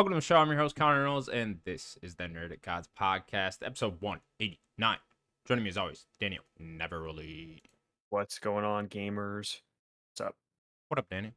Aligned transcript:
Welcome 0.00 0.12
to 0.12 0.16
the 0.16 0.22
show. 0.22 0.36
I'm 0.36 0.48
your 0.48 0.56
host, 0.56 0.76
Connor 0.76 1.04
Knowles, 1.04 1.28
and 1.28 1.58
this 1.66 1.98
is 2.00 2.14
the 2.14 2.24
Nerdic 2.24 2.62
Gods 2.62 2.88
podcast, 2.98 3.58
episode 3.62 4.00
189. 4.00 4.96
Joining 5.46 5.62
me 5.62 5.68
as 5.68 5.76
always, 5.76 6.06
Daniel 6.18 6.42
Navaroli. 6.58 7.60
What's 8.08 8.38
going 8.38 8.64
on, 8.64 8.88
gamers? 8.88 9.58
What's 10.08 10.26
up? 10.26 10.36
What 10.88 11.00
up, 11.00 11.10
Daniel? 11.10 11.34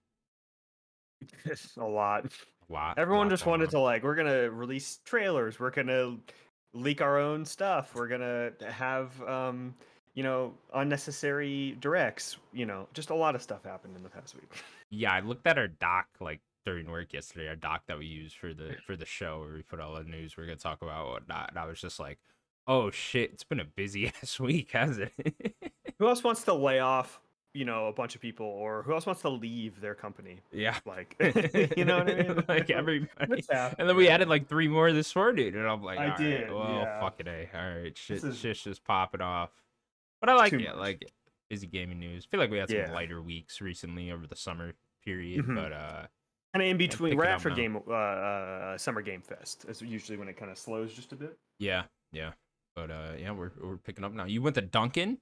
a 1.78 1.84
lot. 1.84 2.28
A 2.70 2.74
lot. 2.74 2.98
Everyone 2.98 3.26
lot 3.26 3.32
just 3.32 3.46
wanted 3.46 3.66
on. 3.66 3.72
to 3.72 3.80
like, 3.80 4.02
we're 4.02 4.16
gonna 4.16 4.50
release 4.50 5.02
trailers. 5.04 5.60
We're 5.60 5.70
gonna 5.70 6.16
leak 6.74 7.02
our 7.02 7.20
own 7.20 7.44
stuff. 7.44 7.94
We're 7.94 8.08
gonna 8.08 8.52
have, 8.72 9.22
um, 9.24 9.76
you 10.14 10.24
know, 10.24 10.54
unnecessary 10.74 11.76
directs. 11.82 12.38
You 12.54 12.66
know, 12.66 12.88
just 12.94 13.10
a 13.10 13.16
lot 13.16 13.36
of 13.36 13.42
stuff 13.42 13.66
happened 13.66 13.98
in 13.98 14.04
the 14.04 14.10
past 14.10 14.36
week. 14.36 14.54
Yeah, 14.96 15.12
I 15.12 15.22
looked 15.22 15.48
at 15.48 15.58
our 15.58 15.70
doc 15.70 16.06
like 16.20 16.40
during 16.66 16.90
work 16.90 17.14
yesterday, 17.14 17.48
our 17.48 17.56
doc 17.56 17.84
that 17.88 17.98
we 17.98 18.06
use 18.06 18.34
for 18.34 18.54
the 18.54 18.76
for 18.86 18.96
the 18.96 19.06
show 19.06 19.40
where 19.40 19.54
we 19.54 19.62
put 19.62 19.80
all 19.80 19.96
the 19.96 20.04
news 20.04 20.38
we're 20.38 20.46
gonna 20.46 20.56
talk 20.58 20.82
about 20.82 21.04
and 21.06 21.12
whatnot, 21.14 21.50
and 21.50 21.60
I 21.60 21.66
was 21.66 21.80
just 21.82 22.00
like, 22.00 22.20
oh 22.68 22.92
shit, 22.92 23.32
it's 23.34 23.44
been 23.44 23.60
a 23.60 23.66
busy 23.66 24.08
ass 24.22 24.40
week, 24.40 24.72
hasn't 24.72 25.12
it? 25.18 25.56
who 26.00 26.08
else 26.08 26.24
wants 26.24 26.44
to 26.44 26.54
lay 26.54 26.80
off, 26.80 27.20
you 27.54 27.66
know, 27.66 27.88
a 27.88 27.94
bunch 27.94 28.16
of 28.16 28.22
people, 28.22 28.46
or 28.46 28.84
who 28.84 28.94
else 28.94 29.06
wants 29.06 29.22
to 29.24 29.30
leave 29.30 29.80
their 29.82 29.94
company? 29.96 30.40
yeah. 30.52 30.78
Like, 30.86 31.16
you 31.76 31.86
know 31.86 32.00
what 32.00 32.10
I 32.10 32.16
mean? 32.24 32.44
like 32.48 32.70
everybody. 32.70 33.44
And 33.78 33.88
then 33.90 33.96
we 33.96 34.08
added 34.10 34.28
like 34.30 34.48
three 34.48 34.68
more 34.68 34.92
this 34.94 35.16
morning, 35.16 35.54
and 35.56 35.68
I'm 35.68 35.84
like, 35.84 36.00
I 36.00 36.04
all 36.06 36.10
right, 36.12 36.18
did, 36.20 36.52
well, 36.52 36.70
yeah. 36.82 37.00
fucking 37.02 37.28
a, 37.28 37.50
all 37.54 37.76
right, 37.82 37.98
shit, 37.98 38.24
is- 38.24 38.38
shit's 38.38 38.64
just 38.64 38.84
popping 38.86 39.22
off. 39.22 39.50
But 40.22 40.30
I 40.30 40.36
like 40.36 40.54
it, 40.54 40.62
much. 40.62 40.76
like 40.78 41.02
it. 41.02 41.12
busy 41.50 41.68
gaming 41.68 42.00
news. 42.00 42.24
feel 42.24 42.40
like 42.40 42.50
we 42.50 42.58
had 42.58 42.70
some 42.70 42.78
Yeah. 42.78 42.94
lighter 42.94 43.22
weeks 43.22 43.60
recently 43.60 44.10
over 44.10 44.26
the 44.26 44.38
summer 44.38 44.72
period, 45.04 45.46
Mhm. 45.46 45.56
but 45.56 45.74
uh, 45.74 46.08
kind 46.54 46.64
of 46.64 46.70
in 46.70 46.78
between, 46.78 47.12
pick 47.12 47.20
right 47.20 47.30
after 47.30 47.50
game, 47.50 47.78
uh, 47.88 47.92
uh, 47.92 48.78
summer 48.78 49.02
game 49.02 49.22
fest 49.22 49.66
is 49.68 49.82
usually 49.82 50.18
when 50.18 50.28
it 50.28 50.38
kind 50.38 50.52
of 50.52 50.58
slows 50.58 50.94
just 50.94 51.12
a 51.12 51.16
bit. 51.16 51.38
yeah, 51.60 51.84
yeah. 52.12 52.32
But 52.76 52.90
uh, 52.90 53.12
yeah, 53.20 53.32
we're 53.32 53.52
we're 53.62 53.78
picking 53.78 54.04
up 54.04 54.14
now. 54.14 54.26
You 54.26 54.42
went 54.42 54.56
to 54.56 54.62
Dunkin'. 54.62 55.20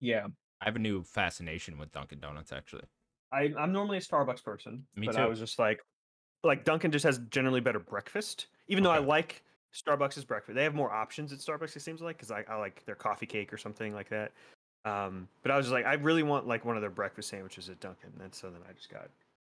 Yeah, 0.00 0.26
I 0.60 0.64
have 0.64 0.76
a 0.76 0.80
new 0.80 1.02
fascination 1.04 1.78
with 1.78 1.92
Dunkin' 1.92 2.20
Donuts, 2.20 2.52
actually. 2.52 2.84
I, 3.32 3.52
I'm 3.58 3.72
normally 3.72 3.98
a 3.98 4.00
Starbucks 4.00 4.42
person, 4.44 4.86
Me 4.96 5.06
but 5.06 5.16
I 5.16 5.26
was 5.26 5.38
just 5.38 5.58
like, 5.58 5.80
like 6.42 6.64
Dunkin' 6.64 6.90
just 6.90 7.04
has 7.04 7.18
generally 7.30 7.60
better 7.60 7.80
breakfast. 7.80 8.46
Even 8.68 8.84
though 8.84 8.90
I 8.90 8.98
like 8.98 9.42
Starbucks' 9.74 10.26
breakfast, 10.26 10.54
they 10.54 10.62
have 10.62 10.74
more 10.74 10.92
options 10.92 11.32
at 11.32 11.38
Starbucks. 11.40 11.76
It 11.76 11.80
seems 11.80 12.00
like 12.00 12.16
because 12.16 12.30
I, 12.30 12.44
I 12.48 12.56
like 12.56 12.84
their 12.86 12.94
coffee 12.94 13.26
cake 13.26 13.52
or 13.52 13.56
something 13.56 13.92
like 13.94 14.08
that. 14.10 14.32
Um, 14.84 15.28
but 15.42 15.50
I 15.50 15.56
was 15.56 15.66
just 15.66 15.72
like, 15.72 15.86
I 15.86 15.94
really 15.94 16.22
want 16.22 16.46
like 16.46 16.64
one 16.64 16.76
of 16.76 16.82
their 16.82 16.90
breakfast 16.90 17.28
sandwiches 17.28 17.68
at 17.68 17.80
Dunkin', 17.80 18.12
and 18.22 18.34
so 18.34 18.50
then 18.50 18.60
I 18.68 18.72
just 18.72 18.90
got, 18.90 19.08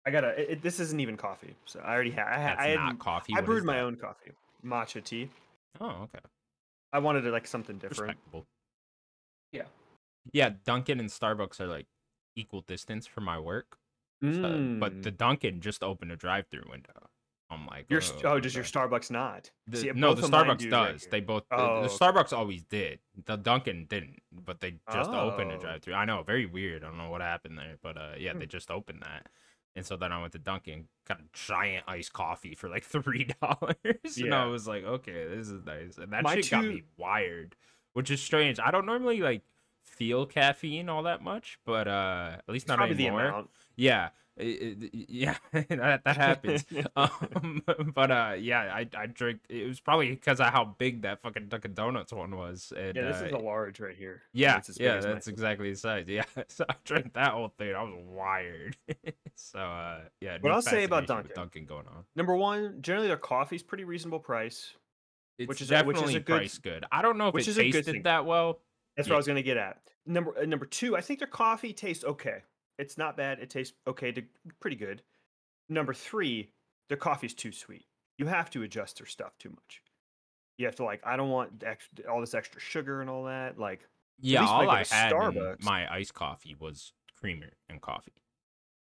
I 0.07 0.11
got 0.11 0.25
a. 0.25 0.53
It, 0.53 0.63
this 0.63 0.79
isn't 0.81 1.01
even 1.01 1.17
coffee, 1.17 1.55
so 1.65 1.81
I 1.81 1.93
already 1.93 2.11
had. 2.13 2.27
I, 2.29 2.39
had- 2.39 2.59
That's 2.59 2.61
I 2.63 2.69
had, 2.69 2.77
not 2.77 2.99
coffee. 2.99 3.33
I 3.35 3.41
what 3.41 3.47
brewed 3.47 3.65
my 3.65 3.75
that? 3.77 3.83
own 3.83 3.97
coffee, 3.97 4.31
matcha 4.65 5.03
tea. 5.03 5.29
Oh, 5.81 6.03
okay. 6.05 6.21
I 6.93 6.99
wanted 7.01 7.27
it 7.27 7.33
like 7.33 7.47
something 7.47 7.77
different. 7.79 8.13
Respectable. 8.13 8.47
Yeah. 9.53 9.63
Yeah, 10.33 10.51
Dunkin' 10.65 11.01
and 11.01 11.09
Starbucks 11.09 11.61
are 11.61 11.67
like 11.67 11.87
equal 12.37 12.63
distance 12.63 13.07
from 13.07 13.25
my 13.25 13.39
work. 13.39 13.77
So- 14.23 14.77
but 14.81 15.03
the 15.03 15.13
Mm. 15.13 15.17
Dunkin' 15.19 15.61
just 15.61 15.83
opened 15.83 16.11
a 16.13 16.17
drive-through 16.17 16.65
window. 16.71 17.11
I'm 17.51 17.65
like, 17.67 17.87
your 17.89 18.01
st- 18.01 18.25
oh, 18.25 18.41
does 18.41 18.55
your. 18.57 18.65
Starbucks 18.65 19.11
not? 19.11 19.51
The- 19.69 19.77
See, 19.77 19.91
no, 19.93 20.15
the 20.15 20.23
Starbucks 20.27 20.59
do 20.59 20.71
does. 20.71 21.03
here. 21.03 21.11
they 21.11 21.21
both. 21.21 21.45
the- 21.51 21.57
Oh, 21.57 21.83
the 21.83 21.89
okay. 21.89 21.95
Starbucks 21.95 22.33
always 22.33 22.65
did. 22.65 22.99
The 23.27 23.37
Dunkin' 23.37 23.87
didn't, 23.87 24.21
but 24.33 24.61
they 24.61 24.79
just 24.93 25.11
opened 25.11 25.53
a 25.53 25.57
Oh. 25.57 25.59
drive-through. 25.61 25.95
I 25.95 26.05
know, 26.07 26.23
very 26.23 26.47
weird. 26.47 26.83
I 26.83 26.89
don't 26.89 26.99
know 26.99 27.11
what 27.11 27.21
happened 27.21 27.59
there, 27.59 27.77
but 27.83 27.97
uh, 27.97 28.15
yeah, 28.19 28.33
Hmm. 28.33 28.39
they 28.41 28.47
just 28.47 28.71
opened 28.71 29.03
that. 29.03 29.27
And 29.77 29.85
so 29.85 29.97
then 29.97 30.11
I 30.11 30.21
went 30.21 30.33
to 30.33 30.39
Dunkin', 30.39 30.89
got 31.07 31.21
a 31.21 31.25
giant 31.35 31.85
iced 31.87 32.13
coffee 32.13 32.55
for 32.55 32.69
like 32.69 32.83
three 32.97 33.25
dollars, 33.41 34.17
and 34.17 34.35
I 34.35 34.45
Yeah. 34.45 34.47
was 34.47 34.67
like, 34.67 34.85
okay, 34.85 35.27
this 35.27 35.49
is 35.49 35.65
nice. 35.65 35.99
And 35.99 36.13
that 36.13 36.25
My 36.25 36.35
shit 36.35 36.51
got 36.51 36.67
me 36.67 36.83
wired, 36.97 37.55
which 37.93 38.11
is 38.11 38.21
strange. 38.23 38.59
I 38.59 38.71
don't 38.71 38.87
normally 38.87 39.21
like 39.21 39.43
feel 39.85 40.27
caffeine 40.27 40.89
all 40.89 41.03
that 41.05 41.23
much, 41.23 41.59
but 41.65 41.87
uh, 41.87 42.37
at 42.39 42.53
least 42.53 42.69
not 42.69 42.79
Probably 42.79 42.97
the 42.97 43.05
anymore. 43.05 43.29
amount. 43.29 43.51
Yeah, 43.77 44.09
it- 44.37 44.83
it- 44.95 45.07
yeah, 45.09 45.37
that 45.53 46.03
that 46.05 46.17
happens. 46.17 46.65
um, 46.97 47.63
but 47.95 48.11
uh, 48.11 48.35
yeah, 48.39 48.61
I 48.75 48.89
I 48.97 49.07
drank. 49.07 49.41
It 49.49 49.67
was 49.67 49.81
probably 49.81 50.11
because 50.11 50.41
of 50.41 50.47
how 50.49 50.65
big 50.79 51.03
that 51.03 51.23
fucking 51.23 51.49
Dunkin' 51.49 51.75
Donuts 51.75 52.13
one 52.13 52.37
was. 52.37 52.73
And, 52.77 52.95
Yeah, 52.97 53.03
this 53.11 53.23
uh, 53.23 53.25
is 53.27 53.33
a 53.33 53.39
large 53.39 53.81
right 53.81 53.97
here. 53.97 54.23
yeah, 54.33 54.59
it's 54.59 54.79
yeah, 54.79 55.01
that's 55.01 55.29
exactly 55.29 55.71
the 55.71 55.77
size. 55.77 56.07
Yeah, 56.09 56.25
so 56.49 56.65
I 56.69 56.75
drank 56.85 57.15
that 57.15 57.33
whole 57.33 57.53
thing. 57.59 57.75
I 57.75 57.83
was 57.83 57.95
wired. 58.07 58.77
so 59.35 59.59
uh, 59.59 60.01
yeah. 60.21 60.39
What 60.41 60.53
I'll 60.53 60.63
say 60.63 60.85
about 60.85 61.07
Dunkin'. 61.07 61.33
Dunkin' 61.35 61.65
going 61.67 61.87
on. 61.89 62.05
Number 62.15 62.37
one, 62.37 62.83
generally 62.83 63.09
their 63.09 63.17
coffee's 63.17 63.63
pretty 63.63 63.85
reasonable 63.85 64.21
price. 64.21 64.73
It's 65.39 65.49
Which 65.49 65.61
is 65.61 65.71
a- 65.71 65.83
which 65.85 65.97
is 65.97 66.01
definitely 66.03 66.17
a 66.17 66.21
good- 66.21 66.37
price 66.39 66.59
good. 66.59 66.85
I 66.91 67.03
don't 67.03 67.19
know 67.19 67.29
if 67.29 67.35
which 67.35 67.47
it 67.49 67.51
is 67.51 67.57
tasted 67.75 68.05
that 68.05 68.25
well. 68.25 68.61
That's 68.97 69.07
Yeah. 69.09 69.13
what 69.13 69.17
I 69.17 69.19
was 69.19 69.27
gonna 69.27 69.43
get 69.43 69.57
at. 69.59 69.81
Number 70.07 70.37
uh, 70.39 70.45
number 70.47 70.65
two, 70.67 70.97
I 70.97 71.01
think 71.03 71.19
their 71.19 71.29
coffee 71.29 71.73
tastes 71.75 72.05
okay. 72.05 72.43
It's 72.79 72.99
not 72.99 73.17
bad. 73.17 73.39
It 73.39 73.51
tastes 73.51 73.75
okay 73.87 74.13
to 74.13 74.23
pretty 74.61 74.77
good. 74.77 75.03
Number 75.69 75.95
three, 75.95 76.51
their 76.89 76.99
coffee's 76.99 77.35
too 77.35 77.53
sweet. 77.53 77.87
You 78.19 78.27
have 78.27 78.51
to 78.51 78.63
adjust 78.63 78.99
their 78.99 79.07
stuff 79.07 79.37
too 79.39 79.51
much. 79.51 79.83
You 80.59 80.67
have 80.67 80.77
to 80.77 80.85
like, 80.85 81.01
I 81.05 81.17
don't 81.17 81.31
want 81.31 81.63
ex- 81.65 81.89
all 82.11 82.21
this 82.21 82.35
extra 82.35 82.61
sugar 82.61 83.01
and 83.01 83.11
all 83.11 83.25
that. 83.25 83.59
Like, 83.59 83.87
Yeah, 84.21 84.41
least 84.41 84.53
all 84.53 84.71
I 84.71 84.79
had 84.85 85.13
Starbucks- 85.13 85.63
my 85.65 85.93
iced 85.93 86.15
coffee 86.15 86.55
was 86.59 86.93
creamer 87.19 87.53
and 87.69 87.81
coffee. 87.83 88.13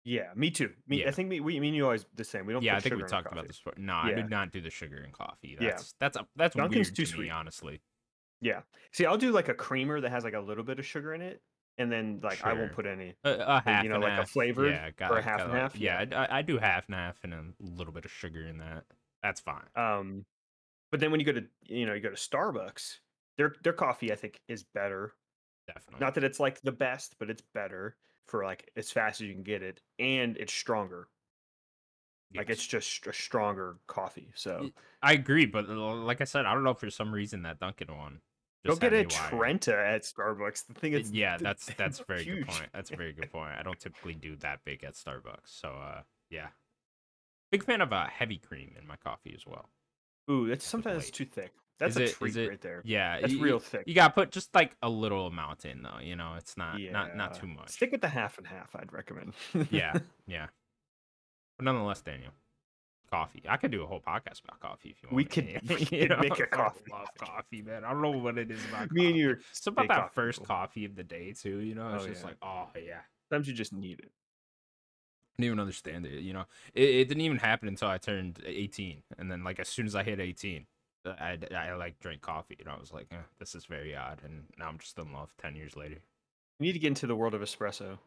yeah, 0.05 0.31
me 0.35 0.51
too. 0.51 0.73
Me, 0.87 1.01
Yeah. 1.03 1.09
I 1.09 1.11
think 1.11 1.29
me, 1.29 1.41
we, 1.41 1.61
me 1.61 1.69
and 1.69 1.77
you 1.77 1.85
always 1.85 2.07
the 2.15 2.25
same. 2.25 2.47
We 2.47 2.53
don't. 2.55 2.63
yeah, 2.63 2.77
I 2.77 2.81
think 2.81 2.97
we 2.97 3.03
talked 3.05 3.31
about 3.31 3.47
this. 3.47 3.59
before. 3.59 3.75
No, 3.77 3.95
I 3.97 4.13
did 4.13 4.31
not 4.31 4.53
do 4.53 4.61
the 4.63 4.71
sugar 4.71 5.03
in 5.05 5.13
coffee. 5.13 5.57
Yeah. 5.61 5.71
That's 5.71 5.95
that's 5.99 6.17
a 6.17 6.27
that's 6.37 6.57
Dunkin's 6.57 6.89
weird 6.89 6.97
too 6.97 7.05
to 7.07 7.13
me, 7.13 7.17
sweet. 7.25 7.31
honestly. 7.31 7.81
Yeah. 8.41 8.61
See, 8.93 9.05
I'll 9.05 9.19
do 9.19 9.33
like 9.33 9.49
a 9.49 9.55
creamer 9.55 10.01
that 10.01 10.11
has 10.11 10.25
like 10.25 10.35
a 10.35 10.41
little 10.41 10.65
bit 10.65 10.79
of 10.79 10.87
sugar 10.87 11.13
in 11.13 11.21
it, 11.21 11.43
and 11.79 11.91
then 11.91 12.21
like 12.23 12.45
I 12.45 12.53
won't 12.53 12.73
put 12.73 12.87
any. 12.87 13.15
A, 13.25 13.31
a 13.31 13.63
half, 13.65 13.83
you 13.83 13.89
know, 13.89 13.97
and 13.97 14.05
like 14.05 14.13
a 14.13 14.17
half. 14.17 14.31
flavored 14.31 14.73
yeah, 14.73 14.91
got, 14.91 15.11
or 15.11 15.19
a 15.19 15.23
half 15.23 15.39
got 15.39 15.51
and 15.51 15.59
half? 15.59 15.77
Yeah, 15.77 16.05
I, 16.13 16.39
I 16.39 16.43
do 16.43 16.59
half 16.59 16.87
and 16.87 16.95
half 16.95 17.17
and 17.23 17.33
a 17.33 17.45
little 17.61 17.93
bit 17.93 18.05
of 18.05 18.11
sugar 18.11 18.47
in 18.47 18.59
that. 18.59 18.85
That's 19.23 19.41
fine. 19.41 19.67
Um, 19.77 20.25
but 20.91 21.01
then 21.01 21.11
when 21.11 21.21
you 21.21 21.27
go 21.27 21.33
to 21.33 21.45
you 21.63 21.87
know 21.87 21.95
you 21.95 22.01
go 22.01 22.11
to 22.11 22.17
Starbucks, 22.17 22.99
their 23.37 23.55
their 23.63 23.73
coffee 23.73 24.13
I 24.13 24.17
think 24.17 24.41
is 24.49 24.65
better. 24.65 25.15
Definitely. 25.67 26.05
Not 26.05 26.15
that 26.15 26.25
it's 26.25 26.41
like 26.41 26.61
the 26.63 26.73
best, 26.73 27.17
but 27.19 27.31
it's 27.31 27.43
better 27.55 27.97
for 28.27 28.45
like 28.45 28.71
as 28.77 28.91
fast 28.91 29.21
as 29.21 29.27
you 29.27 29.35
can 29.35 29.43
get 29.43 29.63
it, 29.63 29.81
and 29.99 30.37
it's 30.37 30.53
stronger. 30.53 31.09
Like 32.37 32.51
it's 32.51 32.67
just 32.67 33.07
a 33.07 33.13
stronger 33.13 33.79
coffee. 33.87 34.31
So 34.35 34.69
I 35.03 35.15
agree, 35.15 35.47
but 35.47 35.67
like 35.69 36.21
I 36.21 36.25
said, 36.25 36.45
I 36.45 36.53
don't 36.53 36.63
know 36.63 36.71
if 36.71 36.79
for 36.79 36.91
some 36.91 37.13
reason 37.13 37.43
that 37.43 37.59
Dunkin' 37.59 37.89
one. 37.89 38.21
Go 38.67 38.77
get 38.77 38.93
a. 38.93 39.05
Trenta 39.05 39.77
at 39.77 40.03
Starbucks. 40.03 40.67
The 40.67 40.75
thing 40.75 40.93
is, 40.93 41.11
yeah, 41.13 41.37
that's 41.39 41.67
that's 41.77 42.01
a 42.01 42.05
very 42.09 42.25
good 42.25 42.47
point. 42.47 42.69
That's 42.73 42.91
a 42.91 42.97
very 42.97 43.13
good 43.13 43.31
point. 43.33 43.53
I 43.59 43.63
don't 43.63 43.79
typically 43.79 44.15
do 44.15 44.37
that 44.37 44.61
big 44.65 44.85
at 44.85 44.95
Starbucks, 44.95 45.47
so 45.47 45.69
uh, 45.71 46.03
yeah. 46.31 46.49
Big 47.51 47.65
fan 47.65 47.81
of 47.81 47.93
uh, 47.93 48.07
heavy 48.09 48.37
cream 48.37 48.75
in 48.79 48.87
my 48.87 48.97
coffee 48.97 49.33
as 49.35 49.47
well. 49.47 49.69
Ooh, 50.31 50.47
that's 50.49 50.67
sometimes 50.67 51.05
it's 51.05 51.11
too 51.11 51.25
thick. 51.25 51.53
That's 51.79 51.93
Is 51.95 52.01
a 52.01 52.05
it- 52.05 52.13
treat 52.15 52.37
it- 52.37 52.49
right 52.49 52.61
there. 52.61 52.83
Yeah, 52.85 53.21
That's 53.21 53.35
y- 53.35 53.41
real 53.41 53.59
thick. 53.61 53.85
You 53.87 53.95
gotta 53.95 54.13
put 54.13 54.31
just 54.33 54.53
like 54.55 54.77
a 54.83 54.89
little 54.91 55.29
amount 55.29 55.65
in 55.65 55.83
though. 55.83 56.01
You 56.03 56.17
know, 56.17 56.35
it's 56.37 56.57
not 56.57 56.79
not 56.81 57.17
not 57.17 57.35
too 57.35 57.47
much. 57.47 57.71
Stick 57.71 57.93
with 57.93 58.01
the 58.03 58.09
half 58.09 58.37
and 58.37 58.47
half. 58.47 58.75
I'd 58.75 58.93
recommend. 58.93 59.33
yeah, 59.71 59.95
yeah. 60.27 60.49
But 61.57 61.65
nonetheless, 61.65 62.03
Daniel, 62.03 62.33
coffee. 63.11 63.43
I 63.49 63.57
could 63.57 63.71
do 63.71 63.83
a 63.83 63.87
whole 63.87 64.01
podcast 64.01 64.43
about 64.45 64.61
coffee 64.61 64.91
if 64.91 65.03
you 65.03 65.09
want. 65.09 65.17
We 65.17 65.25
could- 65.25 65.61
we 65.69 65.77
You 66.03 66.09
could 66.09 66.21
make 66.21 66.39
a 66.41 66.47
coffee 66.47 66.91
love 66.93 67.09
coffee, 67.19 67.63
man. 67.63 67.85
I 67.85 67.93
don't 67.93 68.03
know 68.03 68.11
what 68.19 68.39
it 68.39 68.51
is 68.51 68.61
about 68.69 68.91
Me 68.93 69.07
and 69.07 69.11
coffee. 69.15 69.19
you. 69.21 69.37
It's 69.51 69.67
about 69.67 69.89
that 69.89 69.97
coffee 70.01 70.15
first 70.15 70.39
people. 70.41 70.55
coffee 70.55 70.85
of 70.85 70.95
the 70.97 71.05
day 71.05 71.33
too. 71.33 71.59
You 71.59 71.75
know, 71.75 71.95
it's 71.95 72.05
Oh, 72.05 72.09
just 72.09 72.21
yeah. 72.23 72.27
like, 72.27 72.37
oh 72.43 72.69
yeah. 72.77 73.01
sometimes 73.29 73.49
you 73.49 73.55
just 73.55 73.73
need 73.73 74.01
it. 74.01 74.11
I 75.39 75.43
didn't 75.43 75.47
even 75.53 75.61
understand 75.61 76.07
it. 76.07 76.21
You 76.23 76.33
know, 76.33 76.45
it, 76.75 76.83
it 76.89 77.09
didn't 77.09 77.21
even 77.21 77.39
happen 77.39 77.69
until 77.69 77.89
I 77.89 77.99
turned 77.99 78.41
18, 78.45 79.03
and 79.19 79.31
then 79.31 79.45
like 79.45 79.61
as 79.61 79.69
soon 79.69 79.87
as 79.87 79.95
I 79.95 80.03
hit 80.03 80.19
18, 80.19 80.67
I, 81.07 81.39
I, 81.53 81.55
I 81.55 81.75
like 81.75 82.01
drank 82.01 82.23
coffee, 82.23 82.57
and 82.59 82.69
I 82.69 82.77
was 82.79 82.93
like, 82.93 83.07
eh, 83.13 83.17
this 83.39 83.55
is 83.55 83.65
very 83.65 83.95
odd, 83.95 84.21
and 84.25 84.45
now 84.59 84.67
I'm 84.69 84.79
just 84.79 84.99
in 84.99 85.13
love. 85.13 85.33
Ten 85.41 85.55
years 85.55 85.77
later, 85.77 85.99
You 86.59 86.67
need 86.67 86.73
to 86.73 86.79
get 86.81 86.89
into 86.89 87.07
the 87.07 87.15
world 87.15 87.35
of 87.35 87.41
espresso. 87.41 87.99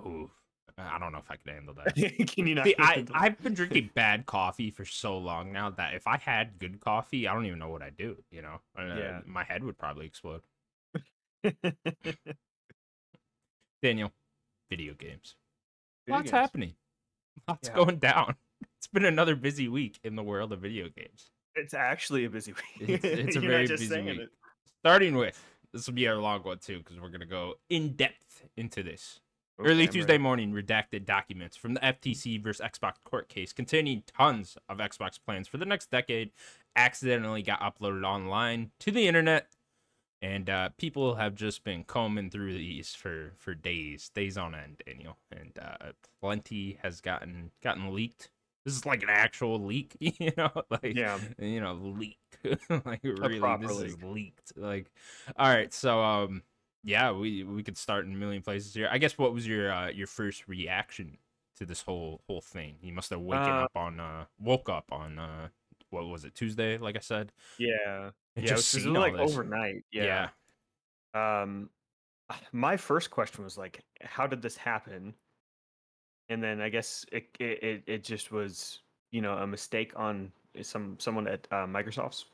ooh, 0.00 0.30
I 0.78 0.98
don't 0.98 1.12
know 1.12 1.18
if 1.18 1.30
I 1.30 1.36
could 1.36 1.52
handle 1.52 1.74
that. 1.74 1.94
Can 2.28 2.46
you 2.46 2.54
not? 2.54 2.64
See, 2.64 2.74
I, 2.78 3.04
I've 3.14 3.40
been 3.42 3.54
drinking 3.54 3.90
bad 3.94 4.24
coffee 4.26 4.70
for 4.70 4.84
so 4.84 5.18
long 5.18 5.52
now 5.52 5.70
that 5.70 5.94
if 5.94 6.06
I 6.06 6.16
had 6.16 6.58
good 6.58 6.80
coffee, 6.80 7.28
I 7.28 7.34
don't 7.34 7.44
even 7.46 7.58
know 7.58 7.68
what 7.68 7.82
I'd 7.82 7.96
do. 7.96 8.16
You 8.30 8.42
know, 8.42 8.60
Uh, 8.76 9.20
my 9.26 9.44
head 9.44 9.62
would 9.64 9.76
probably 9.78 10.06
explode. 10.06 10.40
Daniel, 13.82 14.12
video 14.70 14.94
games. 14.94 15.34
Video 16.06 16.18
What's 16.20 16.30
games. 16.30 16.30
happening? 16.30 16.74
Lots 17.48 17.68
Yeah. 17.68 17.74
going 17.74 17.96
down. 17.98 18.36
It's 18.78 18.86
been 18.88 19.04
another 19.04 19.36
busy 19.36 19.68
week 19.68 20.00
in 20.02 20.16
the 20.16 20.24
world 20.24 20.52
of 20.52 20.60
video 20.60 20.88
games. 20.88 21.30
It's 21.54 21.72
actually 21.72 22.24
a 22.24 22.30
busy 22.30 22.52
week. 22.52 22.88
It's, 22.88 23.04
it's 23.04 23.36
a 23.36 23.40
very 23.40 23.66
busy 23.68 24.00
week. 24.02 24.18
it. 24.18 24.28
Starting 24.80 25.14
with 25.16 25.40
this 25.72 25.86
will 25.86 25.94
be 25.94 26.08
our 26.08 26.16
long 26.16 26.40
one 26.42 26.58
too, 26.58 26.78
because 26.78 26.98
we're 26.98 27.08
gonna 27.10 27.24
go 27.26 27.54
in 27.70 27.94
depth 27.94 28.42
into 28.56 28.82
this. 28.82 29.20
Early 29.58 29.84
Okay, 29.84 29.88
I'm 29.88 29.92
Tuesday 29.92 30.12
ready. 30.14 30.22
morning, 30.22 30.52
redacted 30.52 31.04
documents 31.04 31.56
from 31.56 31.74
the 31.74 31.80
FTC 31.80 32.42
versus 32.42 32.66
Xbox 32.66 32.94
court 33.04 33.28
case 33.28 33.52
containing 33.52 34.02
tons 34.06 34.56
of 34.68 34.78
Xbox 34.78 35.18
plans 35.24 35.46
for 35.46 35.58
the 35.58 35.64
next 35.66 35.90
decade 35.90 36.30
accidentally 36.74 37.42
got 37.42 37.60
uploaded 37.60 38.04
online 38.04 38.70
to 38.80 38.90
the 38.90 39.06
internet. 39.06 39.48
And 40.20 40.48
uh, 40.48 40.70
people 40.78 41.16
have 41.16 41.34
just 41.34 41.64
been 41.64 41.84
combing 41.84 42.30
through 42.30 42.54
these 42.54 42.94
for, 42.94 43.32
for 43.38 43.54
days, 43.54 44.08
days 44.14 44.38
on 44.38 44.54
end, 44.54 44.80
Daniel. 44.86 45.18
And 45.30 45.52
uh, 45.60 45.92
plenty 46.20 46.78
has 46.82 47.00
gotten 47.00 47.50
gotten 47.62 47.92
leaked. 47.94 48.30
This 48.64 48.74
is 48.76 48.86
like 48.86 49.02
an 49.02 49.10
actual 49.10 49.58
leak, 49.60 49.96
you 50.00 50.30
know, 50.36 50.50
like 50.70 50.96
Yeah. 50.96 51.18
you 51.40 51.60
know, 51.60 51.74
leak. 51.74 52.18
like 52.84 53.00
really, 53.02 53.40
this 53.60 53.70
is 53.80 54.02
leaked. 54.02 54.52
Like, 54.56 54.90
all 55.36 55.48
right, 55.48 55.72
so 55.74 56.00
um, 56.02 56.42
yeah, 56.84 57.12
we 57.12 57.44
we 57.44 57.62
could 57.62 57.78
start 57.78 58.06
in 58.06 58.12
a 58.12 58.16
million 58.16 58.42
places 58.42 58.74
here. 58.74 58.88
I 58.90 58.98
guess 58.98 59.16
what 59.18 59.32
was 59.34 59.46
your 59.46 59.72
uh, 59.72 59.88
your 59.90 60.06
first 60.06 60.48
reaction 60.48 61.18
to 61.58 61.66
this 61.66 61.82
whole 61.82 62.22
whole 62.26 62.40
thing? 62.40 62.76
You 62.80 62.92
must 62.92 63.10
have 63.10 63.20
waken 63.20 63.52
Uh, 63.52 63.62
up 63.64 63.72
on 63.76 64.00
uh 64.00 64.24
woke 64.38 64.68
up 64.68 64.90
on 64.92 65.18
uh 65.18 65.48
what 65.90 66.06
was 66.06 66.24
it 66.24 66.34
Tuesday? 66.34 66.78
Like 66.78 66.96
I 66.96 67.00
said, 67.00 67.32
Yeah. 67.58 68.10
and 68.36 68.44
yeah, 68.46 68.52
it 68.52 68.56
was, 68.56 68.74
it 68.74 68.86
was 68.86 68.96
like 68.96 69.16
this. 69.16 69.30
overnight. 69.32 69.84
Yeah. 69.92 70.30
Yeah. 71.14 71.42
Um, 71.42 71.70
my 72.52 72.76
first 72.76 73.10
question 73.10 73.44
was 73.44 73.58
like, 73.58 73.84
how 74.00 74.26
did 74.26 74.40
this 74.42 74.56
happen? 74.56 75.14
And 76.28 76.42
then 76.42 76.60
I 76.60 76.68
guess 76.70 77.04
it 77.12 77.26
it 77.38 77.62
it, 77.62 77.82
it 77.86 78.04
just 78.04 78.32
was 78.32 78.80
you 79.10 79.20
know 79.20 79.34
a 79.36 79.46
mistake 79.46 79.92
on 79.96 80.32
some 80.62 80.96
someone 80.98 81.28
at 81.28 81.46
uh, 81.50 81.66
Microsoft's 81.66 82.24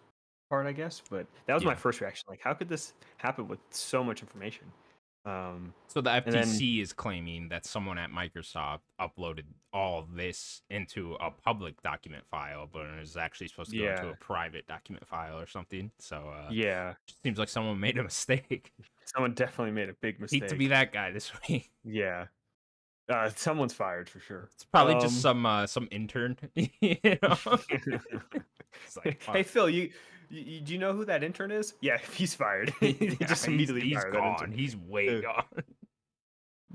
part, 0.48 0.66
I 0.66 0.72
guess. 0.72 1.02
But 1.10 1.26
that 1.46 1.54
was 1.54 1.64
my 1.64 1.74
first 1.74 2.00
reaction. 2.00 2.26
Like, 2.28 2.40
how 2.42 2.54
could 2.54 2.68
this 2.68 2.94
happen 3.18 3.48
with 3.48 3.58
so 3.70 4.02
much 4.02 4.22
information? 4.22 4.66
Um, 5.24 5.74
So 5.88 6.00
the 6.00 6.10
And 6.10 6.24
then- 6.32 6.44
FTC 6.44 6.80
is 6.80 6.92
claiming 6.92 7.48
that 7.50 7.66
someone 7.66 7.98
at 7.98 8.10
Microsoft 8.10 8.80
uploaded 9.00 9.44
all 9.72 10.08
this 10.14 10.62
into 10.70 11.14
a 11.14 11.30
public 11.30 11.82
document 11.82 12.24
file, 12.30 12.66
but 12.72 12.86
it 12.86 12.98
was 13.00 13.16
actually 13.16 13.48
supposed 13.48 13.70
to 13.72 13.78
go 13.78 13.90
into 13.90 14.08
a 14.08 14.16
private 14.16 14.66
document 14.66 15.06
file 15.06 15.38
or 15.38 15.46
something. 15.46 15.90
So 15.98 16.30
uh, 16.30 16.48
yeah, 16.50 16.94
just 17.06 17.22
seems 17.22 17.38
like 17.38 17.48
someone 17.50 17.78
made 17.78 17.98
a 17.98 18.02
mistake. 18.02 18.72
someone 19.04 19.34
definitely 19.34 19.72
made 19.72 19.90
a 19.90 19.94
big 19.94 20.18
mistake. 20.20 20.42
Hate 20.44 20.48
to 20.50 20.56
be 20.56 20.68
that 20.68 20.92
guy 20.92 21.10
this 21.10 21.30
week. 21.48 21.70
Yeah. 21.84 22.26
Uh, 23.10 23.28
someone's 23.36 23.72
fired 23.74 24.08
for 24.08 24.20
sure. 24.20 24.48
It's 24.54 24.64
probably 24.64 24.94
just 24.94 25.16
Um, 25.16 25.20
some 25.20 25.46
uh, 25.46 25.66
some 25.66 25.88
intern, 25.90 26.36
you 26.54 26.96
know. 27.22 27.36
Like, 29.04 29.22
hey. 29.22 29.42
Phil, 29.42 29.68
you, 29.68 29.90
you, 30.30 30.60
do 30.60 30.72
you 30.72 30.78
know 30.78 30.92
who 30.92 31.04
that 31.06 31.22
intern 31.24 31.50
is? 31.50 31.74
Yeah, 31.80 31.98
he's 32.14 32.34
fired. 32.34 32.72
He 32.80 32.88
Yeah, 33.00 33.26
just 33.26 33.44
he's- 33.44 33.46
immediately 33.46 33.82
he's 33.82 34.02
that 34.02 34.12
gone. 34.12 34.32
intern. 34.34 34.52
He's 34.52 34.76
way 34.76 35.18
Uh, 35.18 35.20
gone. 35.20 35.44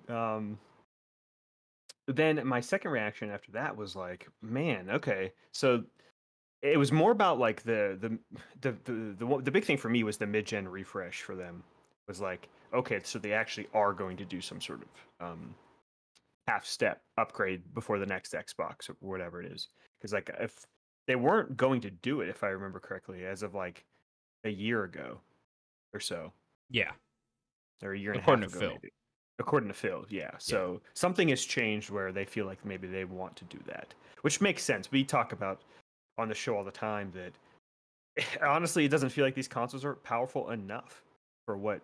Um, 0.10 0.60
then 2.08 2.46
my 2.46 2.60
second 2.60 2.92
reaction 2.92 3.30
after 3.30 3.52
that 3.54 3.76
was 3.78 3.96
like, 3.96 4.28
man, 4.42 4.90
okay, 4.90 5.32
so 5.54 5.84
it 6.62 6.78
was 6.78 6.92
more 6.92 7.12
about 7.12 7.40
like 7.40 7.64
the 7.64 7.98
the 8.00 8.18
the 8.62 8.76
the 8.86 9.16
the, 9.26 9.42
the 9.44 9.52
big 9.52 9.64
thing 9.66 9.78
for 9.78 9.90
me 9.90 10.04
was 10.04 10.18
the 10.18 10.28
mid 10.28 10.46
gen 10.46 10.68
refresh 10.68 11.22
for 11.22 11.36
them 11.36 11.64
was 12.08 12.20
like, 12.20 12.50
okay, 12.74 13.00
so 13.04 13.20
they 13.20 13.32
actually 13.34 13.68
are 13.74 13.94
going 13.94 14.18
to 14.18 14.26
do 14.26 14.42
some 14.42 14.60
sort 14.60 14.82
of 14.82 15.28
um 15.28 15.56
half 16.48 16.66
step 16.66 17.02
upgrade 17.18 17.62
before 17.74 18.00
the 18.00 18.06
next 18.06 18.34
Xbox 18.34 18.90
or 18.90 18.96
whatever 19.00 19.42
it 19.42 19.50
is, 19.52 19.70
because 19.98 20.12
like 20.12 20.30
if 20.40 20.66
they 21.08 21.16
weren't 21.16 21.58
going 21.58 21.82
to 21.82 21.92
do 21.92 22.22
it, 22.22 22.30
if 22.30 22.44
I 22.44 22.48
remember 22.48 22.80
correctly, 22.80 23.26
as 23.26 23.44
of 23.44 23.54
like 23.54 23.84
a 24.44 24.50
year 24.50 24.84
ago 24.84 25.20
or 25.94 26.00
so 26.00 26.32
Yeah, 26.70 26.92
or 27.84 27.94
a 27.94 28.00
year 28.00 28.12
and 28.12 28.22
According 28.22 28.46
a 28.46 28.48
to 28.48 28.54
half 28.54 28.62
ago. 28.62 28.68
Phil. 28.70 28.80
maybe. 28.82 28.94
According 29.40 29.70
to 29.70 29.74
Phil, 29.74 30.06
yeah. 30.10 30.32
So 30.38 30.82
something 30.94 31.28
has 31.30 31.44
changed 31.44 31.90
where 31.90 32.12
they 32.12 32.24
feel 32.26 32.46
like 32.46 32.64
maybe 32.64 32.88
they 32.88 33.04
want 33.06 33.36
to 33.38 33.46
do 33.46 33.60
that, 33.66 33.94
which 34.22 34.42
makes 34.42 34.64
sense. 34.64 34.92
We 34.92 35.04
talk 35.04 35.34
about 35.34 35.62
on 36.18 36.30
the 36.30 36.36
show 36.36 36.56
all 36.56 36.64
the 36.64 36.72
time 36.72 37.12
that 37.16 37.34
honestly, 38.44 38.86
it 38.86 38.90
doesn't 38.90 39.10
feel 39.10 39.26
like 39.26 39.36
these 39.36 39.48
consoles 39.48 39.84
are 39.84 39.96
powerful 39.96 40.52
enough 40.52 41.02
for 41.46 41.58
what 41.58 41.82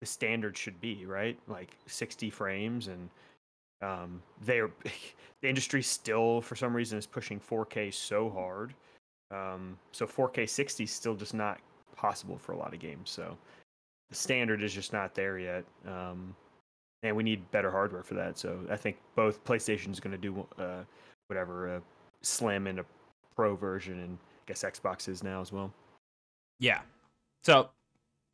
the 0.00 0.06
standard 0.06 0.56
should 0.56 0.80
be, 0.80 1.04
right? 1.06 1.38
Like 1.48 1.76
60 1.86 2.30
frames, 2.30 2.86
and 2.88 3.10
um, 3.82 4.22
they're 4.42 4.70
the 5.42 5.48
industry 5.48 5.82
still, 5.82 6.40
for 6.40 6.56
some 6.56 6.74
reason, 6.74 6.98
is 6.98 7.06
pushing 7.06 7.40
4K 7.40 7.92
so 7.92 8.30
hard. 8.30 8.74
Um, 9.30 9.78
so 9.92 10.06
4K 10.06 10.48
60 10.48 10.84
is 10.84 10.90
still 10.90 11.14
just 11.14 11.34
not 11.34 11.58
possible 11.96 12.38
for 12.38 12.52
a 12.52 12.56
lot 12.56 12.72
of 12.72 12.80
games. 12.80 13.10
So 13.10 13.36
the 14.10 14.16
standard 14.16 14.62
is 14.62 14.72
just 14.72 14.92
not 14.92 15.14
there 15.14 15.38
yet. 15.38 15.64
Um, 15.86 16.34
and 17.02 17.14
we 17.14 17.22
need 17.22 17.48
better 17.50 17.70
hardware 17.70 18.02
for 18.02 18.14
that. 18.14 18.38
So 18.38 18.58
I 18.70 18.76
think 18.76 18.96
both 19.14 19.44
PlayStation 19.44 19.92
is 19.92 20.00
going 20.00 20.12
to 20.12 20.18
do 20.18 20.46
uh, 20.58 20.84
whatever, 21.28 21.76
uh, 21.76 21.80
slam 22.22 22.66
in 22.66 22.78
a 22.78 22.84
pro 23.34 23.54
version, 23.56 24.00
and 24.00 24.18
I 24.18 24.42
guess 24.46 24.62
Xbox 24.64 25.08
is 25.08 25.22
now 25.22 25.40
as 25.40 25.52
well. 25.52 25.72
yeah. 26.58 26.80
So, 27.44 27.70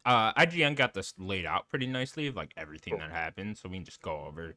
uh, 0.06 0.32
IGN 0.34 0.74
got 0.74 0.94
this 0.94 1.12
laid 1.18 1.44
out 1.44 1.68
pretty 1.68 1.86
nicely 1.86 2.26
of 2.28 2.36
like 2.36 2.52
everything 2.56 2.92
Cool. 2.92 3.00
that 3.00 3.10
happened, 3.10 3.58
so 3.58 3.68
we 3.68 3.76
can 3.76 3.84
just 3.84 4.00
go 4.00 4.24
over 4.26 4.54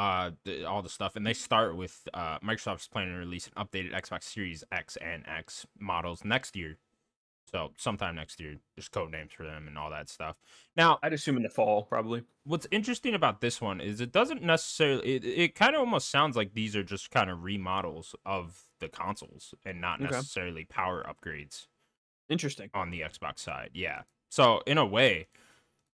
uh 0.00 0.30
the, 0.44 0.64
all 0.64 0.82
the 0.82 0.88
stuff 0.88 1.16
and 1.16 1.26
they 1.26 1.34
start 1.34 1.76
with 1.76 2.08
uh 2.14 2.38
microsoft's 2.40 2.88
planning 2.88 3.12
to 3.14 3.18
release 3.18 3.48
an 3.48 3.54
updated 3.66 3.92
xbox 4.02 4.24
series 4.24 4.64
x 4.72 4.96
and 4.98 5.24
x 5.28 5.66
models 5.78 6.24
next 6.24 6.56
year 6.56 6.78
so 7.46 7.72
sometime 7.78 8.14
next 8.16 8.40
year 8.40 8.56
just 8.76 8.92
code 8.92 9.10
names 9.12 9.32
for 9.32 9.44
them 9.44 9.68
and 9.68 9.78
all 9.78 9.90
that 9.90 10.08
stuff 10.08 10.36
now 10.76 10.98
I'd 11.02 11.12
assume 11.12 11.36
in 11.36 11.42
the 11.42 11.50
fall, 11.50 11.84
probably. 11.84 12.24
what's 12.44 12.66
interesting 12.70 13.14
about 13.14 13.40
this 13.40 13.60
one 13.60 13.80
is 13.80 14.00
it 14.00 14.12
doesn't 14.12 14.42
necessarily 14.42 15.16
it, 15.16 15.24
it 15.24 15.54
kind 15.54 15.74
of 15.74 15.80
almost 15.80 16.10
sounds 16.10 16.36
like 16.36 16.54
these 16.54 16.74
are 16.74 16.82
just 16.82 17.10
kind 17.10 17.30
of 17.30 17.42
remodels 17.42 18.14
of 18.24 18.66
the 18.80 18.88
consoles 18.88 19.54
and 19.64 19.80
not 19.80 20.00
Okay. 20.00 20.22
necessarily 20.22 20.64
power 20.64 21.04
upgrades 21.04 21.66
Interesting. 22.30 22.72
on 22.74 22.90
the 22.90 23.00
xbox 23.02 23.40
side 23.40 23.70
yeah 23.74 24.02
so 24.30 24.62
in 24.66 24.78
a 24.78 24.86
way 24.86 25.28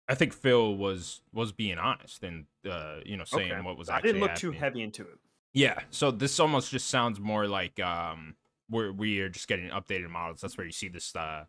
i 0.09 0.15
think 0.15 0.33
phil 0.33 0.77
was 0.77 1.21
was 1.33 1.53
being 1.53 1.79
honest 1.79 2.23
and 2.23 2.47
uh 2.69 2.97
you 3.05 3.17
know 3.17 3.25
saying 3.25 3.53
Okay. 3.53 3.61
what 3.61 3.77
was 3.79 3.89
actually 3.89 4.11
I 4.11 4.13
didn't 4.13 4.23
look 4.29 4.35
too 4.37 4.53
heavy 4.53 4.83
into 4.83 5.03
it. 5.03 5.19
yeah 5.53 5.81
so 5.91 6.11
this 6.11 6.39
almost 6.41 6.71
just 6.71 6.89
sounds 6.89 7.19
more 7.21 7.47
like 7.47 7.79
um 7.81 8.35
we're 8.71 8.93
we 8.93 9.21
are 9.21 9.29
just 9.29 9.49
getting 9.49 9.71
updated 9.71 10.09
models 10.11 10.41
that's 10.41 10.57
where 10.59 10.67
you 10.67 10.73
see 10.73 10.89
this 10.89 11.15
uh 11.17 11.45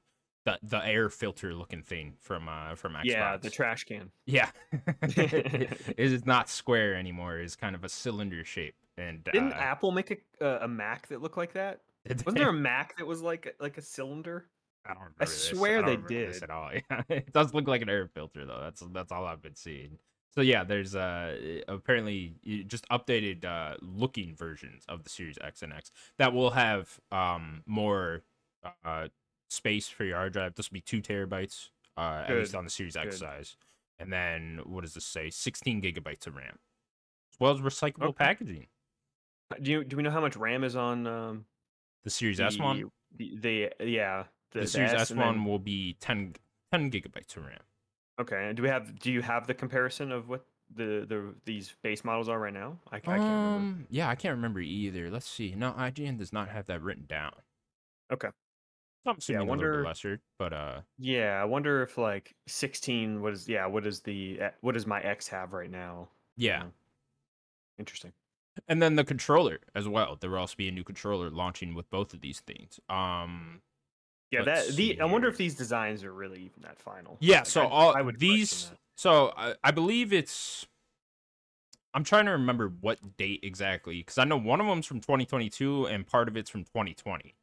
the, 0.45 0.57
the 0.63 0.85
air 0.85 1.09
filter 1.09 1.53
looking 1.53 1.81
thing 1.81 2.13
from 2.21 2.47
uh 2.47 2.73
from 2.75 2.93
Xbox. 2.93 3.03
Yeah, 3.03 3.35
the 3.35 3.49
trash 3.49 3.83
can. 3.83 4.11
Yeah. 4.25 4.49
it 5.01 5.95
is 5.97 6.25
not 6.25 6.47
square 6.49 6.95
anymore. 6.95 7.37
It's 7.39 7.57
kind 7.57 7.75
of 7.75 7.83
a 7.83 7.89
cylinder 7.89 8.45
shape. 8.45 8.75
And 8.97 9.25
Didn't 9.25 9.51
uh, 9.51 9.57
Apple 9.57 9.91
make 9.91 10.23
a 10.39 10.45
a 10.61 10.67
Mac 10.67 11.07
that 11.07 11.21
looked 11.21 11.35
like 11.35 11.51
that? 11.53 11.81
Wasn't 12.09 12.37
there 12.37 12.47
a 12.47 12.53
Mac 12.53 12.97
that 12.97 13.05
was 13.05 13.21
like 13.21 13.55
like 13.59 13.77
a 13.77 13.81
cylinder? 13.81 14.45
I 14.87 14.93
don't 14.93 15.03
remember. 15.03 15.15
I 15.21 15.25
swear 15.25 15.81
don't 15.81 16.07
they 16.07 16.15
did. 16.15 16.43
at 16.43 16.49
all. 16.49 16.71
Yeah, 16.89 17.03
it 17.09 17.33
does 17.33 17.53
look 17.53 17.67
like 17.67 17.81
an 17.81 17.89
air 17.89 18.07
filter 18.07 18.45
though. 18.45 18.59
That's 18.61 18.81
that's 18.91 19.11
all 19.11 19.25
I've 19.25 19.41
been 19.41 19.55
seeing. 19.55 19.99
So 20.33 20.41
yeah, 20.41 20.63
there's 20.63 20.95
uh 20.95 21.61
apparently 21.67 22.35
just 22.67 22.87
updated 22.89 23.43
uh 23.43 23.75
looking 23.81 24.35
versions 24.35 24.83
of 24.87 25.03
the 25.03 25.09
Series 25.09 25.37
X 25.41 25.61
and 25.63 25.73
X 25.73 25.91
that 26.17 26.33
will 26.33 26.51
have 26.51 26.99
um 27.11 27.63
more 27.65 28.23
uh 28.85 29.07
space 29.49 29.87
for 29.89 30.03
your 30.03 30.17
hard 30.17 30.33
drive. 30.33 30.55
This 30.55 30.69
will 30.69 30.75
be 30.75 30.81
two 30.81 31.01
terabytes 31.01 31.69
uh 31.97 32.23
at 32.27 32.35
least 32.35 32.55
on 32.55 32.63
the 32.63 32.69
Series 32.69 32.95
X 32.95 33.15
good. 33.15 33.19
size, 33.19 33.57
and 33.99 34.11
then 34.13 34.61
what 34.65 34.81
does 34.81 34.93
this 34.93 35.05
say? 35.05 35.29
16 35.29 35.81
gigabytes 35.81 36.27
of 36.27 36.35
RAM, 36.35 36.59
as 37.33 37.39
well 37.39 37.51
as 37.53 37.59
recyclable 37.61 38.09
Okay. 38.09 38.25
packaging. 38.25 38.67
Do 39.61 39.71
you 39.71 39.83
do 39.83 39.97
we 39.97 40.03
know 40.03 40.11
how 40.11 40.21
much 40.21 40.35
RAM 40.35 40.63
is 40.63 40.75
on 40.75 41.07
um, 41.07 41.45
The 42.03 42.09
Series 42.09 42.39
S 42.39 42.59
one, 42.59 42.91
The, 43.15 43.37
the 43.79 43.85
yeah 43.87 44.25
the, 44.51 44.61
the, 44.61 44.67
Series 44.67 44.93
S 44.93 45.11
one 45.11 45.17
then- 45.35 45.45
will 45.45 45.59
be 45.59 45.95
10 45.99 46.35
10 46.71 46.91
gigabytes 46.91 47.35
of 47.37 47.45
RAM. 47.45 47.59
Okay, 48.19 48.47
and 48.47 48.57
do 48.57 48.63
we 48.63 48.69
have 48.69 48.97
do 48.99 49.11
you 49.11 49.21
have 49.21 49.45
the 49.47 49.53
comparison 49.53 50.11
of 50.11 50.27
what 50.27 50.45
the 50.75 51.05
the 51.07 51.35
these 51.45 51.75
base 51.83 52.03
models 52.03 52.27
are 52.29 52.39
right 52.39 52.53
now? 52.53 52.77
I, 52.91 52.97
I 52.97 52.99
can't 52.99 53.19
remember. 53.19 53.55
Um, 53.55 53.87
yeah, 53.89 54.09
I 54.09 54.15
can't 54.15 54.35
remember 54.35 54.59
either. 54.59 55.09
Let's 55.11 55.27
see. 55.29 55.53
No, 55.55 55.71
IGN 55.73 56.17
does 56.17 56.33
not 56.33 56.49
have 56.49 56.65
that 56.65 56.81
written 56.81 57.05
down. 57.07 57.33
Okay. 58.11 58.29
I'm 59.05 59.17
assuming 59.19 59.37
a 59.37 59.43
little 59.43 59.49
wonder- 59.51 59.83
lesser, 59.85 60.19
but 60.37 60.51
uh, 60.51 60.81
Yeah, 60.97 61.39
I 61.41 61.45
wonder 61.45 61.81
if 61.83 61.97
like 61.97 62.35
16 62.47 63.21
what 63.21 63.33
is 63.33 63.47
yeah, 63.47 63.65
what 63.67 63.85
is 63.85 64.01
the 64.01 64.41
eh, 64.41 64.49
what 64.61 64.73
does 64.73 64.85
my 64.87 64.99
X 65.01 65.27
have 65.29 65.53
right 65.53 65.69
now? 65.71 66.09
yeah. 66.35 66.59
know. 66.63 66.71
Interesting. 67.79 68.11
And 68.67 68.81
then 68.81 68.95
the 68.95 69.03
controller 69.03 69.59
as 69.75 69.87
well. 69.87 70.17
There 70.19 70.31
will 70.31 70.39
also 70.39 70.55
be 70.57 70.67
a 70.67 70.71
new 70.71 70.83
controller 70.83 71.29
launching 71.29 71.75
with 71.75 71.89
both 71.91 72.13
of 72.13 72.21
these 72.21 72.39
things. 72.39 72.79
Um, 72.89 73.61
Yeah, 74.31 74.41
Let's 74.41 74.67
that 74.67 74.73
see 74.73 74.93
the 74.93 75.01
I 75.01 75.05
wonder 75.05 75.27
if 75.27 75.37
these 75.37 75.55
designs 75.55 76.03
are 76.03 76.11
really 76.13 76.39
even 76.39 76.61
that 76.61 76.77
final. 76.79 77.17
yeah. 77.21 77.37
Like, 77.37 77.45
So 77.47 77.61
I- 77.61 77.69
all 77.69 77.95
I 77.95 78.01
would 78.01 78.19
these. 78.19 78.71
So 78.95 79.33
I, 79.37 79.55
I 79.63 79.71
believe 79.71 80.11
it's. 80.13 80.65
I'm 81.93 82.03
trying 82.03 82.25
to 82.25 82.31
remember 82.31 82.67
what 82.81 83.17
date 83.17 83.39
exactly 83.43 83.97
because 83.99 84.17
I 84.17 84.23
know 84.25 84.37
one 84.37 84.59
of 84.61 84.67
them's 84.67 84.85
from 84.85 84.99
2022 84.99 85.87
and 85.87 86.05
part 86.05 86.27
of 86.27 86.35
it's 86.37 86.49
from 86.49 86.63
2020. 86.63 87.33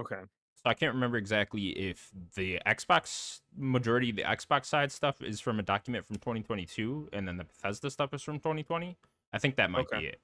Okay. 0.00 0.16
So 0.56 0.62
I 0.64 0.74
can't 0.74 0.94
remember 0.94 1.16
exactly 1.16 1.68
if 1.68 2.10
the 2.34 2.60
Xbox 2.66 3.40
majority 3.56 4.10
of 4.10 4.16
the 4.16 4.22
Xbox 4.22 4.64
side 4.66 4.90
stuff 4.90 5.22
is 5.22 5.40
from 5.40 5.58
a 5.60 5.62
document 5.62 6.04
from 6.06 6.16
2022, 6.16 7.10
and 7.12 7.28
then 7.28 7.36
the 7.36 7.44
Bethesda 7.44 7.90
stuff 7.90 8.12
is 8.14 8.22
from 8.22 8.38
2020. 8.38 8.96
I 9.32 9.38
think 9.38 9.56
that 9.56 9.70
might 9.70 9.86
Okay. 9.86 10.00
be 10.00 10.06
it. 10.06 10.20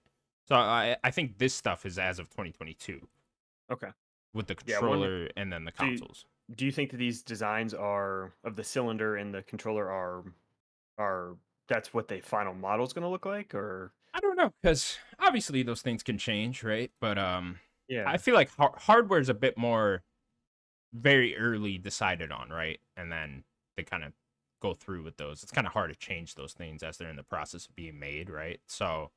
So 0.48 0.56
I 0.56 0.96
I 1.04 1.10
think 1.10 1.38
this 1.38 1.54
stuff 1.54 1.84
is 1.86 1.98
as 1.98 2.18
of 2.18 2.28
2022 2.30 3.06
Okay. 3.70 3.88
With 4.34 4.46
the 4.46 4.56
Yeah, 4.66 4.78
controller 4.78 5.28
and 5.36 5.52
then 5.52 5.64
the 5.64 5.70
Do 5.72 5.84
you- 5.86 5.90
consoles. 5.92 6.26
Do 6.54 6.66
you 6.66 6.72
think 6.72 6.90
that 6.90 6.96
these 6.98 7.22
designs 7.22 7.72
are 7.72 8.34
of 8.44 8.56
the 8.56 8.64
cylinder 8.64 9.16
and 9.16 9.32
the 9.34 9.42
controller 9.42 9.90
are 9.90 10.24
are 10.98 11.36
that's 11.68 11.94
what 11.94 12.08
the 12.08 12.20
final 12.20 12.52
model 12.52 12.84
is 12.84 12.92
going 12.92 13.02
to 13.04 13.08
look 13.08 13.24
like, 13.24 13.54
or 13.54 13.92
I 14.12 14.20
don't 14.20 14.36
know 14.36 14.52
because 14.62 14.98
obviously 15.18 15.62
those 15.62 15.80
things 15.82 16.02
can 16.02 16.18
change, 16.18 16.62
right? 16.62 16.90
But 17.00 17.18
um, 17.18 17.58
yeah, 17.88 18.04
I 18.06 18.18
feel 18.18 18.34
like 18.34 18.50
har- 18.56 18.74
hardware 18.76 19.20
is 19.20 19.28
a 19.30 19.34
bit 19.34 19.56
more 19.56 20.02
very 20.92 21.36
early 21.36 21.78
decided 21.78 22.30
on, 22.30 22.50
right? 22.50 22.80
And 22.96 23.10
then 23.10 23.44
they 23.76 23.84
kind 23.84 24.04
of 24.04 24.12
go 24.60 24.74
through 24.74 25.02
with 25.04 25.16
those. 25.16 25.42
It's 25.42 25.52
kind 25.52 25.66
of 25.66 25.72
hard 25.72 25.90
to 25.90 25.96
change 25.96 26.34
those 26.34 26.52
things 26.52 26.82
as 26.82 26.98
they're 26.98 27.08
in 27.08 27.16
the 27.16 27.22
process 27.22 27.66
of 27.66 27.74
being 27.74 27.98
made, 27.98 28.28
right? 28.28 28.60
So 28.66 29.10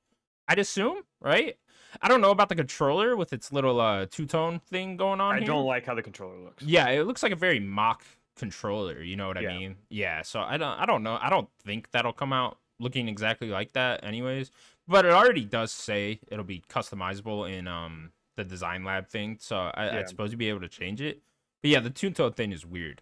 I'd 0.48 0.60
assume, 0.60 1.02
right? 1.22 1.58
I 2.02 2.08
don't 2.08 2.22
know 2.22 2.32
about 2.32 2.50
the 2.50 2.56
controller 2.56 3.16
with 3.16 3.32
its 3.34 3.52
little 3.54 3.80
uh 3.80 4.06
two 4.10 4.26
tone 4.26 4.60
thing 4.70 4.98
going 4.98 5.22
on. 5.22 5.36
I 5.36 5.38
here. 5.40 5.48
don't 5.48 5.66
like 5.66 5.86
how 5.86 5.96
the 5.96 6.02
controller 6.04 6.38
looks. 6.38 6.64
Yeah, 6.64 6.88
it 6.90 7.04
looks 7.08 7.24
like 7.24 7.32
a 7.32 7.36
very 7.38 7.60
mock 7.60 8.04
controller. 8.36 9.02
You 9.02 9.16
know 9.16 9.28
what 9.28 9.38
I 9.38 9.42
Yeah. 9.42 9.58
mean? 9.58 9.76
Yeah. 9.90 10.22
So 10.22 10.42
I 10.42 10.58
don't. 10.58 10.78
I 10.80 10.86
don't 10.86 11.04
know. 11.04 11.18
I 11.22 11.30
don't 11.30 11.48
think 11.64 11.92
that'll 11.92 12.14
come 12.14 12.34
out 12.34 12.58
looking 12.80 13.08
exactly 13.08 13.48
like 13.50 13.74
that, 13.74 14.04
anyways. 14.04 14.52
But 14.88 15.06
it 15.06 15.12
already 15.14 15.46
does 15.46 15.72
say 15.72 16.20
it'll 16.28 16.44
be 16.44 16.64
customizable 16.70 17.50
in 17.52 17.68
um 17.68 18.12
the 18.36 18.44
design 18.44 18.84
lab 18.84 19.08
thing. 19.08 19.38
So 19.40 19.56
I, 19.74 19.86
Yeah. 19.86 20.00
I'd 20.00 20.10
suppose 20.10 20.32
you'd 20.32 20.38
be 20.38 20.50
able 20.50 20.60
to 20.62 20.68
change 20.68 21.00
it. 21.02 21.22
But 21.62 21.72
yeah, 21.72 21.80
the 21.80 21.90
two 21.90 22.12
tone 22.12 22.34
thing 22.34 22.52
is 22.52 22.66
weird. 22.66 23.02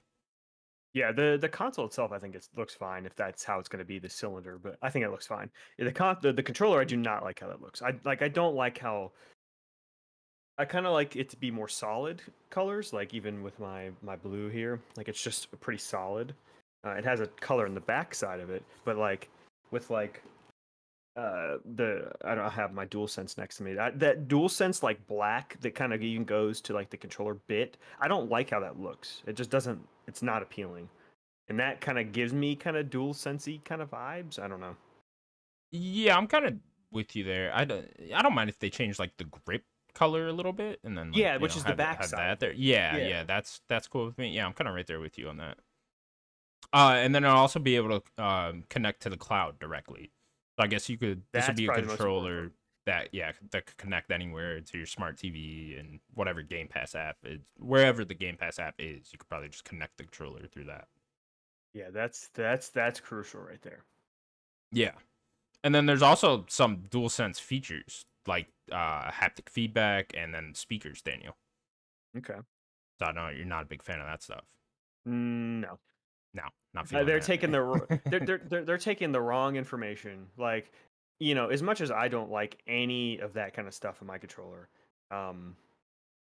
Yeah, 0.93 1.11
the 1.11 1.37
the 1.41 1.49
console 1.49 1.85
itself, 1.85 2.11
I 2.11 2.19
think 2.19 2.35
it 2.35 2.47
looks 2.55 2.75
fine 2.75 3.05
if 3.05 3.15
that's 3.15 3.43
how 3.43 3.59
it's 3.59 3.67
going 3.67 3.79
to 3.79 3.85
be 3.85 3.97
the 3.97 4.09
cylinder, 4.09 4.59
but 4.61 4.77
I 4.81 4.89
think 4.91 5.03
it 5.03 5.09
looks 5.09 5.25
fine. 5.25 5.49
The 5.79 5.91
con 5.91 6.17
the, 6.21 6.31
the 6.31 6.43
controller, 6.43 6.79
I 6.79 6.83
do 6.83 6.97
not 6.97 7.23
like 7.23 7.39
how 7.39 7.47
that 7.47 7.61
looks. 7.61 7.81
I 7.81 7.93
like 8.03 8.21
I 8.21 8.27
don't 8.27 8.55
like 8.55 8.77
how 8.77 9.11
I 10.57 10.65
kind 10.65 10.85
of 10.85 10.93
like 10.93 11.15
it 11.15 11.29
to 11.31 11.37
be 11.37 11.49
more 11.49 11.67
solid 11.67 12.21
colors, 12.51 12.93
like 12.93 13.13
even 13.13 13.41
with 13.41 13.59
my 13.59 13.89
my 14.03 14.15
blue 14.15 14.49
here, 14.49 14.79
like 14.95 15.07
it's 15.09 15.21
just 15.21 15.49
pretty 15.61 15.79
solid. 15.79 16.35
Uh, 16.85 16.91
it 16.91 17.05
has 17.05 17.21
a 17.21 17.27
color 17.27 17.65
in 17.65 17.73
the 17.73 17.81
back 17.81 18.13
side 18.13 18.39
of 18.39 18.49
it, 18.51 18.63
but 18.85 18.97
like 18.97 19.29
with 19.71 19.89
like 19.89 20.21
uh 21.15 21.57
the 21.75 22.11
I 22.23 22.35
don't 22.35 22.51
have 22.51 22.73
my 22.73 22.85
dual 22.85 23.07
sense 23.07 23.35
next 23.37 23.57
to 23.57 23.63
me. 23.63 23.73
That 23.73 23.99
that 23.99 24.27
dual 24.27 24.49
sense 24.49 24.83
like 24.83 25.05
black 25.07 25.59
that 25.61 25.73
kind 25.73 25.91
of 25.93 26.03
even 26.03 26.23
goes 26.23 26.61
to 26.61 26.73
like 26.73 26.91
the 26.91 26.97
controller 26.97 27.35
bit. 27.47 27.77
I 27.99 28.07
don't 28.07 28.29
like 28.29 28.51
how 28.51 28.59
that 28.59 28.79
looks. 28.79 29.23
It 29.25 29.35
just 29.35 29.49
doesn't 29.49 29.79
it's 30.07 30.21
not 30.21 30.41
appealing. 30.41 30.89
And 31.49 31.59
that 31.59 31.81
kind 31.81 31.99
of 31.99 32.11
gives 32.11 32.33
me 32.33 32.55
kind 32.55 32.77
of 32.77 32.89
dual 32.89 33.13
sensey 33.13 33.63
kind 33.63 33.81
of 33.81 33.91
vibes. 33.91 34.39
I 34.39 34.47
don't 34.47 34.61
know. 34.61 34.75
Yeah, 35.71 36.17
I'm 36.17 36.27
kind 36.27 36.45
of 36.45 36.53
with 36.91 37.15
you 37.15 37.23
there. 37.23 37.51
I 37.53 37.65
don't. 37.65 37.87
I 38.13 38.21
don't 38.21 38.33
mind 38.35 38.49
if 38.49 38.59
they 38.59 38.69
change 38.69 38.99
like 38.99 39.17
the 39.17 39.25
grip 39.25 39.63
color 39.93 40.27
a 40.27 40.33
little 40.33 40.53
bit, 40.53 40.79
and 40.83 40.97
then 40.97 41.11
like, 41.11 41.17
Yeah, 41.17 41.37
which 41.37 41.55
know, 41.55 41.59
is 41.59 41.63
the 41.65 41.75
back 41.75 42.03
side. 42.03 42.39
there. 42.39 42.53
Yeah, 42.53 42.95
Yeah. 42.97 43.07
yeah, 43.07 43.23
that's 43.23 43.61
that's 43.67 43.87
cool 43.87 44.05
with 44.05 44.17
me. 44.17 44.29
Yeah, 44.29 44.45
I'm 44.45 44.53
kind 44.53 44.67
of 44.67 44.75
right 44.75 44.87
there 44.87 44.99
with 44.99 45.17
you 45.17 45.27
on 45.29 45.37
that. 45.37 45.57
Uh, 46.71 46.93
and 46.97 47.13
then 47.13 47.25
I'll 47.25 47.37
also 47.37 47.59
be 47.59 47.75
able 47.75 47.99
to 47.99 48.23
um, 48.23 48.63
connect 48.69 49.01
to 49.03 49.09
the 49.09 49.17
cloud 49.17 49.59
directly. 49.59 50.11
So 50.57 50.63
I 50.63 50.67
guess 50.67 50.89
you 50.89 50.97
could. 50.97 51.23
This 51.31 51.47
would 51.47 51.57
be 51.57 51.67
a 51.67 51.73
controller 51.73 52.51
that 52.85 53.09
yeah 53.13 53.31
that 53.51 53.65
could 53.65 53.77
connect 53.77 54.11
anywhere 54.11 54.59
to 54.61 54.77
your 54.77 54.85
smart 54.87 55.17
TV 55.17 55.79
and 55.79 55.99
whatever 56.13 56.41
Game 56.41 56.67
Pass 56.67 56.95
app 56.95 57.17
is, 57.23 57.39
wherever 57.57 58.03
the 58.05 58.13
Game 58.15 58.37
Pass 58.37 58.59
app 58.59 58.75
is. 58.79 59.09
You 59.11 59.17
could 59.19 59.29
probably 59.29 59.49
just 59.49 59.63
connect 59.65 59.97
the 59.97 60.03
controller 60.03 60.47
through 60.47 60.65
that. 60.65 60.87
Yeah, 61.73 61.89
that's 61.91 62.29
that's 62.33 62.69
that's 62.69 62.99
crucial 62.99 63.41
right 63.41 63.61
there. 63.61 63.85
Yeah. 64.71 64.93
And 65.63 65.73
then 65.73 65.85
there's 65.85 66.01
also 66.01 66.45
some 66.49 66.77
DualSense 66.89 67.39
features 67.39 68.05
like 68.27 68.47
uh 68.71 69.11
haptic 69.11 69.49
feedback 69.49 70.13
and 70.15 70.33
then 70.33 70.53
speakers, 70.55 71.01
Daniel. 71.01 71.37
Okay. 72.17 72.39
So 72.99 73.05
I 73.07 73.11
know 73.11 73.29
you're 73.29 73.45
not 73.45 73.63
a 73.63 73.67
big 73.67 73.83
fan 73.83 73.99
of 73.99 74.07
that 74.07 74.23
stuff. 74.23 74.45
Mm, 75.07 75.61
No. 75.61 75.79
No, 76.33 76.43
not 76.73 76.91
Uh, 76.93 77.03
they're 77.03 77.19
that. 77.19 77.25
taking 77.25 77.51
the 77.51 77.99
they're, 78.05 78.19
they're 78.19 78.37
they're 78.39 78.65
they're 78.65 78.77
taking 78.77 79.11
the 79.11 79.21
wrong 79.21 79.55
information. 79.55 80.27
Like, 80.37 80.71
you 81.19 81.35
know, 81.35 81.47
as 81.47 81.61
much 81.61 81.81
as 81.81 81.91
I 81.91 82.07
don't 82.07 82.31
like 82.31 82.61
any 82.67 83.19
of 83.19 83.33
that 83.33 83.53
kind 83.53 83.67
of 83.67 83.73
stuff 83.73 84.01
in 84.01 84.07
my 84.07 84.17
controller, 84.17 84.67
um, 85.11 85.55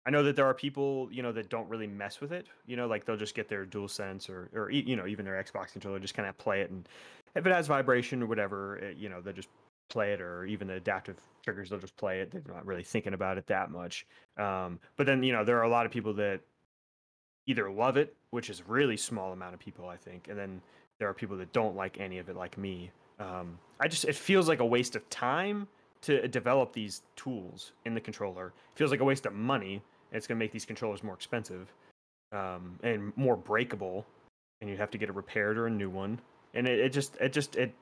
I 0.06 0.12
know 0.12 0.22
that 0.24 0.36
there 0.36 0.46
are 0.46 0.54
people, 0.54 1.10
you 1.12 1.24
know, 1.24 1.32
that 1.32 1.50
don't 1.50 1.68
really 1.68 1.88
mess 1.88 2.22
with 2.22 2.32
it. 2.32 2.46
You 2.68 2.76
know, 2.78 2.88
like 2.88 3.06
they'll 3.06 3.18
just 3.18 3.34
get 3.34 3.50
their 3.50 3.66
dual 3.66 3.88
sense 3.88 4.30
or 4.30 4.50
or 4.54 4.70
you 4.70 4.96
know 4.96 5.08
even 5.08 5.26
their 5.26 5.44
Xbox 5.44 5.72
controller, 5.72 6.00
just 6.00 6.14
kind 6.14 6.30
of 6.30 6.38
play 6.38 6.62
it, 6.62 6.70
and 6.70 6.88
if 7.36 7.46
it 7.46 7.52
has 7.52 7.68
vibration 7.68 8.24
or 8.24 8.28
whatever, 8.28 8.78
it, 8.78 8.98
you 8.98 9.10
know, 9.10 9.22
they'll 9.22 9.34
just 9.34 9.50
play 9.90 10.14
it, 10.14 10.22
or 10.22 10.46
even 10.46 10.68
the 10.68 10.76
adaptive 10.76 11.18
triggers, 11.44 11.70
they'll 11.70 11.80
just 11.80 11.98
play 11.98 12.22
it. 12.22 12.32
They're 12.32 12.42
not 12.48 12.66
really 12.66 12.84
thinking 12.84 13.14
about 13.14 13.38
it 13.38 13.48
that 13.48 13.70
much. 13.70 14.06
Um, 14.38 14.80
but 14.96 15.06
then 15.06 15.22
you 15.24 15.34
know, 15.34 15.44
there 15.44 15.58
are 15.60 15.64
a 15.64 15.70
lot 15.70 15.86
of 15.86 15.92
people 15.92 16.14
that 16.14 16.42
either 17.48 17.70
love 17.70 17.98
it, 17.98 18.16
which 18.32 18.50
is 18.50 18.68
really 18.68 18.98
small 18.98 19.34
amount 19.34 19.54
of 19.54 19.60
people, 19.60 19.88
I 19.88 19.98
think, 19.98 20.28
and 20.28 20.38
then 20.38 20.62
there 21.00 21.10
are 21.10 21.14
people 21.14 21.38
that 21.38 21.52
don't 21.52 21.76
like 21.76 22.00
any 22.00 22.20
of 22.20 22.30
it, 22.30 22.36
like 22.36 22.58
me. 22.58 22.92
Um, 23.20 23.58
I 23.80 23.88
just 23.88 24.06
it 24.06 24.16
feels 24.16 24.48
like 24.48 24.60
a 24.60 24.66
waste 24.66 24.96
of 24.96 25.08
time 25.10 25.68
to 26.02 26.28
develop 26.28 26.74
these 26.74 27.02
tools 27.16 27.72
in 27.86 27.94
the 27.94 28.02
controller. 28.02 28.48
It 28.48 28.78
feels 28.78 28.92
like 28.92 29.00
a 29.00 29.06
waste 29.06 29.26
of 29.26 29.34
money. 29.34 29.82
It's 30.12 30.28
going 30.28 30.38
to 30.38 30.44
make 30.44 30.52
these 30.52 30.66
controllers 30.66 31.04
more 31.04 31.16
expensive 31.16 31.74
um, 32.32 32.80
and 32.84 33.12
more 33.16 33.36
breakable, 33.36 34.06
and 34.62 34.70
you 34.70 34.78
have 34.78 34.92
to 34.92 34.98
get 34.98 35.10
it 35.10 35.16
repaired 35.16 35.58
or 35.58 35.68
a 35.68 35.72
new 35.72 35.90
one. 35.90 36.20
And 36.54 36.68
it, 36.68 36.80
it 36.80 36.90
just 36.94 37.18
it 37.18 37.34
just 37.34 37.56
it 37.56 37.74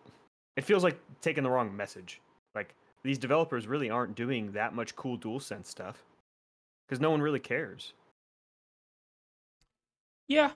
it 0.55 0.63
feels 0.63 0.83
like 0.83 0.97
taking 1.21 1.43
the 1.43 1.49
wrong 1.49 1.75
message. 1.75 2.21
Like 2.55 2.73
these 3.03 3.17
developers 3.17 3.67
really 3.67 3.89
aren't 3.89 4.15
doing 4.15 4.51
that 4.53 4.73
much 4.73 4.95
cool 4.95 5.17
DualSense 5.17 5.65
stuff 5.65 6.03
because 6.87 7.01
no 7.01 7.11
one 7.11 7.21
really 7.21 7.39
cares. 7.39 7.93
Yeah. 10.27 10.51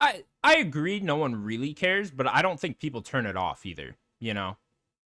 I 0.00 0.24
I 0.44 0.56
agree 0.56 1.00
no 1.00 1.16
one 1.16 1.42
really 1.44 1.74
cares, 1.74 2.10
but 2.10 2.26
I 2.26 2.42
don't 2.42 2.58
think 2.60 2.78
people 2.78 3.02
turn 3.02 3.26
it 3.26 3.36
off 3.36 3.66
either, 3.66 3.96
you 4.20 4.34
know. 4.34 4.56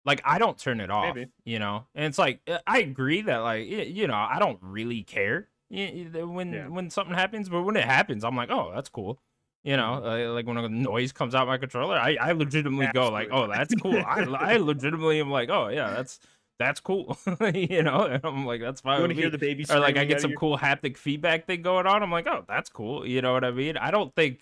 Like 0.05 0.21
I 0.23 0.37
don't 0.37 0.57
turn 0.57 0.79
it 0.79 0.91
off, 0.91 1.15
Maybe. 1.15 1.31
you 1.45 1.57
know. 1.57 1.87
And 1.95 2.05
it's 2.05 2.19
like 2.19 2.41
uh, 2.47 2.59
I 2.67 2.79
agree 2.81 3.21
that 3.21 3.37
like 3.37 3.67
you 3.67 4.07
know, 4.07 4.13
I 4.13 4.37
don't 4.39 4.59
really 4.61 5.01
care 5.03 5.49
when 5.69 6.53
Yeah. 6.53 6.67
when 6.67 6.89
something 6.91 7.15
happens, 7.15 7.49
but 7.49 7.63
when 7.63 7.75
it 7.75 7.85
happens, 7.85 8.23
I'm 8.23 8.35
like, 8.35 8.51
"Oh, 8.51 8.71
that's 8.73 8.89
cool." 8.89 9.19
You 9.63 9.77
know, 9.77 9.99
Mm-hmm. 10.03 10.29
uh, 10.29 10.33
like 10.33 10.45
when 10.45 10.57
a 10.57 10.69
noise 10.69 11.11
comes 11.11 11.33
out 11.33 11.47
my 11.47 11.57
controller, 11.57 11.97
I, 11.97 12.17
I 12.21 12.31
legitimately 12.33 12.89
go 12.93 13.09
like, 13.09 13.29
"Oh, 13.31 13.47
that's 13.47 13.73
cool." 13.81 13.97
I, 13.97 14.21
I 14.21 14.57
legitimately 14.71 15.19
am 15.19 15.31
like, 15.31 15.49
"Oh, 15.49 15.69
yeah, 15.69 15.89
that's 15.89 16.19
that's 16.59 16.79
cool." 16.79 17.17
you 17.55 17.81
know, 17.81 18.03
and 18.03 18.23
I'm 18.23 18.45
like, 18.45 18.61
"That's 18.61 18.81
fine." 18.81 18.97
You 18.97 19.01
want 19.01 19.13
to 19.15 19.19
hear 19.19 19.31
the 19.31 19.39
baby 19.39 19.65
or 19.71 19.79
like 19.79 19.97
I 19.97 20.05
get 20.05 20.21
some 20.21 20.31
your- 20.31 20.39
cool 20.39 20.55
haptic 20.59 20.97
feedback 20.97 21.47
thing 21.47 21.63
going 21.63 21.87
on. 21.87 22.03
I'm 22.03 22.11
like, 22.11 22.27
oh, 22.27 22.45
that's 22.47 22.69
cool. 22.69 23.07
You 23.07 23.23
know 23.23 23.33
what 23.33 23.43
I 23.43 23.49
mean? 23.49 23.75
I 23.75 23.89
don't 23.89 24.13
think. 24.13 24.41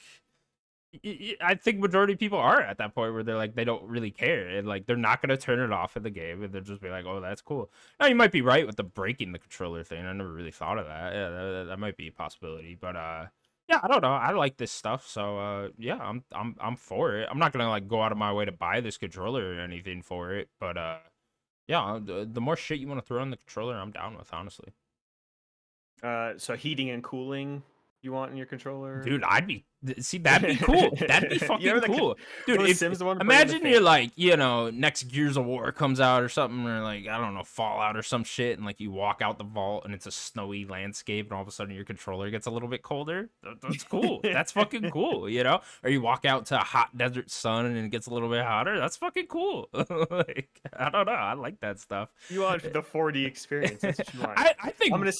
I 1.42 1.56
think 1.56 1.80
majority 1.80 2.14
of 2.14 2.20
people 2.20 2.38
are 2.38 2.62
at 2.62 2.78
that 2.78 2.94
point 2.94 3.14
where 3.14 3.24
they're 3.24 3.36
like 3.36 3.56
they 3.56 3.64
don't 3.64 3.84
really 3.84 4.12
care 4.12 4.48
and 4.48 4.68
like 4.68 4.86
they're 4.86 4.96
not 4.96 5.22
gonna 5.22 5.38
turn 5.38 5.60
it 5.60 5.72
off 5.72 5.98
in 5.98 6.04
the 6.04 6.12
game 6.12 6.44
and 6.44 6.54
they'll 6.54 6.62
just 6.62 6.82
be 6.82 6.90
like, 6.90 7.06
oh, 7.06 7.20
that's 7.20 7.42
cool. 7.42 7.72
Now 8.00 8.08
you 8.08 8.16
might 8.16 8.32
be 8.32 8.42
right 8.42 8.66
with 8.68 8.76
the 8.76 8.84
breaking 8.84 9.32
the 9.32 9.40
controller 9.40 9.84
thing. 9.84 10.06
I 10.06 10.14
never 10.14 10.32
really 10.32 10.52
thought 10.52 10.78
of 10.78 10.86
that. 10.86 11.14
Yeah, 11.14 11.30
that, 11.30 11.66
that 11.70 11.80
might 11.80 11.98
be 11.98 12.10
a 12.10 12.12
possibility. 12.12 12.78
But 12.80 12.96
uh, 12.96 13.26
yeah, 13.68 13.80
I 13.82 13.88
don't 13.88 14.02
know. 14.02 14.14
I 14.14 14.32
like 14.34 14.58
this 14.58 14.72
stuff, 14.72 15.08
so 15.08 15.40
uh, 15.40 15.70
yeah, 15.80 15.98
I'm 15.98 16.24
I'm 16.32 16.56
I'm 16.60 16.76
for 16.76 17.16
it. 17.16 17.28
I'm 17.32 17.40
not 17.40 17.54
gonna 17.54 17.70
like 17.70 17.88
go 17.88 18.02
out 18.02 18.12
of 18.12 18.18
my 18.20 18.32
way 18.32 18.46
to 18.46 18.52
buy 18.52 18.80
this 18.80 18.98
controller 18.98 19.56
or 19.56 19.60
anything 19.60 20.04
for 20.04 20.34
it, 20.34 20.50
but 20.60 20.78
uh, 20.78 20.98
yeah, 21.68 22.00
the, 22.04 22.30
the 22.32 22.42
more 22.42 22.56
shit 22.56 22.80
you 22.80 22.88
want 22.88 23.00
to 23.00 23.06
throw 23.06 23.22
on 23.22 23.32
the 23.32 23.38
controller, 23.38 23.76
I'm 23.76 23.92
down 23.92 24.18
with 24.18 24.32
honestly. 24.32 24.74
Uh, 26.04 26.34
so 26.38 26.56
heating 26.56 26.90
and 26.90 27.04
cooling 27.04 27.64
you 28.04 28.12
want 28.12 28.32
in 28.32 28.38
your 28.38 28.46
controller, 28.46 29.02
Dude, 29.02 29.24
I'd 29.24 29.48
be 29.48 29.66
see 30.00 30.18
that'd 30.18 30.48
be 30.48 30.56
cool. 30.64 30.96
That'd 31.08 31.30
be 31.30 31.36
You 31.36 31.40
fucking 31.40 31.66
remember 31.66 31.88
that 31.88 31.98
cool, 31.98 32.18
dude. 32.48 32.62
If, 32.62 32.78
Sims 32.78 33.04
one 33.04 33.18
the 33.18 33.24
imagine 33.24 33.66
you're 33.66 33.82
like, 33.82 34.12
you 34.16 34.38
know, 34.38 34.70
next 34.70 35.04
Gears 35.04 35.38
of 35.38 35.46
War 35.46 35.72
comes 35.72 36.00
out 36.00 36.24
or 36.24 36.30
something, 36.30 36.66
or 36.66 36.82
like 36.82 37.08
I 37.08 37.18
don't 37.18 37.34
know, 37.34 37.44
Fallout 37.44 37.98
or 37.98 38.04
some 38.04 38.24
shit, 38.24 38.58
and 38.58 38.66
like 38.66 38.80
you 38.80 38.92
walk 38.92 39.22
out 39.22 39.38
the 39.38 39.44
vault 39.44 39.84
and 39.86 39.94
it's 39.94 40.06
a 40.06 40.12
snowy 40.12 40.66
landscape, 40.66 41.28
and 41.28 41.34
all 41.34 41.42
of 41.42 41.48
a 41.48 41.52
sudden 41.52 41.76
your 41.76 41.86
controller 41.86 42.30
gets 42.30 42.48
a 42.48 42.52
little 42.52 42.70
bit 42.70 42.82
colder. 42.82 43.30
That's 43.62 43.84
cool. 43.84 44.22
That's 44.24 44.52
fucking 44.52 44.90
cool, 44.92 45.30
you 45.30 45.44
know. 45.44 45.62
Or 45.84 45.90
you 45.90 46.02
walk 46.02 46.26
out 46.26 46.46
to 46.48 46.56
a 46.60 46.64
hot 46.64 46.98
desert 46.98 47.30
sun 47.30 47.66
and 47.66 47.78
it 47.78 47.90
gets 47.90 48.08
a 48.08 48.14
little 48.14 48.30
bit 48.30 48.44
hotter. 48.44 48.80
That's 48.80 48.98
fucking 48.98 49.28
cool. 49.28 49.70
like 49.74 50.50
I 50.78 50.90
don't 50.90 51.06
know. 51.06 51.12
I 51.12 51.34
like 51.34 51.60
that 51.62 51.80
stuff. 51.80 52.10
you 52.30 52.42
want 52.42 52.62
the 52.64 52.82
4D 52.82 53.26
experience. 53.26 53.82
That's 53.82 53.98
what 53.98 54.14
you 54.14 54.20
want. 54.22 54.40
I, 54.40 54.56
I 54.62 54.72
think 54.72 54.94
I'm 54.94 55.00
gonna 55.00 55.12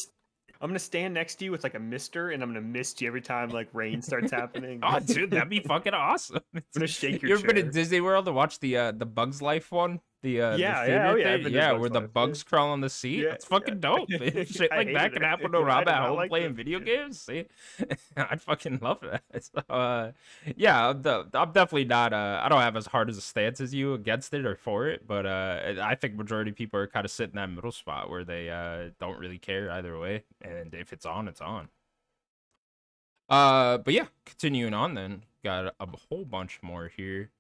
I'm 0.64 0.70
gonna 0.70 0.80
stand 0.80 1.14
next 1.14 1.36
to 1.36 1.46
you 1.46 1.52
with 1.52 1.64
like 1.64 1.74
a 1.74 1.80
mister, 1.80 2.30
and 2.30 2.42
I'm 2.42 2.48
gonna 2.50 2.62
mist 2.62 3.02
you 3.02 3.08
every 3.10 3.20
time 3.22 3.50
like 3.50 3.68
rain 3.74 4.02
starts 4.02 4.32
happening. 4.40 4.80
Oh, 4.82 4.98
dude, 4.98 5.32
that'd 5.32 5.50
be 5.50 5.60
fucking 5.60 5.94
awesome. 5.94 6.40
I'm 6.56 6.64
gonna 6.74 6.88
shake 6.88 7.22
your 7.22 7.32
you 7.32 7.36
ever 7.36 7.48
been 7.48 7.58
chair. 7.58 7.66
to 7.66 7.72
Disney 7.72 8.00
World 8.00 8.26
to 8.26 8.32
watch 8.32 8.60
the 8.60 8.78
uh, 8.78 8.92
the 8.94 9.06
Bugs 9.06 9.42
Life 9.42 9.74
one 9.74 10.00
The 10.24 10.42
uh, 10.42 10.56
Yeah, 10.56 10.86
the 10.86 10.92
yeah, 10.92 11.12
oh, 11.12 11.16
yeah, 11.16 11.36
yeah, 11.36 11.72
where 11.74 11.90
the 11.90 12.00
Life, 12.00 12.14
bugs 12.14 12.44
crawl 12.44 12.70
on 12.70 12.80
the 12.80 12.90
seat. 12.90 13.24
Yeah, 13.24 13.32
That's 13.32 13.44
fucking 13.44 13.76
yeah. 13.76 13.80
dope. 13.82 14.10
Shit 14.48 14.72
like 14.72 14.94
that 14.94 15.12
can 15.12 15.22
it. 15.22 15.26
happen 15.26 15.52
to 15.52 15.60
Rob 15.62 15.86
at 15.90 16.02
home 16.02 16.16
like 16.16 16.30
playing 16.30 16.54
video 16.54 16.80
games. 16.80 17.20
See, 17.20 17.46
I'd 18.16 18.42
fucking 18.42 18.80
love 18.82 19.00
that. 19.02 19.22
So, 19.44 19.60
uh, 19.70 20.12
yeah, 20.56 20.90
I'm, 20.92 21.06
I'm 21.34 21.52
definitely 21.52 21.86
not. 21.86 22.14
Uh, 22.14 22.42
I 22.42 22.48
don't 22.48 22.62
have 22.62 22.78
as 22.78 22.88
hard 22.88 23.10
as 23.10 23.18
a 23.18 23.22
stance 23.22 23.60
as 23.60 23.74
you 23.74 23.94
against 23.94 24.34
it 24.34 24.46
or 24.46 24.56
for 24.56 24.88
it, 24.88 25.06
but 25.06 25.26
uh, 25.26 25.76
I 25.82 25.96
think 25.96 26.16
majority 26.16 26.52
of 26.52 26.56
people 26.58 26.80
are 26.80 26.88
kind 26.88 27.04
of 27.04 27.12
sitting 27.12 27.34
in 27.34 27.36
that 27.42 27.50
middle 27.54 27.74
spot 27.74 28.10
where 28.10 28.24
they 28.24 28.50
uh 28.50 28.92
don't 29.02 29.20
really 29.20 29.40
care 29.40 29.70
either 29.72 30.00
way, 30.00 30.24
and 30.42 30.74
if 30.74 30.94
it's 30.94 31.06
on, 31.06 31.28
it's 31.28 31.42
on. 31.42 31.68
Uh, 33.30 33.78
but 33.78 33.94
yeah, 33.94 34.08
continuing 34.26 34.74
on 34.74 34.94
then, 34.94 35.24
got 35.44 35.74
a 35.80 35.88
whole 36.10 36.26
bunch 36.26 36.60
more 36.62 36.88
here. 36.88 37.32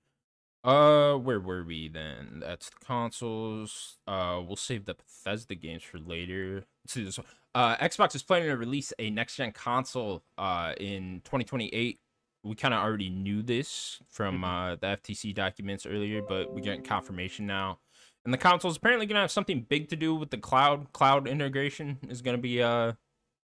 Uh, 0.63 1.15
where 1.15 1.39
were 1.41 1.63
we 1.63 1.89
then? 1.89 2.41
That's 2.45 2.69
the 2.69 2.85
consoles. 2.85 3.97
Uh, 4.07 4.41
we'll 4.45 4.55
save 4.55 4.85
the 4.85 4.93
Bethesda 4.93 5.55
games 5.55 5.83
for 5.83 5.99
later. 5.99 6.63
Let's 6.85 6.93
do 6.93 7.05
this. 7.05 7.17
one. 7.17 7.27
Uh, 7.55 7.75
Xbox 7.77 8.15
is 8.15 8.23
planning 8.23 8.49
to 8.49 8.57
release 8.57 8.93
a 8.97 9.09
next 9.11 9.35
gen 9.35 9.51
console 9.51 10.23
uh 10.37 10.73
in 10.79 11.21
2028. 11.25 11.99
We 12.43 12.55
kind 12.55 12.73
of 12.73 12.81
already 12.81 13.09
knew 13.09 13.43
this 13.43 13.99
from 14.09 14.43
uh 14.43 14.75
the 14.75 14.97
FTC 14.97 15.35
documents 15.35 15.85
earlier, 15.85 16.21
but 16.21 16.51
we 16.53 16.61
get 16.61 16.83
confirmation 16.83 17.45
now. 17.45 17.79
And 18.25 18.33
the 18.33 18.37
console 18.37 18.71
is 18.71 18.77
apparently 18.77 19.05
gonna 19.05 19.19
have 19.21 19.31
something 19.31 19.65
big 19.69 19.89
to 19.89 19.95
do 19.95 20.15
with 20.15 20.31
the 20.31 20.37
cloud. 20.37 20.91
Cloud 20.93 21.27
integration 21.27 21.99
is 22.09 22.21
gonna 22.21 22.37
be 22.39 22.61
uh 22.63 22.93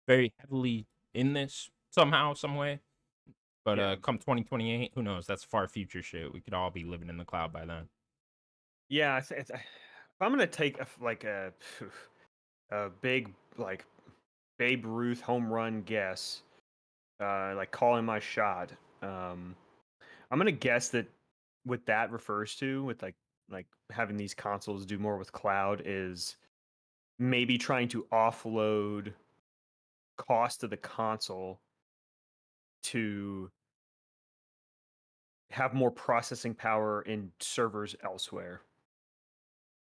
very 0.07 0.33
heavily 0.39 0.87
in 1.15 1.33
this 1.33 1.71
somehow, 1.91 2.35
some 2.35 2.57
way. 2.57 2.81
But 3.67 3.79
Yeah. 3.79 3.91
uh, 3.91 3.97
come 3.97 4.17
2028, 4.17 4.93
who 4.95 5.03
knows? 5.03 5.27
That's 5.27 5.43
far 5.43 5.67
future 5.67 6.01
shit. 6.01 6.33
We 6.33 6.41
could 6.41 6.55
all 6.55 6.71
be 6.71 6.85
living 6.85 7.09
in 7.09 7.17
the 7.17 7.25
cloud 7.25 7.53
by 7.53 7.65
then. 7.67 7.89
Yeah, 8.89 9.19
it's, 9.19 9.33
it's, 9.33 9.51
I'm 10.21 10.31
gonna 10.31 10.47
take 10.47 10.79
a, 10.81 10.87
like 11.01 11.25
a 11.25 11.53
a 12.71 12.91
big 13.03 13.35
like 13.59 13.85
Babe 14.57 14.87
Ruth 14.87 15.21
home 15.21 15.53
run 15.53 15.83
guess, 15.83 16.43
uh, 17.21 17.55
like 17.57 17.73
calling 17.73 18.05
my 18.05 18.21
shot, 18.21 18.71
um, 19.03 19.57
I'm 20.31 20.39
gonna 20.39 20.53
guess 20.53 20.89
that 20.91 21.09
what 21.65 21.85
that 21.87 22.13
refers 22.13 22.55
to 22.57 22.85
with 22.85 23.03
like 23.03 23.17
like 23.51 23.67
having 23.91 24.17
these 24.17 24.33
consoles 24.33 24.87
do 24.87 24.97
more 24.97 25.17
with 25.17 25.33
cloud 25.33 25.83
is 25.85 26.37
maybe 27.19 27.59
trying 27.59 27.89
to 27.89 28.07
offload 28.13 29.13
cost 30.17 30.63
of 30.63 30.71
the 30.71 30.77
console 30.77 31.59
to 32.85 33.51
have 35.51 35.75
more 35.75 35.91
processing 35.91 36.55
power 36.55 37.03
in 37.03 37.31
servers 37.41 37.95
elsewhere. 38.03 38.63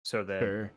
So 0.04 0.22
that 0.24 0.40
Sure. 0.40 0.70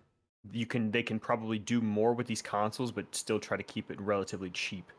you 0.51 0.65
can 0.65 0.91
they 0.91 1.03
can 1.03 1.19
probably 1.19 1.59
do 1.59 1.81
more 1.81 2.13
with 2.13 2.27
these 2.27 2.41
consoles 2.41 2.91
but 2.91 3.13
still 3.13 3.39
try 3.39 3.57
to 3.57 3.63
keep 3.63 3.91
it 3.91 3.99
relatively 4.01 4.49
cheap. 4.49 4.91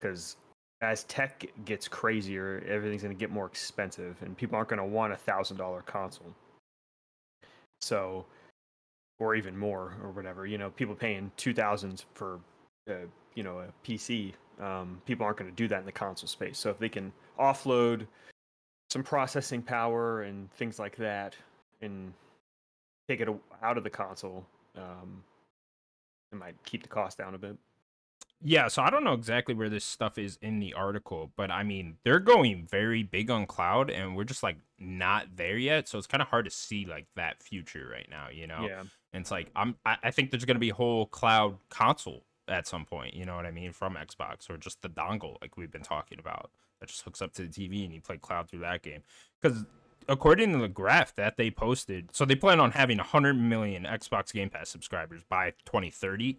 Because 0.00 0.36
as 0.80 1.04
tech 1.04 1.46
gets 1.64 1.86
crazier 1.86 2.64
everything's 2.66 3.02
going 3.02 3.14
to 3.14 3.18
get 3.18 3.30
more 3.30 3.46
expensive 3.46 4.20
and 4.22 4.36
people 4.36 4.56
aren't 4.56 4.68
going 4.68 4.78
to 4.80 4.84
want 4.84 5.12
a 5.12 5.16
thousand 5.16 5.56
dollar 5.56 5.82
console. 5.82 6.34
So 7.80 8.26
or 9.20 9.36
even 9.36 9.56
more 9.56 9.94
or 10.02 10.10
whatever 10.10 10.46
you 10.46 10.58
know 10.58 10.70
people 10.70 10.94
paying 10.94 11.30
two 11.36 11.54
thousands 11.54 12.04
for 12.14 12.40
uh, 12.90 13.06
you 13.36 13.44
know 13.44 13.60
a 13.60 13.72
pc 13.86 14.34
um, 14.60 15.00
people 15.06 15.24
aren't 15.24 15.38
going 15.38 15.50
to 15.50 15.56
do 15.56 15.68
that 15.68 15.80
in 15.80 15.86
the 15.86 15.92
console 15.92 16.28
space. 16.28 16.58
So 16.58 16.70
if 16.70 16.78
they 16.78 16.88
can 16.88 17.12
offload 17.38 18.06
some 18.94 19.02
processing 19.02 19.60
power 19.60 20.22
and 20.22 20.48
things 20.52 20.78
like 20.78 20.94
that 20.94 21.34
and 21.82 22.12
take 23.08 23.20
it 23.20 23.28
out 23.60 23.76
of 23.76 23.82
the 23.82 23.90
console 23.90 24.46
um, 24.78 25.24
it 26.30 26.36
might 26.36 26.54
keep 26.64 26.84
the 26.84 26.88
cost 26.88 27.18
down 27.18 27.34
a 27.34 27.38
bit 27.38 27.56
Yeah, 28.40 28.68
so 28.68 28.82
I 28.82 28.90
don't 28.90 29.02
know 29.02 29.14
exactly 29.14 29.52
where 29.52 29.68
this 29.68 29.84
stuff 29.84 30.16
is 30.16 30.38
in 30.40 30.60
the 30.60 30.74
article, 30.74 31.32
but 31.36 31.50
I 31.50 31.64
mean, 31.64 31.96
they're 32.04 32.20
going 32.20 32.68
very 32.70 33.02
big 33.02 33.30
on 33.30 33.46
cloud 33.46 33.90
and 33.90 34.14
we're 34.14 34.22
just 34.22 34.44
like 34.44 34.58
not 34.78 35.26
there 35.34 35.58
yet. 35.58 35.88
So 35.88 35.98
it's 35.98 36.06
kind 36.06 36.22
of 36.22 36.28
hard 36.28 36.44
to 36.44 36.52
see 36.52 36.86
like 36.86 37.06
that 37.16 37.42
future 37.42 37.88
right 37.90 38.06
now, 38.08 38.28
you 38.32 38.46
know? 38.46 38.60
yeah 38.64 38.82
And 39.12 39.22
it's 39.22 39.32
like 39.32 39.50
I'm 39.56 39.74
I, 39.84 40.12
think 40.12 40.30
there's 40.30 40.44
gonna 40.44 40.60
be 40.60 40.70
a 40.70 40.74
whole 40.74 41.06
cloud 41.06 41.58
console 41.68 42.22
at 42.46 42.68
some 42.68 42.84
point, 42.84 43.14
you 43.14 43.24
know 43.24 43.34
what 43.34 43.46
I 43.46 43.50
mean, 43.50 43.72
from 43.72 43.96
Xbox 43.96 44.48
or 44.48 44.56
just 44.56 44.82
the 44.82 44.88
dongle 44.88 45.34
like 45.42 45.56
we've 45.56 45.72
been 45.72 45.82
talking 45.82 46.20
about 46.20 46.52
that 46.84 46.90
just 46.90 47.02
hooks 47.02 47.22
up 47.22 47.32
to 47.32 47.42
the 47.42 47.48
TV 47.48 47.84
and 47.84 47.94
you 47.94 48.00
play 48.00 48.18
cloud 48.18 48.48
through 48.48 48.60
that 48.60 48.82
game. 48.82 49.02
Because 49.40 49.64
according 50.06 50.52
to 50.52 50.58
the 50.58 50.68
graph 50.68 51.14
that 51.16 51.36
they 51.36 51.50
posted, 51.50 52.10
so 52.12 52.24
they 52.24 52.34
plan 52.34 52.60
on 52.60 52.72
having 52.72 52.98
100 52.98 53.34
million 53.34 53.84
Xbox 53.84 54.32
Game 54.32 54.50
Pass 54.50 54.68
subscribers 54.68 55.22
by 55.28 55.52
2030, 55.64 56.38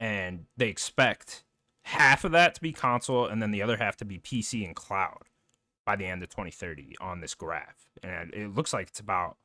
and 0.00 0.46
they 0.56 0.68
expect 0.68 1.44
half 1.84 2.24
of 2.24 2.32
that 2.32 2.54
to 2.54 2.60
be 2.60 2.72
console 2.72 3.26
and 3.26 3.42
then 3.42 3.50
the 3.50 3.62
other 3.62 3.76
half 3.76 3.96
to 3.98 4.04
be 4.04 4.18
PC 4.18 4.64
and 4.64 4.74
cloud 4.74 5.24
by 5.84 5.94
the 5.94 6.06
end 6.06 6.22
of 6.22 6.30
2030 6.30 6.96
on 7.00 7.20
this 7.20 7.34
graph. 7.34 7.86
And 8.02 8.32
it 8.34 8.54
looks 8.54 8.72
like 8.72 8.88
it's 8.88 9.00
about 9.00 9.36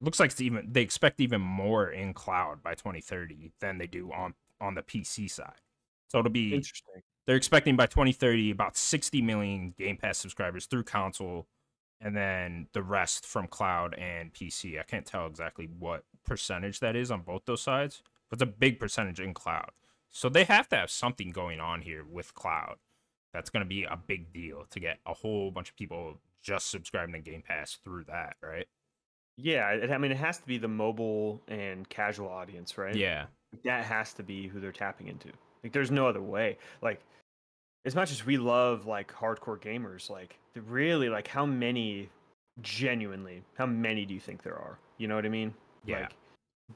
looks 0.00 0.20
like 0.20 0.30
it's 0.30 0.40
even 0.40 0.68
they 0.70 0.82
expect 0.82 1.20
even 1.20 1.40
more 1.40 1.88
in 1.88 2.14
cloud 2.14 2.62
by 2.62 2.74
2030 2.74 3.52
than 3.60 3.78
they 3.78 3.86
do 3.86 4.12
on 4.12 4.34
on 4.60 4.74
the 4.74 4.82
PC 4.82 5.30
side. 5.30 5.60
So 6.08 6.18
it'll 6.18 6.30
be 6.30 6.54
interesting 6.54 7.02
they're 7.26 7.36
expecting 7.36 7.76
by 7.76 7.84
2030 7.84 8.50
about 8.50 8.74
60 8.74 9.20
million 9.20 9.74
Game 9.78 9.98
Pass 9.98 10.16
subscribers 10.16 10.64
through 10.64 10.84
console 10.84 11.46
and 12.00 12.16
then 12.16 12.68
the 12.72 12.82
rest 12.82 13.26
from 13.26 13.46
cloud 13.46 13.92
and 13.94 14.32
PC. 14.32 14.80
I 14.80 14.82
can't 14.82 15.04
tell 15.04 15.26
exactly 15.26 15.68
what 15.78 16.04
percentage 16.24 16.80
that 16.80 16.96
is 16.96 17.10
on 17.10 17.20
both 17.20 17.42
those 17.44 17.60
sides, 17.60 18.02
but 18.30 18.36
it's 18.36 18.42
a 18.42 18.46
big 18.46 18.80
percentage 18.80 19.20
in 19.20 19.34
cloud. 19.34 19.72
So 20.10 20.30
they 20.30 20.44
have 20.44 20.70
to 20.70 20.76
have 20.76 20.90
something 20.90 21.30
going 21.30 21.60
on 21.60 21.82
here 21.82 22.02
with 22.02 22.32
cloud. 22.34 22.76
That's 23.34 23.50
going 23.50 23.62
to 23.62 23.68
be 23.68 23.84
a 23.84 23.98
big 24.06 24.32
deal 24.32 24.64
to 24.70 24.80
get 24.80 24.98
a 25.04 25.12
whole 25.12 25.50
bunch 25.50 25.68
of 25.68 25.76
people 25.76 26.14
just 26.42 26.70
subscribing 26.70 27.12
to 27.12 27.30
Game 27.30 27.42
Pass 27.46 27.76
through 27.84 28.04
that, 28.04 28.36
right? 28.42 28.66
yeah 29.40 29.70
it, 29.70 29.90
i 29.92 29.98
mean 29.98 30.10
it 30.10 30.16
has 30.16 30.38
to 30.38 30.46
be 30.48 30.58
the 30.58 30.66
mobile 30.66 31.40
and 31.46 31.88
casual 31.88 32.28
audience 32.28 32.76
right 32.76 32.96
Yeah. 32.96 33.26
that 33.64 33.84
has 33.84 34.12
to 34.14 34.24
be 34.24 34.48
who 34.48 34.58
they're 34.58 34.72
tapping 34.72 35.06
into 35.06 35.28
like 35.62 35.72
there's 35.72 35.90
no 35.90 36.06
other 36.06 36.22
way 36.22 36.56
like 36.82 37.00
as 37.84 37.94
much 37.94 38.10
as 38.10 38.24
we 38.26 38.36
love 38.36 38.86
like 38.86 39.12
hardcore 39.12 39.58
gamers 39.60 40.10
like 40.10 40.38
really 40.66 41.08
like 41.08 41.28
how 41.28 41.46
many 41.46 42.08
genuinely 42.62 43.42
how 43.54 43.66
many 43.66 44.04
do 44.04 44.12
you 44.14 44.20
think 44.20 44.42
there 44.42 44.56
are 44.56 44.78
you 44.98 45.06
know 45.06 45.14
what 45.14 45.24
i 45.24 45.28
mean 45.28 45.54
Yeah. 45.84 46.00
like 46.00 46.12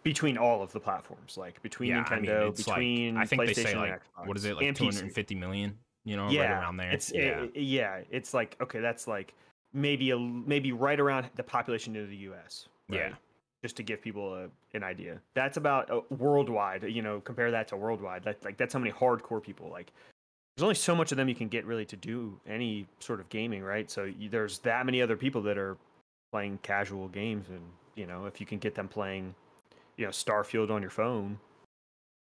between 0.05 0.39
all 0.39 0.63
of 0.63 0.73
the 0.73 0.81
platforms 0.81 1.37
like 1.37 1.61
between 1.63 1.91
yeah, 1.91 2.05
I 2.09 2.15
nintendo 2.19 2.45
mean, 2.45 2.53
between 2.55 3.15
like 3.17 3.23
I 3.23 3.27
think 3.27 3.43
PlayStation 3.43 3.55
they 3.57 3.63
say 3.65 3.73
and 3.73 3.81
like 3.81 4.01
what 4.25 4.37
is 4.37 4.45
it 4.45 4.57
like 4.57 4.65
and 4.65 4.77
PC. 4.77 4.79
250 4.93 5.35
million, 5.35 5.77
you 6.05 6.17
know, 6.17 6.31
yeah, 6.31 6.41
right 6.53 6.63
around 6.63 6.77
there. 6.79 6.91
It's 6.93 7.13
yeah. 7.13 7.43
it- 7.43 7.57
yeah, 7.57 8.01
it's 8.11 8.33
like 8.33 8.57
okay, 8.63 8.81
that's 8.81 9.07
like 9.07 9.35
maybe 9.75 10.11
a 10.13 10.19
maybe 10.19 10.73
right 10.73 10.99
around 10.99 11.29
the 11.35 11.43
population 11.43 11.95
of 11.97 12.09
the 12.09 12.17
U.S. 12.29 12.69
Right? 12.89 13.01
Yeah. 13.01 13.15
Just 13.63 13.77
to 13.77 13.83
give 13.83 14.03
people 14.03 14.35
a, 14.35 14.49
an 14.75 14.83
idea. 14.83 15.21
That's 15.35 15.57
about 15.57 15.91
uh, 15.91 16.01
worldwide. 16.11 16.83
You 16.83 17.03
know, 17.03 17.21
compare 17.21 17.51
that 17.53 17.69
to 17.69 17.77
worldwide. 17.77 18.25
That 18.25 18.45
like 18.45 18.57
that's 18.57 18.75
how 18.75 18.81
many 18.81 18.93
hardcore 18.93 19.43
people 19.43 19.71
like. 19.71 19.93
There's 20.57 20.65
only 20.65 20.75
so 20.75 20.95
much 20.95 21.13
of 21.13 21.17
them 21.17 21.29
you 21.29 21.35
can 21.35 21.49
get 21.49 21.65
really 21.65 21.87
to 21.87 21.97
do 21.97 22.39
any 22.47 22.87
sort 22.99 23.21
of 23.21 23.29
gaming, 23.31 23.63
right? 23.63 23.91
So 23.91 24.05
you, 24.05 24.29
there's 24.29 24.59
that 24.61 24.85
many 24.85 25.01
other 25.01 25.17
people 25.17 25.41
that 25.43 25.57
are 25.57 25.79
playing 26.31 26.59
casual 26.63 27.09
games, 27.09 27.49
and 27.49 27.63
you 27.95 28.07
know, 28.07 28.27
if 28.27 28.41
you 28.41 28.47
can 28.47 28.59
get 28.59 28.75
them 28.75 28.89
playing, 28.89 29.35
you 29.97 30.05
know, 30.05 30.11
Starfield 30.11 30.71
on 30.71 30.83
your 30.83 30.91
phone, 30.91 31.39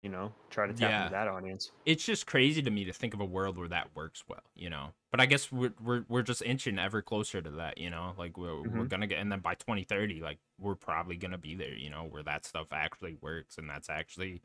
you 0.04 0.10
know, 0.10 0.36
try 0.50 0.68
to 0.68 0.74
tap 0.74 0.94
Yeah. 0.94 0.98
into 0.98 1.10
that 1.12 1.28
audience. 1.28 1.72
it's 1.86 2.06
just 2.06 2.28
crazy 2.28 2.62
to 2.64 2.72
me 2.72 2.86
to 2.86 2.94
think 2.94 3.14
of 3.16 3.22
a 3.22 3.26
world 3.26 3.58
where 3.58 3.70
that 3.70 3.96
works 3.96 4.24
well, 4.28 4.44
you 4.56 4.70
know. 4.70 4.94
But 5.12 5.22
I 5.22 5.26
guess 5.28 5.52
we're 5.52 5.74
we're 5.82 6.06
we're 6.10 6.24
just 6.24 6.42
inching 6.44 6.80
ever 6.80 7.02
closer 7.02 7.42
to 7.42 7.52
that, 7.52 7.78
you 7.80 7.90
know. 7.92 8.14
Like 8.18 8.38
we're 8.38 8.64
we're 8.64 8.86
Mhm. 8.86 8.88
gonna 8.88 9.08
get, 9.08 9.20
and 9.20 9.32
then 9.32 9.42
by 9.42 9.56
2030, 9.56 10.22
like 10.22 10.40
we're 10.60 10.76
probably 10.76 11.18
gonna 11.18 11.38
be 11.40 11.56
there, 11.56 11.76
you 11.76 11.90
know, 11.92 12.06
where 12.06 12.24
that 12.24 12.46
stuff 12.46 12.68
actually 12.74 13.18
works, 13.22 13.58
and 13.60 13.70
that's 13.70 13.90
actually, 13.90 14.42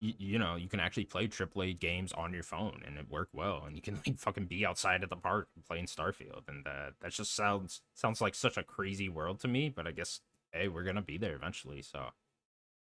you, 0.00 0.14
you 0.18 0.38
know, 0.38 0.56
you 0.56 0.68
can 0.68 0.80
actually 0.80 1.06
play 1.06 1.28
AAA 1.28 1.74
games 1.74 2.12
on 2.12 2.32
your 2.34 2.42
phone 2.44 2.82
and 2.86 2.98
it 2.98 3.10
work 3.10 3.28
well, 3.32 3.64
and 3.66 3.76
you 3.76 3.82
can 3.82 3.96
like 4.06 4.18
fucking 4.18 4.46
be 4.46 4.66
outside 4.66 5.02
at 5.04 5.10
the 5.10 5.16
park 5.16 5.48
playing 5.66 5.86
Starfield, 5.86 6.48
and 6.48 6.64
that 6.66 6.94
that 7.00 7.12
just 7.12 7.34
sounds 7.36 7.82
sounds 7.94 8.20
like 8.20 8.34
such 8.34 8.56
a 8.58 8.64
crazy 8.64 9.08
world 9.08 9.40
to 9.40 9.48
me. 9.48 9.68
But 9.70 9.86
I 9.86 9.92
guess 9.92 10.20
hey, 10.52 10.68
we're 10.68 10.84
gonna 10.84 11.02
be 11.02 11.18
there 11.18 11.36
eventually, 11.36 11.82
so 11.82 12.10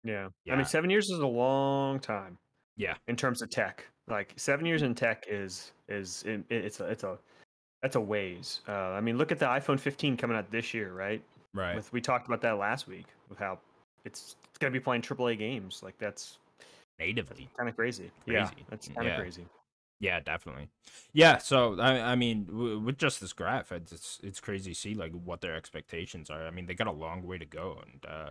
Yeah. 0.06 0.30
I 0.50 0.56
mean, 0.56 0.66
seven 0.66 0.90
years 0.90 1.10
is 1.10 1.20
a 1.20 1.28
long 1.28 2.00
time. 2.00 2.38
Yeah. 2.78 2.96
In 3.08 3.16
terms 3.16 3.42
of 3.42 3.50
tech, 3.50 3.86
like 4.08 4.34
seven 4.38 4.66
years 4.66 4.82
in 4.84 4.96
tech 4.96 5.26
is 5.28 5.72
is 5.90 6.24
it, 6.28 6.44
it's 6.50 6.80
a 6.80 6.86
it's 6.86 7.04
a 7.04 7.18
that's 7.82 7.96
a 7.96 8.02
ways. 8.02 8.62
Uh, 8.68 8.72
I 8.72 9.02
mean, 9.02 9.18
look 9.18 9.32
at 9.32 9.40
the 9.40 9.46
iPhone 9.46 9.80
15 9.80 10.16
coming 10.18 10.38
out 10.38 10.50
this 10.52 10.74
year, 10.74 10.94
right? 10.94 11.22
right. 11.54 11.76
With 11.76 11.92
we 11.92 12.02
talked 12.02 12.28
about 12.28 12.42
that 12.42 12.58
last 12.58 12.88
week 12.88 13.08
with 13.30 13.40
how 13.40 13.60
it's 14.06 14.36
it's 14.50 14.58
gonna 14.60 14.72
be 14.72 14.80
playing 14.80 15.02
AAA 15.02 15.38
games. 15.38 15.82
Like 15.84 15.98
that's 15.98 16.38
natively. 17.00 17.50
kind 17.58 17.68
of 17.68 17.76
crazy. 17.76 18.12
Yeah, 18.26 18.50
that's 18.70 18.88
kind 18.88 19.00
of 19.08 19.14
Yeah. 19.14 19.20
crazy. 19.20 19.46
Yeah, 20.02 20.20
definitely. 20.20 20.68
Yeah, 21.14 21.38
so 21.38 21.80
I, 21.80 22.12
I 22.12 22.16
mean, 22.16 22.46
w- 22.46 22.80
with 22.80 22.98
just 22.98 23.22
this 23.22 23.32
graph, 23.34 23.72
it's 23.72 23.92
it's- 23.94 24.20
it's 24.24 24.40
crazy 24.42 24.72
to 24.74 24.80
see 24.80 24.94
like 24.94 25.14
what 25.14 25.40
their 25.42 25.56
expectations 25.56 26.30
are. 26.30 26.46
I 26.46 26.52
mean, 26.52 26.66
they 26.66 26.74
got 26.74 26.88
a 26.88 26.92
long 26.92 27.24
way 27.26 27.38
to 27.38 27.46
go, 27.46 27.82
and 27.82 28.06
uh, 28.06 28.30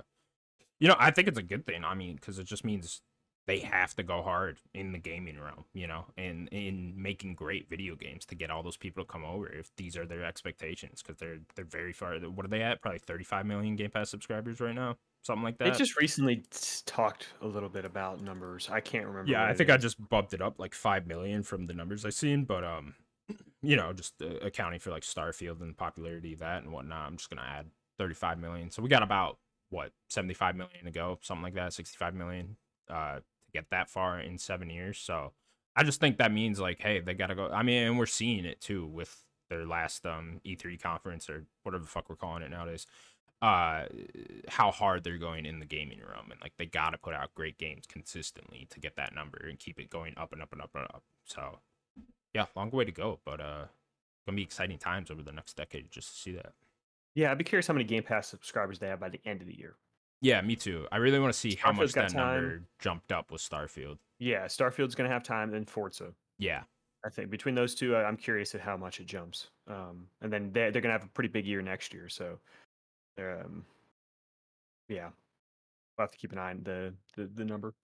you 0.85 0.89
know, 0.89 0.97
I 0.99 1.11
think 1.13 1.29
it's 1.29 1.39
a 1.39 1.43
good 1.43 1.65
thing. 1.65 1.83
I 1.83 1.95
mean, 1.95 2.17
because 2.17 2.39
it 2.39 2.45
just 2.45 2.63
means 2.63 3.01
they 3.47 3.61
have 3.61 3.95
to 3.95 4.03
go 4.03 4.21
hard 4.21 4.59
in 4.75 4.93
the 4.93 4.99
gaming 4.99 5.41
realm, 5.41 5.65
you 5.73 5.87
know, 5.87 6.05
and 6.19 6.47
in 6.49 6.93
making 6.95 7.37
great 7.37 7.71
video 7.71 7.97
games 7.97 8.27
to 8.27 8.35
get 8.35 8.51
all 8.51 8.63
those 8.63 8.77
people 8.77 9.03
to 9.03 9.11
come 9.11 9.25
over 9.25 9.49
if 9.49 9.75
these 9.79 9.97
are 9.97 10.05
their 10.05 10.23
expectations 10.23 11.01
because 11.03 11.19
they're 11.19 11.39
they're 11.55 11.65
very 11.65 11.95
far. 11.95 12.17
What 12.17 12.45
are 12.45 12.51
they 12.51 12.61
at? 12.61 12.83
Probably 12.83 12.99
35 12.99 13.47
million 13.47 13.77
Game 13.77 13.93
Pass 13.93 14.11
subscribers 14.11 14.61
right 14.61 14.75
now, 14.75 14.99
something 15.23 15.43
like 15.43 15.57
that. 15.57 15.73
They 15.73 15.79
just 15.79 15.99
recently 15.99 16.45
talked 16.85 17.29
a 17.41 17.47
little 17.47 17.71
bit 17.71 17.87
about 17.87 18.21
numbers. 18.21 18.69
I 18.71 18.81
can't 18.81 19.07
remember. 19.07 19.33
yeah, 19.33 19.47
I 19.47 19.55
think 19.55 19.71
I 19.71 19.79
just 19.79 19.97
bumped 20.11 20.35
it 20.35 20.43
up 20.43 20.59
like 20.59 20.75
five 20.75 21.07
million 21.07 21.45
from 21.45 21.65
the 21.65 21.73
numbers 21.73 22.05
I 22.05 22.11
seen, 22.11 22.45
but 22.45 22.63
um, 22.63 22.95
you 23.63 23.77
know, 23.77 23.95
just 23.95 24.21
uh, 24.21 24.37
accounting 24.43 24.81
for 24.81 24.91
like 24.91 25.03
Starfield 25.03 25.63
and 25.63 25.71
the 25.71 25.75
popularity 25.75 26.35
of 26.35 26.41
that 26.41 26.63
and 26.63 26.71
whatnot, 26.71 27.07
I'm 27.07 27.17
just 27.17 27.31
gonna 27.31 27.41
add 27.41 27.71
35 27.97 28.39
million. 28.39 28.71
So 28.71 28.83
we 28.83 28.91
got 28.91 29.03
about 29.03 29.39
what 29.75 29.93
75 30.09 30.57
million 30.57 30.85
to 30.85 30.91
go, 30.91 31.19
something 31.23 31.43
like 31.43 31.55
that, 31.55 31.73
65 31.73 32.15
million 32.15 32.57
uh 32.89 33.17
to 33.17 33.23
get 33.53 33.67
that 33.71 33.91
far 33.91 34.21
in 34.21 34.39
seven 34.39 34.71
years. 34.71 34.99
So 34.99 35.33
I 35.77 35.83
just 35.83 36.01
think 36.01 36.19
that 36.19 36.33
means 36.33 36.61
like, 36.61 36.81
hey, 36.81 37.01
they 37.01 37.15
gotta 37.15 37.35
go. 37.35 37.51
I 37.51 37.63
mean, 37.63 37.83
and 37.83 37.99
we're 37.99 38.07
seeing 38.07 38.45
it 38.45 38.61
too 38.61 38.87
with 38.87 39.25
their 39.51 39.67
last 39.67 40.07
um 40.07 40.41
E3 40.45 40.81
conference 40.81 41.29
or 41.29 41.45
whatever 41.63 41.83
the 41.83 41.91
fuck 41.91 42.09
we're 42.09 42.17
calling 42.17 42.43
it 42.43 42.51
nowadays. 42.51 42.87
Uh, 43.43 43.85
how 44.49 44.71
hard 44.71 45.05
they're 45.05 45.19
going 45.19 45.45
in 45.45 45.59
the 45.59 45.67
gaming 45.67 45.99
room, 45.99 46.31
and 46.31 46.41
like 46.41 46.53
they 46.57 46.65
gotta 46.65 46.97
put 46.97 47.13
out 47.13 47.35
great 47.35 47.59
games 47.59 47.85
consistently 47.87 48.67
to 48.71 48.81
get 48.81 48.97
that 48.97 49.15
number 49.15 49.39
and 49.49 49.59
keep 49.59 49.79
it 49.79 49.91
going 49.91 50.15
up 50.17 50.33
and 50.33 50.41
up 50.41 50.53
and 50.53 50.63
up 50.63 50.71
and 50.75 50.85
up. 50.85 51.03
So, 51.25 51.59
yeah, 52.33 52.47
long 52.57 52.71
way 52.71 52.85
to 52.87 52.93
go, 52.93 53.19
but 53.25 53.41
uh, 53.41 53.65
gonna 54.27 54.37
be 54.37 54.43
exciting 54.43 54.79
times 54.79 55.11
over 55.11 55.23
the 55.23 55.33
next 55.33 55.57
decade 55.57 55.91
just 55.91 56.15
to 56.15 56.17
see 56.17 56.33
that. 56.33 56.53
Yeah, 57.15 57.31
I'd 57.31 57.39
be 57.39 57.45
curious 57.45 57.67
how 57.67 57.75
many 57.75 57.85
Game 57.85 58.03
Pass 58.03 58.29
subscribers 58.29 58.79
they 58.79 58.89
have 58.89 59.01
by 59.01 59.09
the 59.09 59.21
end 59.25 59.41
of 59.41 59.47
the 59.47 59.57
year. 59.57 59.77
Yeah, 60.21 60.41
me 60.41 60.57
too. 60.57 60.87
I 60.91 60.97
really 60.97 61.19
want 61.19 61.33
to 61.33 61.39
see 61.39 61.55
how 61.55 61.73
much 61.73 61.93
that 61.93 62.15
number 62.15 62.63
jumped 62.81 63.13
up 63.13 63.31
with 63.31 63.43
Starfield. 63.43 63.99
Yeah, 64.19 64.47
Starfield's 64.47 64.95
going 64.95 65.09
to 65.09 65.13
have 65.13 65.23
time, 65.23 65.51
then 65.51 65.65
Forza. 65.67 66.13
Yeah, 66.39 66.63
I 67.05 67.11
think 67.11 67.31
between 67.31 67.55
those 67.55 67.75
two, 67.75 67.95
I'm 67.95 68.17
curious 68.17 68.55
at 68.55 68.61
how 68.61 68.77
much 68.77 69.01
it 69.01 69.07
jumps. 69.07 69.51
Um, 69.69 70.07
and 70.23 70.33
then 70.33 70.51
they're, 70.53 70.71
they're 70.73 70.81
going 70.81 70.95
to 70.95 70.99
have 70.99 71.05
a 71.05 71.13
pretty 71.13 71.29
big 71.29 71.47
year 71.47 71.61
next 71.61 71.93
year. 71.93 72.09
So, 72.09 72.39
um, 73.19 73.65
yeah, 74.89 75.11
we'll 75.99 76.05
have 76.05 76.11
to 76.11 76.19
keep 76.19 76.33
an 76.33 76.39
eye 76.39 76.51
on 76.51 76.63
the, 76.65 76.95
the, 77.17 77.29
the 77.35 77.45
number. 77.45 77.75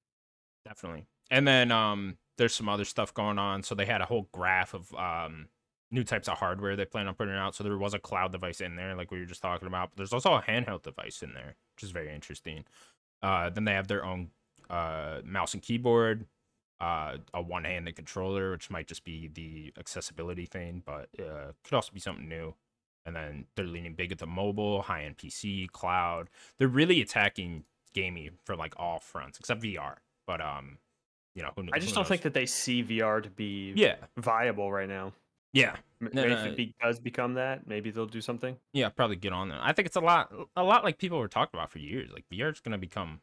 definitely. 0.64 1.06
And 1.30 1.46
then 1.46 1.70
um, 1.70 2.16
there's 2.38 2.54
some 2.54 2.68
other 2.68 2.84
stuff 2.86 3.12
going 3.12 3.38
on. 3.38 3.62
So 3.62 3.74
they 3.74 3.86
had 3.86 4.00
a 4.00 4.06
whole 4.06 4.28
graph 4.32 4.74
of 4.74 4.92
um 4.94 5.48
new 5.90 6.04
types 6.04 6.28
of 6.28 6.38
hardware 6.38 6.76
they 6.76 6.84
plan 6.84 7.08
on 7.08 7.14
putting 7.14 7.34
out. 7.34 7.54
So 7.54 7.64
there 7.64 7.76
was 7.78 7.94
a 7.94 7.98
cloud 7.98 8.32
device 8.32 8.60
in 8.60 8.76
there, 8.76 8.94
like 8.94 9.10
we 9.10 9.18
were 9.20 9.26
just 9.26 9.42
talking 9.42 9.66
about. 9.68 9.90
But 9.90 9.96
there's 9.98 10.12
also 10.12 10.34
a 10.34 10.42
handheld 10.42 10.82
device 10.82 11.22
in 11.22 11.32
there, 11.34 11.56
which 11.74 11.82
is 11.82 11.90
very 11.90 12.14
interesting. 12.14 12.64
Uh, 13.22 13.50
then 13.50 13.64
they 13.64 13.72
have 13.74 13.88
their 13.88 14.04
own 14.04 14.30
uh 14.68 15.20
mouse 15.24 15.52
and 15.54 15.62
keyboard, 15.62 16.26
uh, 16.80 17.18
a 17.34 17.42
one-handed 17.42 17.96
controller, 17.96 18.52
which 18.52 18.70
might 18.70 18.86
just 18.86 19.04
be 19.04 19.28
the 19.28 19.72
accessibility 19.78 20.46
thing, 20.46 20.82
but 20.84 21.08
uh, 21.18 21.52
could 21.64 21.74
also 21.74 21.92
be 21.92 22.00
something 22.00 22.28
new. 22.28 22.54
And 23.06 23.16
then 23.16 23.46
they're 23.56 23.64
leaning 23.66 23.94
big 23.94 24.12
at 24.12 24.18
the 24.18 24.26
mobile, 24.26 24.82
high-end 24.82 25.16
PC, 25.18 25.66
cloud. 25.66 26.28
They're 26.58 26.68
really 26.68 27.00
attacking 27.00 27.64
gaming 27.94 28.38
for 28.44 28.54
like 28.56 28.74
all 28.76 29.00
fronts, 29.00 29.38
except 29.38 29.62
VR. 29.62 29.96
But 30.26 30.40
um, 30.40 30.78
you 31.34 31.42
know, 31.42 31.52
who, 31.56 31.64
I 31.72 31.78
just 31.78 31.90
who 31.90 31.94
don't 31.94 32.02
knows? 32.02 32.08
think 32.08 32.22
that 32.22 32.34
they 32.34 32.46
see 32.46 32.82
VR 32.82 33.20
to 33.22 33.30
be 33.30 33.72
Yeah, 33.74 33.96
viable 34.16 34.70
right 34.72 34.88
now. 34.88 35.12
Yeah, 35.52 35.76
M- 36.00 36.10
No, 36.12 36.22
maybe 36.22 36.34
no, 36.34 36.44
if 36.44 36.58
it 36.58 36.74
does 36.80 36.98
become 37.00 37.34
that, 37.34 37.66
maybe 37.66 37.90
they'll 37.90 38.06
do 38.06 38.20
something. 38.20 38.56
yeah. 38.72 38.88
Probably 38.88 39.16
get 39.16 39.32
on 39.32 39.48
that. 39.48 39.60
I 39.62 39.72
think 39.72 39.86
it's 39.86 39.96
a 39.96 40.00
lot, 40.00 40.32
a 40.56 40.62
lot 40.62 40.84
like 40.84 40.98
people 40.98 41.18
were 41.18 41.28
talking 41.28 41.58
about 41.58 41.70
for 41.70 41.78
years. 41.78 42.10
Like 42.12 42.24
VR 42.32 42.52
is 42.52 42.60
going 42.60 42.72
to 42.72 42.78
become 42.78 43.20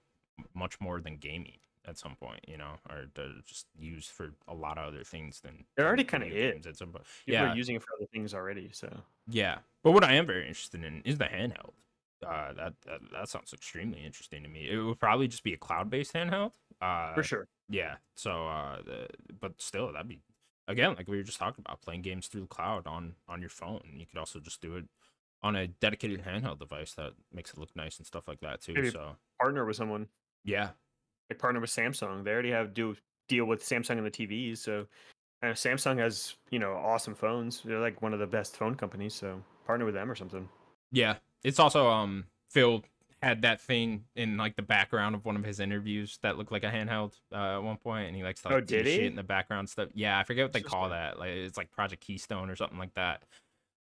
much 0.54 0.80
more 0.80 1.02
than 1.02 1.18
gaming 1.18 1.58
at 1.86 1.98
some 1.98 2.16
point, 2.16 2.42
you 2.48 2.58
know, 2.58 2.74
or 2.90 3.06
just 3.46 3.66
used 3.80 4.10
for 4.12 4.34
a 4.48 4.54
lot 4.54 4.78
of 4.78 4.86
other 4.88 5.04
things 5.04 5.40
than. 5.40 5.66
It 5.78 5.82
already 5.82 6.04
video 6.04 6.28
is. 6.28 6.54
games 6.54 6.68
At 6.68 6.78
some 6.78 6.90
point. 6.92 7.06
People 7.26 7.46
Yeah, 7.46 7.54
are 7.54 7.56
using 7.56 7.76
it 7.78 7.82
for 7.82 7.94
other 7.98 8.08
things 8.14 8.34
already. 8.34 8.70
So 8.74 8.90
Yeah, 9.28 9.60
but 9.84 9.92
what 9.92 10.04
I 10.04 10.14
am 10.16 10.26
very 10.26 10.48
interested 10.48 10.84
in 10.84 11.02
is 11.04 11.18
the 11.18 11.26
handheld. 11.26 11.72
Uh, 12.26 12.52
that, 12.54 12.74
that 12.86 13.00
that 13.12 13.30
sounds 13.30 13.54
extremely 13.54 14.04
interesting 14.04 14.42
to 14.44 14.50
me. 14.50 14.68
It 14.70 14.78
would 14.78 15.00
probably 15.00 15.28
just 15.28 15.44
be 15.44 15.54
a 15.54 15.58
cloud-based 15.58 16.14
handheld. 16.14 16.54
Uh, 16.82 17.14
for 17.14 17.22
sure. 17.24 17.48
Yeah. 17.70 17.98
So, 18.16 18.48
uh, 18.48 18.82
the, 18.82 19.08
but 19.40 19.62
still, 19.62 19.94
that'd 19.94 20.08
be 20.08 20.20
again 20.68 20.96
like 20.96 21.08
we 21.08 21.18
were 21.18 21.24
just 21.24 21.40
talking 21.40 21.64
about 21.66 21.82
playing 21.82 22.02
games 22.02 22.28
through 22.28 22.42
the 22.42 22.48
cloud 22.48 22.88
on 22.88 23.16
on 23.28 23.40
your 23.42 23.50
phone. 23.50 23.82
You 23.94 24.06
could 24.06 24.18
also 24.20 24.40
just 24.40 24.62
do 24.62 24.76
it 24.78 24.86
on 25.44 25.56
a 25.56 25.68
dedicated 25.68 26.24
handheld 26.26 26.60
device 26.60 26.94
that 26.94 27.14
makes 27.32 27.52
it 27.52 27.58
look 27.60 27.76
nice 27.76 27.98
and 27.98 28.06
stuff 28.08 28.28
like 28.28 28.40
that 28.42 28.60
too. 28.62 28.74
Maybe- 28.74 28.90
So, 28.90 29.16
Partner 29.40 29.66
with 29.66 29.76
someone. 29.76 30.08
yeah, 30.44 30.70
Like 31.30 31.38
partner 31.40 31.60
with 31.62 31.70
Samsung. 31.70 32.24
They 32.24 32.32
already 32.32 32.50
have 32.52 32.74
do 32.74 32.96
deal 33.28 33.46
with 33.46 33.62
Samsung 33.64 33.98
and 33.98 34.06
the 34.06 34.12
TVs. 34.12 34.58
So 34.58 34.88
and 35.44 35.54
Samsung 35.56 36.00
has 36.00 36.36
you 36.50 36.58
know 36.60 36.74
awesome 36.74 37.14
phones. 37.16 37.62
They're 37.64 37.80
like 37.80 38.02
one 38.02 38.14
of 38.14 38.20
the 38.20 38.28
best 38.28 38.58
phone 38.58 38.76
companies. 38.76 39.14
So 39.14 39.44
partner 39.66 39.86
with 39.86 39.94
them 39.94 40.10
or 40.10 40.16
something. 40.16 40.48
yeah. 40.92 41.18
It's 41.44 41.60
also 41.60 41.88
um 41.88 42.26
Phil 42.50 42.84
had 43.22 43.42
that 43.42 43.60
thing 43.62 44.06
in 44.16 44.38
like 44.38 44.56
the 44.56 44.62
background 44.62 45.16
of 45.16 45.26
one 45.26 45.36
of 45.36 45.44
his 45.44 45.60
interviews 45.60 46.20
that 46.22 46.38
looked 46.38 46.52
like 46.52 46.64
a 46.64 46.70
handheld 46.70 47.14
uh, 47.32 47.58
at 47.58 47.64
one 47.64 47.78
point, 47.78 48.08
and 48.08 48.16
he 48.16 48.24
likes 48.24 48.42
to 48.44 48.50
like, 48.50 48.58
Oh, 48.58 48.60
do 48.62 48.78
did 48.78 48.86
he? 48.86 48.96
shit 48.96 49.06
in 49.06 49.16
the 49.16 49.24
background 49.24 49.70
stuff. 49.70 49.90
Yeah, 49.94 50.20
I 50.20 50.24
forget 50.24 50.46
what 50.46 50.54
they 50.54 50.62
call 50.62 50.90
that. 50.90 51.18
Like 51.20 51.30
it's 51.32 51.58
like 51.58 51.72
Project 51.72 52.02
Keystone 52.04 52.50
or 52.50 52.56
something 52.56 52.78
like 52.78 52.94
that. 52.94 53.24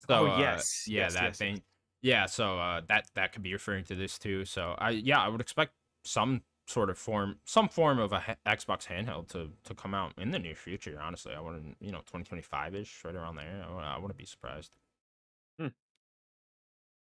Oh, 0.08 0.26
So, 0.26 0.30
uh, 0.32 0.38
yes, 0.38 0.84
yeah, 0.86 1.00
yes, 1.02 1.14
that 1.14 1.22
yes, 1.22 1.28
yes. 1.30 1.38
thing. 1.38 1.62
Yeah, 2.02 2.26
so 2.26 2.58
uh, 2.58 2.82
that 2.88 3.06
that 3.14 3.32
could 3.32 3.42
be 3.42 3.52
referring 3.54 3.84
to 3.84 3.94
this 3.94 4.18
too. 4.18 4.44
So 4.44 4.74
I 4.78 4.90
yeah, 4.90 5.20
I 5.20 5.28
would 5.28 5.40
expect 5.40 5.72
some 6.04 6.42
sort 6.66 6.90
of 6.90 6.98
form, 6.98 7.36
some 7.44 7.68
form 7.68 7.98
of 7.98 8.12
a 8.12 8.20
ha- 8.20 8.36
Xbox 8.46 8.86
handheld 8.86 9.28
to 9.28 9.50
to 9.64 9.74
come 9.74 9.94
out 9.94 10.12
in 10.18 10.30
the 10.32 10.38
near 10.38 10.54
future. 10.54 10.98
Honestly, 11.00 11.32
I 11.34 11.40
wouldn't, 11.40 11.76
you 11.80 11.92
know, 11.92 12.02
twenty 12.04 12.24
twenty 12.24 12.42
five 12.42 12.74
ish, 12.74 13.02
right 13.04 13.14
around 13.14 13.36
there. 13.36 13.64
I, 13.66 13.94
I 13.94 13.98
wouldn't 13.98 14.18
be 14.18 14.26
surprised. 14.26 14.72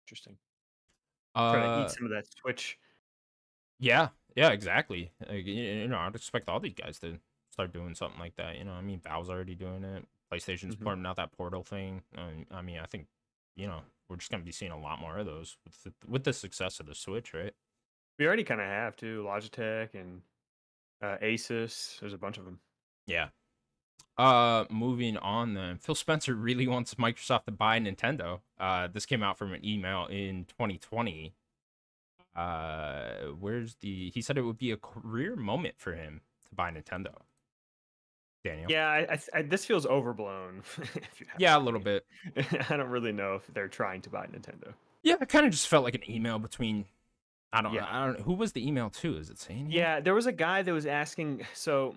Interesting. 0.06 0.38
Uh, 1.34 1.50
Trying 1.50 1.62
to 1.70 1.78
eat 1.78 1.90
some 1.90 2.04
of 2.06 2.10
that 2.12 2.26
Switch. 2.40 2.78
Yeah, 3.78 4.10
yeah, 4.36 4.50
exactly. 4.50 5.12
Like, 5.26 5.46
you 5.46 5.88
know, 5.88 5.98
I'd 5.98 6.14
expect 6.14 6.48
all 6.48 6.60
these 6.60 6.74
guys 6.74 6.98
to 7.00 7.18
start 7.50 7.72
doing 7.72 7.94
something 7.94 8.20
like 8.20 8.36
that. 8.36 8.56
You 8.56 8.64
know, 8.64 8.72
I 8.72 8.82
mean, 8.82 9.00
Valve's 9.00 9.30
already 9.30 9.54
doing 9.54 9.84
it. 9.84 10.06
PlayStation's 10.32 10.76
Mhm. 10.76 10.76
putting 10.76 11.06
out 11.06 11.16
that 11.16 11.32
Portal 11.32 11.64
thing. 11.64 12.04
Um, 12.16 12.46
I 12.50 12.62
mean, 12.62 12.78
I 12.78 12.86
think 12.86 13.08
you 13.56 13.66
know 13.66 13.82
we're 14.08 14.16
just 14.16 14.30
gonna 14.30 14.44
be 14.44 14.52
seeing 14.52 14.70
a 14.72 14.78
lot 14.78 15.00
more 15.00 15.18
of 15.18 15.26
those 15.26 15.58
with 15.64 15.82
the, 15.82 15.94
with 16.06 16.24
the 16.24 16.32
success 16.32 16.78
of 16.80 16.86
the 16.86 16.94
Switch, 16.94 17.34
right? 17.34 17.54
We 18.18 18.26
already 18.26 18.44
kind 18.44 18.60
of 18.60 18.66
have 18.66 18.96
too. 18.96 19.24
Logitech 19.24 19.94
and 19.94 20.22
uh, 21.02 21.18
Asus. 21.18 22.00
There's 22.00 22.14
a 22.14 22.18
bunch 22.18 22.38
of 22.38 22.44
them. 22.46 22.60
Yeah. 23.06 23.30
Uh, 24.16 24.64
moving 24.70 25.16
on 25.16 25.54
then. 25.54 25.78
Phil 25.78 25.94
Spencer 25.94 26.34
really 26.36 26.66
wants 26.66 26.94
Microsoft 26.94 27.44
to 27.44 27.52
buy 27.52 27.78
Nintendo. 27.78 28.40
Uh, 28.58 28.88
this 28.88 29.06
came 29.06 29.22
out 29.22 29.38
from 29.38 29.52
an 29.52 29.64
email 29.64 30.06
in 30.06 30.44
2020. 30.44 31.34
Uh, 32.36 33.10
where's 33.38 33.76
the? 33.80 34.10
He 34.10 34.22
said 34.22 34.38
it 34.38 34.42
would 34.42 34.58
be 34.58 34.70
a 34.70 34.76
career 34.76 35.36
moment 35.36 35.74
for 35.78 35.94
him 35.94 36.20
to 36.48 36.54
buy 36.54 36.70
Nintendo. 36.70 37.14
Daniel. 38.44 38.70
Yeah, 38.70 38.86
I, 38.86 38.98
I, 39.12 39.20
I, 39.34 39.42
this 39.42 39.64
feels 39.64 39.86
overblown. 39.86 40.62
if 40.78 41.20
you 41.20 41.26
Yeah, 41.38 41.56
a 41.56 41.60
little 41.60 41.80
bit. 41.80 42.06
I 42.70 42.76
don't 42.76 42.88
really 42.88 43.12
know 43.12 43.34
if 43.34 43.46
they're 43.52 43.68
trying 43.68 44.00
to 44.02 44.10
buy 44.10 44.26
Nintendo. 44.26 44.72
Yeah, 45.02 45.16
it 45.20 45.28
kind 45.28 45.46
of 45.46 45.52
just 45.52 45.68
felt 45.68 45.84
like 45.84 45.94
an 45.94 46.10
email 46.10 46.38
between. 46.38 46.86
I 47.52 47.62
don't. 47.62 47.74
Yeah. 47.74 47.86
I 47.88 48.06
don't. 48.06 48.20
Who 48.20 48.34
was 48.34 48.52
the 48.52 48.66
email 48.66 48.90
to? 48.90 49.16
Is 49.16 49.30
it 49.30 49.38
saying? 49.38 49.68
Yeah, 49.70 50.00
there 50.00 50.14
was 50.14 50.26
a 50.26 50.32
guy 50.32 50.62
that 50.62 50.72
was 50.72 50.86
asking. 50.86 51.46
So, 51.54 51.94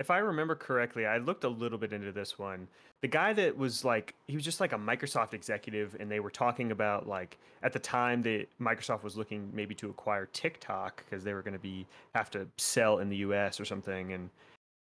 if 0.00 0.10
I 0.10 0.18
remember 0.18 0.54
correctly, 0.56 1.06
I 1.06 1.18
looked 1.18 1.44
a 1.44 1.48
little 1.48 1.78
bit 1.78 1.92
into 1.92 2.10
this 2.10 2.38
one. 2.38 2.66
The 3.02 3.08
guy 3.08 3.32
that 3.34 3.56
was 3.56 3.84
like, 3.84 4.14
he 4.26 4.34
was 4.34 4.44
just 4.44 4.60
like 4.60 4.72
a 4.72 4.78
Microsoft 4.78 5.34
executive, 5.34 5.96
and 6.00 6.10
they 6.10 6.20
were 6.20 6.30
talking 6.30 6.72
about 6.72 7.06
like 7.06 7.38
at 7.62 7.72
the 7.72 7.78
time 7.78 8.22
that 8.22 8.46
Microsoft 8.60 9.02
was 9.02 9.16
looking 9.16 9.50
maybe 9.54 9.74
to 9.76 9.90
acquire 9.90 10.26
TikTok 10.32 11.04
because 11.04 11.22
they 11.22 11.32
were 11.32 11.42
going 11.42 11.54
to 11.54 11.60
be 11.60 11.86
have 12.14 12.30
to 12.30 12.46
sell 12.56 12.98
in 12.98 13.08
the 13.08 13.16
U.S. 13.18 13.60
or 13.60 13.64
something. 13.64 14.12
And 14.12 14.30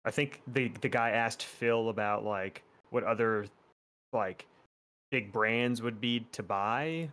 I 0.04 0.10
think 0.10 0.42
the 0.52 0.68
the 0.80 0.88
guy 0.88 1.10
asked 1.10 1.44
Phil 1.44 1.88
about 1.88 2.24
like 2.24 2.62
what 2.90 3.04
other 3.04 3.46
like 4.12 4.46
big 5.10 5.32
brands 5.32 5.82
would 5.82 6.00
be 6.00 6.26
to 6.32 6.42
buy 6.42 7.08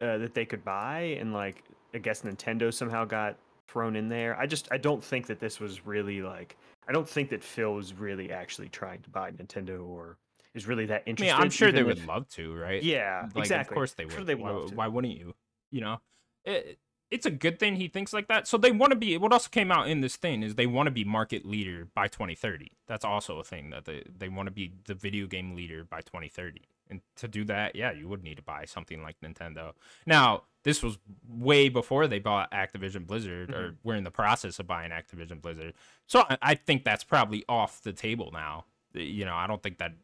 uh, 0.00 0.16
that 0.18 0.32
they 0.32 0.46
could 0.46 0.64
buy, 0.64 1.16
and 1.20 1.34
like 1.34 1.64
I 1.92 1.98
guess 1.98 2.22
Nintendo 2.22 2.72
somehow 2.72 3.04
got 3.04 3.36
thrown 3.68 3.94
in 3.94 4.08
there. 4.08 4.38
I 4.38 4.46
just 4.46 4.68
I 4.70 4.78
don't 4.78 5.02
think 5.04 5.26
that 5.26 5.38
this 5.38 5.60
was 5.60 5.86
really 5.86 6.22
like 6.22 6.56
I 6.90 6.92
don't 6.92 7.08
think 7.08 7.30
that 7.30 7.44
Phil 7.44 7.78
is 7.78 7.94
really 7.94 8.32
actually 8.32 8.68
trying 8.68 9.00
to 9.02 9.10
buy 9.10 9.30
Nintendo 9.30 9.86
or 9.86 10.18
is 10.54 10.66
really 10.66 10.86
that 10.86 11.02
I 11.06 11.10
mean, 11.10 11.10
interested. 11.10 11.40
I'm 11.40 11.50
sure 11.50 11.70
they 11.70 11.78
even 11.78 11.98
would 11.98 12.06
love 12.06 12.28
to, 12.30 12.52
right? 12.52 12.82
Yeah, 12.82 13.28
Like, 13.32 13.44
exactly. 13.44 13.72
Of 13.72 13.76
course 13.76 13.92
they 13.92 14.06
would. 14.06 14.12
sure 14.12 14.24
they 14.24 14.34
would 14.34 14.70
why, 14.70 14.74
why 14.74 14.88
wouldn't 14.88 15.16
you? 15.16 15.36
You 15.70 15.82
know, 15.82 16.00
it, 16.44 16.80
it's 17.08 17.26
a 17.26 17.30
good 17.30 17.60
thing 17.60 17.76
he 17.76 17.86
thinks 17.86 18.12
like 18.12 18.26
that. 18.26 18.48
So 18.48 18.58
they 18.58 18.72
want 18.72 18.90
to 18.90 18.96
be. 18.96 19.16
What 19.18 19.32
also 19.32 19.48
came 19.50 19.70
out 19.70 19.86
in 19.86 20.00
this 20.00 20.16
thing 20.16 20.42
is 20.42 20.56
they 20.56 20.66
want 20.66 20.88
to 20.88 20.90
be 20.90 21.04
market 21.04 21.46
leader 21.46 21.86
by 21.94 22.08
2030. 22.08 22.72
That's 22.88 23.04
also 23.04 23.38
a 23.38 23.44
thing 23.44 23.70
that 23.70 23.84
they 23.84 24.02
they 24.18 24.28
want 24.28 24.48
to 24.48 24.50
be 24.50 24.72
the 24.86 24.94
video 24.94 25.28
game 25.28 25.54
leader 25.54 25.84
by 25.84 26.00
2030. 26.00 26.62
And 26.90 27.02
to 27.18 27.28
do 27.28 27.44
that, 27.44 27.76
yeah, 27.76 27.92
you 27.92 28.08
would 28.08 28.24
need 28.24 28.38
to 28.38 28.42
buy 28.42 28.64
something 28.64 29.00
like 29.00 29.14
Nintendo. 29.20 29.74
Now, 30.06 30.42
this 30.62 30.82
was 30.82 30.98
way 31.26 31.68
before 31.68 32.06
they 32.06 32.18
bought 32.18 32.50
Activision 32.52 33.06
Blizzard 33.06 33.50
or 33.50 33.72
Mhm. 33.72 33.76
were 33.82 33.94
in 33.94 34.04
the 34.04 34.10
process 34.10 34.58
of 34.58 34.66
buying 34.66 34.90
Activision 34.90 35.40
Blizzard. 35.40 35.74
So 36.06 36.24
I, 36.42 36.54
think 36.54 36.84
that's 36.84 37.04
probably 37.04 37.44
off 37.48 37.82
the 37.82 37.92
table 37.92 38.30
now. 38.32 38.66
You 38.92 39.24
know, 39.24 39.34
I 39.34 39.46
don't 39.46 39.62
think 39.62 39.78
that 39.78 39.94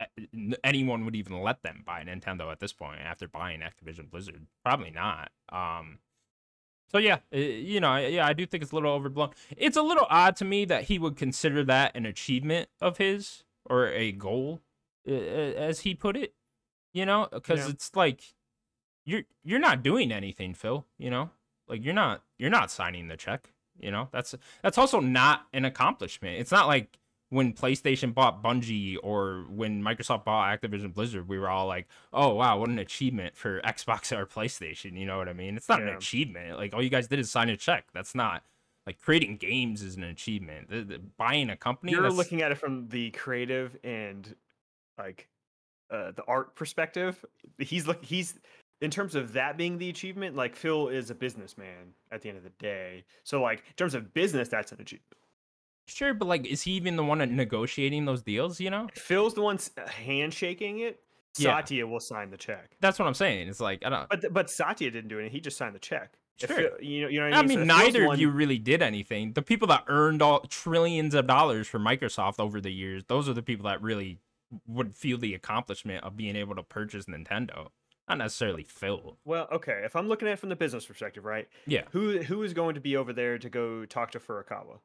uh, 0.00 0.06
anyone 0.64 1.04
would 1.04 1.14
even 1.14 1.40
let 1.40 1.62
them 1.62 1.82
buy 1.84 2.02
Nintendo 2.02 2.50
at 2.50 2.58
this 2.58 2.72
point 2.72 3.00
after 3.00 3.28
buying 3.28 3.60
Activision 3.60 4.10
Blizzard. 4.10 4.46
Probably 4.64 4.90
not. 4.90 5.30
Um, 5.50 5.98
so 6.90 6.98
yeah, 6.98 7.18
uh, 7.32 7.36
you 7.36 7.78
know, 7.80 7.96
yeah, 7.96 8.26
I 8.26 8.32
do 8.32 8.46
think 8.46 8.62
it's 8.62 8.72
a 8.72 8.74
little 8.74 8.90
overblown. 8.92 9.30
It's 9.56 9.76
a 9.76 9.82
little 9.82 10.06
odd 10.10 10.34
to 10.36 10.44
me 10.44 10.64
that 10.64 10.84
he 10.84 10.98
would 10.98 11.16
consider 11.16 11.62
that 11.64 11.94
an 11.94 12.06
achievement 12.06 12.68
of 12.80 12.98
his 12.98 13.44
or 13.66 13.88
a 13.88 14.10
goal, 14.10 14.60
uh, 15.08 15.12
as 15.12 15.80
he 15.80 15.94
put 15.94 16.16
it. 16.16 16.34
You 16.92 17.06
know, 17.06 17.28
because 17.30 17.60
Yeah. 17.60 17.68
it's 17.68 17.94
like 17.94 18.34
you're 19.10 19.22
you're 19.42 19.58
not 19.58 19.82
doing 19.82 20.12
anything, 20.12 20.54
Phil. 20.54 20.86
You 20.98 21.10
know, 21.10 21.30
like 21.68 21.84
you're 21.84 21.94
not 21.94 22.22
you're 22.38 22.50
not 22.50 22.70
signing 22.70 23.08
the 23.08 23.16
check. 23.16 23.52
You 23.78 23.90
know, 23.90 24.08
that's 24.12 24.34
that's 24.62 24.78
also 24.78 25.00
not 25.00 25.46
an 25.52 25.64
accomplishment. 25.64 26.38
It's 26.38 26.52
not 26.52 26.66
like 26.66 26.98
when 27.30 27.52
PlayStation 27.52 28.12
bought 28.12 28.42
Bungie 28.42 28.96
or 29.02 29.44
when 29.48 29.82
Microsoft 29.82 30.24
bought 30.24 30.60
Activision 30.60 30.92
Blizzard, 30.92 31.28
we 31.28 31.38
were 31.38 31.48
all 31.48 31.66
like, 31.66 31.88
"Oh 32.12 32.34
wow, 32.34 32.58
what 32.58 32.68
an 32.68 32.78
achievement 32.78 33.36
for 33.36 33.60
Xbox 33.64 34.16
or 34.16 34.26
PlayStation." 34.26 34.98
You 34.98 35.06
know 35.06 35.18
what 35.18 35.28
I 35.28 35.32
mean? 35.32 35.56
It's 35.56 35.68
not 35.68 35.82
an 35.82 35.88
achievement. 35.88 36.56
Like 36.58 36.74
all 36.74 36.82
you 36.82 36.90
guys 36.90 37.08
did 37.08 37.18
is 37.18 37.30
sign 37.30 37.48
a 37.48 37.56
check. 37.56 37.86
That's 37.92 38.14
not 38.14 38.42
like 38.86 39.00
creating 39.00 39.38
games 39.38 39.82
is 39.82 39.96
an 39.96 40.04
achievement. 40.04 40.70
The, 40.70 40.82
the, 40.82 40.98
buying 40.98 41.50
a 41.50 41.56
company, 41.56 41.92
You're 41.92 42.02
that's- 42.02 42.16
looking 42.16 42.42
at 42.42 42.52
it 42.52 42.58
from 42.58 42.88
the 42.88 43.10
creative 43.10 43.76
and 43.82 44.34
like 44.98 45.28
uh, 45.90 46.12
the 46.12 46.24
art 46.26 46.54
perspective. 46.54 47.24
He's 47.58 47.86
look 47.86 48.04
he's 48.04 48.38
in 48.80 48.90
terms 48.90 49.14
of 49.14 49.32
that 49.34 49.56
being 49.56 49.78
the 49.78 49.88
achievement. 49.88 50.36
Like 50.36 50.56
Phil 50.56 50.88
is 50.88 51.10
a 51.10 51.14
businessman 51.14 51.94
at 52.10 52.22
the 52.22 52.28
end 52.28 52.38
of 52.38 52.44
the 52.44 52.50
day, 52.58 53.04
so 53.24 53.40
like 53.42 53.58
in 53.68 53.74
terms 53.76 53.94
of 53.94 54.12
business, 54.14 54.48
that's 54.48 54.72
an 54.72 54.80
achievement. 54.80 55.16
sure, 55.86 56.14
but 56.14 56.26
like, 56.28 56.46
is 56.46 56.62
he 56.62 56.72
even 56.72 56.96
the 56.96 57.04
one 57.04 57.18
negotiating 57.36 58.04
those 58.04 58.22
deals? 58.22 58.60
You 58.60 58.70
know, 58.70 58.88
Phil's 58.94 59.34
the 59.34 59.42
one 59.42 59.58
uh, 59.76 59.88
handshaking 59.88 60.80
it. 60.80 61.00
Yeah. 61.38 61.56
Satya 61.60 61.86
will 61.86 62.00
sign 62.00 62.30
the 62.30 62.36
check. 62.36 62.72
that's 62.80 62.98
what 62.98 63.06
I'm 63.06 63.14
saying. 63.14 63.46
It's 63.48 63.60
like 63.60 63.84
I 63.86 63.88
don't. 63.90 64.08
But 64.08 64.32
but 64.32 64.50
Satya 64.50 64.90
didn't 64.90 65.08
do 65.08 65.18
it. 65.18 65.30
He 65.30 65.40
just 65.40 65.56
signed 65.56 65.74
the 65.76 65.78
check. 65.80 66.14
Sure. 66.38 66.48
Phil- 66.56 66.70
you 66.80 67.02
know, 67.02 67.08
you 67.08 67.20
know 67.20 67.26
what 67.26 67.34
I 67.34 67.38
I 67.38 67.42
mean. 67.42 67.60
mean, 67.60 67.68
So 67.68 67.74
if 67.74 67.80
Phil's 67.80 67.92
the 67.92 67.98
neither 67.98 68.06
one- 68.06 68.14
of 68.14 68.20
you 68.20 68.30
really 68.30 68.58
did 68.58 68.82
anything. 68.82 69.34
The 69.34 69.42
people 69.42 69.68
that 69.68 69.84
earned 69.86 70.22
all 70.22 70.40
trillions 70.40 71.14
of 71.14 71.26
dollars 71.26 71.68
for 71.68 71.78
Microsoft 71.78 72.40
over 72.40 72.60
the 72.60 72.72
years, 72.72 73.04
those 73.08 73.28
are 73.28 73.32
the 73.34 73.42
people 73.42 73.66
that 73.66 73.80
really 73.82 74.18
would 74.66 74.94
feel 74.94 75.18
the 75.18 75.34
accomplishment 75.34 76.02
of 76.02 76.16
being 76.16 76.34
able 76.34 76.56
to 76.56 76.62
purchase 76.64 77.04
Nintendo. 77.04 77.68
Not 78.10 78.18
necessarily 78.18 78.64
Phil. 78.64 79.16
Well, 79.24 79.46
okay. 79.52 79.82
If 79.84 79.94
I'm 79.94 80.08
looking 80.08 80.26
at 80.28 80.32
it 80.32 80.38
from 80.40 80.48
the 80.48 80.56
business 80.56 80.84
perspective, 80.84 81.24
right? 81.24 81.48
Yeah. 81.66 81.82
Who 81.92 82.18
who 82.22 82.42
is 82.42 82.52
going 82.52 82.74
to 82.74 82.80
be 82.80 82.96
over 82.96 83.12
there 83.12 83.38
to 83.38 83.48
go 83.48 83.84
talk 83.86 84.10
to 84.12 84.18
Furukawa? 84.20 84.78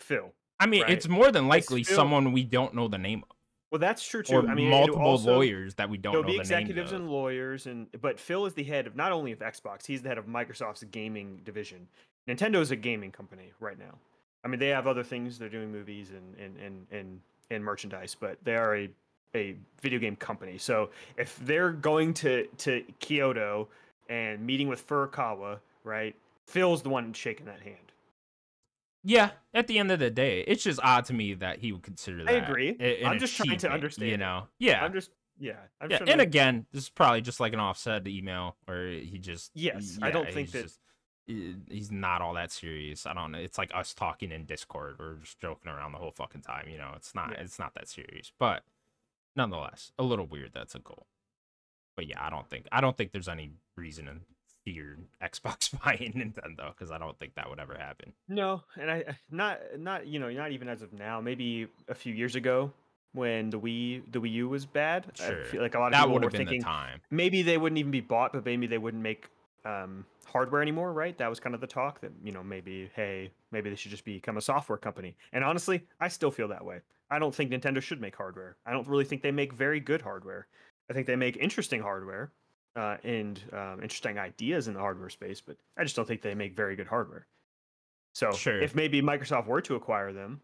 Phil. 0.00 0.32
I 0.60 0.66
mean, 0.66 0.82
Right. 0.82 0.92
it's 0.92 1.08
more 1.08 1.30
than 1.32 1.48
likely 1.48 1.82
someone 1.84 2.32
we 2.32 2.44
don't 2.44 2.74
know 2.74 2.88
the 2.88 2.98
name 2.98 3.24
of, 3.28 3.36
Well, 3.70 3.78
that's 3.80 4.06
true 4.06 4.22
too. 4.22 4.36
or 4.36 4.48
I 4.48 4.54
mean, 4.54 4.70
multiple 4.70 5.02
also- 5.02 5.34
lawyers 5.34 5.74
that 5.76 5.88
we 5.90 5.98
don't 5.98 6.12
know. 6.12 6.20
There'll 6.20 6.24
know 6.24 6.32
be 6.32 6.36
the 6.36 6.40
executives 6.40 6.92
names 6.92 6.92
and 6.92 7.04
of. 7.04 7.10
lawyers, 7.10 7.66
and 7.66 7.88
but 8.00 8.18
Phil 8.20 8.46
is 8.46 8.54
the 8.54 8.64
head 8.64 8.86
of 8.86 8.94
not 8.96 9.10
only 9.12 9.32
of 9.32 9.40
Xbox, 9.40 9.86
he's 9.86 10.02
the 10.02 10.08
head 10.08 10.18
of 10.18 10.26
Microsoft's 10.26 10.84
gaming 10.84 11.40
division. 11.44 11.88
Nintendo 12.28 12.60
is 12.60 12.70
a 12.70 12.76
gaming 12.76 13.10
company 13.10 13.52
right 13.60 13.78
now. 13.78 13.98
I 14.44 14.48
mean, 14.48 14.60
they 14.60 14.68
have 14.68 14.86
other 14.86 15.02
things. 15.02 15.38
They're 15.38 15.48
doing 15.48 15.72
movies 15.72 16.10
and 16.10 16.36
and 16.36 16.56
and 16.58 16.86
and, 16.92 17.20
and 17.50 17.64
merchandise, 17.64 18.14
but 18.18 18.38
they 18.44 18.54
are 18.56 18.76
a 18.76 18.90
a 19.34 19.56
video 19.80 19.98
game 19.98 20.16
company. 20.16 20.58
So 20.58 20.90
if 21.16 21.38
they're 21.44 21.72
going 21.72 22.14
to 22.14 22.46
to 22.46 22.82
Kyoto 23.00 23.68
and 24.08 24.44
meeting 24.46 24.68
with 24.68 24.86
Furukawa, 24.86 25.58
right? 25.84 26.14
Phil's 26.46 26.82
the 26.82 26.88
one 26.88 27.12
shaking 27.12 27.46
that 27.46 27.60
hand. 27.60 27.76
Yeah, 29.04 29.30
at 29.54 29.66
the 29.68 29.78
end 29.78 29.90
of 29.90 30.00
the 30.00 30.10
day, 30.10 30.40
it's 30.46 30.62
just 30.64 30.80
odd 30.82 31.04
to 31.06 31.12
me 31.12 31.34
that 31.34 31.58
he 31.60 31.72
would 31.72 31.82
consider 31.82 32.24
that. 32.24 32.30
I 32.34 32.36
agree. 32.38 32.76
a- 32.80 33.04
I'm 33.04 33.18
just 33.18 33.36
trying 33.36 33.56
to 33.58 33.70
understand 33.70 34.10
You 34.10 34.16
know? 34.16 34.48
Yeah. 34.58 34.84
I'm 34.84 34.92
just 34.92 35.10
yeah. 35.38 35.52
I'm 35.80 35.90
yeah, 35.90 35.98
and 36.00 36.08
to- 36.18 36.20
again, 36.22 36.66
this 36.72 36.84
is 36.84 36.88
probably 36.88 37.20
just 37.20 37.38
like 37.38 37.52
an 37.52 37.60
offset 37.60 38.06
email 38.08 38.56
where 38.66 38.88
he 38.90 39.18
just 39.18 39.52
Yes, 39.54 39.98
I 40.02 40.10
don't 40.10 40.30
think 40.30 40.50
that- 40.50 40.64
just- 40.64 40.80
he's 41.26 41.92
not 41.92 42.22
all 42.22 42.34
that 42.34 42.50
serious. 42.50 43.06
I 43.06 43.12
don't 43.14 43.30
know. 43.32 43.38
It's 43.38 43.58
like 43.58 43.70
us 43.74 43.92
talking 43.94 44.32
in 44.32 44.46
Discord. 44.46 44.96
We're 44.98 45.16
just 45.16 45.38
joking 45.38 45.70
around 45.70 45.92
the 45.92 45.98
whole 45.98 46.10
fucking 46.10 46.40
time. 46.40 46.68
You 46.68 46.78
know, 46.78 46.92
it's 46.96 47.14
not. 47.14 47.30
Yeah. 47.32 47.42
It's 47.42 47.58
not 47.58 47.74
that 47.74 47.86
serious. 47.88 48.32
But 48.38 48.64
nonetheless, 49.38 49.92
a 49.98 50.02
little 50.02 50.26
weird. 50.26 50.50
That's 50.52 50.74
a 50.74 50.78
goal. 50.80 51.06
But 51.96 52.06
yeah, 52.06 52.22
I 52.24 52.28
don't 52.28 52.48
think. 52.48 52.66
I 52.70 52.80
don't 52.82 52.96
think 52.96 53.12
there's 53.12 53.28
any 53.28 53.52
reason 53.76 54.04
to 54.06 54.12
fear 54.64 54.98
Xbox 55.22 55.72
buying 55.84 56.12
Nintendo 56.12 56.68
because 56.76 56.90
I 56.90 56.98
don't 56.98 57.18
think 57.18 57.34
that 57.36 57.48
would 57.48 57.58
ever 57.58 57.76
happen. 57.78 58.12
No, 58.28 58.62
and 58.78 58.90
I 58.90 58.96
I- 59.08 59.18
not 59.30 59.58
not 59.78 60.06
you 60.06 60.18
know 60.18 60.28
not 60.30 60.52
even 60.52 60.68
as 60.68 60.82
of 60.82 60.92
now. 60.92 61.20
Maybe 61.20 61.68
a 61.88 61.94
few 61.94 62.12
years 62.12 62.34
ago 62.34 62.70
when 63.12 63.48
the 63.50 63.58
Wii 63.58 64.02
the 64.12 64.20
Wii 64.20 64.32
U 64.32 64.48
was 64.48 64.66
bad. 64.66 65.06
I 65.20 65.26
Sure. 65.28 65.44
feel 65.46 65.62
like 65.62 65.74
a 65.74 65.78
lot 65.78 65.86
of 65.86 65.92
That 65.92 66.00
people 66.00 66.12
would 66.14 66.22
were 66.24 66.26
have 66.26 66.32
been 66.32 66.40
thinking 66.40 66.60
the 66.60 66.64
time. 66.66 67.00
maybe 67.10 67.40
they 67.42 67.56
wouldn't 67.56 67.78
even 67.78 67.90
be 67.90 68.00
bought, 68.02 68.32
but 68.34 68.44
maybe 68.44 68.66
they 68.66 68.78
wouldn't 68.78 69.02
make 69.02 69.28
um, 69.64 70.04
hardware 70.26 70.62
anymore. 70.62 70.92
Right? 70.92 71.16
That 71.18 71.28
was 71.28 71.40
kind 71.40 71.54
of 71.54 71.60
the 71.60 71.66
talk 71.66 72.00
that 72.02 72.12
you 72.22 72.30
know 72.32 72.42
maybe 72.44 72.90
hey 72.94 73.30
maybe 73.50 73.70
they 73.70 73.76
should 73.76 73.90
just 73.90 74.04
become 74.04 74.36
a 74.36 74.40
software 74.42 74.78
company. 74.78 75.16
And 75.32 75.42
honestly, 75.42 75.82
I 76.00 76.08
still 76.08 76.30
feel 76.30 76.48
that 76.48 76.64
way. 76.64 76.80
I 77.10 77.18
don't 77.18 77.34
think 77.34 77.50
Nintendo 77.50 77.80
should 77.80 78.00
make 78.00 78.16
hardware. 78.16 78.56
I 78.66 78.72
don't 78.72 78.86
really 78.86 79.04
think 79.04 79.22
they 79.22 79.30
make 79.30 79.52
very 79.52 79.80
good 79.80 80.02
hardware. 80.02 80.46
I 80.90 80.92
think 80.92 81.06
they 81.06 81.16
make 81.16 81.36
interesting 81.36 81.80
hardware 81.80 82.32
uh, 82.76 82.96
and 83.02 83.40
um, 83.52 83.82
interesting 83.82 84.18
ideas 84.18 84.68
in 84.68 84.74
the 84.74 84.80
hardware 84.80 85.08
space, 85.08 85.40
but 85.40 85.56
I 85.76 85.84
just 85.84 85.96
don't 85.96 86.06
think 86.06 86.22
they 86.22 86.34
make 86.34 86.54
very 86.54 86.76
good 86.76 86.86
hardware. 86.86 87.26
So 88.14 88.32
Sure. 88.32 88.60
if 88.60 88.74
maybe 88.74 89.00
Microsoft 89.00 89.46
were 89.46 89.60
to 89.62 89.74
acquire 89.74 90.12
them, 90.12 90.40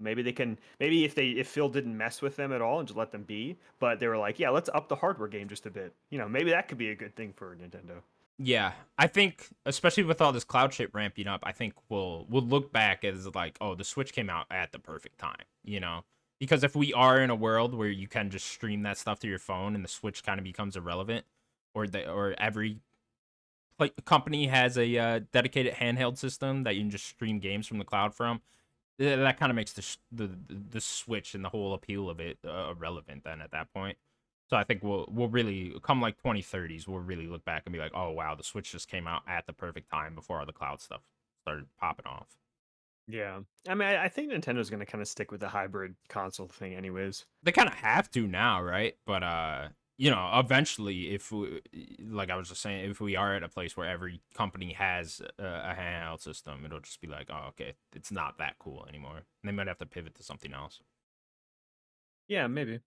maybe 0.00 0.22
they 0.22 0.32
can. 0.32 0.58
Maybe 0.80 1.04
if 1.04 1.14
they 1.14 1.28
if 1.30 1.48
Phil 1.48 1.68
didn't 1.68 1.96
mess 1.96 2.20
with 2.22 2.36
them 2.36 2.52
at 2.52 2.60
all 2.60 2.78
and 2.80 2.88
just 2.88 2.98
let 2.98 3.12
them 3.12 3.22
be, 3.22 3.56
but 3.78 4.00
they 4.00 4.08
were 4.08 4.18
like, 4.18 4.38
yeah, 4.38 4.50
let's 4.50 4.68
up 4.74 4.88
the 4.88 4.96
hardware 4.96 5.28
game 5.28 5.48
just 5.48 5.66
a 5.66 5.70
bit. 5.70 5.92
You 6.10 6.18
know, 6.18 6.28
maybe 6.28 6.50
that 6.50 6.68
could 6.68 6.78
be 6.78 6.90
a 6.90 6.94
good 6.94 7.14
thing 7.14 7.32
for 7.34 7.56
Nintendo. 7.56 8.02
Yeah, 8.44 8.72
I 8.98 9.06
think 9.06 9.50
especially 9.66 10.02
with 10.02 10.20
all 10.20 10.32
this 10.32 10.42
cloud 10.42 10.74
shit 10.74 10.92
ramping 10.92 11.28
up, 11.28 11.40
I 11.44 11.52
think 11.52 11.74
we'll 11.88 12.26
we'll 12.28 12.42
look 12.42 12.72
back 12.72 13.04
as 13.04 13.32
like, 13.36 13.56
oh, 13.60 13.76
the 13.76 13.84
Switch 13.84 14.12
came 14.12 14.28
out 14.28 14.46
at 14.50 14.72
the 14.72 14.80
perfect 14.80 15.18
time, 15.18 15.44
you 15.62 15.78
know? 15.78 16.04
Because 16.40 16.64
if 16.64 16.74
we 16.74 16.92
are 16.92 17.20
in 17.20 17.30
a 17.30 17.36
world 17.36 17.72
where 17.72 17.88
you 17.88 18.08
can 18.08 18.30
just 18.30 18.48
stream 18.48 18.82
that 18.82 18.98
stuff 18.98 19.20
to 19.20 19.28
your 19.28 19.38
phone 19.38 19.76
and 19.76 19.84
the 19.84 19.88
Switch 19.88 20.24
kind 20.24 20.40
of 20.40 20.44
becomes 20.44 20.76
irrelevant, 20.76 21.24
or 21.72 21.86
the 21.86 22.10
or 22.10 22.34
every 22.36 22.80
company 24.04 24.48
has 24.48 24.76
a 24.76 24.98
uh, 24.98 25.20
dedicated 25.32 25.74
handheld 25.74 26.18
system 26.18 26.64
that 26.64 26.74
you 26.74 26.82
can 26.82 26.90
just 26.90 27.06
stream 27.06 27.38
games 27.38 27.68
from 27.68 27.78
the 27.78 27.84
cloud 27.84 28.12
from, 28.12 28.40
that 28.98 29.38
kind 29.38 29.50
of 29.50 29.56
makes 29.56 29.72
the 29.72 29.96
the 30.10 30.30
the 30.48 30.80
Switch 30.80 31.36
and 31.36 31.44
the 31.44 31.50
whole 31.50 31.74
appeal 31.74 32.10
of 32.10 32.18
it 32.18 32.38
uh, 32.44 32.72
irrelevant. 32.76 33.22
Then 33.22 33.40
at 33.40 33.52
that 33.52 33.72
point. 33.72 33.98
So 34.52 34.58
I 34.58 34.64
think 34.64 34.82
we'll 34.82 35.06
we'll 35.10 35.30
really 35.30 35.74
come 35.82 36.02
like 36.02 36.22
2030s. 36.22 36.86
We'll 36.86 36.98
really 36.98 37.26
look 37.26 37.42
back 37.42 37.62
and 37.64 37.72
be 37.72 37.78
like, 37.78 37.92
oh 37.94 38.10
wow, 38.10 38.34
the 38.34 38.44
Switch 38.44 38.70
just 38.70 38.86
came 38.86 39.06
out 39.06 39.22
at 39.26 39.46
the 39.46 39.54
perfect 39.54 39.90
time 39.90 40.14
before 40.14 40.40
all 40.40 40.44
the 40.44 40.52
cloud 40.52 40.82
stuff 40.82 41.00
started 41.40 41.64
popping 41.80 42.04
off. 42.04 42.26
Yeah, 43.08 43.40
I 43.66 43.74
mean, 43.74 43.88
I, 43.88 44.04
I 44.04 44.08
think 44.08 44.30
Nintendo's 44.30 44.68
going 44.68 44.80
to 44.80 44.84
kind 44.84 45.00
of 45.00 45.08
stick 45.08 45.32
with 45.32 45.40
the 45.40 45.48
hybrid 45.48 45.94
console 46.10 46.48
thing, 46.48 46.74
anyways. 46.74 47.24
They 47.42 47.50
kind 47.50 47.66
of 47.66 47.74
have 47.76 48.10
to 48.10 48.26
now, 48.26 48.62
right? 48.62 48.94
But 49.06 49.22
uh, 49.22 49.68
you 49.96 50.10
know, 50.10 50.30
eventually, 50.34 51.14
if 51.14 51.32
we, 51.32 51.62
like 52.06 52.28
I 52.28 52.36
was 52.36 52.50
just 52.50 52.60
saying, 52.60 52.90
if 52.90 53.00
we 53.00 53.16
are 53.16 53.34
at 53.34 53.42
a 53.42 53.48
place 53.48 53.74
where 53.74 53.88
every 53.88 54.20
company 54.34 54.74
has 54.74 55.22
a, 55.38 55.44
a 55.44 55.74
handheld 55.78 56.20
system, 56.20 56.66
it'll 56.66 56.80
just 56.80 57.00
be 57.00 57.08
like, 57.08 57.28
oh 57.30 57.46
okay, 57.48 57.72
it's 57.96 58.12
not 58.12 58.36
that 58.36 58.56
cool 58.58 58.84
anymore. 58.86 59.22
And 59.42 59.48
they 59.48 59.52
might 59.52 59.68
have 59.68 59.78
to 59.78 59.86
pivot 59.86 60.14
to 60.16 60.22
something 60.22 60.52
else. 60.52 60.82
Yeah, 62.28 62.48
maybe. 62.48 62.80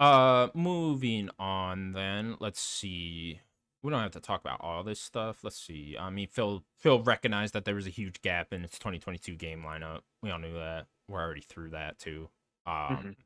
Uh, 0.00 0.48
moving 0.54 1.28
on 1.38 1.92
then. 1.92 2.36
Let's 2.40 2.60
see. 2.60 3.40
We 3.82 3.90
don't 3.90 4.02
have 4.02 4.12
to 4.12 4.20
talk 4.20 4.40
about 4.40 4.60
all 4.60 4.82
this 4.84 5.00
stuff. 5.00 5.38
Let's 5.42 5.58
see. 5.58 5.96
I 5.98 6.10
mean, 6.10 6.28
Phil 6.28 6.64
Phil 6.76 7.02
recognized 7.02 7.54
that 7.54 7.64
there 7.64 7.74
was 7.74 7.86
a 7.86 7.90
huge 7.90 8.22
gap 8.22 8.52
in 8.52 8.64
its 8.64 8.78
2022 8.78 9.34
game 9.36 9.62
lineup. 9.66 10.00
We 10.22 10.30
all 10.30 10.38
knew 10.38 10.54
that. 10.54 10.86
We're 11.08 11.20
already 11.22 11.40
through 11.42 11.70
that 11.70 11.98
too. 11.98 12.28
Um, 12.66 12.74
Mhm. 12.74 13.16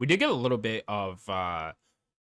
we 0.00 0.06
did 0.06 0.18
get 0.18 0.28
a 0.30 0.34
little 0.34 0.58
bit 0.58 0.84
of 0.88 1.28
uh 1.28 1.72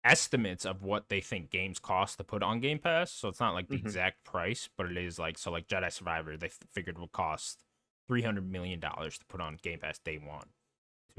estimates 0.05 0.65
of 0.65 0.81
what 0.81 1.09
they 1.09 1.19
think 1.19 1.49
games 1.49 1.77
cost 1.79 2.17
to 2.17 2.23
put 2.23 2.41
on 2.41 2.61
Game 2.61 2.79
Pass. 2.79 3.11
So 3.11 3.27
it's 3.27 3.39
not 3.41 3.53
like 3.53 3.67
the 3.67 3.75
Mhm. 3.77 3.81
exact 3.81 4.23
price, 4.23 4.69
but 4.77 4.89
it 4.89 4.97
is 4.97 5.19
like 5.19 5.37
so 5.37 5.51
like 5.51 5.67
Jedi 5.67 5.91
Survivor. 5.91 6.37
They 6.37 6.47
f- 6.47 6.59
figured 6.71 6.97
would 6.99 7.11
cost 7.11 7.63
300 8.07 8.49
million 8.49 8.79
dollars 8.79 9.17
to 9.19 9.25
put 9.25 9.41
on 9.41 9.55
Game 9.57 9.79
Pass 9.79 9.99
day 9.99 10.17
one 10.17 10.49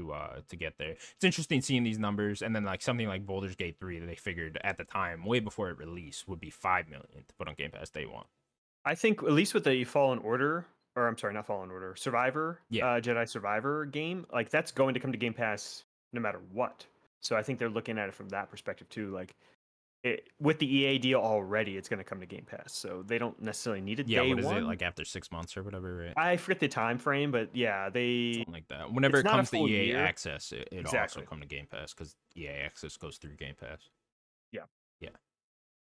to 0.01 0.11
uh 0.13 0.39
to 0.49 0.55
get 0.55 0.77
there. 0.77 0.91
It's 0.91 1.23
interesting 1.23 1.61
seeing 1.61 1.83
these 1.83 1.99
numbers 1.99 2.41
and 2.41 2.55
then 2.55 2.63
like 2.63 2.81
something 2.81 3.07
like 3.07 3.25
Baldur's 3.25 3.55
Gate 3.55 3.77
3 3.79 3.99
that 3.99 4.05
they 4.07 4.15
figured 4.15 4.59
at 4.63 4.77
the 4.77 4.83
time 4.83 5.25
way 5.25 5.39
before 5.39 5.69
it 5.69 5.77
released 5.77 6.27
would 6.27 6.39
be 6.39 6.49
5 6.49 6.89
million 6.89 7.23
to 7.27 7.33
put 7.37 7.47
on 7.47 7.55
Game 7.55 7.71
Pass 7.71 7.89
day 7.89 8.05
1. 8.05 8.23
I 8.85 8.95
think 8.95 9.21
at 9.23 9.31
least 9.31 9.53
with 9.53 9.63
the 9.63 9.83
Fallen 9.83 10.19
Order, 10.19 10.65
or 10.95 11.07
I'm 11.07 11.17
sorry, 11.17 11.33
not 11.33 11.45
Fallen 11.45 11.69
Order, 11.69 11.95
Survivor, 11.95 12.59
Yeah. 12.69 12.85
uh, 12.87 12.99
Jedi 13.01 13.27
Survivor 13.29 13.85
game, 13.85 14.25
like 14.33 14.49
that's 14.49 14.71
going 14.71 14.93
to 14.95 14.99
come 14.99 15.11
to 15.11 15.17
Game 15.17 15.33
Pass 15.33 15.83
no 16.13 16.19
matter 16.21 16.39
what. 16.51 16.85
So 17.21 17.35
I 17.35 17.43
think 17.43 17.59
they're 17.59 17.69
looking 17.69 17.99
at 17.99 18.09
it 18.09 18.15
from 18.15 18.29
that 18.29 18.49
perspective 18.49 18.89
too. 18.89 19.11
Like 19.11 19.35
it, 20.03 20.27
with 20.39 20.57
the 20.59 20.65
EA 20.65 20.97
deal 20.97 21.19
already, 21.19 21.77
it's 21.77 21.87
going 21.87 21.99
to 21.99 22.03
come 22.03 22.19
to 22.21 22.25
Game 22.25 22.45
Pass, 22.49 22.73
so 22.73 23.03
they 23.05 23.17
don't 23.19 23.39
necessarily 23.41 23.81
need 23.81 23.99
it 23.99 24.07
Yeah, 24.07 24.21
what 24.21 24.39
is 24.39 24.45
one. 24.45 24.57
it 24.57 24.63
like 24.63 24.81
after 24.81 25.05
six 25.05 25.31
months 25.31 25.55
or 25.55 25.61
whatever? 25.63 25.95
Right? 25.97 26.13
I 26.17 26.37
forget 26.37 26.59
the 26.59 26.67
time 26.67 26.97
frame, 26.97 27.31
but 27.31 27.55
yeah, 27.55 27.89
they 27.89 28.33
Something 28.37 28.53
like 28.53 28.67
that. 28.69 28.91
Whenever 28.91 29.19
it 29.19 29.25
comes 29.25 29.51
to 29.51 29.57
EA 29.57 29.85
year. 29.87 29.97
Access, 30.03 30.51
it, 30.51 30.69
it 30.71 30.79
Exactly. 30.79 31.21
also 31.21 31.29
come 31.29 31.39
to 31.41 31.45
Game 31.47 31.67
Pass 31.69 31.93
because 31.93 32.15
EA 32.35 32.47
Access 32.65 32.97
goes 32.97 33.17
through 33.17 33.35
Game 33.35 33.55
Pass. 33.59 33.89
Yeah. 34.51 34.61
Yeah. 34.99 35.09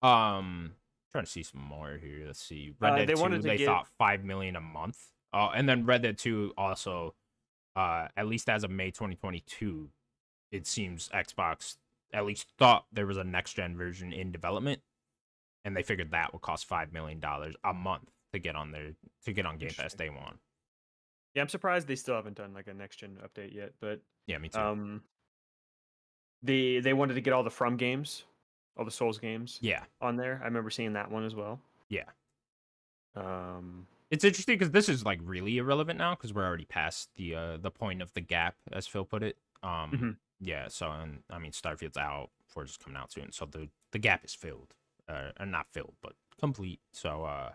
Um, 0.03 0.73
trying 1.13 1.25
to 1.25 1.31
see 1.31 1.43
some 1.43 1.61
more 1.63 1.99
here. 2.01 2.25
Let's 2.27 2.43
see. 2.45 2.73
Red 2.81 2.93
Uh, 2.93 2.97
Dead 2.99 3.09
they 3.09 3.15
2, 3.15 3.21
wanted 3.21 3.43
to 3.43 3.49
they 3.49 3.57
get- 3.57 3.67
thought 3.67 3.89
five 3.99 4.25
million 4.25 4.57
a 4.57 4.61
month. 4.61 4.99
Oh, 5.33 5.49
and 5.49 5.69
then 5.69 5.85
Red 5.87 6.03
Dead 6.03 6.19
2 6.19 6.55
also, 6.57 7.15
uh, 7.75 8.07
at 8.17 8.27
least 8.29 8.49
as 8.49 8.63
of 8.63 8.71
May 8.71 8.91
2022, 8.93 9.91
it 10.53 10.67
seems 10.67 11.09
Xbox 11.09 11.77
at 12.15 12.25
least 12.25 12.47
thought 12.59 12.87
there 12.93 13.07
was 13.07 13.19
a 13.19 13.25
next 13.25 13.55
gen 13.55 13.77
version 13.77 14.13
in 14.13 14.33
development, 14.33 14.81
and 15.65 15.77
they 15.77 15.83
figured 15.83 16.13
that 16.13 16.33
would 16.33 16.41
cost 16.43 16.65
five 16.67 16.93
million 16.93 17.21
dollars 17.21 17.55
a 17.65 17.75
month 17.75 18.09
to 18.33 18.39
get 18.39 18.57
on 18.57 18.71
their 18.71 18.93
to 19.25 19.33
get 19.33 19.45
on 19.45 19.59
Game 19.59 19.71
Pass 19.77 19.93
day 19.95 20.09
one. 20.09 20.39
yeah, 21.35 21.43
I'm 21.43 21.49
surprised 21.49 21.87
they 21.89 21.97
still 21.97 22.15
haven't 22.15 22.37
done 22.37 22.55
like 22.55 22.69
a 22.69 22.75
next 22.75 22.97
gen 22.97 23.19
update 23.23 23.53
yet, 23.55 23.73
but 23.81 24.01
Yeah, 24.27 24.39
me 24.39 24.49
too. 24.49 24.59
um, 24.61 25.03
they 26.43 26.81
they 26.81 26.93
wanted 26.93 27.15
to 27.15 27.21
get 27.21 27.33
all 27.33 27.43
the 27.43 27.51
From 27.51 27.77
games, 27.77 28.25
all 28.77 28.85
the 28.85 28.91
Souls 28.91 29.19
games 29.19 29.59
yeah. 29.61 29.83
on 30.01 30.17
there. 30.17 30.41
I 30.43 30.47
remember 30.47 30.71
seeing 30.71 30.93
that 30.95 31.11
one 31.11 31.25
as 31.25 31.35
well. 31.35 31.61
Yeah. 31.89 32.05
Um, 33.17 33.87
It's 34.11 34.25
interesting 34.25 34.57
because 34.59 34.73
this 34.73 34.89
is 34.89 35.05
like 35.05 35.21
really 35.23 35.59
irrelevant 35.59 35.99
now 35.99 36.15
because 36.15 36.33
we're 36.33 36.47
already 36.47 36.65
past 36.67 37.11
the 37.17 37.35
uh 37.35 37.57
the 37.59 37.71
point 37.71 38.03
of 38.03 38.13
the 38.15 38.21
gap, 38.21 38.57
as 38.73 38.87
Phil 38.87 39.05
put 39.05 39.23
it. 39.23 39.37
Um, 39.63 39.91
Mhm. 39.91 40.17
Yeah. 40.41 40.69
So 40.69 40.91
and 40.91 41.21
I 41.31 41.39
mean, 41.39 41.53
Starfield's 41.53 41.97
out, 41.97 42.31
Forza's 42.47 42.77
coming 42.77 42.97
out 42.97 43.13
soon, 43.13 43.33
so 43.33 43.47
the 43.47 43.69
the 43.93 43.99
gap 43.99 44.25
is 44.25 44.35
filled, 44.35 44.75
uh, 45.09 45.31
not 45.45 45.67
filled, 45.73 45.95
but 46.03 46.15
complete. 46.39 46.81
So 46.93 47.25
uh, 47.25 47.51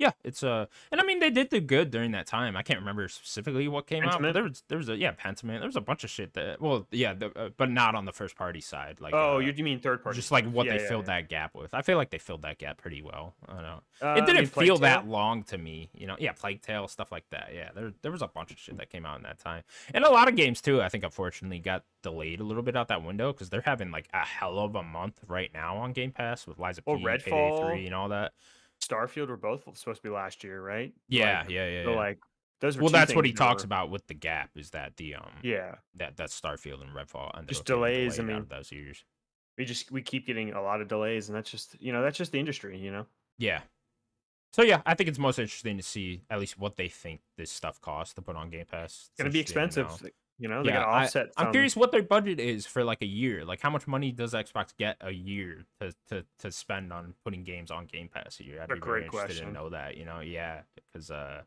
yeah, 0.00 0.12
it's 0.24 0.42
uh, 0.42 0.64
and 0.90 0.98
I 1.00 1.04
mean 1.04 1.20
they 1.20 1.28
did 1.28 1.50
do 1.50 1.60
good 1.60 1.90
during 1.90 2.12
that 2.12 2.26
time. 2.26 2.56
I 2.56 2.62
can't 2.62 2.80
remember 2.80 3.06
specifically 3.06 3.68
what 3.68 3.86
came 3.86 4.02
out, 4.04 4.20
but 4.22 4.32
there 4.32 4.42
was 4.42 4.62
there 4.68 4.78
was 4.78 4.88
a 4.88 4.96
yeah 4.96 5.12
Pentiment. 5.12 5.58
There 5.60 5.68
was 5.68 5.76
a 5.76 5.80
bunch 5.82 6.04
of 6.04 6.10
shit 6.10 6.32
that 6.32 6.60
well 6.60 6.86
yeah, 6.90 7.12
the, 7.12 7.26
uh, 7.38 7.50
but 7.56 7.70
not 7.70 7.94
on 7.94 8.06
the 8.06 8.12
first 8.12 8.34
party 8.34 8.62
side. 8.62 8.98
Like 9.00 9.12
oh, 9.14 9.36
uh, 9.36 9.38
you, 9.40 9.52
you 9.54 9.62
mean 9.62 9.78
third 9.78 10.02
party? 10.02 10.16
just 10.16 10.32
like 10.32 10.50
what 10.50 10.64
Yeah, 10.64 10.78
they 10.78 10.82
yeah, 10.82 10.88
filled 10.88 11.06
yeah. 11.06 11.20
that 11.20 11.28
gap 11.28 11.54
with. 11.54 11.74
I 11.74 11.82
feel 11.82 11.98
like 11.98 12.08
they 12.10 12.18
filled 12.18 12.42
that 12.42 12.56
gap 12.58 12.78
pretty 12.78 13.02
well. 13.02 13.34
I 13.46 13.52
don't 13.52 13.62
know 13.62 13.80
Uh, 14.00 14.14
it 14.16 14.24
didn't 14.24 14.46
feel 14.46 14.78
that 14.78 15.06
long 15.06 15.42
to 15.44 15.58
me, 15.58 15.90
you 15.94 16.06
know. 16.06 16.16
Yeah, 16.18 16.32
Plague 16.32 16.62
Tale 16.62 16.88
stuff 16.88 17.12
like 17.12 17.28
that. 17.30 17.50
Yeah, 17.54 17.68
there 17.74 17.92
there 18.00 18.10
was 18.10 18.22
a 18.22 18.28
bunch 18.28 18.50
of 18.52 18.58
shit 18.58 18.78
that 18.78 18.88
came 18.88 19.04
out 19.04 19.18
in 19.18 19.22
that 19.24 19.38
time, 19.38 19.64
and 19.92 20.02
a 20.04 20.10
lot 20.10 20.28
of 20.28 20.34
games 20.34 20.62
too. 20.62 20.80
I 20.80 20.88
think 20.88 21.04
unfortunately 21.04 21.58
got 21.58 21.84
delayed 22.02 22.40
a 22.40 22.44
little 22.44 22.62
bit 22.62 22.74
out 22.74 22.88
that 22.88 23.04
window 23.04 23.32
because 23.34 23.50
they're 23.50 23.60
having 23.60 23.90
like 23.90 24.08
a 24.14 24.24
hell 24.24 24.58
of 24.60 24.74
a 24.74 24.82
month 24.82 25.20
right 25.28 25.50
now 25.52 25.76
on 25.76 25.92
Game 25.92 26.10
Pass 26.12 26.46
with 26.46 26.58
Lies 26.58 26.78
of 26.78 26.86
Well, 26.86 26.96
P, 26.96 27.04
Payday 27.04 27.30
Redfall, 27.30 27.60
Three, 27.70 27.84
and 27.84 27.94
all 27.94 28.08
that. 28.08 28.32
Starfield 28.82 29.28
were 29.28 29.36
both 29.36 29.60
supposed 29.76 30.02
to 30.02 30.08
be 30.08 30.12
last 30.12 30.42
year, 30.44 30.60
right? 30.62 30.92
Yeah, 31.08 31.40
Like, 31.40 31.50
yeah, 31.50 31.68
yeah. 31.68 31.84
So 31.84 31.90
yeah. 31.90 31.96
like 31.96 32.18
those 32.60 32.76
were 32.76 32.82
well, 32.84 32.92
that's 32.92 33.14
what 33.14 33.24
he 33.24 33.32
talks 33.32 33.62
were- 33.62 33.66
about 33.66 33.90
with 33.90 34.06
the 34.06 34.14
gap 34.14 34.50
is 34.56 34.70
that 34.70 34.96
the 34.96 35.14
um 35.16 35.30
Yeah, 35.42 35.76
that 35.96 36.16
that 36.16 36.30
Starfield 36.30 36.80
and 36.82 36.90
Redfall 36.90 37.30
ended 37.36 37.48
Just 37.48 37.64
delays, 37.64 38.18
I 38.18 38.22
mean- 38.22 38.46
those 38.48 38.70
years. 38.72 39.04
we 39.58 39.64
just 39.64 39.90
we 39.90 40.02
keep 40.02 40.26
getting 40.26 40.52
a 40.52 40.62
lot 40.62 40.80
of 40.80 40.88
delays, 40.88 41.28
and 41.28 41.36
that's 41.36 41.50
just 41.50 41.76
you 41.80 41.92
know 41.92 42.02
that's 42.02 42.18
just 42.18 42.32
the 42.32 42.38
industry, 42.40 42.78
you 42.78 42.90
know. 42.90 43.06
Yeah. 43.38 43.60
So 44.52 44.62
yeah, 44.62 44.82
I 44.84 44.94
think 44.94 45.08
it's 45.08 45.18
most 45.18 45.38
interesting 45.38 45.76
to 45.76 45.82
see 45.82 46.22
at 46.28 46.40
least 46.40 46.58
what 46.58 46.76
they 46.76 46.88
think 46.88 47.20
this 47.36 47.50
stuff 47.52 47.80
costs 47.80 48.14
to 48.14 48.22
put 48.22 48.34
on 48.36 48.50
Game 48.50 48.66
Pass. 48.66 49.10
It's 49.12 49.18
gonna 49.18 49.30
be 49.30 49.38
expensive. 49.40 49.86
You 50.40 50.48
know. 50.48 50.62
They 50.64 50.70
Yeah, 50.70 50.80
gotta 50.80 50.90
I- 50.90 51.02
offset. 51.04 51.26
I'm 51.36 51.44
some- 51.46 51.52
curious 51.52 51.76
what 51.76 51.92
their 51.92 52.02
budget 52.02 52.40
is 52.40 52.66
for 52.66 52.82
like 52.82 53.02
a 53.02 53.06
year. 53.06 53.44
Like, 53.44 53.60
how 53.60 53.70
much 53.70 53.86
money 53.86 54.10
does 54.10 54.32
Xbox 54.34 54.76
get 54.76 54.96
a 55.00 55.12
year 55.12 55.64
to 55.80 55.92
to, 56.08 56.24
to 56.40 56.50
spend 56.50 56.92
on 56.92 57.14
putting 57.24 57.44
games 57.44 57.70
on 57.70 57.86
Game 57.86 58.08
Pass 58.08 58.40
a 58.40 58.44
year? 58.44 58.60
I'd 58.62 58.70
A 58.70 58.74
be 58.74 58.80
very 58.80 58.80
great 58.80 59.04
interested 59.04 59.26
question. 59.28 59.46
to 59.48 59.52
know 59.52 59.68
that. 59.68 59.96
You 59.96 60.04
know, 60.06 60.18
yeah, 60.20 60.62
because 60.92 61.10
uh, 61.12 61.42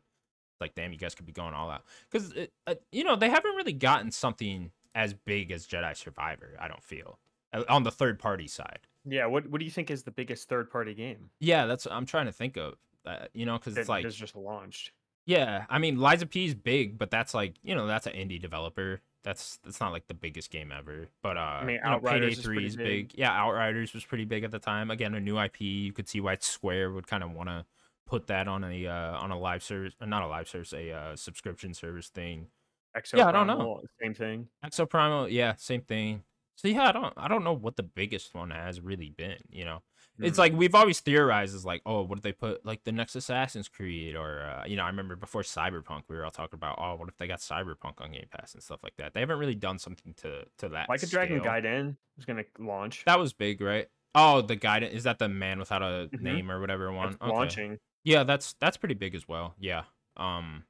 like 0.60 0.74
damn, 0.74 0.92
you 0.92 0.98
guys 0.98 1.14
could 1.14 1.26
be 1.26 1.32
going 1.32 1.52
all 1.52 1.68
out. 1.70 1.82
Because 2.10 2.32
uh, 2.66 2.74
you 2.92 3.04
know 3.04 3.16
they 3.16 3.28
haven't 3.28 3.54
really 3.56 3.72
gotten 3.74 4.10
something 4.10 4.70
as 4.94 5.12
big 5.12 5.50
as 5.50 5.66
Jedi 5.66 5.96
Survivor. 5.96 6.56
I 6.60 6.68
don't 6.68 6.82
feel 6.82 7.18
uh, 7.52 7.64
on 7.68 7.82
the 7.82 7.90
third 7.90 8.18
party 8.20 8.46
side. 8.46 8.80
Yeah. 9.04 9.26
What 9.26 9.48
What 9.50 9.58
do 9.58 9.64
you 9.64 9.70
think 9.72 9.90
is 9.90 10.04
the 10.04 10.10
biggest 10.12 10.48
third 10.48 10.70
party 10.70 10.94
game 10.94 11.30
Yeah, 11.40 11.66
that's 11.66 11.86
I'm 11.86 12.06
trying 12.06 12.26
to 12.26 12.32
think 12.32 12.56
of. 12.56 12.76
Uh, 13.04 13.26
you 13.34 13.44
know, 13.44 13.58
because 13.58 13.76
it's 13.76 13.88
like 13.88 14.04
has 14.04 14.14
just 14.16 14.34
launched? 14.34 14.92
Yeah, 15.26 15.64
I 15.68 15.78
mean 15.78 15.98
Lies 15.98 16.22
of 16.22 16.30
P 16.30 16.44
is 16.44 16.54
big, 16.54 16.98
but 16.98 17.10
that's 17.10 17.34
like 17.34 17.54
you 17.62 17.74
know 17.74 17.86
that's 17.86 18.06
an 18.06 18.12
indie 18.12 18.40
developer. 18.40 19.00
That's 19.22 19.58
that's 19.64 19.80
not 19.80 19.92
like 19.92 20.06
the 20.06 20.14
biggest 20.14 20.50
game 20.50 20.70
ever. 20.70 21.08
But 21.22 21.38
uh, 21.38 21.40
I 21.40 21.64
mean, 21.64 21.80
know, 21.82 21.92
Outriders 21.92 22.38
is 22.38 22.44
Three 22.44 22.66
is 22.66 22.76
big. 22.76 23.08
big. 23.08 23.18
Yeah, 23.18 23.32
Outriders 23.32 23.94
was 23.94 24.04
pretty 24.04 24.26
big 24.26 24.44
at 24.44 24.50
the 24.50 24.58
time. 24.58 24.90
Again, 24.90 25.14
a 25.14 25.20
new 25.20 25.38
IP. 25.38 25.60
You 25.62 25.92
could 25.92 26.08
see 26.08 26.20
why 26.20 26.36
Square 26.40 26.92
would 26.92 27.06
kind 27.06 27.22
of 27.22 27.32
want 27.32 27.48
to 27.48 27.64
put 28.06 28.26
that 28.26 28.48
on 28.48 28.64
a 28.64 28.86
uh, 28.86 29.18
on 29.18 29.30
a 29.30 29.38
live 29.38 29.62
service, 29.62 29.94
not 30.00 30.22
a 30.22 30.26
live 30.26 30.48
service, 30.48 30.72
a 30.74 30.92
uh, 30.92 31.16
subscription 31.16 31.72
service 31.72 32.08
thing. 32.08 32.48
Exo 32.96 33.16
Yeah, 33.16 33.28
I 33.28 33.32
don't 33.32 33.46
know. 33.46 33.80
Same 34.00 34.14
thing. 34.14 34.48
Exo 34.64 34.88
Primal, 34.88 35.28
yeah, 35.28 35.54
same 35.56 35.80
thing. 35.80 36.22
So 36.56 36.68
yeah, 36.68 36.88
I 36.88 36.92
don't 36.92 37.12
I 37.16 37.28
don't 37.28 37.44
know 37.44 37.54
what 37.54 37.76
the 37.76 37.82
biggest 37.82 38.34
one 38.34 38.50
has 38.50 38.80
really 38.80 39.10
been. 39.10 39.38
You 39.50 39.64
know, 39.64 39.82
it's 40.20 40.36
Hmm. 40.36 40.40
like 40.42 40.52
we've 40.52 40.74
always 40.74 41.00
theorized 41.00 41.54
is 41.54 41.64
like, 41.64 41.82
oh, 41.86 42.02
what 42.02 42.18
if 42.18 42.22
they 42.22 42.32
put 42.32 42.64
like 42.64 42.84
the 42.84 42.92
next 42.92 43.16
Assassin's 43.16 43.68
Creed 43.68 44.14
or 44.16 44.42
uh, 44.42 44.64
you 44.66 44.76
know, 44.76 44.84
I 44.84 44.88
remember 44.88 45.16
before 45.16 45.42
Cyberpunk, 45.42 46.02
we 46.08 46.16
were 46.16 46.24
all 46.24 46.30
talking 46.30 46.56
about, 46.56 46.78
oh, 46.80 46.94
what 46.94 47.08
if 47.08 47.16
they 47.16 47.26
got 47.26 47.40
Cyberpunk 47.40 48.00
on 48.00 48.12
Game 48.12 48.26
Pass 48.30 48.54
and 48.54 48.62
stuff 48.62 48.80
like 48.84 48.94
that. 48.98 49.14
They 49.14 49.20
haven't 49.20 49.38
really 49.38 49.54
done 49.56 49.78
something 49.78 50.14
to 50.18 50.44
to 50.58 50.68
that. 50.70 50.88
like 50.88 51.02
a 51.02 51.06
Dragon 51.06 51.40
scale. 51.40 51.52
Gaiden 51.52 51.96
is 52.18 52.24
gonna 52.24 52.44
launch. 52.58 53.04
That 53.06 53.18
was 53.18 53.32
big, 53.32 53.60
right? 53.60 53.88
Oh, 54.14 54.40
the 54.42 54.56
Gaiden 54.56 54.90
is 54.92 55.02
that 55.04 55.18
the 55.18 55.28
man 55.28 55.58
without 55.58 55.82
a 55.82 56.08
Mhm. 56.12 56.20
name 56.20 56.50
or 56.50 56.60
whatever 56.60 56.92
one. 56.92 57.14
Okay. 57.20 57.26
launching. 57.32 57.78
Yeah, 58.04 58.22
that's 58.22 58.52
that's 58.60 58.76
pretty 58.76 58.94
big 58.94 59.14
as 59.16 59.26
well. 59.26 59.54
Yeah. 59.58 59.84
Um 60.16 60.64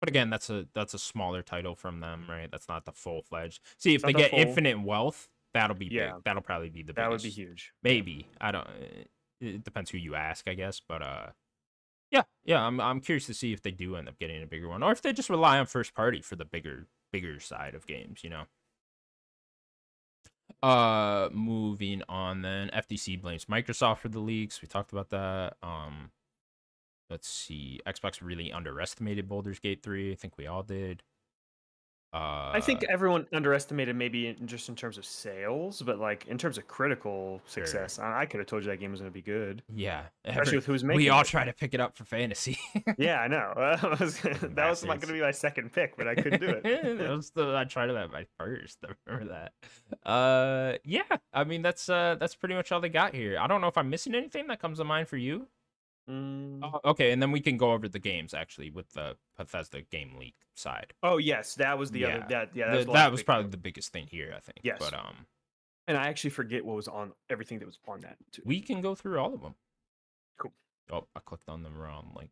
but 0.00 0.08
again, 0.10 0.28
that's 0.30 0.50
a 0.50 0.66
that's 0.74 0.92
a 0.94 0.98
smaller 0.98 1.42
title 1.42 1.74
from 1.74 2.00
them, 2.00 2.26
right? 2.28 2.50
That's 2.50 2.68
not 2.68 2.84
the 2.84 2.92
full 2.92 3.22
fledged. 3.22 3.60
See, 3.78 3.94
if 3.94 3.96
It's 3.96 4.04
they 4.04 4.12
the 4.12 4.18
get 4.18 4.30
full- 4.30 4.38
Infinite 4.40 4.80
Wealth, 4.82 5.30
that'll 5.54 5.76
be 5.76 5.86
Yeah. 5.86 6.12
big. 6.14 6.24
That'll 6.24 6.42
probably 6.42 6.68
be 6.70 6.82
the 6.82 6.92
biggest. 6.92 6.96
That 6.96 7.10
would 7.10 7.22
be 7.22 7.30
huge. 7.30 7.72
Maybe. 7.82 8.28
I 8.40 8.52
don't 8.52 8.68
it- 8.68 9.10
it 9.40 9.64
depends 9.64 9.90
who 9.90 9.98
you 9.98 10.14
ask, 10.14 10.46
I 10.48 10.54
guess, 10.54 10.80
but 10.80 11.02
uh 11.02 11.32
yeah, 12.10 12.22
yeah, 12.44 12.64
I'm 12.64 12.80
I'm 12.80 13.00
curious 13.00 13.26
to 13.26 13.34
see 13.34 13.52
if 13.52 13.62
they 13.62 13.70
do 13.72 13.96
end 13.96 14.08
up 14.08 14.18
getting 14.18 14.42
a 14.42 14.46
bigger 14.46 14.68
one 14.68 14.82
or 14.82 14.92
if 14.92 15.02
they 15.02 15.12
just 15.12 15.30
rely 15.30 15.58
on 15.58 15.66
first 15.66 15.94
party 15.94 16.20
for 16.22 16.36
the 16.36 16.44
bigger 16.44 16.86
bigger 17.12 17.40
side 17.40 17.74
of 17.74 17.86
games, 17.86 18.22
you 18.24 18.30
know. 18.30 18.44
Uh 20.62 21.28
moving 21.32 22.02
on 22.08 22.42
then. 22.42 22.70
FTC 22.72 23.20
blames 23.20 23.46
Microsoft 23.46 23.98
for 23.98 24.08
the 24.08 24.20
leaks. 24.20 24.62
We 24.62 24.68
talked 24.68 24.92
about 24.92 25.10
that. 25.10 25.56
Um 25.62 26.10
let's 27.10 27.28
see. 27.28 27.80
Xbox 27.86 28.20
really 28.22 28.50
underestimated 28.52 29.28
Baldur's 29.28 29.58
Gate 29.58 29.82
3. 29.82 30.12
I 30.12 30.14
think 30.14 30.38
we 30.38 30.46
all 30.46 30.62
did. 30.62 31.02
Uh 32.14 32.52
I 32.54 32.60
think 32.60 32.84
everyone 32.88 33.26
underestimated 33.32 33.96
maybe 33.96 34.28
in, 34.28 34.46
just 34.46 34.68
in 34.68 34.76
terms 34.76 34.98
of 34.98 35.04
sales, 35.04 35.82
but 35.82 35.98
like 35.98 36.26
in 36.28 36.38
terms 36.38 36.56
of 36.58 36.68
critical 36.68 37.40
Sure. 37.48 37.66
success, 37.66 37.98
I, 37.98 38.20
I 38.20 38.26
could 38.26 38.38
have 38.38 38.46
told 38.46 38.62
you 38.62 38.70
that 38.70 38.76
game 38.78 38.92
was 38.92 39.00
going 39.00 39.10
to 39.10 39.14
be 39.14 39.20
good, 39.22 39.62
yeah. 39.74 40.02
especially 40.24 40.58
with 40.58 40.66
who's 40.66 40.84
making. 40.84 40.98
we 40.98 41.08
all 41.08 41.22
it. 41.22 41.26
try 41.26 41.44
to 41.44 41.52
pick 41.52 41.74
it 41.74 41.80
up 41.80 41.96
for 41.96 42.04
fantasy. 42.04 42.56
Yeah, 42.98 43.20
I 43.20 43.26
know. 43.28 43.52
that 43.80 44.66
was 44.70 44.84
not 44.84 45.00
going 45.00 45.08
to 45.08 45.12
be 45.12 45.20
my 45.20 45.32
second 45.32 45.72
pick, 45.72 45.96
but 45.96 46.06
I 46.06 46.14
couldn't 46.14 46.40
do 46.40 46.48
it. 46.48 46.62
that 46.62 47.10
was 47.10 47.30
the 47.30 47.56
I 47.56 47.64
tried 47.64 47.88
that 47.88 48.12
my 48.12 48.26
first. 48.38 48.78
I 48.86 48.92
remember 49.06 49.32
that. 49.34 50.08
Uh, 50.08 50.78
yeah. 50.84 51.02
I 51.32 51.44
mean, 51.44 51.62
that's 51.62 51.88
uh, 51.88 52.16
that's 52.20 52.34
pretty 52.36 52.54
much 52.54 52.70
all 52.70 52.80
they 52.80 52.88
got 52.88 53.14
here. 53.14 53.38
I 53.40 53.46
don't 53.48 53.60
know 53.60 53.66
if 53.68 53.76
I'm 53.76 53.90
missing 53.90 54.14
anything 54.14 54.46
that 54.48 54.60
comes 54.60 54.78
to 54.78 54.84
mind 54.84 55.08
for 55.08 55.16
you. 55.16 55.48
Mm. 56.08 56.60
Oh, 56.62 56.80
okay, 56.90 57.12
and 57.12 57.22
then 57.22 57.32
we 57.32 57.40
can 57.40 57.56
go 57.56 57.72
over 57.72 57.88
the 57.88 57.98
games 57.98 58.34
actually 58.34 58.70
with 58.70 58.90
the 58.92 59.16
Bethesda 59.38 59.82
game 59.82 60.16
leak 60.18 60.34
side. 60.54 60.92
Oh 61.02 61.16
yes, 61.16 61.54
that 61.54 61.78
was 61.78 61.90
the 61.90 62.00
Yeah. 62.00 62.08
other. 62.08 62.26
That 62.28 62.50
yeah, 62.54 62.66
that 62.66 62.70
The- 62.72 62.76
was, 62.86 62.94
that 62.94 63.10
was 63.12 63.22
probably 63.22 63.50
the 63.50 63.56
biggest 63.56 63.90
thing 63.92 64.06
here, 64.06 64.32
I 64.36 64.40
think. 64.40 64.58
Yes. 64.62 64.76
But 64.78 64.92
um, 64.94 65.26
And 65.86 65.96
I 65.96 66.08
actually 66.08 66.30
forget 66.30 66.64
what 66.64 66.76
was 66.76 66.88
on 66.88 67.12
everything 67.30 67.58
that 67.60 67.66
was 67.66 67.78
on 67.88 68.00
that 68.00 68.16
too. 68.32 68.42
we 68.44 68.60
can 68.60 68.80
go 68.82 68.94
through 68.94 69.18
all 69.18 69.32
of 69.34 69.40
them. 69.42 69.54
Cool. 70.38 70.52
Oh, 70.90 71.06
I 71.16 71.20
clicked 71.20 71.48
on 71.48 71.62
the 71.62 71.70
wrong 71.70 72.12
link. 72.14 72.30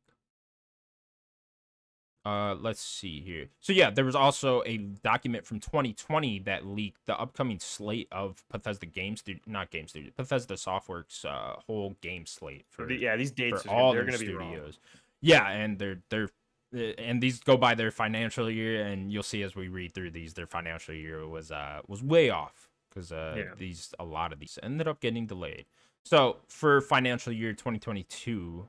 Uh, 2.25 2.55
let's 2.55 2.81
see 2.81 3.21
here. 3.21 3.49
So 3.61 3.73
yeah, 3.73 3.91
there 3.91 4.05
was 4.05 4.15
also 4.15 4.63
a 4.65 4.77
document 4.77 5.45
from 5.45 5.59
2020 5.59 6.39
that 6.41 6.65
leaked 6.65 7.05
the 7.07 7.19
upcoming 7.19 7.59
slate 7.59 8.07
of 8.13 8.45
Bethesda 8.51 8.87
games, 8.87 9.21
Studio, 9.21 9.43
not 9.47 9.71
Game 9.71 9.89
Studio, 9.89 10.13
Bethesda 10.17 10.55
Softworks' 10.55 11.25
uh, 11.25 11.61
whole 11.67 11.97
game 12.01 12.25
slate 12.27 12.65
for 12.69 12.87
The- 12.87 12.95
yeah, 12.97 13.17
these 13.17 13.33
dates 13.33 13.63
for 13.63 13.71
are, 13.71 13.75
all 13.77 13.93
they're 13.93 14.05
going 14.05 14.13
to 14.19 14.25
be 14.25 14.33
studios. 14.33 14.79
Yeah, 15.21 15.49
and 15.49 15.79
they're 15.79 15.99
they're 16.11 16.31
uh, 16.75 16.79
and 16.97 17.21
these 17.21 17.41
go 17.41 17.57
by 17.57 17.75
their 17.75 17.91
financial 17.91 18.49
year, 18.49 18.85
and 18.87 19.13
you'll 19.13 19.23
see 19.25 19.43
as 19.43 19.57
we 19.57 19.67
read 19.69 19.93
through 19.93 20.13
these, 20.13 20.35
their 20.35 20.47
financial 20.47 20.95
year 20.95 21.27
was 21.27 21.51
uh 21.51 21.81
was 21.89 22.03
way 22.05 22.31
off 22.31 22.69
because 22.89 23.11
uh 23.11 23.35
Yeah. 23.37 23.55
these 23.59 23.93
a 23.99 24.05
lot 24.05 24.33
of 24.33 24.39
these 24.39 24.59
ended 24.63 24.87
up 24.87 25.01
getting 25.01 25.27
delayed. 25.27 25.67
So 26.05 26.39
for 26.49 26.81
financial 26.81 27.33
year 27.33 27.53
2022, 27.53 28.69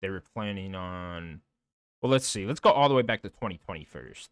they 0.00 0.08
were 0.08 0.22
planning 0.34 0.74
on. 0.76 1.40
Well, 2.02 2.10
let's 2.10 2.26
see. 2.26 2.46
Let's 2.46 2.60
go 2.60 2.70
all 2.70 2.88
the 2.88 2.94
way 2.94 3.02
back 3.02 3.22
to 3.22 3.28
2020 3.28 3.84
first. 3.84 4.30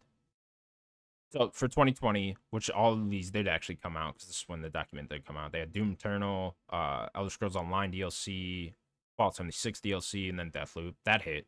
So 1.31 1.49
for 1.53 1.69
2020, 1.69 2.35
which 2.49 2.69
all 2.69 2.91
of 2.91 3.09
these 3.09 3.31
did 3.31 3.47
actually 3.47 3.75
come 3.75 3.95
out 3.95 4.15
because 4.15 4.27
this 4.27 4.37
is 4.37 4.43
when 4.47 4.61
the 4.61 4.69
document 4.69 5.09
did 5.09 5.25
come 5.25 5.37
out. 5.37 5.53
They 5.53 5.59
had 5.59 5.71
Doom 5.71 5.93
Eternal, 5.93 6.57
uh, 6.69 7.07
Elder 7.15 7.29
Scrolls 7.29 7.55
Online 7.55 7.93
DLC, 7.93 8.73
Fallout 9.15 9.35
76 9.35 9.79
DLC, 9.79 10.29
and 10.29 10.37
then 10.37 10.51
Deathloop. 10.51 10.95
That 11.05 11.21
hit. 11.21 11.47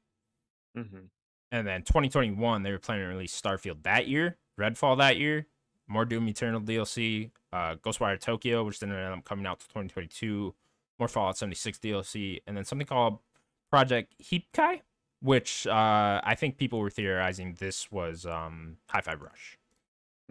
Mm-hmm. 0.78 1.06
And 1.52 1.68
then 1.68 1.82
2021, 1.82 2.64
they 2.64 2.72
were 2.72 2.80
planning 2.80 3.04
to 3.04 3.10
release 3.10 3.40
Starfield 3.40 3.84
that 3.84 4.08
year, 4.08 4.38
Redfall 4.58 4.98
that 5.00 5.18
year, 5.18 5.48
more 5.88 6.06
Doom 6.06 6.30
Eternal 6.30 6.62
DLC, 6.62 7.32
uh, 7.52 7.76
Ghostwire 7.76 8.20
Tokyo, 8.20 8.64
which 8.64 8.80
then 8.80 8.90
ended 8.90 9.12
up 9.12 9.26
coming 9.26 9.46
out 9.46 9.60
to 9.60 9.68
2022, 9.68 10.56
more 10.98 11.08
Fallout 11.10 11.38
76 11.38 11.78
DLC, 11.80 12.42
and 12.48 12.56
then 12.56 12.64
something 12.64 12.88
called 12.88 13.20
Project 13.70 14.16
Heapkai, 14.24 14.82
which 15.24 15.66
uh, 15.66 16.20
I 16.22 16.36
think 16.36 16.58
people 16.58 16.80
were 16.80 16.90
theorizing 16.90 17.56
this 17.58 17.90
was 17.92 18.26
um, 18.26 18.76
Hi-Fi 18.90 19.14
Rush. 19.14 19.58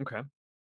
Okay, 0.01 0.21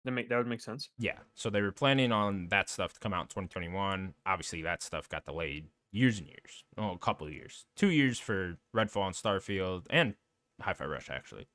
that 0.05 0.11
make 0.11 0.29
that 0.29 0.37
would 0.37 0.47
make 0.47 0.61
sense. 0.61 0.89
Yeah, 0.97 1.19
so 1.33 1.49
they 1.49 1.61
were 1.61 1.73
planning 1.73 2.13
on 2.13 2.47
that 2.47 2.69
stuff 2.69 2.93
to 2.93 2.99
come 2.99 3.13
out 3.13 3.23
in 3.23 3.27
2021. 3.27 4.13
Obviously, 4.25 4.61
that 4.61 4.81
stuff 4.81 5.09
got 5.09 5.25
delayed 5.25 5.67
years 5.91 6.17
and 6.19 6.27
years. 6.27 6.63
Oh, 6.77 6.91
a 6.91 6.97
couple 6.97 7.27
of 7.27 7.33
years. 7.33 7.65
Two 7.75 7.89
years 7.89 8.17
for 8.17 8.57
Redfall 8.73 9.07
and 9.07 9.15
Starfield, 9.15 9.85
and 9.89 10.15
Hi-Fi 10.61 10.85
Rush 10.85 11.09
actually. 11.09 11.47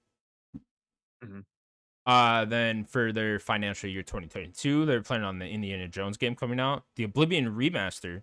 Mhm. 1.24 1.44
Uh, 2.04 2.44
then 2.44 2.84
for 2.84 3.12
their 3.12 3.38
financial 3.38 3.88
year 3.88 4.02
2022, 4.02 4.84
they're 4.84 5.02
planning 5.02 5.24
on 5.26 5.38
the 5.38 5.46
Indiana 5.46 5.88
Jones 5.88 6.16
game 6.18 6.34
coming 6.34 6.60
out, 6.60 6.84
the 6.96 7.04
Oblivion 7.04 7.54
remaster, 7.54 8.22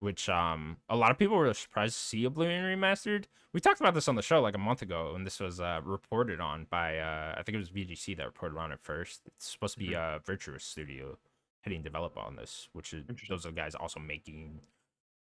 which 0.00 0.28
um 0.28 0.76
a 0.88 0.96
lot 0.96 1.10
of 1.10 1.18
people 1.18 1.36
were 1.36 1.52
surprised 1.54 1.94
to 1.94 2.00
see 2.00 2.24
Oblivion 2.24 2.64
remastered. 2.64 3.24
We 3.52 3.60
talked 3.60 3.80
about 3.80 3.94
this 3.94 4.08
on 4.08 4.14
the 4.14 4.22
show 4.22 4.40
like 4.40 4.54
a 4.54 4.58
month 4.58 4.82
ago, 4.82 5.14
and 5.14 5.26
this 5.26 5.40
was 5.40 5.60
uh, 5.60 5.80
reported 5.82 6.40
on 6.40 6.66
by 6.70 6.98
uh, 6.98 7.34
I 7.38 7.42
think 7.42 7.54
it 7.54 7.58
was 7.58 7.70
VGC 7.70 8.16
that 8.18 8.26
reported 8.26 8.58
on 8.58 8.72
it 8.72 8.78
first. 8.80 9.22
It's 9.26 9.48
supposed 9.50 9.74
to 9.74 9.80
be 9.80 9.94
uh, 9.96 10.18
Virtuos 10.20 10.60
Studio 10.62 11.18
heading 11.62 11.82
develop 11.82 12.16
on 12.16 12.36
this, 12.36 12.68
which 12.72 12.92
is 12.92 13.04
those 13.28 13.46
are 13.46 13.50
the 13.50 13.54
guys 13.54 13.74
also 13.74 13.98
making 14.00 14.60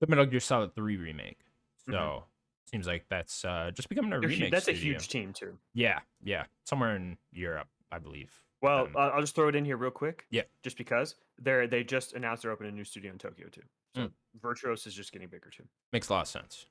the 0.01 0.07
Metal 0.07 0.25
Gear 0.27 0.41
Solid 0.41 0.75
3 0.75 0.97
remake. 0.97 1.39
So 1.87 1.93
Mhm. 1.93 2.23
seems 2.71 2.87
like 2.87 3.05
that's 3.09 3.45
uh, 3.45 3.71
just 3.75 3.89
becoming 3.89 4.13
a 4.13 4.21
They're 4.21 4.29
remake. 4.29 4.53
that's 4.53 4.69
a 4.69 4.73
huge 4.73 5.09
team 5.09 5.33
too. 5.33 5.59
Yeah, 5.75 6.01
yeah, 6.23 6.45
somewhere 6.65 6.95
in 6.97 7.19
Europe, 7.33 7.69
I 7.91 7.99
believe. 7.99 8.41
Well, 8.63 8.87
Um, 8.87 8.97
uh, 8.97 9.11
I'll 9.11 9.21
just 9.21 9.35
throw 9.35 9.49
it 9.49 9.57
in 9.57 9.65
here 9.65 9.77
real 9.77 9.91
quick. 9.91 10.27
Yeah. 10.31 10.43
Just 10.63 10.79
because 10.79 11.17
they're 11.39 11.67
they 11.67 11.83
just 11.83 12.13
announced 12.15 12.43
they're 12.45 12.53
opening 12.53 12.73
a 12.73 12.77
new 12.77 12.85
studio 12.85 13.11
in 13.11 13.19
Tokyo 13.19 13.49
too. 13.49 13.65
So 13.95 14.03
Mm. 14.03 14.13
Virtuos 14.41 14.87
is 14.87 14.95
just 14.95 15.13
getting 15.13 15.29
bigger 15.29 15.51
too. 15.51 15.65
Makes 15.93 16.09
a 16.09 16.13
lot 16.15 16.23
of 16.23 16.29
sense. 16.29 16.67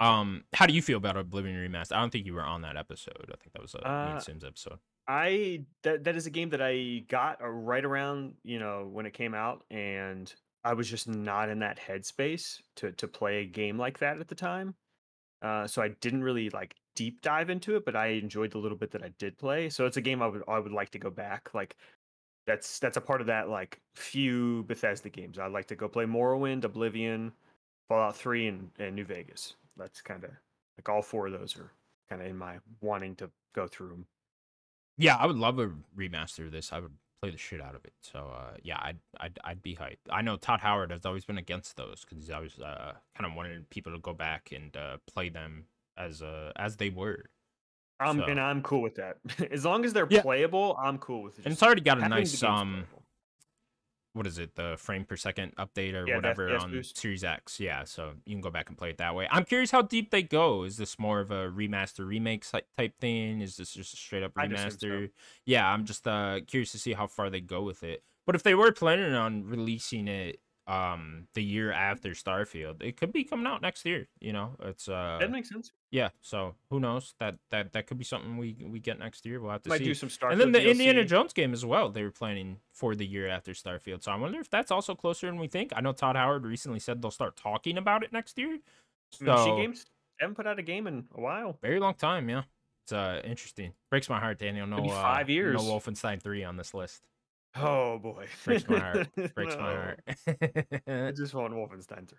Um, 0.00 0.44
how 0.52 0.66
do 0.66 0.74
you 0.74 0.82
feel 0.82 0.98
about 0.98 1.16
Oblivion 1.16 1.56
Remastered? 1.56 1.92
I 1.96 2.00
don't 2.00 2.10
think 2.10 2.26
you 2.26 2.34
were 2.34 2.42
on 2.44 2.60
that 2.62 2.76
episode. 2.76 3.30
I 3.32 3.36
think 3.36 3.52
that 3.54 3.62
was 3.62 3.74
a 3.74 3.86
Uh, 3.86 4.20
Simz 4.20 4.44
episode. 4.46 4.78
I 5.08 5.64
that 5.82 6.04
that 6.04 6.16
is 6.16 6.26
a 6.26 6.30
game 6.30 6.50
that 6.50 6.60
I 6.60 7.04
got 7.08 7.40
uh, 7.40 7.48
right 7.48 7.84
around 7.84 8.34
you 8.42 8.58
know 8.58 8.86
when 8.86 9.06
it 9.06 9.12
came 9.14 9.34
out, 9.34 9.64
and 9.70 10.34
I 10.64 10.74
was 10.74 10.90
just 10.90 11.08
not 11.08 11.48
in 11.48 11.60
that 11.60 11.78
headspace 11.78 12.60
to 12.76 12.92
to 12.92 13.08
play 13.08 13.38
a 13.42 13.46
game 13.46 13.78
like 13.78 13.98
that 14.00 14.18
at 14.20 14.28
the 14.28 14.34
time. 14.34 14.74
Uh, 15.42 15.66
so 15.66 15.80
I 15.80 15.88
didn't 15.88 16.24
really 16.24 16.50
like 16.50 16.74
deep 16.96 17.20
dive 17.22 17.50
into 17.50 17.76
it, 17.76 17.84
but 17.84 17.94
I 17.94 18.06
enjoyed 18.08 18.50
the 18.50 18.58
little 18.58 18.76
bit 18.76 18.90
that 18.92 19.02
I 19.04 19.10
did 19.18 19.38
play. 19.38 19.68
So 19.70 19.86
it's 19.86 19.96
a 19.96 20.00
game 20.02 20.20
I 20.22 20.26
would 20.26 20.42
I 20.48 20.58
would 20.58 20.72
like 20.72 20.90
to 20.90 20.98
go 20.98 21.10
back. 21.10 21.54
Like 21.54 21.76
that's 22.46 22.78
that's 22.78 22.96
a 22.96 23.00
part 23.00 23.20
of 23.20 23.26
that 23.26 23.48
like 23.48 23.80
few 23.94 24.64
Bethesda 24.64 25.08
games. 25.08 25.38
I'd 25.38 25.52
like 25.52 25.66
to 25.66 25.76
go 25.76 25.88
play 25.88 26.04
Morrowind, 26.04 26.64
Oblivion, 26.64 27.32
Fallout 27.88 28.16
Three, 28.16 28.46
and 28.46 28.70
and 28.78 28.94
New 28.94 29.04
Vegas. 29.04 29.54
That's 29.76 30.00
kind 30.00 30.24
of 30.24 30.30
like 30.78 30.88
all 30.88 31.02
four 31.02 31.26
of 31.26 31.32
those 31.32 31.56
are 31.56 31.70
kind 32.08 32.22
of 32.22 32.28
in 32.28 32.36
my 32.36 32.58
wanting 32.80 33.16
to 33.16 33.30
go 33.54 33.66
through 33.66 33.88
them. 33.88 34.06
Yeah, 34.98 35.16
I 35.16 35.26
would 35.26 35.36
love 35.36 35.58
a 35.58 35.70
remaster 35.96 36.46
of 36.46 36.52
this. 36.52 36.72
I 36.72 36.80
would 36.80 36.92
play 37.20 37.30
the 37.30 37.38
shit 37.38 37.60
out 37.60 37.74
of 37.74 37.84
it. 37.84 37.92
So 38.00 38.32
uh, 38.34 38.56
yeah, 38.62 38.78
I'd, 38.80 38.98
I'd 39.18 39.38
I'd 39.44 39.62
be 39.62 39.74
hyped. 39.74 39.98
I 40.10 40.22
know 40.22 40.36
Todd 40.36 40.60
Howard 40.60 40.90
has 40.90 41.04
always 41.04 41.24
been 41.24 41.38
against 41.38 41.76
those 41.76 42.04
because 42.04 42.18
he's 42.18 42.30
always 42.30 42.58
uh, 42.58 42.92
kind 43.16 43.30
of 43.30 43.36
wanted 43.36 43.68
people 43.70 43.92
to 43.92 43.98
go 43.98 44.14
back 44.14 44.52
and 44.54 44.76
uh, 44.76 44.98
play 45.06 45.28
them 45.28 45.64
as 45.96 46.22
uh, 46.22 46.52
as 46.56 46.76
they 46.76 46.90
were. 46.90 47.24
I'm 47.98 48.18
So- 48.18 48.24
and 48.24 48.38
I'm 48.40 48.62
cool 48.62 48.82
with 48.82 48.96
that. 48.96 49.16
as 49.50 49.64
long 49.64 49.84
as 49.84 49.92
they're 49.92 50.06
Yeah. 50.10 50.22
playable, 50.22 50.76
I'm 50.78 50.98
cool 50.98 51.22
with 51.22 51.38
it. 51.38 51.44
And 51.46 51.52
it's 51.52 51.62
already 51.62 51.80
got 51.80 52.02
a 52.02 52.08
nice 52.08 52.42
um 52.42 52.84
what 54.12 54.26
is 54.26 54.38
it 54.38 54.54
the 54.54 54.76
frame 54.78 55.04
per 55.04 55.14
second 55.16 55.54
update 55.56 55.92
or 55.92 56.06
Yeah, 56.08 56.16
whatever 56.16 56.56
on 56.56 56.70
boost. 56.70 56.96
series 56.96 57.22
x 57.22 57.60
yeah 57.60 57.84
so 57.84 58.14
you 58.24 58.34
can 58.34 58.40
go 58.40 58.48
back 58.48 58.70
and 58.70 58.78
play 58.78 58.88
it 58.88 58.96
that 58.96 59.14
way 59.14 59.28
i'm 59.30 59.44
curious 59.44 59.70
how 59.70 59.82
deep 59.82 60.10
they 60.10 60.22
go 60.22 60.62
is 60.64 60.78
this 60.78 60.98
more 60.98 61.20
of 61.20 61.30
a 61.30 61.50
remaster 61.50 62.06
remake 62.06 62.46
type 62.50 62.98
thing 62.98 63.42
is 63.42 63.58
this 63.58 63.74
just 63.74 63.92
a 63.92 63.96
straight 63.98 64.22
up 64.22 64.32
I'd 64.38 64.50
so. 64.50 64.56
remaster 64.56 65.10
yeah 65.44 65.68
i'm 65.70 65.84
just 65.84 66.08
uh 66.08 66.40
curious 66.46 66.72
to 66.72 66.78
see 66.78 66.94
how 66.94 67.06
far 67.06 67.28
they 67.28 67.42
go 67.42 67.60
with 67.62 67.82
it 67.82 68.04
but 68.24 68.34
if 68.34 68.42
they 68.42 68.54
were 68.54 68.72
planning 68.72 69.12
on 69.12 69.44
releasing 69.44 70.08
it 70.08 70.40
um 70.66 71.28
the 71.34 71.42
year 71.42 71.70
after 71.70 72.10
starfield 72.10 72.82
it 72.82 72.96
could 72.96 73.12
be 73.12 73.22
coming 73.22 73.46
out 73.46 73.62
next 73.62 73.86
year 73.86 74.08
you 74.20 74.32
know 74.32 74.50
it's 74.62 74.88
uh 74.88 75.16
that 75.20 75.30
makes 75.30 75.48
sense. 75.48 75.70
yeah 75.92 76.08
so 76.20 76.54
who 76.70 76.80
knows 76.80 77.14
that 77.20 77.36
that 77.50 77.72
that 77.72 77.86
could 77.86 77.98
be 77.98 78.04
something 78.04 78.36
we 78.36 78.56
we 78.68 78.80
get 78.80 78.98
next 78.98 79.24
year 79.24 79.40
we'll 79.40 79.52
have 79.52 79.62
to 79.62 79.68
Might 79.68 79.78
see 79.78 79.84
do 79.84 79.94
some 79.94 80.08
Starfield 80.08 80.32
and 80.32 80.40
then 80.40 80.52
the 80.52 80.58
DLC. 80.58 80.70
Indiana 80.72 81.04
Jones 81.04 81.32
game 81.32 81.52
as 81.52 81.64
well. 81.64 81.88
They 81.90 82.02
were 82.02 82.10
planning 82.10 82.56
for 82.72 82.96
the 82.96 83.06
year 83.06 83.28
after 83.28 83.52
Starfield. 83.52 84.02
So 84.02 84.10
I 84.10 84.16
wonder 84.16 84.40
if 84.40 84.50
that's 84.50 84.70
also 84.72 84.94
closer 84.94 85.26
than 85.26 85.38
we 85.38 85.46
think. 85.46 85.72
I 85.76 85.80
know 85.80 85.92
Todd 85.92 86.16
Howard 86.16 86.44
recently 86.44 86.80
said 86.80 87.00
they'll 87.00 87.10
start 87.12 87.36
talking 87.36 87.78
about 87.78 88.02
it 88.02 88.12
next 88.12 88.36
year. 88.36 88.58
So 89.12 89.24
Machine 89.24 89.56
Games 89.56 89.86
haven't 90.18 90.34
put 90.34 90.46
out 90.46 90.58
a 90.58 90.62
game 90.62 90.86
in 90.88 91.04
a 91.14 91.20
while. 91.20 91.58
very 91.62 91.78
long 91.78 91.94
time, 91.94 92.28
yeah. 92.28 92.42
It's 92.84 92.92
uh 92.92 93.20
interesting. 93.24 93.72
Breaks 93.90 94.08
my 94.08 94.18
heart, 94.18 94.38
Daniel. 94.38 94.66
No 94.66 94.78
uh, 94.78 94.88
five 94.88 95.30
years. 95.30 95.54
No 95.54 95.62
Wolfenstein 95.62 96.20
three 96.20 96.42
on 96.44 96.56
this 96.56 96.74
list. 96.74 97.02
Oh 97.58 97.98
boy, 97.98 98.26
Breaks 98.44 98.68
my 98.68 98.78
heart. 98.78 99.08
Breaks 99.34 99.56
my 99.56 99.72
No. 99.74 99.76
heart. 99.76 100.00
I 100.86 101.12
just 101.12 101.34
want 101.34 101.54
Wolfenstein 101.54 102.08
3. 102.08 102.18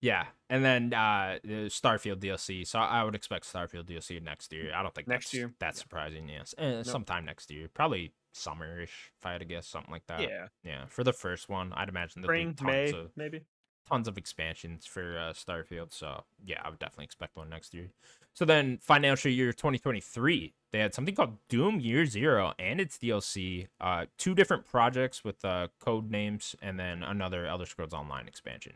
yeah, 0.00 0.26
and 0.48 0.64
then 0.64 0.94
uh 0.94 1.38
the 1.44 1.68
Starfield 1.68 2.16
DLC. 2.20 2.66
So 2.66 2.78
I 2.78 3.04
would 3.04 3.14
expect 3.14 3.44
Starfield 3.52 3.84
DLC 3.86 4.22
next 4.22 4.52
year. 4.52 4.72
I 4.74 4.82
don't 4.82 4.94
think 4.94 5.08
Next 5.08 5.26
that's, 5.26 5.34
year? 5.34 5.52
That's 5.58 5.78
Yeah. 5.78 5.82
surprising. 5.82 6.28
Yes, 6.28 6.54
eh, 6.58 6.82
sometime 6.82 7.24
next 7.24 7.50
year, 7.50 7.68
probably 7.72 8.12
summerish 8.34 9.10
if 9.18 9.26
I 9.26 9.32
had 9.32 9.38
to 9.40 9.44
guess, 9.44 9.66
something 9.66 9.90
like 9.92 10.06
that. 10.06 10.20
yeah, 10.22 10.46
Yeah, 10.64 10.86
for 10.86 11.02
the 11.04 11.12
first 11.12 11.48
one, 11.48 11.72
I'd 11.74 11.88
imagine 11.88 12.22
there'll 12.22 12.32
be 12.36 12.42
spring, 12.52 12.54
tons 12.54 12.92
May, 12.92 12.98
of 12.98 13.10
maybe. 13.16 13.40
Tons 13.88 14.08
of 14.08 14.16
expansions 14.18 14.86
for 14.86 15.18
uh, 15.18 15.32
Starfield. 15.32 15.92
So 15.92 16.24
yeah, 16.44 16.60
I 16.64 16.70
would 16.70 16.78
definitely 16.78 17.04
expect 17.06 17.36
one 17.36 17.48
next 17.48 17.74
year. 17.74 17.90
So 18.32 18.44
then, 18.44 18.78
financial 18.78 19.30
year 19.30 19.52
2023, 19.52 20.54
they 20.72 20.78
had 20.78 20.94
something 20.94 21.14
called 21.14 21.36
Doom 21.48 21.80
Year 21.80 22.06
Zero 22.06 22.54
and 22.58 22.80
its 22.80 22.96
DLC, 22.96 23.66
uh, 23.80 24.06
two 24.18 24.34
different 24.36 24.64
projects 24.64 25.24
with 25.24 25.44
uh, 25.44 25.68
code 25.80 26.10
names, 26.10 26.54
and 26.62 26.78
then 26.78 27.02
another 27.02 27.46
Elder 27.46 27.66
Scrolls 27.66 27.92
Online 27.92 28.28
expansion. 28.28 28.74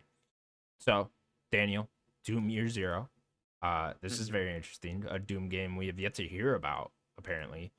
So 0.78 1.10
Daniel, 1.52 1.88
Doom 2.24 2.50
Year 2.50 2.68
Zero. 2.68 3.10
Uh, 3.62 3.94
this 4.02 4.18
is 4.18 4.28
Mhm. 4.28 4.32
very 4.32 4.54
interesting. 4.54 5.04
A 5.08 5.18
Doom 5.18 5.48
game 5.48 5.76
we 5.76 5.86
have 5.86 5.98
yet 6.00 6.14
to 6.14 6.26
hear 6.28 6.54
about, 6.54 6.92
apparently, 7.16 7.72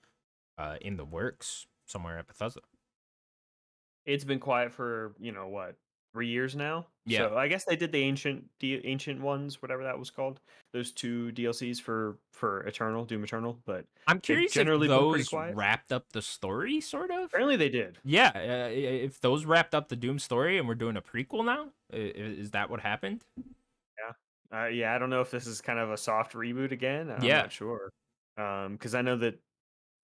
uh, 0.58 0.78
in 0.82 0.96
the 0.98 1.06
works 1.06 1.68
somewhere 1.86 2.18
at 2.18 2.28
Bethesda. 2.28 2.62
It's 4.06 4.24
been 4.24 4.40
quiet 4.40 4.72
for 4.72 5.16
you 5.20 5.32
know 5.32 5.48
what 5.48 5.76
three 6.16 6.30
years 6.30 6.56
now. 6.56 6.88
Yeah. 7.06 7.28
So 7.28 7.38
I 7.38 7.50
guess 7.50 7.66
they 7.66 7.76
did 7.76 7.92
the 7.92 8.02
ancient, 8.02 8.46
the 8.62 8.86
ancient 8.86 9.20
ones, 9.20 9.62
whatever 9.62 9.84
that 9.84 10.00
was 10.00 10.10
called. 10.10 10.40
Those 10.72 10.94
two 10.94 11.30
DLCs 11.34 11.82
for 11.82 12.18
for 12.32 12.62
Eternal, 12.62 13.04
Doom 13.04 13.26
Eternal. 13.26 13.60
But 13.66 13.86
I'm 14.08 14.22
curious 14.22 14.54
generally 14.54 14.88
if 14.88 14.92
those 14.92 15.34
wrapped 15.34 15.92
up 15.92 16.06
the 16.14 16.22
story, 16.22 16.80
sort 16.80 17.12
of. 17.12 17.26
apparently 17.26 17.58
they 17.58 17.68
did. 17.68 17.98
Yeah, 18.06 18.32
uh, 18.34 18.70
if 18.72 19.20
those 19.20 19.44
wrapped 19.44 19.76
up 19.76 19.90
the 19.90 19.98
Doom 19.98 20.20
story 20.20 20.58
and 20.58 20.70
we're 20.70 20.76
doing 20.76 20.96
a 20.96 21.02
prequel 21.02 21.44
now, 21.46 21.68
is 21.92 22.52
that 22.52 22.70
what 22.70 22.80
happened? 22.80 23.26
Yeah, 23.38 24.58
uh, 24.64 24.68
yeah, 24.68 24.96
I 24.96 24.98
don't 24.98 25.10
know 25.10 25.22
if 25.22 25.32
this 25.32 25.48
is 25.48 25.60
kind 25.60 25.80
of 25.80 25.92
a 25.92 25.98
soft 25.98 26.32
reboot 26.32 26.72
again. 26.72 27.12
I'm 27.12 27.22
Yeah. 27.24 27.42
not 27.42 27.52
sure. 27.52 27.90
Um, 28.38 28.74
because 28.78 28.96
I 28.96 29.02
know 29.02 29.18
that 29.18 29.38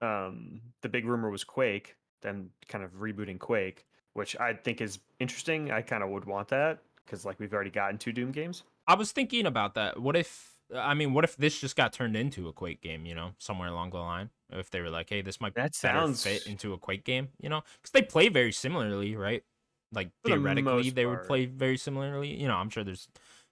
um 0.01 0.59
the 0.81 0.89
big 0.89 1.05
rumor 1.05 1.29
was 1.29 1.45
Quake, 1.45 1.95
them 2.21 2.49
kind 2.67 2.83
of 2.83 2.91
rebooting 2.99 3.39
Quake, 3.39 3.85
which 4.13 4.35
I 4.39 4.53
think 4.53 4.81
is 4.81 4.99
interesting. 5.19 5.71
I 5.71 5.81
kind 5.81 6.03
of 6.03 6.09
would 6.09 6.25
want 6.25 6.49
that 6.49 6.83
because 7.05 7.25
like 7.25 7.39
we've 7.39 7.53
already 7.53 7.71
gotten 7.71 7.97
two 7.97 8.11
Doom 8.11 8.31
games. 8.31 8.63
I 8.87 8.95
was 8.95 9.11
thinking 9.11 9.45
about 9.45 9.75
that. 9.75 9.99
What 10.01 10.15
if, 10.15 10.57
I 10.73 10.93
mean, 10.93 11.13
what 11.13 11.23
if 11.23 11.35
this 11.37 11.59
just 11.59 11.75
got 11.75 11.93
turned 11.93 12.15
into 12.15 12.47
a 12.47 12.53
Quake 12.53 12.81
game? 12.81 13.05
You 13.05 13.15
know, 13.15 13.33
somewhere 13.37 13.69
along 13.69 13.91
the 13.91 13.99
line, 13.99 14.31
if 14.49 14.69
they 14.69 14.81
were 14.81 14.89
like, 14.89 15.09
"Hey, 15.09 15.21
this 15.21 15.39
might 15.39 15.53
That 15.55 15.75
sounds 15.75 16.23
fit 16.23 16.45
into 16.45 16.73
a 16.73 16.77
Quake 16.77 17.03
game," 17.05 17.29
you 17.39 17.49
know, 17.49 17.61
because 17.81 17.91
they 17.91 18.01
play 18.01 18.29
very 18.29 18.51
similarly, 18.51 19.15
right? 19.15 19.43
Like 19.91 20.11
For 20.23 20.29
theoretically, 20.29 20.89
they 20.89 21.05
would 21.05 21.23
play 21.23 21.45
very 21.45 21.77
similarly. 21.77 22.33
You 22.33 22.47
know, 22.47 22.55
I'm 22.55 22.69
sure 22.69 22.83
there's, 22.83 23.07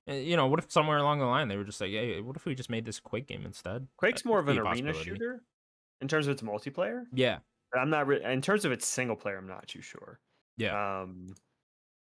uh, 0.10 0.14
you 0.14 0.36
know, 0.38 0.48
what 0.48 0.60
if 0.60 0.72
somewhere 0.72 0.98
along 0.98 1.20
the 1.20 1.26
line 1.26 1.48
they 1.48 1.58
were 1.58 1.64
just 1.66 1.82
like, 1.82 1.92
"Hey, 1.92 2.22
what 2.22 2.36
if 2.36 2.46
we 2.46 2.56
just 2.56 2.70
made 2.70 2.86
this 2.86 3.00
Quake 3.00 3.28
game 3.28 3.46
instead?" 3.46 3.88
Quake's 3.98 4.24
That 4.24 4.30
more 4.30 4.40
of 4.40 4.48
an 4.48 4.58
arena 4.58 4.94
shooter 4.94 5.44
in 6.02 6.08
terms 6.08 6.28
of 6.28 6.34
its 6.34 6.42
multiplayer. 6.42 7.06
Yeah, 7.12 7.40
I'm 7.74 7.90
not 7.90 8.08
re- 8.08 8.24
in 8.24 8.42
terms 8.42 8.66
of 8.66 8.72
its 8.72 8.88
single 8.88 9.16
player. 9.16 9.38
I'm 9.38 9.48
not 9.48 9.68
too 9.68 9.82
sure. 9.82 10.20
Yeah. 10.60 11.02
Um, 11.02 11.34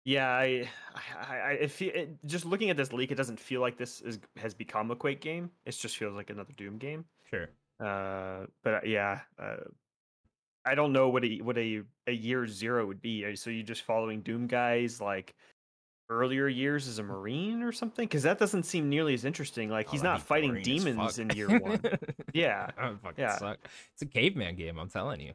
yeah, 0.05 0.29
I, 0.31 0.69
I, 1.31 1.37
I 1.37 1.51
it, 1.53 1.71
fe- 1.71 1.87
it, 1.95 2.19
just 2.27 2.45
looking 2.45 2.71
at 2.71 2.77
this 2.77 2.93
leak, 2.93 3.13
it 3.13 3.15
doesn't 3.17 3.39
feel 3.39 3.61
like 3.61 3.77
this 3.79 4.01
is 4.01 4.19
has 4.37 4.55
become 4.55 4.91
a 4.91 4.97
Quake 4.97 5.21
game. 5.21 5.51
It 5.65 5.73
just 5.73 5.97
feels 5.97 6.15
like 6.15 6.31
another 6.31 6.53
Doom 6.57 6.79
game. 6.79 7.05
Sure. 7.31 7.49
Uh, 7.79 8.47
but 8.65 8.75
uh, 8.75 8.81
yeah, 8.85 9.21
uh, 9.39 9.57
I 10.65 10.75
don't 10.75 10.93
know 10.93 11.09
what 11.11 11.25
a 11.25 11.37
what 11.43 11.57
a 11.57 11.83
a 12.09 12.13
year 12.13 12.47
zero 12.47 12.87
would 12.87 13.01
be. 13.01 13.37
So 13.37 13.51
you're 13.51 13.63
just 13.63 13.83
following 13.83 14.23
Doom 14.23 14.47
guys 14.49 15.01
like 15.01 15.35
earlier 16.11 16.49
years 16.49 16.89
as 16.89 16.99
a 16.99 17.03
marine 17.03 17.63
or 17.63 17.73
something? 17.73 18.07
Because 18.07 18.25
that 18.25 18.39
doesn't 18.39 18.65
seem 18.65 18.89
nearly 18.89 19.15
as 19.15 19.25
interesting. 19.25 19.71
Like 19.71 19.87
Oh, 19.89 19.93
he's 19.93 20.03
not 20.03 20.21
fighting 20.21 20.61
demons 20.61 21.19
in 21.19 21.31
year 21.31 21.49
one. 21.61 21.81
yeah, 22.35 22.71
That 22.77 22.91
would 22.91 23.01
fucking 23.01 23.23
yeah. 23.23 23.39
suck. 23.39 23.59
It's 23.95 24.03
a 24.03 24.07
caveman 24.07 24.57
game. 24.57 24.79
I'm 24.79 24.91
telling 24.91 25.21
you. 25.21 25.33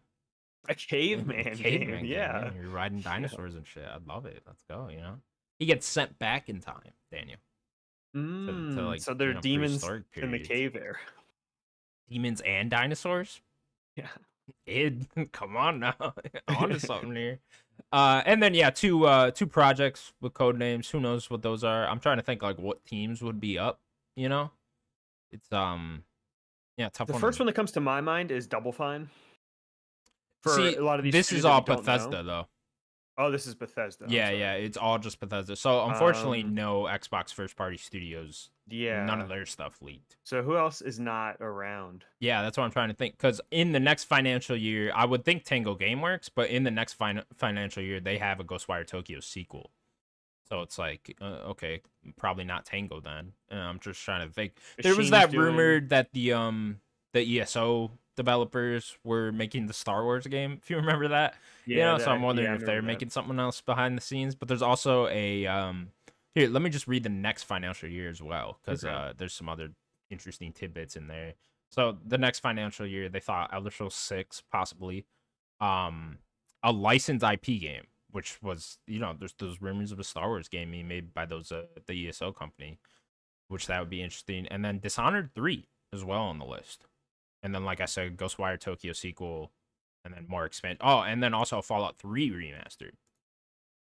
A 0.67 0.75
caveman, 0.75 1.55
caveman 1.55 2.01
game. 2.01 2.05
Yeah. 2.05 2.51
You're 2.59 2.69
riding 2.69 3.01
dinosaurs 3.01 3.55
and 3.55 3.65
shit. 3.65 3.83
I'd 3.85 4.07
love 4.07 4.25
it. 4.25 4.43
Let's 4.45 4.63
go. 4.69 4.89
You 4.89 4.97
know. 4.97 5.15
He 5.59 5.65
gets 5.65 5.85
sent 5.85 6.17
back 6.19 6.49
in 6.49 6.59
time, 6.59 6.93
Daniel. 7.11 7.37
Mm, 8.15 8.85
like, 8.85 9.01
so 9.01 9.11
you 9.11 9.17
there 9.17 9.29
are 9.31 9.33
know, 9.33 9.41
demons 9.41 9.83
in 10.15 10.31
the 10.31 10.39
cave 10.39 10.73
there. 10.73 10.99
Demons 12.09 12.41
and 12.41 12.69
dinosaurs. 12.69 13.41
Yeah. 13.95 14.07
Id, 14.67 15.07
come 15.31 15.57
on 15.57 15.79
now, 15.79 15.95
on 16.47 16.69
to 16.69 16.79
something 16.79 17.15
here. 17.15 17.39
Uh, 17.91 18.21
and 18.25 18.41
then 18.41 18.53
yeah, 18.53 18.69
two 18.69 19.05
uh 19.05 19.31
two 19.31 19.47
projects 19.47 20.13
with 20.21 20.33
code 20.33 20.57
names. 20.57 20.89
Who 20.89 20.99
knows 20.99 21.29
what 21.29 21.41
those 21.41 21.63
are? 21.63 21.87
I'm 21.87 21.99
trying 21.99 22.17
to 22.17 22.23
think 22.23 22.41
like 22.41 22.57
what 22.57 22.85
teams 22.85 23.21
would 23.21 23.39
be 23.39 23.57
up. 23.57 23.79
You 24.15 24.29
know, 24.29 24.51
it's 25.31 25.51
um, 25.51 26.03
yeah, 26.77 26.89
tough. 26.89 27.07
The 27.07 27.13
one 27.13 27.21
first 27.21 27.37
to- 27.37 27.43
one 27.43 27.47
that 27.47 27.53
comes 27.53 27.71
to 27.73 27.81
my 27.81 28.01
mind 28.01 28.31
is 28.31 28.47
Double 28.47 28.71
Fine. 28.71 29.09
For 30.45 30.55
See, 30.55 30.75
a 30.75 30.83
lot 30.83 30.99
of 30.99 31.03
these, 31.03 31.11
this 31.13 31.31
is 31.31 31.43
all 31.43 31.61
don't 31.61 31.77
know. 31.77 31.81
Bethesda 31.81 32.23
though. 32.23 32.47
Oh, 33.17 33.31
this 33.31 33.47
is 33.47 33.55
Bethesda. 33.55 34.05
Yeah, 34.09 34.29
yeah, 34.29 34.53
it's 34.53 34.77
all 34.77 34.99
just 34.99 35.19
Bethesda. 35.19 35.55
So 35.55 35.85
unfortunately, 35.85 36.43
Um, 36.43 36.53
no 36.53 36.83
Xbox 36.83 37.33
first 37.33 37.55
party 37.55 37.77
studios. 37.77 38.49
yeah. 38.67 39.05
None 39.05 39.21
of 39.21 39.29
their 39.29 39.45
stuff 39.45 39.81
leaked. 39.81 40.17
So 40.23 40.43
who 40.43 40.57
else 40.57 40.81
is 40.81 40.99
not 40.99 41.37
around? 41.39 42.03
Yeah, 42.19 42.41
that's 42.43 42.57
what 42.57 42.65
I'm 42.65 42.71
trying 42.71 42.89
to 42.89 42.93
think. 42.93 43.15
Because 43.17 43.39
in 43.51 43.71
the 43.71 43.79
next 43.79 44.03
financial 44.03 44.55
year, 44.57 44.91
I 44.93 45.05
would 45.05 45.23
think 45.25 45.45
Tango 45.45 45.75
GameWorks, 45.75 46.29
but 46.35 46.49
in 46.49 46.63
the 46.63 46.71
next 46.71 46.93
fin- 46.93 47.23
financial 47.35 47.81
year, 47.81 47.99
they 48.01 48.17
have 48.17 48.39
a 48.39 48.43
Ghostwire 48.43 48.85
Tokyo 48.85 49.19
sequel. 49.21 49.71
So 50.49 50.61
it's 50.61 50.77
like, 50.77 51.15
uh, 51.21 51.51
okay, 51.55 51.81
probably 52.17 52.43
not 52.43 52.65
Tango 52.65 52.99
then. 52.99 53.31
Uh, 53.51 53.55
I'm 53.55 53.79
just 53.79 53.99
trying 54.03 54.27
to 54.27 54.33
think. 54.33 54.57
there 54.83 54.93
was 54.95 55.09
that 55.11 55.31
doing- 55.31 55.41
rumor 55.45 55.79
that 55.87 56.11
the 56.11 56.33
um 56.33 56.81
the 57.13 57.39
ESO 57.39 57.91
developers 58.15 58.97
were 59.03 59.31
making 59.31 59.67
the 59.67 59.73
Star 59.73 60.03
Wars 60.03 60.25
game. 60.27 60.59
If 60.61 60.69
you 60.69 60.77
remember 60.77 61.07
that, 61.09 61.35
Yeah, 61.65 61.75
you 61.77 61.83
know. 61.83 61.97
So 61.97 62.11
I'm 62.11 62.21
wondering 62.21 62.47
yeah, 62.49 62.55
if 62.55 62.65
they're 62.65 62.81
that. 62.81 62.87
making 62.87 63.09
something 63.09 63.39
else 63.39 63.61
behind 63.61 63.97
the 63.97 64.01
scenes. 64.01 64.35
But 64.35 64.47
there's 64.47 64.61
also 64.61 65.07
a 65.07 65.45
um 65.47 65.89
here. 66.33 66.49
Let 66.49 66.61
me 66.61 66.69
just 66.69 66.87
read 66.87 67.03
the 67.03 67.09
next 67.09 67.43
financial 67.43 67.89
year 67.89 68.09
as 68.09 68.21
well, 68.21 68.59
because 68.65 68.83
Okay. 68.83 68.93
uh, 68.93 69.13
there's 69.17 69.33
some 69.33 69.49
other 69.49 69.69
interesting 70.09 70.53
tidbits 70.53 70.95
in 70.95 71.07
there. 71.07 71.33
So 71.71 71.97
the 72.05 72.17
next 72.17 72.39
financial 72.39 72.85
year, 72.85 73.09
they 73.09 73.19
thought 73.19 73.49
Elder 73.53 73.71
Scrolls 73.71 73.95
Six 73.95 74.41
possibly, 74.51 75.05
um, 75.59 76.19
a 76.63 76.71
licensed 76.71 77.23
IP 77.25 77.59
game, 77.59 77.87
which 78.11 78.41
was 78.41 78.77
you 78.87 78.99
know 78.99 79.13
there's 79.17 79.33
those 79.37 79.61
rumors 79.61 79.91
of 79.91 79.99
a 79.99 80.03
Star 80.03 80.27
Wars 80.27 80.47
game 80.47 80.71
being 80.71 80.87
made 80.87 81.13
by 81.13 81.25
those 81.25 81.51
uh, 81.51 81.63
the 81.87 82.07
ESO 82.07 82.31
company, 82.31 82.79
which 83.49 83.67
that 83.67 83.79
would 83.79 83.89
be 83.89 84.01
interesting, 84.01 84.47
and 84.47 84.63
then 84.63 84.79
Dishonored 84.79 85.31
Three 85.35 85.67
as 85.93 86.03
well 86.03 86.21
on 86.21 86.39
the 86.39 86.45
list, 86.45 86.85
and 87.45 87.53
then 87.53 87.63
like 87.63 87.79
I 87.79 87.85
said, 87.85 88.17
Ghostwire 88.17 88.59
Tokyo 88.59 88.91
sequel, 88.91 89.51
and 90.03 90.13
then 90.13 90.25
more 90.27 90.45
expand. 90.45 90.79
Oh, 90.81 91.01
and 91.01 91.21
then 91.21 91.33
also 91.33 91.61
Fallout 91.61 91.97
Three 91.99 92.29
remastered. 92.31 92.93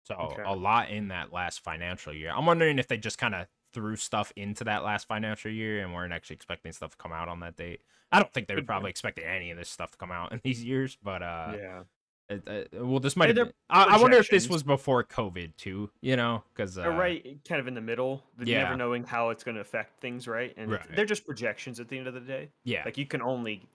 So 0.04 0.14
Okay. 0.14 0.42
a 0.46 0.54
lot 0.54 0.90
in 0.90 1.08
that 1.08 1.32
last 1.32 1.60
financial 1.60 2.14
year. 2.14 2.32
I'm 2.34 2.46
wondering 2.46 2.78
if 2.78 2.86
they 2.86 2.96
just 2.96 3.18
kind 3.18 3.34
of 3.34 3.48
threw 3.74 3.96
stuff 3.96 4.32
into 4.36 4.64
that 4.64 4.84
last 4.84 5.06
financial 5.08 5.50
year 5.50 5.82
and 5.82 5.92
weren't 5.92 6.12
actually 6.12 6.36
expecting 6.36 6.72
stuff 6.72 6.92
to 6.92 6.96
come 6.96 7.12
out 7.12 7.28
on 7.28 7.40
that 7.40 7.56
date. 7.56 7.82
I 8.10 8.20
don't 8.20 8.32
think 8.32 8.46
they 8.46 8.54
were 8.54 8.62
probably 8.62 8.90
expecting 8.90 9.24
any 9.24 9.50
of 9.50 9.58
this 9.58 9.68
stuff 9.68 9.90
to 9.90 9.98
come 9.98 10.10
out 10.12 10.32
in 10.32 10.40
these 10.42 10.64
years, 10.64 10.96
but 11.02 11.22
uh, 11.22 11.54
yeah. 11.58 11.82
It, 12.28 12.42
uh, 12.46 12.84
well, 12.84 13.00
this 13.00 13.16
might. 13.16 13.28
Yeah, 13.28 13.44
been, 13.44 13.52
I, 13.70 13.84
I 13.84 14.00
wonder 14.00 14.18
if 14.18 14.28
this 14.28 14.48
was 14.48 14.62
before 14.62 15.02
COVID 15.04 15.56
too. 15.56 15.90
You 16.02 16.16
know, 16.16 16.44
because 16.54 16.76
uh, 16.78 16.88
right 16.90 17.38
kind 17.48 17.60
of 17.60 17.66
in 17.66 17.74
the 17.74 17.80
middle. 17.80 18.22
yeah. 18.42 18.64
Never 18.64 18.76
knowing 18.76 19.04
how 19.04 19.30
it's 19.30 19.42
going 19.44 19.54
to 19.54 19.60
affect 19.60 20.00
things, 20.00 20.28
right? 20.28 20.54
And 20.56 20.72
Right. 20.72 20.96
they're 20.96 21.06
just 21.06 21.24
projections 21.26 21.80
at 21.80 21.88
the 21.88 21.96
end 21.98 22.06
of 22.06 22.14
the 22.14 22.20
day. 22.20 22.50
yeah, 22.64 22.82
Like 22.84 22.98
you 22.98 23.06
can 23.06 23.22
only 23.22 23.66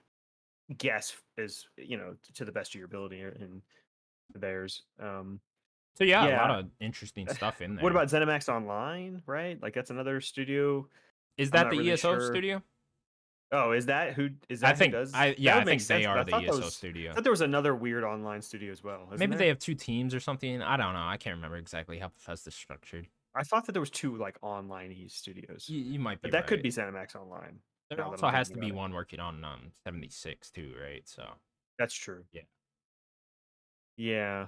guess 0.78 1.14
as 1.36 1.66
you 1.76 1.96
know 1.96 2.16
to 2.34 2.44
the 2.44 2.52
best 2.52 2.70
of 2.70 2.76
your 2.78 2.86
ability 2.86 3.20
and 3.22 3.60
theirs. 4.34 4.82
Um, 5.00 5.40
so 5.96 6.04
yeah, 6.04 6.24
a 6.26 6.30
lot 6.36 6.50
of 6.58 6.66
interesting 6.80 7.28
stuff 7.34 7.60
in 7.60 7.74
there. 7.76 7.82
what 7.82 7.92
about 7.92 8.08
ZeniMax 8.08 8.48
Online? 8.48 9.22
Right, 9.26 9.60
like 9.62 9.74
that's 9.74 9.90
another 9.90 10.20
studio. 10.20 10.88
is 11.36 11.50
that 11.50 11.70
the 11.70 11.78
really 11.78 11.90
ESO 11.92 12.18
sure. 12.18 12.26
studio? 12.32 12.62
Oh, 13.54 13.72
is 13.72 13.86
that 13.86 14.14
who 14.14 14.30
is 14.48 14.60
that? 14.60 14.68
I 14.68 14.72
who 14.72 14.78
think 14.78 14.92
does? 14.92 15.14
I 15.14 15.34
yeah, 15.38 15.56
I 15.58 15.64
think 15.64 15.80
they 15.80 16.02
sense, 16.02 16.06
but 16.06 16.18
are 16.18 16.24
the 16.24 16.36
ESO 16.48 16.56
was- 16.64 16.74
studio. 16.74 17.10
I 17.10 17.14
thought 17.14 17.22
there 17.24 17.32
was 17.32 17.40
another 17.40 17.74
weird 17.74 18.04
online 18.04 18.42
studio 18.42 18.72
as 18.72 18.82
well. 18.82 19.04
isn't 19.06 19.18
Maybe 19.18 19.30
there? 19.30 19.38
they 19.38 19.48
have 19.48 19.58
two 19.58 19.74
teams 19.74 20.14
or 20.14 20.20
something. 20.20 20.60
I 20.62 20.76
don't 20.76 20.92
know. 20.92 21.06
I 21.06 21.16
can't 21.16 21.36
remember 21.36 21.56
exactly 21.56 21.98
how 21.98 22.08
Bethesda's 22.08 22.54
structured. 22.54 23.06
I 23.34 23.42
thought 23.42 23.66
that 23.66 23.72
there 23.72 23.80
was 23.80 23.90
two 23.90 24.16
like 24.16 24.36
online 24.42 24.92
e 24.92 25.08
studios, 25.08 25.66
You, 25.68 25.80
you 25.80 25.98
might 25.98 26.20
be. 26.22 26.28
but 26.28 26.32
that 26.32 26.46
could 26.46 26.62
be 26.62 26.68
ZeniMax 26.70 27.16
Online. 27.16 27.58
There 27.90 28.04
also 28.04 28.28
has 28.28 28.48
to 28.50 28.58
be 28.58 28.68
it. 28.68 28.74
one 28.74 28.92
working 28.92 29.20
on 29.20 29.44
um 29.44 29.70
76 29.84 30.50
too, 30.50 30.72
right? 30.80 31.02
So 31.08 31.24
That's 31.78 31.94
true. 31.94 32.24
Yeah. 32.32 32.42
Yeah. 33.96 34.46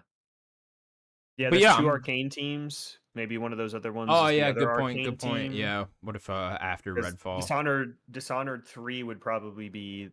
Yeah, 1.37 1.47
But 1.51 1.57
there's 1.57 1.63
yeah, 1.63 1.77
two 1.77 1.83
I'm- 1.83 1.87
arcane 1.87 2.31
teams. 2.31 2.99
Maybe 3.15 3.39
one 3.39 3.51
of 3.53 3.57
those 3.59 3.75
other 3.75 3.93
ones. 3.93 4.11
Oh 4.13 4.27
yeah, 4.29 4.53
good 4.53 4.69
point. 4.79 5.03
Good 5.05 5.19
point. 5.19 5.53
team. 5.53 5.61
Yeah. 5.61 5.85
What 6.03 6.17
if 6.17 6.29
uh 6.29 6.59
after 6.61 6.95
Redfall, 6.95 7.41
Dishonored 7.41 7.97
Dishonored 8.11 8.67
three 8.67 9.03
would 9.03 9.21
probably 9.23 9.71
be 9.71 10.11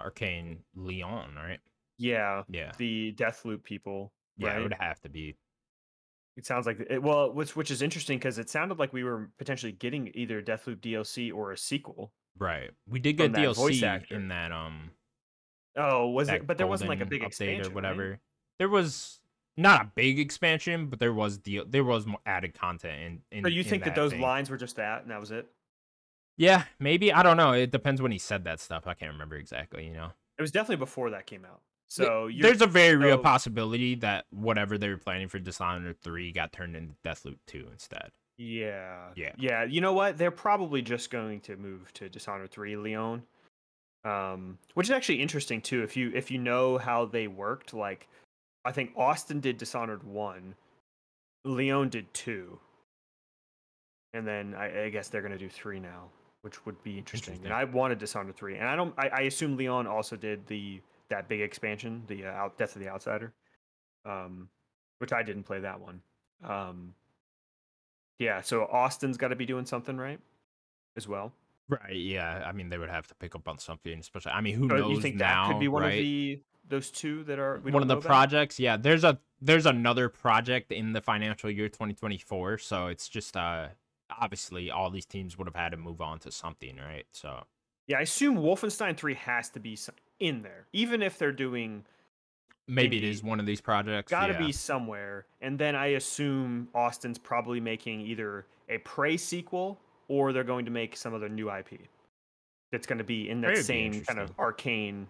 Arcane 0.00 0.58
Lyon, 0.74 1.34
right? 1.34 1.60
yeah 1.98 2.42
Yeah. 2.50 2.72
the 2.76 3.14
Deathloop 3.16 3.64
people. 3.64 4.12
Yeah, 4.36 4.48
right? 4.48 4.58
it 4.58 4.62
would 4.62 4.74
have 4.78 5.00
to 5.00 5.08
be. 5.08 5.36
It 6.36 6.44
sounds 6.44 6.66
like 6.66 6.80
it, 6.90 7.02
well, 7.02 7.32
which 7.32 7.56
which 7.56 7.70
is 7.70 7.80
interesting 7.80 8.18
because 8.18 8.38
it 8.38 8.50
sounded 8.50 8.78
like 8.78 8.92
we 8.92 9.02
were 9.02 9.30
potentially 9.38 9.72
getting 9.72 10.10
either 10.14 10.42
Deathloop 10.42 10.76
DLC 10.82 11.32
or 11.32 11.52
a 11.52 11.56
sequel. 11.56 12.12
Right. 12.38 12.70
We 12.86 12.98
did 12.98 13.16
get 13.16 13.32
DLC 13.32 14.10
in 14.10 14.28
that 14.28 14.52
um 14.52 14.90
Oh, 15.78 16.08
was 16.10 16.28
it? 16.28 16.46
But 16.46 16.58
there 16.58 16.66
wasn't 16.66 16.90
like 16.90 17.00
a 17.00 17.06
big 17.06 17.22
update 17.22 17.26
expansion 17.28 17.60
or 17.62 17.64
right? 17.68 17.74
whatever. 17.74 18.20
There 18.58 18.68
was 18.68 19.20
not 19.56 19.82
a 19.82 19.90
big 19.94 20.18
expansion, 20.18 20.86
but 20.86 20.98
there 20.98 21.12
was 21.12 21.38
deal 21.38 21.64
there 21.66 21.84
was 21.84 22.06
more 22.06 22.20
added 22.26 22.54
content 22.54 23.22
in, 23.30 23.38
in 23.38 23.44
So 23.44 23.48
you 23.48 23.62
in 23.62 23.66
think 23.66 23.84
that, 23.84 23.94
those 23.94 24.12
thing. 24.12 24.20
lines 24.20 24.50
were 24.50 24.56
just 24.56 24.76
that, 24.76 25.02
and 25.02 25.10
that 25.10 25.20
was 25.20 25.30
it? 25.30 25.46
Yeah, 26.36 26.64
maybe. 26.78 27.12
I 27.12 27.22
don't 27.22 27.36
know. 27.36 27.52
It 27.52 27.70
depends 27.70 28.02
when 28.02 28.12
he 28.12 28.18
said 28.18 28.44
that 28.44 28.60
stuff. 28.60 28.86
I 28.86 28.94
can't 28.94 29.12
remember 29.12 29.36
exactly, 29.36 29.86
you 29.86 29.92
know. 29.92 30.10
It 30.38 30.42
was 30.42 30.50
definitely 30.50 30.76
before 30.76 31.10
that 31.10 31.26
came 31.26 31.46
out. 31.46 31.60
So 31.88 32.28
There's 32.38 32.60
a 32.62 32.66
very 32.66 32.96
real 32.96 33.16
possibility 33.16 33.94
that 33.96 34.26
whatever 34.30 34.76
they 34.76 34.88
were 34.88 34.98
planning 34.98 35.28
for 35.28 35.38
Dishonored 35.38 36.00
3 36.02 36.32
got 36.32 36.52
turned 36.52 36.76
into 36.76 36.94
Deathloop 37.04 37.38
2 37.46 37.68
instead. 37.72 38.10
Yeah. 38.36 39.10
Yeah. 39.14 39.32
Yeah. 39.38 39.64
You 39.64 39.80
know 39.80 39.92
what? 39.92 40.18
They're 40.18 40.30
probably 40.30 40.82
just 40.82 41.10
going 41.10 41.40
to 41.42 41.56
move 41.56 41.92
to 41.94 42.08
Dishonored 42.08 42.50
3 42.50 42.76
Lyon. 42.76 43.22
Um, 44.04 44.58
which 44.74 44.88
is 44.88 44.90
actually 44.90 45.22
interesting 45.22 45.60
too. 45.60 45.82
If 45.82 45.96
you 45.96 46.12
if 46.14 46.30
you 46.30 46.38
know 46.38 46.78
how 46.78 47.06
they 47.06 47.26
worked, 47.26 47.74
like 47.74 48.06
I 48.66 48.72
think 48.72 48.90
Austin 48.96 49.40
did 49.40 49.58
Dishonored 49.58 50.02
1, 50.02 50.54
Lyon 51.44 51.88
did 51.88 52.12
2. 52.12 52.58
And 54.12 54.26
then 54.26 54.54
I, 54.54 54.84
I 54.84 54.88
guess 54.88 55.08
they're 55.08 55.22
gonna 55.22 55.38
do 55.38 55.48
three 55.48 55.78
now, 55.78 56.08
which 56.42 56.66
would 56.66 56.82
be 56.82 56.98
interesting. 56.98 57.34
Interesting. 57.34 57.52
And 57.52 57.54
I 57.54 57.64
wanted 57.64 57.98
Dishonored 57.98 58.34
3. 58.36 58.56
And 58.56 58.68
I 58.68 58.74
don't 58.74 58.92
I, 58.98 59.08
I 59.08 59.20
assume 59.22 59.56
Lyon 59.56 59.86
also 59.86 60.16
did 60.16 60.46
the 60.46 60.80
that 61.08 61.28
big 61.28 61.40
expansion, 61.40 62.02
the 62.08 62.24
uh, 62.26 62.30
out, 62.32 62.58
Death 62.58 62.74
of 62.76 62.82
the 62.82 62.88
Outsider. 62.88 63.32
Um 64.04 64.48
which 64.98 65.12
I 65.12 65.22
didn't 65.22 65.44
play 65.44 65.60
that 65.60 65.80
one. 65.80 66.00
Um 66.42 66.94
yeah, 68.18 68.40
so 68.40 68.64
Austin's 68.64 69.18
got 69.18 69.28
to 69.28 69.36
be 69.36 69.44
doing 69.44 69.66
something 69.66 69.96
right 69.98 70.18
as 70.96 71.06
well. 71.06 71.32
Right, 71.68 71.94
yeah. 71.96 72.42
I 72.46 72.52
mean, 72.52 72.70
they 72.70 72.78
would 72.78 72.88
have 72.88 73.06
to 73.08 73.14
pick 73.16 73.34
up 73.34 73.46
on 73.46 73.58
something, 73.58 73.98
especially. 73.98 74.32
I 74.32 74.40
mean, 74.40 74.54
who 74.54 74.68
So 74.70 74.76
knows 74.76 74.90
you 74.96 75.00
think 75.02 75.16
now? 75.16 75.48
that 75.48 75.52
could 75.52 75.60
be 75.60 75.68
one 75.68 75.82
right? 75.82 75.92
of 75.92 75.98
the 75.98 76.40
those 76.68 76.90
two 76.90 77.24
that 77.24 77.38
are 77.38 77.60
we 77.64 77.70
one 77.70 77.82
of 77.82 77.88
the 77.88 77.94
know 77.94 77.98
about? 78.00 78.06
projects 78.08 78.58
yeah 78.58 78.76
there's 78.76 79.04
a 79.04 79.18
there's 79.40 79.66
another 79.66 80.08
project 80.08 80.72
in 80.72 80.92
the 80.92 81.00
financial 81.00 81.50
year 81.50 81.68
2024 81.68 82.58
so 82.58 82.86
it's 82.88 83.08
just 83.08 83.36
uh 83.36 83.68
obviously 84.20 84.70
all 84.70 84.90
these 84.90 85.06
teams 85.06 85.36
would 85.36 85.46
have 85.46 85.54
had 85.54 85.70
to 85.70 85.76
move 85.76 86.00
on 86.00 86.18
to 86.18 86.30
something 86.30 86.76
right 86.76 87.06
so 87.12 87.42
Yeah, 87.86 87.98
I 87.98 88.02
assume 88.02 88.36
Wolfenstein 88.36 88.96
3 88.96 89.14
has 89.14 89.48
to 89.50 89.60
be 89.60 89.78
in 90.18 90.42
there, 90.42 90.66
even 90.72 91.02
if 91.02 91.18
they're 91.18 91.32
doing 91.32 91.84
maybe 92.66 92.98
it 92.98 93.04
Indie. 93.04 93.10
is 93.10 93.22
one 93.22 93.38
of 93.38 93.46
these 93.46 93.60
projects 93.60 94.10
got 94.10 94.26
to 94.26 94.32
yeah. 94.32 94.38
be 94.38 94.52
somewhere. 94.52 95.26
And 95.40 95.58
then 95.58 95.76
I 95.76 95.86
assume 95.88 96.68
Austin's 96.74 97.18
probably 97.18 97.60
making 97.60 98.00
either 98.00 98.46
a 98.68 98.78
Prey 98.78 99.16
sequel 99.16 99.78
or 100.08 100.32
they're 100.32 100.44
going 100.44 100.64
to 100.64 100.70
make 100.70 100.96
some 100.96 101.14
other 101.14 101.28
new 101.28 101.50
IP 101.50 101.80
that's 102.72 102.86
going 102.86 102.98
to 102.98 103.04
be 103.04 103.28
in 103.30 103.40
that 103.42 103.58
same 103.58 104.00
kind 104.02 104.18
of 104.18 104.32
arcane, 104.38 105.06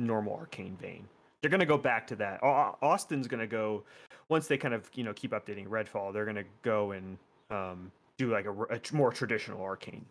normal 0.00 0.34
arcane 0.34 0.76
vein. 0.80 1.06
They're 1.40 1.50
going 1.50 1.60
to 1.60 1.66
go 1.66 1.78
back 1.78 2.06
to 2.08 2.16
that. 2.16 2.42
Austin's 2.42 3.28
going 3.28 3.40
to 3.40 3.46
go 3.46 3.84
once 4.28 4.48
they 4.48 4.58
kind 4.58 4.74
of 4.74 4.90
you 4.94 5.04
know 5.04 5.12
keep 5.14 5.30
updating 5.32 5.68
Redfall. 5.68 6.12
They're 6.12 6.24
going 6.24 6.36
to 6.36 6.44
go 6.62 6.90
and 6.92 7.18
um, 7.50 7.92
do 8.18 8.32
like 8.32 8.46
a, 8.46 8.78
tr- 8.78 8.96
more 8.96 9.12
traditional 9.12 9.62
arcane 9.62 10.06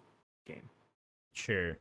game. 0.47 0.69
sure 1.33 1.77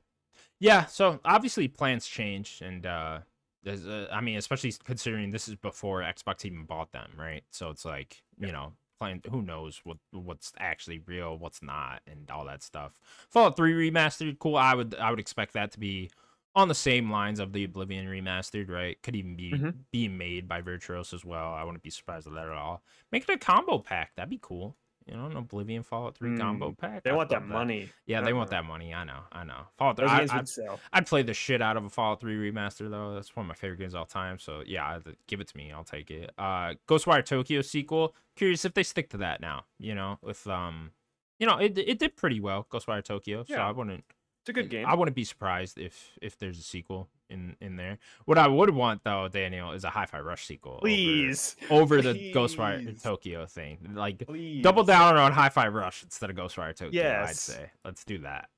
yeah 0.60 0.84
so 0.86 1.20
obviously 1.24 1.68
plans 1.68 2.06
change 2.06 2.60
and 2.64 2.86
uh 2.86 3.20
There's, 3.64 3.86
uh, 3.86 4.08
I 4.12 4.20
mean, 4.20 4.38
especially 4.38 4.72
considering 4.84 5.30
this 5.32 5.48
is 5.48 5.56
before 5.56 6.00
Xbox 6.02 6.44
even 6.44 6.64
bought 6.64 6.92
them, 6.92 7.10
right? 7.18 7.42
So 7.50 7.70
it's 7.70 7.84
like, 7.84 8.22
you 8.38 8.52
know, 8.52 8.72
playing 9.00 9.22
who 9.30 9.42
knows 9.42 9.80
what 9.84 9.98
what's 10.12 10.52
actually 10.58 11.00
real, 11.06 11.36
what's 11.38 11.62
not, 11.62 12.00
and 12.06 12.30
all 12.30 12.44
that 12.46 12.62
stuff. 12.62 12.92
Fallout 13.30 13.56
3 13.56 13.90
remastered, 13.90 14.38
cool. 14.38 14.56
I 14.56 14.74
would 14.74 14.94
I 14.94 15.10
would 15.10 15.20
expect 15.20 15.52
that 15.54 15.72
to 15.72 15.80
be 15.80 16.10
on 16.54 16.68
the 16.68 16.74
same 16.74 17.10
lines 17.10 17.38
of 17.40 17.52
the 17.52 17.64
Oblivion 17.64 18.06
remastered, 18.06 18.68
right? 18.70 19.00
Could 19.02 19.14
even 19.14 19.36
be 19.36 19.52
Mhm. 19.52 19.74
being 19.92 20.18
made 20.18 20.48
by 20.48 20.60
Virtuos 20.62 21.12
as 21.14 21.24
well. 21.24 21.52
I 21.54 21.62
wouldn't 21.62 21.82
be 21.84 21.90
surprised 21.90 22.26
at 22.26 22.34
that 22.34 22.46
at 22.46 22.52
all. 22.52 22.82
Make 23.12 23.22
it 23.28 23.30
a 23.32 23.38
combo 23.38 23.78
pack. 23.78 24.14
That'd 24.16 24.30
be 24.30 24.38
cool. 24.42 24.76
You 25.06 25.16
know, 25.16 25.24
an 25.26 25.36
Oblivion 25.38 25.82
Fallout 25.84 26.16
3 26.18 26.36
combo 26.36 26.72
pack. 26.72 27.02
They 27.02 27.10
I'd 27.10 27.16
want 27.16 27.30
that 27.30 27.40
love 27.40 27.48
money. 27.48 27.88
Yeah, 28.04 28.20
they 28.20 28.34
want 28.34 28.52
Uh-uh. 28.52 28.60
that 28.60 28.66
money. 28.68 28.92
I 28.92 29.04
know. 29.04 29.20
I 29.32 29.42
know. 29.42 29.68
Fallout 29.78 29.96
3. 29.96 30.06
Those 30.06 30.30
I, 30.30 30.34
I, 30.34 30.36
would 30.38 30.48
sell. 30.48 30.80
I'd 30.92 31.06
play 31.06 31.22
the 31.22 31.32
shit 31.32 31.62
out 31.62 31.78
of 31.78 31.84
a 31.84 31.88
Fallout 31.88 32.20
3 32.20 32.36
remaster 32.50 32.90
though. 32.90 33.14
That's 33.14 33.34
one 33.34 33.46
of 33.46 33.48
my 33.48 33.54
favorite 33.54 33.78
games 33.78 33.94
of 33.94 34.00
all 34.00 34.06
time. 34.06 34.38
So 34.38 34.62
yeah, 34.66 34.86
I'd- 34.96 35.16
give 35.26 35.40
it 35.40 35.48
to 35.48 35.56
me. 35.56 35.72
I'll 35.72 35.82
take 35.84 36.10
it. 36.10 36.30
Uh, 36.36 36.74
Ghostwire 36.86 37.24
Tokyo 37.24 37.62
sequel. 37.62 38.14
Curious 38.36 38.66
if 38.66 38.74
they 38.74 38.82
stick 38.82 39.08
to 39.10 39.16
that 39.18 39.40
now. 39.40 39.64
You 39.78 39.94
know, 39.94 40.18
with 40.20 40.46
um, 40.46 40.92
you 41.38 41.46
know, 41.46 41.56
it 41.56 41.78
it 41.78 41.98
did 41.98 42.14
pretty 42.16 42.40
well. 42.40 42.66
Ghostwire 42.70 43.02
Tokyo. 43.02 43.44
So 43.44 43.54
I 43.56 43.70
wouldn't. 43.70 44.04
It's 44.48 44.56
a 44.58 44.62
good 44.62 44.70
game. 44.70 44.86
I 44.86 44.94
wouldn't 44.94 45.14
be 45.14 45.24
surprised 45.24 45.78
if 45.78 46.16
if 46.22 46.38
there's 46.38 46.58
a 46.58 46.62
sequel 46.62 47.10
in 47.28 47.54
in 47.60 47.76
there. 47.76 47.98
What 48.24 48.38
I 48.38 48.48
would 48.48 48.70
want 48.70 49.04
though, 49.04 49.28
Daniel, 49.28 49.72
is 49.72 49.84
a 49.84 49.90
Hi-Fi 49.90 50.20
Rush 50.20 50.46
sequel. 50.46 50.72
over- 50.72 50.80
Please. 50.80 51.54
Over, 51.68 52.00
the 52.00 52.14
Ghostwire 52.34 52.82
Please. 52.82 53.02
Tokyo 53.02 53.44
thing. 53.44 53.90
Like 53.92 54.26
Please. 54.26 54.62
double 54.62 54.84
down 54.84 55.18
on 55.18 55.32
Hi-Fi 55.32 55.68
Rush 55.68 56.02
instead 56.02 56.30
of 56.30 56.36
Ghostwire 56.36 56.74
Tokyo. 56.74 56.90
Yes. 57.02 57.28
I'd 57.28 57.36
say. 57.36 57.70
Let's 57.84 58.04
do 58.04 58.20
that. 58.20 58.48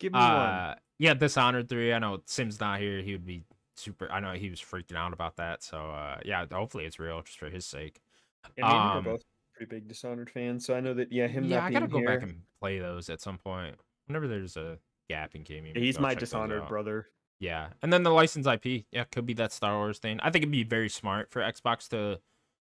Give 0.00 0.12
me 0.14 0.18
one. 0.18 0.28
Uh, 0.28 0.74
yeah, 0.98 1.14
Dishonored 1.14 1.68
three. 1.68 1.92
I 1.92 2.00
know 2.00 2.22
Sim's 2.26 2.58
not 2.58 2.80
here. 2.80 3.00
He 3.00 3.12
would 3.12 3.24
be 3.24 3.44
super. 3.76 4.10
I 4.10 4.18
know 4.18 4.32
he 4.32 4.50
was 4.50 4.60
freaking 4.60 4.96
out 4.96 5.12
about 5.12 5.36
that. 5.36 5.62
So 5.62 5.78
uh, 5.78 6.18
yeah, 6.24 6.44
hopefully 6.50 6.86
it's 6.86 6.98
real, 6.98 7.22
just 7.22 7.38
for 7.38 7.48
his 7.48 7.64
sake. 7.64 8.00
And 8.44 8.52
me 8.56 8.62
and 8.64 8.72
him 8.72 8.80
um, 8.80 8.96
are 8.96 9.02
both 9.02 9.22
pretty 9.54 9.70
big 9.70 9.86
Dishonored 9.86 10.28
fans, 10.28 10.66
so 10.66 10.74
I 10.74 10.80
know 10.80 10.94
that 10.94 11.12
yeah, 11.12 11.28
him 11.28 11.44
yeah, 11.44 11.64
I 11.64 11.70
gotta 11.70 11.86
go 11.86 11.98
here, 11.98 12.08
back 12.08 12.24
and 12.24 12.40
play 12.58 12.80
those 12.80 13.08
at 13.10 13.20
some 13.20 13.38
point. 13.38 13.76
Whenever 14.08 14.26
there's 14.26 14.56
a 14.56 14.78
gap 15.08 15.34
in 15.34 15.42
gaming, 15.42 15.72
yeah, 15.74 15.80
he's 15.82 15.98
my 15.98 16.14
Dishonored 16.14 16.68
brother. 16.68 17.06
Yeah, 17.38 17.68
and 17.82 17.92
then 17.92 18.02
the 18.02 18.10
license 18.10 18.46
IP. 18.46 18.86
Yeah, 18.90 19.04
could 19.04 19.26
be 19.26 19.34
that 19.34 19.52
Star 19.52 19.76
Wars 19.76 19.98
thing. 19.98 20.18
I 20.20 20.30
think 20.30 20.42
it'd 20.42 20.50
be 20.52 20.64
very 20.64 20.88
smart 20.88 21.30
for 21.30 21.40
Xbox 21.42 21.88
to. 21.88 22.20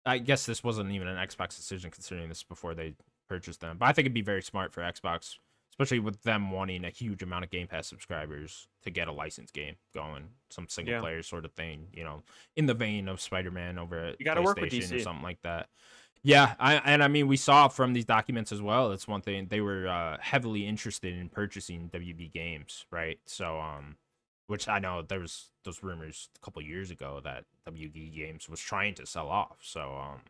I 0.05 0.17
guess 0.17 0.45
this 0.45 0.63
wasn't 0.63 0.91
even 0.91 1.07
an 1.07 1.17
Xbox 1.17 1.55
decision 1.55 1.91
considering 1.91 2.27
this 2.29 2.43
before 2.43 2.73
they 2.73 2.95
purchased 3.29 3.61
them, 3.61 3.77
but 3.77 3.85
I 3.87 3.93
think 3.93 4.05
it'd 4.05 4.13
be 4.13 4.21
very 4.21 4.41
smart 4.41 4.73
for 4.73 4.81
Xbox, 4.81 5.37
especially 5.73 5.99
with 5.99 6.21
them 6.23 6.51
wanting 6.51 6.83
a 6.85 6.89
huge 6.89 7.21
amount 7.21 7.43
of 7.45 7.51
Game 7.51 7.67
Pass 7.67 7.87
subscribers 7.87 8.67
to 8.83 8.89
get 8.89 9.07
a 9.07 9.11
licensed 9.11 9.53
game 9.53 9.75
going, 9.93 10.29
some 10.49 10.67
single 10.67 10.95
Yeah. 10.95 11.01
player 11.01 11.21
sort 11.23 11.45
of 11.45 11.53
thing. 11.53 11.87
You 11.93 12.03
know, 12.03 12.23
in 12.55 12.65
the 12.65 12.73
vein 12.73 13.07
of 13.07 13.21
Spider 13.21 13.51
Man 13.51 13.77
over 13.77 13.97
at 13.97 14.19
You 14.19 14.25
gotta 14.25 14.41
work 14.41 14.59
with 14.59 14.71
PlayStation 14.71 14.95
or 14.95 14.99
something 14.99 15.23
like 15.23 15.41
that. 15.43 15.69
Yeah, 16.23 16.53
I, 16.59 16.75
and 16.75 17.01
I 17.03 17.07
mean 17.07 17.27
we 17.27 17.37
saw 17.37 17.67
from 17.67 17.93
these 17.93 18.05
documents 18.05 18.51
as 18.51 18.61
well. 18.61 18.89
That's 18.89 19.07
one 19.07 19.21
thing 19.21 19.47
they 19.49 19.61
were 19.61 19.87
uh, 19.87 20.17
heavily 20.21 20.67
interested 20.67 21.17
in 21.17 21.29
purchasing 21.29 21.89
WB 21.91 22.31
games, 22.31 22.85
right? 22.91 23.19
So, 23.25 23.59
um, 23.59 23.97
which 24.47 24.67
I 24.67 24.79
know 24.79 25.01
there 25.01 25.19
was 25.19 25.49
those 25.63 25.81
rumors 25.81 26.29
a 26.35 26.45
couple 26.45 26.61
years 26.61 26.91
ago 26.91 27.21
that 27.23 27.45
WB 27.67 28.13
Games 28.15 28.49
was 28.49 28.59
trying 28.59 28.93
to 28.95 29.05
sell 29.05 29.29
off. 29.29 29.57
So, 29.61 29.95
um, 29.95 30.21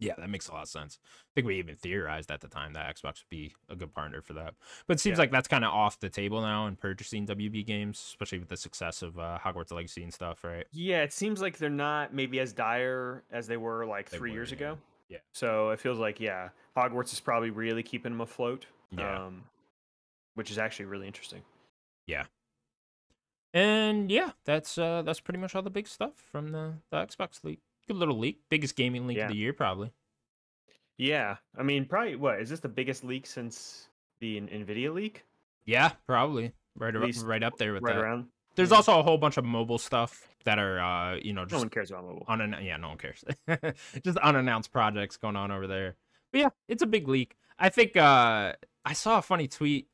yeah, 0.00 0.14
that 0.16 0.30
makes 0.30 0.48
a 0.48 0.52
lot 0.52 0.62
of 0.62 0.68
sense. 0.68 0.98
I 1.04 1.30
think 1.34 1.46
we 1.46 1.58
even 1.58 1.76
theorized 1.76 2.30
at 2.30 2.40
the 2.40 2.48
time 2.48 2.72
that 2.72 2.86
Xbox 2.96 3.04
would 3.22 3.28
be 3.30 3.54
a 3.68 3.76
good 3.76 3.92
partner 3.94 4.22
for 4.22 4.32
that. 4.32 4.54
But 4.86 4.96
it 4.96 5.00
seems 5.00 5.18
Yeah. 5.18 5.22
like 5.22 5.30
that's 5.30 5.46
kind 5.48 5.64
of 5.64 5.72
off 5.72 6.00
the 6.00 6.08
table 6.08 6.40
now 6.40 6.66
in 6.66 6.76
purchasing 6.76 7.26
WB 7.26 7.66
games, 7.66 7.98
especially 7.98 8.38
with 8.38 8.48
the 8.48 8.56
success 8.56 9.02
of 9.02 9.18
uh, 9.18 9.38
Hogwarts 9.44 9.72
Legacy 9.72 10.02
and 10.02 10.12
stuff, 10.14 10.42
right? 10.42 10.66
Yeah, 10.72 11.02
it 11.02 11.12
seems 11.12 11.40
like 11.42 11.58
they're 11.58 11.68
not 11.70 12.14
maybe 12.14 12.40
as 12.40 12.52
dire 12.54 13.24
as 13.30 13.46
they 13.46 13.56
were 13.58 13.84
like 13.86 14.08
They 14.10 14.16
three 14.18 14.30
were, 14.30 14.36
years 14.36 14.50
yeah. 14.50 14.56
ago. 14.56 14.78
Yeah. 15.08 15.18
So 15.32 15.70
it 15.70 15.80
feels 15.80 15.98
like 15.98 16.20
yeah, 16.20 16.48
Hogwarts 16.76 17.12
is 17.12 17.20
probably 17.20 17.50
really 17.50 17.82
keeping 17.82 18.12
them 18.12 18.20
afloat. 18.20 18.66
Yeah. 18.90 19.24
Um, 19.26 19.44
which 20.34 20.50
is 20.50 20.58
actually 20.58 20.86
really 20.86 21.06
interesting. 21.06 21.42
Yeah. 22.06 22.24
And 23.52 24.10
yeah, 24.10 24.32
that's 24.44 24.78
uh 24.78 25.02
that's 25.02 25.20
pretty 25.20 25.38
much 25.38 25.54
all 25.54 25.62
the 25.62 25.70
big 25.70 25.86
stuff 25.86 26.12
from 26.30 26.48
the, 26.48 26.74
the 26.90 26.96
Xbox 26.98 27.44
leak. 27.44 27.60
Good 27.86 27.96
little 27.96 28.18
leak. 28.18 28.40
Biggest 28.50 28.74
gaming 28.76 29.06
leak 29.06 29.18
Yeah. 29.18 29.24
of 29.24 29.30
the 29.30 29.36
year, 29.36 29.52
probably. 29.52 29.92
Yeah, 30.96 31.36
I 31.58 31.62
mean, 31.64 31.86
probably 31.86 32.16
what 32.16 32.40
is 32.40 32.48
this 32.50 32.60
the 32.60 32.68
biggest 32.68 33.04
leak 33.04 33.26
since 33.26 33.88
the 34.20 34.40
Nvidia 34.40 34.92
leak? 34.94 35.24
Yeah, 35.66 35.90
probably. 36.06 36.52
Right, 36.76 36.94
ar- 36.94 37.08
right 37.24 37.42
up 37.42 37.56
there 37.58 37.72
with 37.72 37.82
right 37.82 37.94
that. 37.94 38.00
around. 38.02 38.26
There's 38.56 38.70
yeah. 38.70 38.76
also 38.76 39.00
a 39.00 39.02
whole 39.02 39.18
bunch 39.18 39.36
of 39.36 39.44
mobile 39.44 39.78
stuff 39.78 40.28
that 40.44 40.58
are, 40.58 40.78
uh, 40.78 41.16
you 41.16 41.32
know, 41.32 41.44
just 41.44 41.52
No 41.52 41.58
one 41.58 41.70
cares 41.70 41.90
about 41.90 42.04
mobile. 42.04 42.26
unan- 42.28 42.64
yeah, 42.64 42.76
no 42.76 42.88
one 42.88 42.98
cares. 42.98 43.24
just 44.04 44.18
unannounced 44.18 44.70
projects 44.72 45.16
going 45.16 45.36
on 45.36 45.50
over 45.50 45.66
there. 45.66 45.96
But 46.32 46.40
yeah, 46.40 46.48
it's 46.68 46.82
a 46.82 46.86
big 46.86 47.08
leak. 47.08 47.36
I 47.58 47.68
think 47.68 47.96
uh 47.96 48.52
I 48.84 48.92
saw 48.92 49.18
a 49.18 49.22
funny 49.22 49.48
tweet 49.48 49.88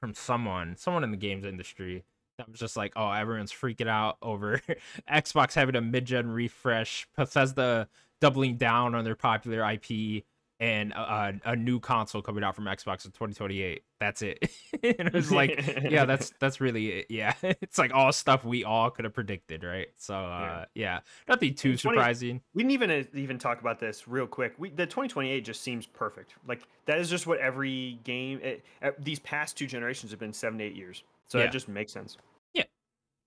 from 0.00 0.14
someone, 0.14 0.76
someone 0.76 1.04
in 1.04 1.10
the 1.10 1.16
games 1.16 1.44
industry 1.44 2.04
that 2.38 2.50
was 2.50 2.58
just 2.58 2.76
like, 2.76 2.92
"Oh, 2.96 3.10
everyone's 3.10 3.52
freaking 3.52 3.88
out 3.88 4.18
over 4.20 4.60
Xbox 5.10 5.54
having 5.54 5.76
a 5.76 5.80
mid-gen 5.80 6.28
refresh, 6.28 7.06
Bethesda 7.16 7.88
doubling 8.20 8.56
down 8.56 8.94
on 8.94 9.04
their 9.04 9.14
popular 9.14 9.64
IP, 9.70 10.24
and 10.60 10.92
a, 10.92 11.34
a, 11.44 11.56
new 11.56 11.80
console 11.80 12.22
coming 12.22 12.44
out 12.44 12.54
from 12.54 12.64
Xbox 12.64 13.04
in 13.04 13.10
2028. 13.10 13.82
That's 13.98 14.22
it." 14.22 14.38
and 14.82 15.08
it 15.08 15.12
was 15.12 15.32
like, 15.32 15.82
yeah, 15.90 16.04
that's 16.06 16.32
that's 16.38 16.60
really 16.60 16.90
it. 16.90 17.06
Yeah, 17.10 17.34
it's 17.42 17.78
like 17.78 17.92
all 17.92 18.12
stuff 18.12 18.44
we 18.44 18.62
all 18.64 18.90
could 18.90 19.04
have 19.04 19.14
predicted, 19.14 19.64
right? 19.64 19.88
So 19.96 20.14
uh, 20.14 20.66
yeah, 20.74 21.00
nothing 21.28 21.54
too 21.54 21.72
It's 21.72 21.82
funny- 21.82 21.96
surprising. 21.96 22.40
we 22.54 22.62
didn't 22.62 22.72
even 22.72 22.90
uh, 22.90 23.02
even 23.14 23.38
talk 23.38 23.60
about 23.60 23.80
this 23.80 24.06
real 24.06 24.26
quick. 24.26 24.54
We 24.58 24.70
the 24.70 24.86
2028 24.86 25.40
just 25.44 25.62
seems 25.62 25.86
perfect. 25.86 26.34
Like 26.46 26.62
that 26.86 26.98
is 26.98 27.10
just 27.10 27.26
what 27.26 27.38
every 27.38 27.98
game. 28.04 28.40
It, 28.42 28.64
uh, 28.82 28.90
these 28.98 29.18
past 29.18 29.56
two 29.58 29.66
generations 29.66 30.12
have 30.12 30.20
been 30.20 30.32
seven 30.32 30.58
to 30.58 30.64
eight 30.64 30.76
years, 30.76 31.02
so 31.26 31.38
Yeah. 31.38 31.44
that 31.44 31.52
just 31.52 31.68
makes 31.68 31.92
sense. 31.92 32.16
Yeah, 32.52 32.64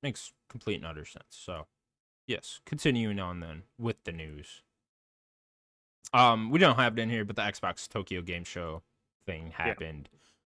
makes 0.02 0.32
complete 0.50 0.76
and 0.76 0.86
utter 0.86 1.06
sense. 1.06 1.26
So 1.32 1.68
yes, 2.26 2.62
continuing 2.66 3.20
on 3.20 3.42
then 3.42 3.64
with 3.78 4.04
the 4.06 4.12
news. 4.14 4.64
Um, 6.14 6.50
we 6.52 6.60
don't 6.60 6.76
have 6.78 6.98
it 6.98 7.02
in 7.02 7.10
here, 7.10 7.26
but 7.26 7.36
the 7.36 7.42
Xbox 7.42 7.88
Tokyo 7.88 8.22
Game 8.22 8.44
Show 8.44 8.82
thing 9.26 9.52
happened. 9.52 10.10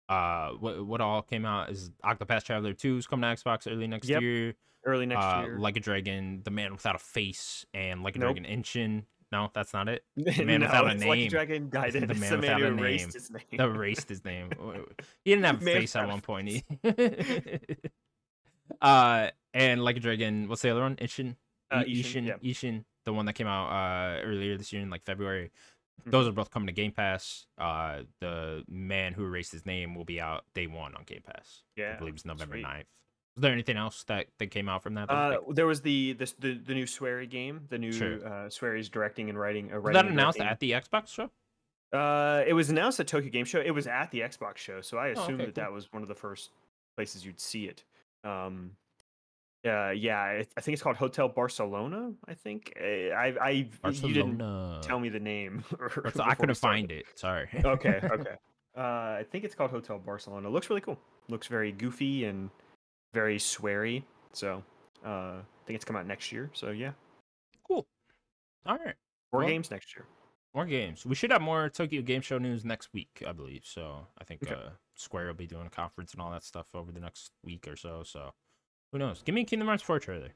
Uh, 0.09 0.49
what 0.59 0.85
what 0.85 1.01
all 1.01 1.21
came 1.21 1.45
out 1.45 1.69
is 1.69 1.91
Octopath 2.03 2.43
Traveler 2.43 2.73
2 2.73 2.97
is 2.97 3.07
coming 3.07 3.21
to 3.35 3.41
Xbox 3.43 3.71
early 3.71 3.87
next 3.87 4.09
Yep. 4.09 4.21
year. 4.21 4.55
Early 4.85 5.05
next 5.05 5.23
uh, 5.23 5.43
year. 5.45 5.57
Like 5.59 5.77
a 5.77 5.79
Dragon, 5.79 6.41
The 6.43 6.51
Man 6.51 6.73
Without 6.73 6.95
a 6.95 6.99
Face, 6.99 7.65
and 7.73 8.03
Like 8.03 8.15
a 8.15 8.19
Nope. 8.19 8.35
Dragon 8.35 8.61
Ishin. 8.61 9.03
No, 9.31 9.49
that's 9.53 9.73
not 9.73 9.87
it. 9.87 10.03
The 10.15 10.43
Man 10.43 10.61
Without 10.61 10.91
a 10.91 10.95
Name. 10.95 11.29
Dragon 11.29 11.69
died. 11.69 11.93
The 11.93 12.01
The 12.01 12.07
Man 12.15 12.19
man, 12.19 12.39
Without 12.41 12.61
a 12.61 12.69
Name. 12.71 12.79
erased 12.79 13.13
his 13.13 13.31
name. 13.31 13.43
That 13.57 13.69
erased 13.69 14.09
his 14.09 14.25
name. 14.25 14.49
He 15.23 15.31
didn't 15.31 15.45
have 15.45 15.61
a 15.61 15.65
Man 15.65 15.75
face 15.75 15.95
at 15.95 16.07
one 16.07 16.21
point. 16.21 16.49
He... 16.49 16.63
uh, 18.81 19.29
and 19.53 19.83
Like 19.83 19.97
a 19.97 19.99
Dragon, 19.99 20.47
what's 20.49 20.61
the 20.61 20.69
other 20.71 20.81
one? 20.81 20.95
Ishin? 20.97 21.35
Uh, 21.71 21.83
Ishin, 21.83 22.25
Ishin, 22.25 22.27
yeah. 22.27 22.51
Ishin, 22.51 22.83
the 23.05 23.13
one 23.13 23.25
that 23.25 23.33
came 23.33 23.47
out 23.47 23.69
uh 23.69 24.21
earlier 24.23 24.57
this 24.57 24.71
year 24.73 24.81
in 24.81 24.89
like 24.89 25.03
February. 25.03 25.51
Mm-hmm. 26.01 26.09
Those 26.11 26.27
are 26.27 26.31
both 26.31 26.49
coming 26.49 26.67
to 26.67 26.73
Game 26.73 26.91
Pass. 26.91 27.45
Uh, 27.57 27.99
the 28.19 28.63
man 28.67 29.13
who 29.13 29.23
erased 29.25 29.51
his 29.51 29.65
name 29.65 29.93
will 29.93 30.05
be 30.05 30.19
out 30.19 30.43
day 30.55 30.65
one 30.67 30.95
on 30.95 31.03
Game 31.03 31.21
Pass. 31.25 31.61
Yeah, 31.75 31.93
I 31.95 31.99
believe 31.99 32.15
it's 32.15 32.25
November 32.25 32.55
sweet. 32.55 32.65
9th. 32.65 32.85
Was 33.35 33.41
there 33.41 33.51
anything 33.53 33.77
else 33.77 34.03
that, 34.05 34.27
that 34.39 34.47
came 34.51 34.67
out 34.69 34.81
from 34.83 34.95
that? 34.95 35.09
Uh, 35.09 35.37
there 35.49 35.65
was 35.67 35.81
the 35.81 36.13
this 36.13 36.33
the, 36.33 36.55
the 36.55 36.73
new 36.73 36.85
Swery 36.85 37.27
game. 37.29 37.61
The 37.69 37.77
new 37.77 37.91
Sure. 37.91 38.25
uh, 38.27 38.49
Swery's 38.49 38.89
directing 38.89 39.29
and 39.29 39.39
writing. 39.39 39.71
Uh, 39.73 39.79
was 39.81 39.93
that 39.93 40.05
announced 40.07 40.39
at 40.39 40.59
the 40.59 40.71
Xbox 40.71 41.07
show? 41.09 41.29
Uh, 41.95 42.43
it 42.47 42.53
was 42.53 42.69
announced 42.71 42.99
at 42.99 43.07
Tokyo 43.07 43.29
Game 43.29 43.45
Show. 43.45 43.59
It 43.61 43.69
was 43.71 43.85
at 43.85 44.09
the 44.09 44.21
Xbox 44.21 44.57
show, 44.57 44.81
so 44.81 44.97
I 44.97 45.13
Oh, 45.13 45.21
okay, 45.25 45.35
that 45.35 45.37
cool. 45.37 45.51
that 45.55 45.71
was 45.71 45.91
one 45.93 46.01
of 46.01 46.07
the 46.09 46.15
first 46.15 46.49
places 46.97 47.23
you'd 47.23 47.39
see 47.39 47.65
it. 47.65 47.83
Um, 48.23 48.71
uh, 49.65 49.91
yeah, 49.91 50.19
I, 50.19 50.45
I 50.57 50.61
think 50.61 50.73
it's 50.73 50.81
called 50.83 50.97
Hotel 50.97 51.27
Barcelona. 51.29 52.11
I 52.27 52.33
think 52.33 52.73
I, 52.77 53.33
I 53.41 53.49
you 53.49 53.63
didn't 54.13 54.37
Barcelona. 54.37 54.79
tell 54.83 54.99
me 54.99 55.09
the 55.09 55.19
name. 55.19 55.63
I 56.19 56.35
couldn't 56.35 56.55
find 56.55 56.91
it. 56.91 57.05
Sorry. 57.15 57.47
okay, 57.63 57.99
okay. 58.11 58.35
Uh, 58.75 58.81
I 58.81 59.25
think 59.31 59.43
it's 59.43 59.55
called 59.55 59.71
Hotel 59.71 59.99
Barcelona. 59.99 60.47
It 60.47 60.51
Looks 60.51 60.69
really 60.69 60.81
cool. 60.81 60.97
Looks 61.29 61.47
very 61.47 61.71
goofy 61.71 62.25
and 62.25 62.49
very 63.13 63.37
sweary. 63.37 64.03
So 64.33 64.63
uh, 65.05 65.09
I 65.09 65.43
think 65.65 65.75
it's 65.75 65.85
come 65.85 65.95
out 65.95 66.07
next 66.07 66.31
year. 66.31 66.49
So 66.53 66.71
yeah, 66.71 66.91
cool. 67.67 67.85
All 68.65 68.77
right. 68.77 68.95
more 69.31 69.41
Well, 69.41 69.47
games 69.47 69.69
next 69.71 69.95
year. 69.95 70.05
More 70.55 70.65
games. 70.65 71.05
We 71.05 71.15
should 71.15 71.31
have 71.31 71.41
more 71.41 71.69
Tokyo 71.69 72.01
Game 72.01 72.21
Show 72.21 72.37
news 72.37 72.63
next 72.65 72.89
week, 72.93 73.23
I 73.27 73.31
believe. 73.31 73.61
So 73.65 74.05
I 74.19 74.23
think 74.23 74.43
Okay. 74.43 74.53
uh, 74.53 74.69
Square 74.95 75.27
will 75.27 75.33
be 75.33 75.47
doing 75.47 75.65
a 75.65 75.69
conference 75.69 76.11
and 76.13 76.21
all 76.21 76.29
that 76.31 76.43
stuff 76.43 76.67
over 76.75 76.91
the 76.91 76.99
next 76.99 77.31
week 77.43 77.67
or 77.67 77.75
so. 77.75 78.03
So 78.03 78.31
who 78.93 78.99
knows? 78.99 79.21
Give 79.23 79.35
me 79.35 79.41
a 79.41 79.45
Kingdom 79.45 79.67
Hearts 79.67 79.83
4 79.83 79.99
trailer. 79.99 80.29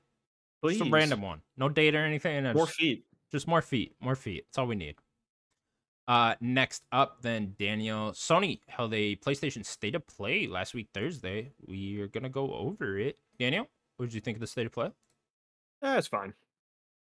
Please, 0.62 0.80
Just 0.80 0.90
a 0.90 0.92
random 0.92 1.22
one. 1.22 1.42
No 1.56 1.70
date 1.70 1.96
or 1.96 2.04
anything. 2.04 2.44
no, 2.44 2.54
more 2.54 2.66
just, 2.66 2.78
feet. 2.78 3.06
just 3.32 3.48
more 3.48 3.62
feet. 3.62 3.96
More 4.02 4.16
feet. 4.16 4.46
That's 4.48 4.58
all 4.58 4.66
we 4.66 4.76
need. 4.76 4.96
Uh, 6.08 6.34
next 6.42 6.84
up, 6.92 7.22
then 7.22 7.54
Daniel, 7.60 8.12
Sony 8.12 8.62
held 8.68 8.94
a 8.96 9.16
PlayStation 9.18 9.64
State 9.64 9.94
of 9.94 10.08
Play 10.08 10.48
last 10.48 10.74
week 10.74 10.88
Thursday. 10.94 11.52
We 11.68 12.02
are 12.02 12.08
gonna 12.08 12.30
go 12.30 12.52
over 12.54 12.98
it. 12.98 13.20
Daniel, 13.38 13.68
what 13.98 14.08
did 14.08 14.16
you 14.16 14.22
think 14.22 14.38
of 14.38 14.42
the 14.42 14.48
State 14.48 14.66
of 14.66 14.72
Play? 14.72 14.90
That's 15.82 16.08
fine. 16.08 16.34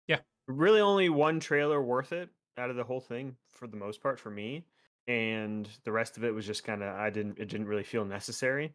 Yeah. 0.07 0.19
Really 0.47 0.81
only 0.81 1.09
one 1.09 1.41
trailer 1.41 1.83
worth 1.83 2.13
it 2.13 2.29
out 2.57 2.71
of 2.71 2.77
the 2.77 2.85
whole 2.85 3.01
thing 3.01 3.37
for 3.49 3.67
the 3.67 3.77
most 3.77 4.01
part 4.01 4.21
for 4.21 4.31
me. 4.31 4.65
And 5.09 5.69
the 5.85 5.93
rest 5.93 6.17
of 6.17 6.25
it 6.25 6.33
was 6.33 6.47
just 6.47 6.63
kind 6.63 6.83
of 6.83 6.95
I 6.95 7.11
didn't 7.11 7.39
it 7.39 7.49
didn't 7.49 7.67
really 7.67 7.83
feel 7.83 8.05
necessary. 8.05 8.75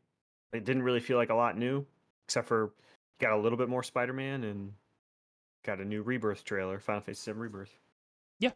It 0.52 0.66
didn't 0.66 0.84
really 0.84 1.00
feel 1.00 1.18
like 1.18 1.30
a 1.30 1.36
lot 1.36 1.58
new, 1.58 1.86
except 2.28 2.48
for 2.48 2.74
got 3.20 3.34
a 3.34 3.38
little 3.38 3.58
bit 3.58 3.70
more 3.70 3.84
Spider-Man 3.84 4.44
and 4.44 4.74
got 5.64 5.80
a 5.80 5.86
new 5.86 6.02
Rebirth 6.02 6.44
trailer, 6.44 6.80
Final 6.80 7.02
Fantasy 7.02 7.32
VII 7.32 7.40
Rebirth. 7.40 7.80
Yeah, 8.40 8.52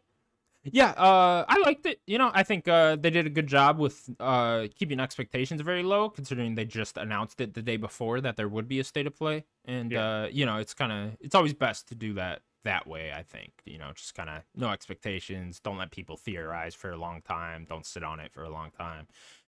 yeah, 0.64 0.90
uh, 0.90 1.44
I 1.48 1.58
liked 1.60 1.86
it. 1.86 2.00
You 2.06 2.18
know, 2.18 2.30
I 2.34 2.42
think 2.42 2.68
uh, 2.68 2.96
they 2.96 3.10
did 3.10 3.26
a 3.26 3.30
good 3.30 3.46
job 3.46 3.78
with 3.78 4.10
uh, 4.20 4.66
keeping 4.74 5.00
expectations 5.00 5.60
very 5.62 5.82
low, 5.82 6.10
considering 6.10 6.54
they 6.54 6.66
just 6.66 6.96
announced 6.98 7.40
it 7.40 7.54
the 7.54 7.62
day 7.62 7.76
before 7.78 8.20
that 8.20 8.36
there 8.36 8.48
would 8.48 8.68
be 8.68 8.80
a 8.80 8.84
state 8.84 9.06
of 9.06 9.16
play. 9.16 9.44
And 9.64 9.92
Yeah. 9.92 10.22
uh, 10.24 10.28
you 10.30 10.44
know, 10.46 10.58
it's 10.58 10.74
kind 10.74 10.92
of 10.92 11.16
it's 11.20 11.34
always 11.34 11.54
best 11.54 11.88
to 11.88 11.94
do 11.94 12.14
that 12.14 12.42
that 12.64 12.86
way. 12.86 13.12
I 13.12 13.22
think 13.22 13.52
you 13.64 13.78
know, 13.78 13.92
just 13.94 14.14
kind 14.14 14.28
of 14.28 14.42
no 14.54 14.70
expectations. 14.70 15.60
Don't 15.60 15.78
let 15.78 15.90
people 15.92 16.16
theorize 16.16 16.74
for 16.74 16.90
a 16.90 16.96
long 16.98 17.22
time. 17.22 17.66
Don't 17.68 17.86
sit 17.86 18.04
on 18.04 18.20
it 18.20 18.32
for 18.32 18.42
a 18.44 18.50
long 18.50 18.70
time. 18.70 19.06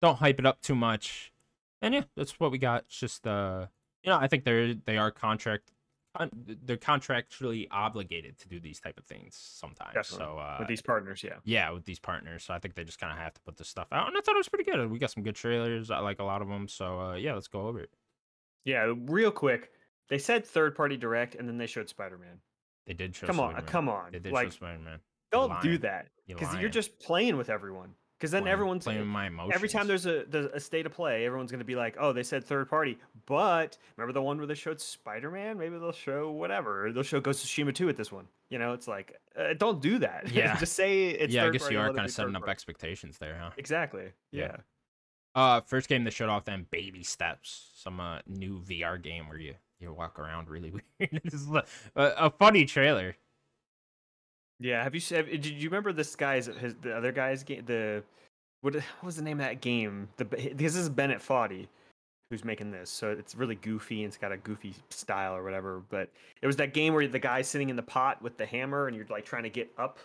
Don't 0.02 0.18
hype 0.18 0.40
it 0.40 0.46
up 0.46 0.62
too 0.62 0.76
much. 0.76 1.32
And 1.82 1.94
yeah, 1.96 2.04
that's 2.16 2.40
what 2.40 2.52
we 2.52 2.60
got. 2.60 2.84
It's 2.84 3.00
just 3.00 3.26
uh, 3.26 3.68
you 4.04 4.12
know, 4.12 4.18
I 4.18 4.28
think 4.28 4.44
they're 4.44 4.74
they 4.74 4.98
are 4.98 5.12
contract. 5.12 5.72
They're 6.66 6.76
contractually 6.76 7.68
obligated 7.72 8.38
to 8.40 8.50
do 8.50 8.60
these 8.60 8.82
type 8.82 8.98
of 9.00 9.06
things 9.06 9.34
sometimes. 9.34 9.94
Definitely. 9.94 10.26
So 10.26 10.40
uh, 10.40 10.58
With 10.60 10.68
these 10.68 10.82
partners, 10.82 11.24
yeah. 11.24 11.36
yeah, 11.46 11.72
with 11.72 11.86
these 11.86 12.00
partners. 12.00 12.44
So 12.44 12.54
I 12.54 12.60
think 12.60 12.76
they 12.76 12.84
just 12.84 13.00
kind 13.00 13.14
of 13.14 13.18
have 13.18 13.34
to 13.36 13.42
put 13.42 13.56
this 13.56 13.70
stuff 13.70 13.88
out, 13.94 14.10
and 14.10 14.18
I 14.18 14.20
thought 14.20 14.36
it 14.36 14.40
was 14.40 14.50
pretty 14.50 14.70
good. 14.70 14.92
We 14.92 15.00
got 15.00 15.12
some 15.12 15.24
good 15.24 15.36
trailers. 15.36 15.90
I 15.90 16.00
like 16.00 16.20
a 16.20 16.26
lot 16.26 16.42
of 16.42 16.50
them. 16.50 16.68
So 16.68 17.00
uh, 17.00 17.14
yeah, 17.16 17.34
let's 17.34 17.48
go 17.48 17.66
over 17.68 17.80
it. 17.80 17.92
Yeah, 18.66 18.94
real 19.06 19.32
quick. 19.32 19.72
They 20.10 20.18
said 20.18 20.46
third 20.46 20.76
party 20.76 20.98
direct 20.98 21.36
and 21.36 21.48
then 21.48 21.58
they 21.58 21.68
showed 21.68 21.88
Spider-Man. 21.88 22.40
They 22.86 22.94
did 22.94 23.16
show. 23.16 23.28
Come 23.28 23.40
on, 23.40 23.52
Spider-Man. 23.52 23.72
come 23.72 23.88
on. 23.90 24.12
They 24.12 24.20
did 24.20 24.34
Like 24.34 24.48
show 24.48 24.52
Spider 24.58 24.80
Man. 24.80 25.00
don't 25.32 25.62
do 25.62 25.78
that. 25.78 26.10
Because 26.28 26.54
you're 26.60 26.70
just 26.70 27.00
playing 27.00 27.38
with 27.38 27.50
everyone. 27.50 27.96
Because 28.22 28.30
then 28.32 28.48
everyone's 28.48 28.84
playing 28.84 29.08
my 29.08 29.26
emotions. 29.26 29.56
every 29.56 29.68
time 29.68 29.88
there's 29.88 30.06
a 30.06 30.26
there's 30.28 30.46
a 30.54 30.60
state 30.60 30.86
of 30.86 30.92
play, 30.92 31.26
everyone's 31.26 31.52
gonna 31.52 31.64
be 31.64 31.76
like, 31.76 31.98
"Oh, 32.00 32.14
they 32.14 32.22
said 32.22 32.44
third 32.44 32.70
party." 32.70 33.00
But 33.26 33.80
remember 33.98 34.14
the 34.14 34.22
one 34.22 34.38
where 34.38 34.46
they 34.46 34.54
showed 34.54 34.80
Spider 34.80 35.32
Man? 35.32 35.58
Maybe 35.58 35.80
they'll 35.80 35.92
show 35.92 36.30
whatever. 36.30 36.92
They'll 36.94 37.02
show 37.02 37.20
Ghost 37.20 37.44
of 37.44 37.50
Tsushima 37.50 37.74
two 37.74 37.90
at 37.90 37.98
this 37.98 38.12
one. 38.12 38.28
You 38.52 38.60
know, 38.60 38.74
it's 38.74 38.88
like, 38.88 39.20
uh, 39.36 39.54
don't 39.58 39.82
do 39.82 39.98
that. 40.00 40.30
Yeah. 40.32 40.56
just 40.60 40.74
say 40.74 41.08
it's. 41.08 41.34
yeah, 41.34 41.46
I 41.46 41.50
guess 41.50 41.68
you 41.72 41.80
are 41.80 41.92
kind 41.92 42.06
of 42.06 42.12
setting 42.12 42.36
up 42.36 42.42
party. 42.44 42.52
expectations 42.52 43.18
there, 43.18 43.40
huh? 43.42 43.50
Exactly. 43.58 44.12
Yeah. 44.32 44.42
Yeah. 44.44 44.58
Uh, 45.34 45.62
first 45.62 45.90
game 45.90 46.04
they 46.04 46.12
showed 46.12 46.30
off 46.30 46.46
then 46.46 46.68
Baby 46.70 47.02
Steps, 47.04 47.72
some 47.74 48.00
uh, 48.00 48.20
new 48.28 48.62
VR 48.62 49.02
game 49.02 49.30
where 49.30 49.40
you 49.40 49.56
you 49.80 49.92
walk 49.92 50.20
around 50.20 50.48
really 50.48 50.72
weird. 51.00 51.22
this 51.24 51.34
is 51.34 51.50
a, 51.50 51.64
a 51.96 52.30
funny 52.30 52.66
trailer. 52.66 53.16
Yeah. 54.62 54.84
Have 54.84 54.94
you 54.96 55.02
have, 55.16 55.30
did 55.30 55.46
you 55.46 55.70
remember 55.70 55.92
this 55.92 56.16
guy's 56.16 56.46
his 56.46 56.76
the 56.82 56.96
other 56.96 57.12
guy's 57.12 57.44
game 57.44 57.64
the 57.66 58.04
what 58.62 58.76
what 58.76 58.84
was 59.04 59.16
the 59.16 59.24
name 59.24 59.40
of 59.40 59.46
that 59.46 59.60
game? 59.62 60.08
The 60.18 60.26
because 60.26 60.56
this 60.56 60.76
is 60.76 60.90
Bennett 60.90 61.20
Foddy 61.20 61.68
who's 62.30 62.46
making 62.46 62.72
this, 62.72 62.90
so 62.90 63.12
it's 63.12 63.36
really 63.36 63.56
goofy 63.56 64.04
and 64.04 64.08
it's 64.08 64.18
got 64.18 64.32
a 64.32 64.38
goofy 64.38 64.74
style 64.90 65.36
or 65.36 65.44
whatever. 65.44 65.82
But 65.90 66.10
it 66.42 66.48
was 66.48 66.56
that 66.58 66.74
game 66.74 66.94
where 66.94 67.06
the 67.08 67.20
guy's 67.20 67.48
sitting 67.48 67.70
in 67.70 67.76
the 67.76 67.84
pot 67.84 68.22
with 68.22 68.38
the 68.38 68.46
hammer 68.46 68.88
and 68.88 68.96
you're 68.96 69.06
like 69.10 69.26
trying 69.26 69.44
to 69.44 69.50
get 69.50 69.70
up. 69.78 69.98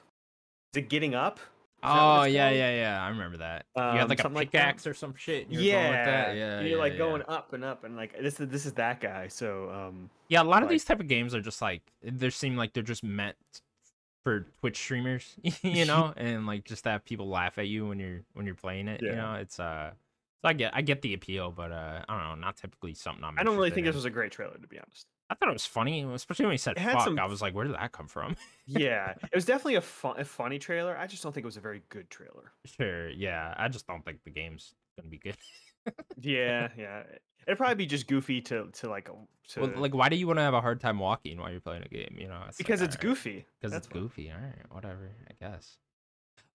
Is 0.75 0.79
it 0.79 0.89
getting 0.89 1.15
up? 1.15 1.39
Oh 1.83 2.25
yeah, 2.25 2.49
called? 2.49 2.57
yeah, 2.57 2.75
yeah. 2.75 3.05
I 3.05 3.09
remember 3.11 3.37
that. 3.37 3.67
you 3.77 3.83
Um, 3.83 3.97
had 3.99 4.09
like 4.09 4.19
a 4.19 4.23
something 4.23 4.37
like 4.37 4.51
pickaxe 4.51 4.87
or 4.87 4.95
some 4.95 5.15
shit. 5.15 5.49
you 5.51 5.61
yeah, 5.61 5.73
going 5.73 5.99
with 5.99 6.07
that. 6.07 6.37
yeah. 6.37 6.61
You're 6.63 6.79
like 6.79 6.95
yeah. 6.95 6.99
going 6.99 7.23
up 7.29 7.53
and 7.53 7.63
up 7.63 7.85
and 7.85 7.95
like 7.95 8.19
this 8.21 8.41
is 8.41 8.49
this 8.49 8.65
is 8.67 8.73
that 8.73 9.01
guy. 9.01 9.29
So 9.29 9.71
um, 9.71 10.11
Yeah, 10.29 10.43
a 10.43 10.45
lot 10.45 10.63
of 10.63 10.69
these 10.69 10.85
type 10.85 10.99
of 10.99 11.07
games 11.09 11.35
are 11.35 11.43
just 11.43 11.61
like 11.61 11.83
they 12.03 12.31
seem 12.31 12.57
like 12.57 12.73
they're 12.73 12.83
just 12.83 13.05
meant 13.05 13.37
for 14.27 14.41
Twitch 14.59 14.77
streamers, 14.77 15.37
you 15.63 15.85
know, 15.87 16.13
and 16.17 16.49
like 16.49 16.65
just 16.65 16.83
to 16.83 16.91
have 16.91 17.05
people 17.05 17.29
laugh 17.29 17.59
at 17.59 17.69
you 17.69 17.87
when 17.87 18.01
you're 18.01 18.23
when 18.33 18.45
you're 18.45 18.57
playing 18.57 18.89
it. 18.89 19.01
You 19.01 19.15
know, 19.15 19.35
it's 19.35 19.61
uh, 19.61 19.93
so 20.43 20.49
I 20.49 20.53
get 20.53 20.75
I 20.75 20.83
get 20.83 21.01
the 21.01 21.15
appeal, 21.15 21.53
but 21.53 21.71
uh, 21.71 22.03
I 22.09 22.19
don't 22.19 22.41
know, 22.41 22.47
not 22.47 22.57
typically 22.57 22.95
something 22.95 23.23
I'm. 23.23 23.39
I 23.39 23.45
don't 23.45 23.55
really 23.55 23.71
think 23.71 23.87
this 23.87 23.95
was 23.95 24.05
a 24.05 24.11
great 24.11 24.33
trailer 24.33 24.59
to 24.59 24.67
be 24.67 24.79
honest. 24.79 25.07
I 25.31 25.35
thought 25.37 25.49
it 25.49 25.53
was 25.53 25.65
funny, 25.65 26.03
especially 26.03 26.47
when 26.47 26.53
he 26.55 26.59
said 26.59 26.77
"fuck." 26.77 27.03
some- 27.03 27.21
I 27.21 27.27
was 27.27 27.41
like, 27.41 27.55
where 27.55 27.67
did 27.67 27.75
that 27.75 27.93
come 27.93 28.09
from? 28.09 28.37
Yeah, 28.67 29.11
it 29.11 29.35
was 29.35 29.45
definitely 29.45 29.77
a 29.77 29.81
fun, 29.81 30.19
a 30.19 30.25
funny 30.25 30.59
trailer. 30.59 30.99
I 30.99 31.07
just 31.07 31.23
don't 31.23 31.33
think 31.33 31.45
it 31.45 31.47
was 31.47 31.57
a 31.57 31.61
very 31.61 31.83
good 31.89 32.11
trailer. 32.11 32.51
sure, 32.65 33.09
yeah. 33.11 33.55
I 33.57 33.69
just 33.69 33.87
don't 33.87 34.05
think 34.05 34.25
the 34.25 34.31
game's 34.31 34.75
gonna 34.99 35.09
be 35.09 35.19
good. 35.19 35.37
Yeah, 36.21 36.69
yeah. 36.77 37.03
It'd 37.47 37.59
probably 37.59 37.77
be 37.77 37.87
just 37.87 38.07
goofy 38.07 38.41
to 38.43 38.69
to 38.73 38.89
like 38.89 39.09
um, 39.09 39.29
to 39.51 39.61
well, 39.61 39.73
like, 39.77 39.95
why 39.95 40.09
do 40.09 40.17
you 40.17 40.27
want 40.27 40.39
to 40.39 40.43
have 40.43 40.55
a 40.55 40.61
hard 40.61 40.81
time 40.81 40.99
walking 40.99 41.39
while 41.39 41.51
you're 41.51 41.61
playing 41.61 41.83
a 41.85 41.89
game? 41.89 42.17
You 42.19 42.29
know, 42.29 42.41
it's 42.49 42.59
like, 42.59 42.67
because 42.67 42.83
it's 42.83 42.97
alright. 42.97 43.01
goofy. 43.01 43.47
because 43.61 43.77
it's 43.77 43.89
why. 43.89 44.01
goofy. 44.01 44.31
All 44.31 44.39
right, 44.39 44.73
whatever. 44.73 45.11
I 45.29 45.33
guess. 45.45 45.77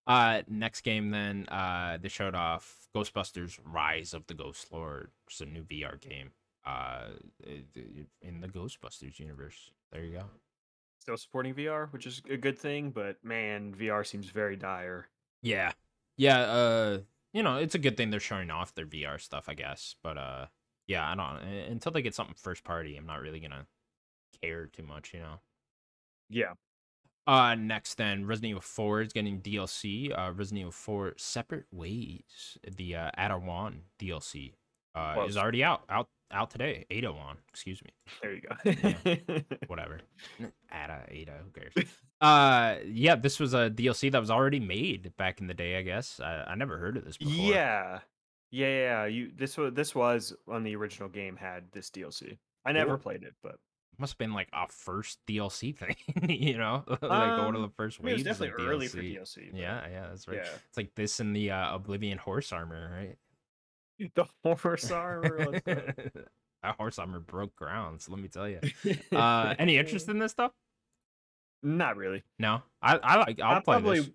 Uh, 0.07 0.41
next 0.49 0.81
game 0.81 1.11
then, 1.11 1.47
uh, 1.49 1.97
they 2.01 2.09
showed 2.09 2.35
off 2.35 2.87
Ghostbusters: 2.95 3.59
Rise 3.63 4.13
of 4.13 4.27
the 4.27 4.33
Ghost 4.33 4.67
Lord, 4.71 5.11
is 5.29 5.41
a 5.41 5.45
new 5.45 5.63
VR 5.63 5.99
game. 6.01 6.31
Uh, 6.65 7.07
in 8.21 8.41
the 8.41 8.47
Ghostbusters 8.47 9.17
universe. 9.19 9.71
There 9.91 10.03
you 10.03 10.11
go. 10.11 10.25
Still 10.99 11.17
supporting 11.17 11.55
VR, 11.55 11.91
which 11.91 12.05
is 12.05 12.21
a 12.29 12.37
good 12.37 12.59
thing, 12.59 12.91
but 12.91 13.17
man, 13.23 13.73
VR 13.73 14.05
seems 14.05 14.27
very 14.29 14.55
dire. 14.55 15.07
Yeah, 15.41 15.71
yeah. 16.17 16.41
Uh, 16.41 16.99
you 17.33 17.43
know, 17.43 17.57
it's 17.57 17.75
a 17.75 17.79
good 17.79 17.97
thing 17.97 18.09
they're 18.09 18.19
showing 18.19 18.49
off 18.49 18.75
their 18.75 18.85
VR 18.85 19.19
stuff, 19.19 19.45
I 19.47 19.53
guess. 19.53 19.95
But 20.03 20.17
uh, 20.17 20.45
yeah, 20.87 21.09
I 21.09 21.15
don't. 21.15 21.47
Until 21.69 21.91
they 21.91 22.01
get 22.01 22.15
something 22.15 22.35
first 22.37 22.63
party, 22.63 22.95
I'm 22.97 23.05
not 23.05 23.21
really 23.21 23.39
gonna 23.39 23.67
care 24.41 24.67
too 24.67 24.83
much. 24.83 25.13
You 25.13 25.21
know. 25.21 25.39
Yeah. 26.29 26.53
Uh, 27.27 27.55
next 27.55 27.95
then, 27.95 28.25
Resident 28.25 28.49
Evil 28.49 28.61
4 28.61 29.01
is 29.01 29.13
getting 29.13 29.41
DLC. 29.41 30.11
Uh, 30.11 30.31
Resident 30.31 30.61
Evil 30.61 30.71
4 30.71 31.13
Separate 31.17 31.67
Ways, 31.71 32.57
the 32.75 32.95
uh, 32.95 33.11
Adawan 33.17 33.81
DLC, 33.99 34.53
uh, 34.95 35.25
is 35.27 35.37
already 35.37 35.63
out. 35.63 35.83
Out 35.87 36.07
out 36.33 36.49
today. 36.51 36.85
Ada 36.89 37.11
Wong, 37.11 37.37
excuse 37.49 37.81
me. 37.83 37.91
There 38.21 38.33
you 38.33 38.41
go. 38.41 39.43
Whatever. 39.67 39.99
Ada, 40.71 41.05
Ada, 41.09 41.33
who 41.43 41.51
cares? 41.51 41.73
uh, 42.21 42.75
yeah, 42.85 43.15
this 43.15 43.39
was 43.39 43.53
a 43.53 43.69
DLC 43.69 44.11
that 44.11 44.19
was 44.19 44.31
already 44.31 44.59
made 44.59 45.15
back 45.17 45.39
in 45.41 45.47
the 45.47 45.53
day, 45.53 45.77
I 45.77 45.81
guess. 45.81 46.19
I, 46.19 46.43
I 46.47 46.55
never 46.55 46.77
heard 46.77 46.97
of 46.97 47.05
this 47.05 47.17
before. 47.17 47.33
yeah. 47.33 47.99
Yeah, 48.53 48.67
yeah. 48.67 49.05
You 49.05 49.31
this 49.35 49.57
was 49.57 49.73
this 49.73 49.95
was 49.95 50.33
on 50.47 50.63
the 50.63 50.75
original 50.75 51.07
game 51.07 51.37
had 51.37 51.71
this 51.71 51.89
DLC. 51.89 52.37
I 52.65 52.73
never 52.73 52.91
Cool. 52.91 52.97
played 52.97 53.23
it, 53.23 53.33
but 53.41 53.55
Must 53.97 54.11
have 54.13 54.17
been 54.17 54.33
like 54.33 54.49
a 54.51 54.67
first 54.67 55.19
DLC 55.25 55.73
thing, 55.77 55.95
you 56.29 56.57
know? 56.57 56.83
like 56.87 57.01
one 57.01 57.55
of 57.55 57.55
Um, 57.55 57.61
the 57.61 57.69
first 57.77 58.03
mean, 58.03 58.09
it 58.09 58.17
was 58.17 58.25
waves 58.25 58.41
of 58.41 58.47
definitely 58.47 58.65
early 58.65 58.87
for 58.89 58.97
DLC. 58.97 59.15
DLC. 59.19 59.51
but 59.51 59.59
Yeah, 59.59 59.87
yeah, 59.89 60.07
that's 60.09 60.27
right. 60.27 60.37
Yeah. 60.43 60.49
It's 60.67 60.75
like 60.77 60.93
this 60.95 61.21
and 61.21 61.33
the 61.33 61.51
uh, 61.51 61.75
Oblivion 61.75 62.17
horse 62.17 62.51
armor, 62.51 62.91
right? 62.93 63.17
The 64.15 64.25
horse 64.43 64.89
armor. 64.91 65.59
that 65.65 66.75
horse 66.77 66.99
armor 66.99 67.19
broke 67.19 67.55
grounds. 67.55 68.07
Let 68.09 68.19
me 68.19 68.27
tell 68.27 68.47
you. 68.49 68.59
Uh, 69.11 69.55
any 69.59 69.77
interest 69.77 70.07
in 70.09 70.19
this 70.19 70.31
stuff? 70.31 70.51
Not 71.63 71.95
really. 71.97 72.23
No, 72.39 72.61
I 72.81 72.97
I 72.97 73.15
like. 73.17 73.39
I'll, 73.39 73.55
I'll 73.55 73.61
play 73.61 73.75
probably 73.75 73.99
this. 73.99 74.09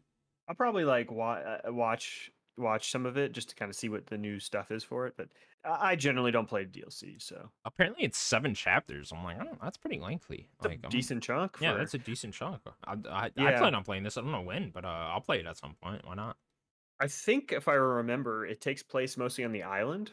I'll 0.49 0.55
probably 0.55 0.85
like 0.85 1.11
wa- 1.11 1.35
uh, 1.67 1.73
watch 1.73 2.31
watch 2.59 2.91
some 2.91 3.07
of 3.07 3.17
it 3.17 3.33
just 3.33 3.51
to 3.51 3.55
kind 3.55 3.69
of 3.69 3.77
see 3.77 3.89
what 3.89 4.07
the 4.07 4.17
new 4.19 4.41
stuff 4.41 4.71
is 4.71 4.83
for 4.83 5.07
it. 5.07 5.15
But 5.17 5.29
I 5.65 5.95
generally 5.97 6.31
don't 6.31 6.49
play 6.49 6.65
DLC, 6.65 7.21
so 7.21 7.51
Apparently, 7.65 8.05
it's 8.05 8.17
seven 8.19 8.55
chapters. 8.55 9.13
I'm 9.13 9.23
like, 9.25 9.37
oh, 9.41 9.57
that's 9.63 9.77
pretty 9.77 9.99
lengthy. 10.01 10.49
it's 10.57 10.65
Like, 10.67 10.79
a 10.79 10.83
I'm- 10.85 10.91
decent 10.91 11.23
chunk. 11.23 11.57
Yeah, 11.61 11.73
for- 11.73 11.79
that's 11.79 11.95
a 11.95 11.99
decent 11.99 12.35
chunk. 12.35 12.61
I, 12.85 12.95
I, 13.11 13.25
I 13.37 13.53
plan 13.59 13.75
on 13.75 13.83
playing 13.85 14.03
this. 14.05 14.17
I 14.17 14.21
don't 14.23 14.33
know 14.33 14.41
when, 14.43 14.71
but 14.71 14.85
uh, 14.85 14.89
I'll 14.89 15.21
play 15.21 15.39
it 15.41 15.47
at 15.47 15.57
some 15.59 15.75
point. 15.83 16.07
Why 16.07 16.15
not? 16.15 16.37
I 17.01 17.09
think 17.09 17.53
if 17.53 17.69
I 17.69 17.75
remember, 17.75 18.47
it 18.47 18.61
takes 18.61 18.83
place 18.83 19.17
mostly 19.17 19.45
on 19.45 19.53
the 19.53 19.63
island. 19.63 20.13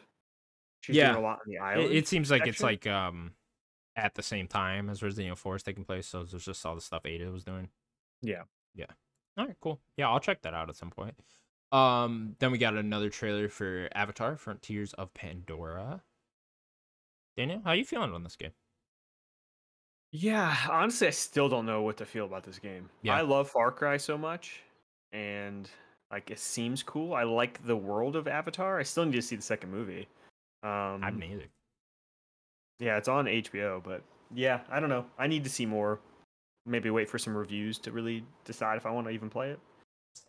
She's 0.80 0.96
Yeah. 0.96 1.12
doing 1.12 1.16
a 1.16 1.20
lot 1.20 1.40
on 1.40 1.46
the 1.46 1.56
It, 1.56 1.60
island. 1.60 1.92
it 1.92 2.08
seems 2.08 2.30
like 2.30 2.46
it's 2.46 2.62
like 2.62 2.86
um 2.86 3.36
at 3.96 4.14
the 4.14 4.22
same 4.22 4.48
time 4.48 4.90
as 4.90 5.02
Resident 5.02 5.26
Evil 5.26 5.36
4 5.36 5.56
is 5.56 5.62
taking 5.62 5.84
place. 5.84 6.06
So 6.08 6.24
there's 6.24 6.44
just 6.44 6.64
all 6.66 6.74
the 6.74 6.80
stuff 6.80 7.06
Ada 7.06 7.30
was 7.30 7.44
doing. 7.44 7.70
Yeah. 8.22 8.44
Yeah. 8.74 8.86
All 9.36 9.46
right, 9.46 9.56
cool. 9.60 9.82
Yeah, 9.96 10.08
I'll 10.10 10.20
check 10.20 10.42
that 10.42 10.54
out 10.54 10.68
at 10.68 10.76
some 10.76 10.90
point. 10.90 11.14
Um, 11.72 12.36
then 12.40 12.52
we 12.52 12.58
got 12.58 12.76
another 12.76 13.10
trailer 13.10 13.48
for 13.48 13.88
Avatar: 13.94 14.36
Frontiers 14.36 14.92
of 14.94 15.12
Pandora. 15.14 16.04
Daniel, 17.36 17.60
how 17.62 17.70
are 17.70 17.76
you 17.76 17.84
feeling 17.84 18.12
on 18.12 18.22
this 18.22 18.36
game? 18.36 18.52
Yeah, 20.12 20.56
honestly, 20.70 21.08
I 21.08 21.10
still 21.10 21.48
don't 21.48 21.66
know 21.66 21.82
what 21.82 21.96
to 21.96 22.06
feel 22.06 22.24
about 22.26 22.44
this 22.44 22.58
game. 22.58 22.88
Yeah. 23.02 23.16
I 23.16 23.22
love 23.22 23.50
Far 23.50 23.72
Cry 23.72 23.96
so 23.96 24.16
much, 24.16 24.62
and 25.12 25.68
like 26.14 26.30
it 26.30 26.38
seems 26.38 26.80
cool. 26.84 27.12
I 27.12 27.24
like 27.24 27.66
the 27.66 27.76
world 27.76 28.14
of 28.14 28.28
Avatar. 28.28 28.78
I 28.78 28.84
still 28.84 29.04
need 29.04 29.16
to 29.16 29.22
see 29.22 29.34
the 29.34 29.42
second 29.42 29.72
movie. 29.72 30.06
Um, 30.62 31.00
I've 31.02 31.16
neither. 31.16 31.46
yeah, 32.78 32.96
it's 32.96 33.08
on 33.08 33.24
HBO, 33.26 33.82
but 33.82 34.02
yeah, 34.32 34.60
I 34.70 34.78
don't 34.78 34.90
know. 34.90 35.06
I 35.18 35.26
need 35.26 35.42
to 35.42 35.50
see 35.50 35.66
more. 35.66 35.98
Maybe 36.66 36.88
wait 36.88 37.10
for 37.10 37.18
some 37.18 37.36
reviews 37.36 37.78
to 37.80 37.90
really 37.90 38.24
decide 38.44 38.76
if 38.76 38.86
I 38.86 38.90
want 38.90 39.08
to 39.08 39.12
even 39.12 39.28
play 39.28 39.50
it. 39.50 39.58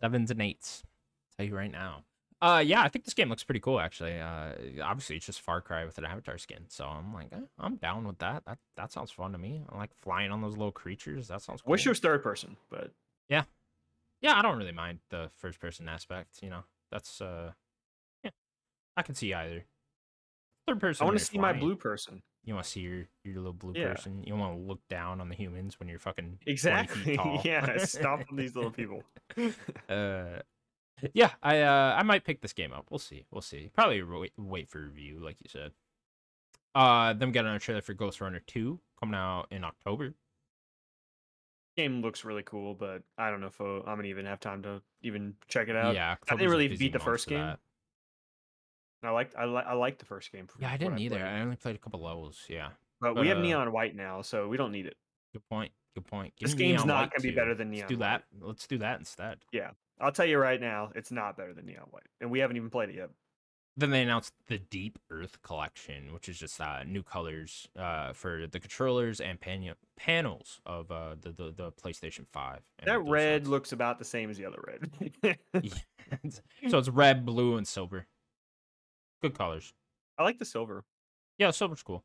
Sevens 0.00 0.32
and 0.32 0.42
eights. 0.42 0.82
i 0.84 1.42
tell 1.42 1.50
you 1.50 1.56
right 1.56 1.70
now. 1.70 2.02
Uh, 2.42 2.62
yeah, 2.66 2.82
I 2.82 2.88
think 2.88 3.04
this 3.04 3.14
game 3.14 3.28
looks 3.28 3.44
pretty 3.44 3.60
cool 3.60 3.78
actually. 3.78 4.18
Uh, 4.18 4.52
obviously 4.82 5.16
it's 5.16 5.26
just 5.26 5.40
Far 5.40 5.60
Cry 5.60 5.84
with 5.84 5.98
an 5.98 6.04
Avatar 6.04 6.36
skin, 6.36 6.64
so 6.66 6.84
I'm 6.84 7.14
like, 7.14 7.28
eh, 7.32 7.46
I'm 7.60 7.76
down 7.76 8.08
with 8.08 8.18
that. 8.18 8.42
That 8.44 8.58
that 8.76 8.92
sounds 8.92 9.12
fun 9.12 9.32
to 9.32 9.38
me. 9.38 9.62
I 9.70 9.78
like 9.78 9.94
flying 9.94 10.32
on 10.32 10.42
those 10.42 10.56
little 10.56 10.72
creatures. 10.72 11.28
That 11.28 11.42
sounds 11.42 11.62
cool. 11.62 11.70
Wish 11.70 11.86
it 11.86 11.90
was 11.90 12.00
third 12.00 12.24
person, 12.24 12.56
but 12.70 12.90
yeah, 13.28 13.44
I 14.24 14.42
don't 14.42 14.58
really 14.58 14.72
mind 14.72 14.98
the 15.10 15.30
first 15.36 15.60
person 15.60 15.88
aspect. 15.88 16.40
You 16.42 16.50
know, 16.50 16.64
that's 16.90 17.20
uh, 17.20 17.52
yeah, 18.24 18.30
I 18.96 19.02
can 19.02 19.14
see 19.14 19.32
either. 19.34 19.64
Third 20.66 20.80
person. 20.80 21.04
I 21.04 21.06
want 21.06 21.18
to 21.18 21.24
see 21.24 21.38
my 21.38 21.52
blue 21.52 21.76
person. 21.76 22.22
You 22.44 22.54
want 22.54 22.64
to 22.64 22.70
see 22.70 22.80
your 22.80 23.04
your 23.24 23.36
little 23.36 23.52
blue 23.52 23.72
Yeah. 23.76 23.88
person. 23.88 24.22
You 24.24 24.34
want 24.36 24.56
to 24.56 24.62
look 24.66 24.80
down 24.88 25.20
on 25.20 25.28
the 25.28 25.34
humans 25.36 25.78
when 25.78 25.88
you're 25.88 25.98
fucking 25.98 26.38
20 26.44 26.46
feet 26.46 26.50
Exactly. 26.52 27.16
tall. 27.16 27.40
yeah, 27.44 27.76
stop 27.84 28.20
on 28.30 28.36
these 28.36 28.54
little 28.54 28.70
people. 28.72 29.02
uh 29.88 30.40
yeah 31.12 31.32
i 31.42 31.60
uh 31.60 31.94
i 31.98 32.02
might 32.02 32.24
pick 32.24 32.40
this 32.40 32.54
game 32.54 32.72
up 32.72 32.86
we'll 32.90 32.98
see 32.98 33.26
we'll 33.30 33.42
see 33.42 33.70
probably 33.74 34.02
wait, 34.02 34.32
wait 34.38 34.66
for 34.66 34.80
review 34.80 35.18
like 35.18 35.36
you 35.40 35.46
said 35.50 35.72
uh 36.74 37.12
then 37.12 37.28
we 37.28 37.32
got 37.34 37.44
another 37.44 37.58
trailer 37.58 37.82
for 37.82 37.92
Ghostrunner 37.92 38.40
2 38.46 38.80
coming 38.98 39.14
out 39.14 39.46
in 39.50 39.62
october 39.62 40.14
Game 41.76 42.00
looks 42.02 42.24
really 42.24 42.42
cool, 42.42 42.74
but 42.74 43.02
I 43.18 43.30
don't 43.30 43.40
know 43.40 43.48
if 43.48 43.60
uh, 43.60 43.80
I'm 43.80 43.96
gonna 43.96 44.04
even 44.04 44.24
have 44.26 44.40
time 44.40 44.62
to 44.62 44.80
even 45.02 45.34
check 45.48 45.68
it 45.68 45.76
out. 45.76 45.94
yeah 45.94 46.16
I 46.28 46.34
didn't 46.36 46.50
really 46.50 46.68
beat 46.68 46.92
the 46.92 46.98
first 46.98 47.26
game. 47.28 47.54
I 49.02 49.10
liked 49.10 49.36
I, 49.36 49.44
li- 49.44 49.62
I 49.66 49.74
liked 49.74 49.98
the 50.00 50.04
first 50.06 50.32
game. 50.32 50.48
yeah 50.58 50.70
i 50.72 50.76
didn't 50.76 50.98
either 50.98 51.16
played. 51.16 51.28
i 51.28 51.40
only 51.40 51.54
played 51.56 51.76
a 51.76 51.78
couple 51.78 52.02
levels 52.02 52.42
yeah 52.48 52.70
But, 53.00 53.14
but, 53.14 53.20
we 53.20 53.28
have 53.28 53.38
uh, 53.38 53.42
neon 53.42 53.70
white 53.70 53.94
now, 53.94 54.22
so 54.22 54.48
we 54.48 54.56
don't 54.56 54.72
need 54.72 54.86
it. 54.86 54.96
good 55.32 55.46
point 55.48 55.70
good 55.94 56.06
point 56.06 56.34
Give 56.36 56.48
This 56.48 56.54
game's 56.54 56.84
not 56.84 57.12
gonna 57.12 57.22
be 57.22 57.30
better 57.30 57.54
than 57.54 57.68
let's 57.68 57.78
Neon 57.80 57.88
do 57.88 57.96
that 57.98 58.24
White. 58.32 58.48
let's 58.48 58.66
do 58.66 58.78
that 58.78 58.98
instead 58.98 59.38
Yeah, 59.52 59.70
I'll 60.00 60.10
tell 60.12 60.26
you 60.26 60.38
right 60.38 60.60
now, 60.60 60.90
it's 60.96 61.12
not 61.12 61.36
better 61.36 61.54
than 61.54 61.66
neon 61.66 61.86
white, 61.90 62.06
and 62.20 62.30
we 62.30 62.40
haven't 62.40 62.56
even 62.56 62.70
played 62.70 62.88
it 62.88 62.96
yet. 62.96 63.10
Then 63.76 63.90
they 63.90 64.02
announced 64.02 64.32
the 64.46 64.58
deep 64.58 64.98
earth 65.10 65.40
collection 65.42 66.12
which 66.14 66.28
is 66.28 66.38
just 66.38 66.60
uh 66.60 66.82
new 66.84 67.02
colors 67.02 67.68
uh 67.78 68.12
for 68.12 68.46
the 68.46 68.58
controllers 68.58 69.20
and 69.20 69.38
pan- 69.40 69.74
panels 69.96 70.60
of 70.66 70.90
uh 70.90 71.14
the, 71.20 71.30
the 71.32 71.52
the 71.56 71.72
playstation 71.72 72.26
5 72.32 72.60
and 72.78 72.88
That 72.88 73.00
red 73.00 73.44
DualSense. 73.44 73.48
looks 73.48 73.72
about 73.72 73.98
the 73.98 74.04
same 74.04 74.30
as 74.30 74.36
the 74.38 74.46
other 74.46 74.62
red. 74.66 75.36
Yeah. 75.62 76.16
so 76.68 76.78
it's 76.78 76.88
red, 76.88 77.26
blue, 77.26 77.56
and 77.56 77.66
silver. 77.66 78.06
Good 79.22 79.36
colors. 79.36 79.72
I 80.18 80.22
like 80.22 80.38
the 80.38 80.44
silver. 80.44 80.84
Yeah, 81.36 81.50
silver's 81.50 81.82
cool. 81.82 82.04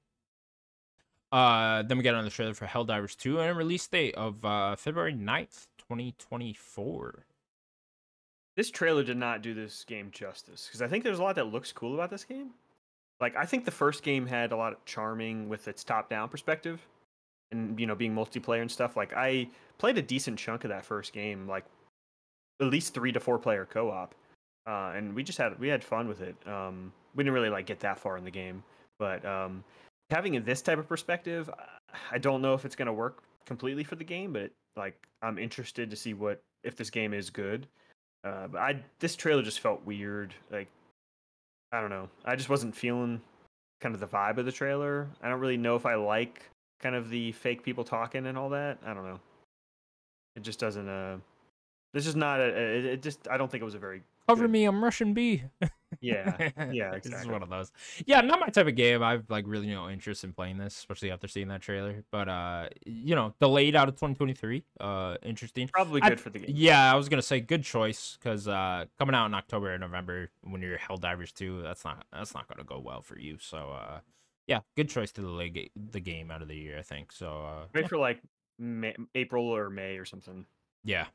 Uh, 1.31 1.83
then 1.83 1.97
we 1.97 2.03
got 2.03 2.13
another 2.15 2.29
trailer 2.31 2.53
for 2.53 2.65
Helldivers 2.65 3.15
2 3.15 3.39
and 3.39 3.49
a 3.51 3.53
release 3.53 3.87
date 3.87 4.15
of 4.15 4.43
uh, 4.43 4.75
February 4.75 5.13
9th, 5.13 5.67
2024. 5.77 7.25
This 8.55 8.69
trailer 8.69 9.03
did 9.03 9.17
not 9.17 9.41
do 9.41 9.53
this 9.53 9.83
game 9.85 10.09
justice 10.11 10.67
because 10.67 10.81
I 10.81 10.87
think 10.87 11.03
there's 11.03 11.19
a 11.19 11.23
lot 11.23 11.35
that 11.35 11.47
looks 11.47 11.71
cool 11.71 11.93
about 11.93 12.09
this 12.09 12.23
game. 12.23 12.51
Like 13.21 13.35
I 13.35 13.45
think 13.45 13.65
the 13.65 13.71
first 13.71 14.03
game 14.03 14.25
had 14.25 14.51
a 14.51 14.57
lot 14.57 14.73
of 14.73 14.83
charming 14.85 15.47
with 15.47 15.67
its 15.67 15.83
top-down 15.83 16.27
perspective, 16.27 16.85
and 17.51 17.79
you 17.79 17.85
know 17.85 17.95
being 17.95 18.13
multiplayer 18.13 18.61
and 18.61 18.71
stuff. 18.71 18.97
Like 18.97 19.13
I 19.15 19.47
played 19.77 19.97
a 19.97 20.01
decent 20.01 20.39
chunk 20.39 20.63
of 20.63 20.69
that 20.69 20.83
first 20.83 21.13
game, 21.13 21.47
like 21.47 21.65
at 22.59 22.67
least 22.67 22.93
three 22.93 23.11
to 23.11 23.19
four 23.19 23.37
player 23.37 23.65
co-op, 23.65 24.15
uh, 24.67 24.93
and 24.95 25.13
we 25.13 25.23
just 25.23 25.37
had 25.37 25.57
we 25.59 25.67
had 25.67 25.83
fun 25.83 26.07
with 26.07 26.21
it. 26.21 26.35
Um, 26.47 26.91
we 27.15 27.23
didn't 27.23 27.35
really 27.35 27.49
like 27.49 27.67
get 27.67 27.79
that 27.81 27.99
far 27.99 28.17
in 28.17 28.23
the 28.23 28.31
game, 28.31 28.63
but 28.99 29.23
um, 29.25 29.63
having 30.09 30.41
this 30.43 30.61
type 30.61 30.79
of 30.79 30.89
perspective, 30.89 31.49
I 32.11 32.17
don't 32.17 32.41
know 32.41 32.53
if 32.53 32.65
it's 32.65 32.75
gonna 32.75 32.93
work 32.93 33.23
completely 33.45 33.83
for 33.83 33.95
the 33.95 34.03
game, 34.03 34.33
but 34.33 34.51
like 34.75 35.07
I'm 35.21 35.37
interested 35.37 35.89
to 35.91 35.95
see 35.95 36.13
what 36.13 36.41
if 36.63 36.75
this 36.75 36.89
game 36.89 37.13
is 37.13 37.29
good. 37.29 37.67
Uh, 38.23 38.47
but 38.47 38.59
I 38.59 38.83
this 38.99 39.15
trailer 39.15 39.41
just 39.41 39.59
felt 39.59 39.85
weird. 39.85 40.33
Like 40.51 40.67
I 41.71 41.81
don't 41.81 41.89
know. 41.89 42.09
I 42.25 42.35
just 42.35 42.49
wasn't 42.49 42.75
feeling 42.75 43.21
kind 43.79 43.95
of 43.95 44.01
the 44.01 44.07
vibe 44.07 44.37
of 44.37 44.45
the 44.45 44.51
trailer. 44.51 45.07
I 45.21 45.29
don't 45.29 45.39
really 45.39 45.57
know 45.57 45.75
if 45.75 45.85
I 45.85 45.95
like 45.95 46.43
kind 46.79 46.95
of 46.95 47.09
the 47.09 47.31
fake 47.31 47.63
people 47.63 47.83
talking 47.83 48.27
and 48.27 48.37
all 48.37 48.49
that. 48.49 48.77
I 48.85 48.93
don't 48.93 49.05
know. 49.05 49.19
It 50.35 50.43
just 50.43 50.59
doesn't. 50.59 50.87
Uh, 50.87 51.17
this 51.93 52.07
is 52.07 52.15
not 52.15 52.39
a. 52.39 52.45
It, 52.45 52.85
it 52.85 53.01
just. 53.01 53.27
I 53.29 53.37
don't 53.37 53.49
think 53.49 53.61
it 53.61 53.65
was 53.65 53.75
a 53.75 53.79
very. 53.79 54.03
Cover 54.31 54.43
Good. 54.43 54.51
me, 54.51 54.63
I'm 54.65 54.83
Russian 54.83 55.13
B. 55.13 55.43
Yeah. 55.99 56.49
Yeah. 56.71 56.97
This 57.03 57.13
is 57.13 57.27
one 57.27 57.43
of 57.43 57.49
those. 57.49 57.71
Yeah, 58.05 58.21
not 58.21 58.39
my 58.39 58.47
type 58.47 58.65
of 58.67 58.75
game. 58.75 59.03
I've 59.03 59.29
like 59.29 59.43
really 59.45 59.67
no 59.67 59.89
interest 59.89 60.23
in 60.23 60.31
playing 60.31 60.57
this, 60.57 60.75
especially 60.77 61.11
after 61.11 61.27
seeing 61.27 61.49
that 61.49 61.61
trailer. 61.61 62.03
But 62.11 62.29
uh, 62.29 62.69
you 62.85 63.13
know, 63.13 63.33
delayed 63.41 63.75
out 63.75 63.89
of 63.89 63.95
2023. 63.95 64.63
Uh, 64.79 65.17
interesting. 65.21 65.67
Probably 65.67 66.01
I- 66.01 66.09
good 66.09 66.21
for 66.21 66.29
the 66.29 66.39
game. 66.39 66.55
Yeah, 66.55 66.91
I 66.91 66.95
was 66.95 67.09
gonna 67.09 67.21
say 67.21 67.41
good 67.41 67.63
choice 67.63 68.17
because 68.17 68.47
uh, 68.47 68.85
coming 68.97 69.15
out 69.15 69.25
in 69.25 69.33
October 69.33 69.73
or 69.73 69.77
November 69.77 70.29
when 70.43 70.61
you're 70.61 70.77
Helldivers 70.77 71.33
2, 71.33 71.61
that's 71.61 71.83
not 71.83 72.05
that's 72.13 72.33
not 72.33 72.47
gonna 72.47 72.63
go 72.63 72.79
well 72.79 73.01
for 73.01 73.19
you. 73.19 73.37
So 73.39 73.71
uh, 73.71 73.99
yeah, 74.47 74.59
good 74.77 74.87
choice 74.89 75.11
to 75.13 75.21
delay 75.21 75.69
the 75.75 75.99
game 75.99 76.31
out 76.31 76.41
of 76.41 76.47
the 76.47 76.55
year. 76.55 76.79
I 76.79 76.83
think 76.83 77.11
so. 77.11 77.27
Uh, 77.45 77.65
Wait 77.75 77.81
yeah. 77.81 77.87
for 77.87 77.97
like 77.97 78.21
May, 78.57 78.95
April 79.13 79.45
or 79.45 79.69
May 79.69 79.97
or 79.97 80.05
something. 80.05 80.45
yeah. 80.85 81.07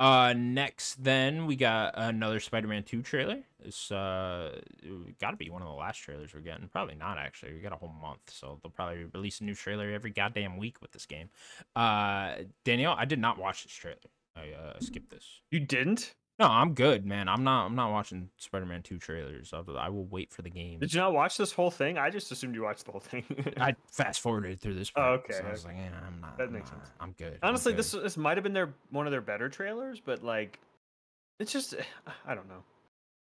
Uh, 0.00 0.32
next 0.36 1.02
then 1.02 1.46
we 1.46 1.56
got 1.56 1.92
another 1.96 2.38
Spider-Man 2.38 2.84
2 2.84 3.02
trailer. 3.02 3.42
It's 3.64 3.90
uh, 3.90 4.60
got 5.20 5.32
to 5.32 5.36
be 5.36 5.50
one 5.50 5.60
of 5.60 5.68
the 5.68 5.74
last 5.74 5.98
trailers 5.98 6.32
we're 6.32 6.40
getting. 6.40 6.68
Probably 6.68 6.94
not 6.94 7.18
actually. 7.18 7.54
We 7.54 7.60
got 7.60 7.72
a 7.72 7.76
whole 7.76 7.92
month, 8.00 8.20
so 8.30 8.60
they'll 8.62 8.70
probably 8.70 9.06
release 9.12 9.40
a 9.40 9.44
new 9.44 9.54
trailer 9.54 9.90
every 9.90 10.10
goddamn 10.10 10.56
week 10.56 10.80
with 10.80 10.92
this 10.92 11.06
game. 11.06 11.30
Uh, 11.74 12.34
Daniel, 12.64 12.94
I 12.96 13.06
did 13.06 13.18
not 13.18 13.38
watch 13.38 13.64
this 13.64 13.72
trailer. 13.72 13.96
I 14.36 14.52
uh, 14.52 14.80
skipped 14.80 15.10
this. 15.10 15.40
You 15.50 15.60
didn't? 15.60 16.14
No, 16.38 16.46
I'm 16.46 16.74
good, 16.74 17.04
man. 17.04 17.28
I'm 17.28 17.42
not. 17.42 17.66
I'm 17.66 17.74
not 17.74 17.90
watching 17.90 18.30
Spider-Man 18.36 18.82
2 18.82 18.98
trailers. 18.98 19.52
I'll, 19.52 19.64
I 19.76 19.88
will 19.88 20.04
wait 20.04 20.32
for 20.32 20.42
the 20.42 20.50
game. 20.50 20.78
Did 20.78 20.94
you 20.94 21.00
not 21.00 21.12
watch 21.12 21.36
this 21.36 21.50
whole 21.50 21.70
thing? 21.70 21.98
I 21.98 22.10
just 22.10 22.30
assumed 22.30 22.54
you 22.54 22.62
watched 22.62 22.84
the 22.84 22.92
whole 22.92 23.00
thing. 23.00 23.24
I 23.56 23.74
fast 23.90 24.20
forwarded 24.20 24.60
through 24.60 24.74
this. 24.74 24.92
Oh, 24.94 25.14
okay, 25.14 25.32
so 25.32 25.44
I 25.44 25.50
was 25.50 25.64
like, 25.64 25.74
yeah, 25.76 25.90
I'm 26.06 26.20
not. 26.20 26.38
That 26.38 26.48
I'm 26.48 26.52
makes 26.52 26.70
not- 26.70 26.78
sense. 26.86 26.90
I'm 27.00 27.12
good. 27.18 27.38
I'm 27.42 27.48
Honestly, 27.48 27.72
good." 27.72 27.78
this 27.80 27.90
this 27.90 28.16
might 28.16 28.36
have 28.36 28.44
been 28.44 28.52
their 28.52 28.72
one 28.90 29.06
of 29.06 29.10
their 29.10 29.20
better 29.20 29.48
trailers, 29.48 30.00
but 30.00 30.22
like, 30.22 30.60
it's 31.40 31.52
just 31.52 31.74
I 32.24 32.34
don't 32.36 32.48
know. 32.48 32.62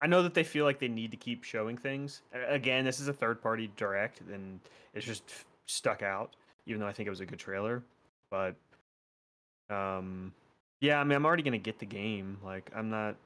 I 0.02 0.08
know 0.08 0.22
that 0.24 0.34
they 0.34 0.44
feel 0.44 0.64
like 0.64 0.80
they 0.80 0.88
need 0.88 1.12
to 1.12 1.16
keep 1.16 1.44
showing 1.44 1.78
things. 1.78 2.22
Again, 2.48 2.84
this 2.84 2.98
is 2.98 3.06
a 3.08 3.12
third 3.12 3.40
party 3.40 3.70
direct, 3.76 4.20
and 4.32 4.58
it's 4.92 5.06
just 5.06 5.22
stuck 5.66 6.02
out. 6.02 6.34
Even 6.66 6.80
though 6.80 6.86
I 6.88 6.92
think 6.92 7.06
it 7.06 7.10
was 7.10 7.20
a 7.20 7.26
good 7.26 7.38
trailer, 7.38 7.82
but 8.30 8.56
um, 9.70 10.32
yeah, 10.80 11.00
I 11.00 11.04
mean, 11.04 11.16
I'm 11.16 11.24
already 11.26 11.42
gonna 11.42 11.58
get 11.58 11.78
the 11.78 11.86
game. 11.86 12.38
Like, 12.44 12.70
I'm 12.74 12.90
not. 12.90 13.16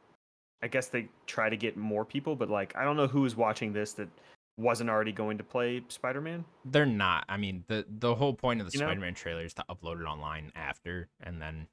I 0.63 0.67
guess 0.67 0.89
they 0.89 1.09
try 1.27 1.49
to 1.49 1.57
get 1.57 1.77
more 1.77 2.05
people, 2.05 2.35
but 2.35 2.51
like, 2.51 2.75
I 2.77 2.85
don't 2.85 2.97
know 2.97 3.07
who 3.07 3.25
is 3.25 3.37
watching 3.37 3.73
this 3.73 3.93
that 3.93 4.09
wasn't 4.59 4.91
already 4.91 5.13
going 5.13 5.39
to 5.39 5.45
play 5.45 5.83
Spider 5.89 6.21
Man. 6.21 6.45
They're 6.65 6.85
not. 6.85 7.25
I 7.29 7.37
mean, 7.37 7.65
the 7.69 7.87
the 7.89 8.15
whole 8.15 8.35
point 8.35 8.61
of 8.61 8.71
the 8.71 8.73
You? 8.77 8.85
Spider-Man 8.85 9.15
trailer 9.15 9.45
is 9.45 9.55
to 9.55 9.65
upload 9.71 10.01
it 10.01 10.05
online 10.05 10.53
after, 10.55 11.09
and 11.21 11.41
then 11.41 11.69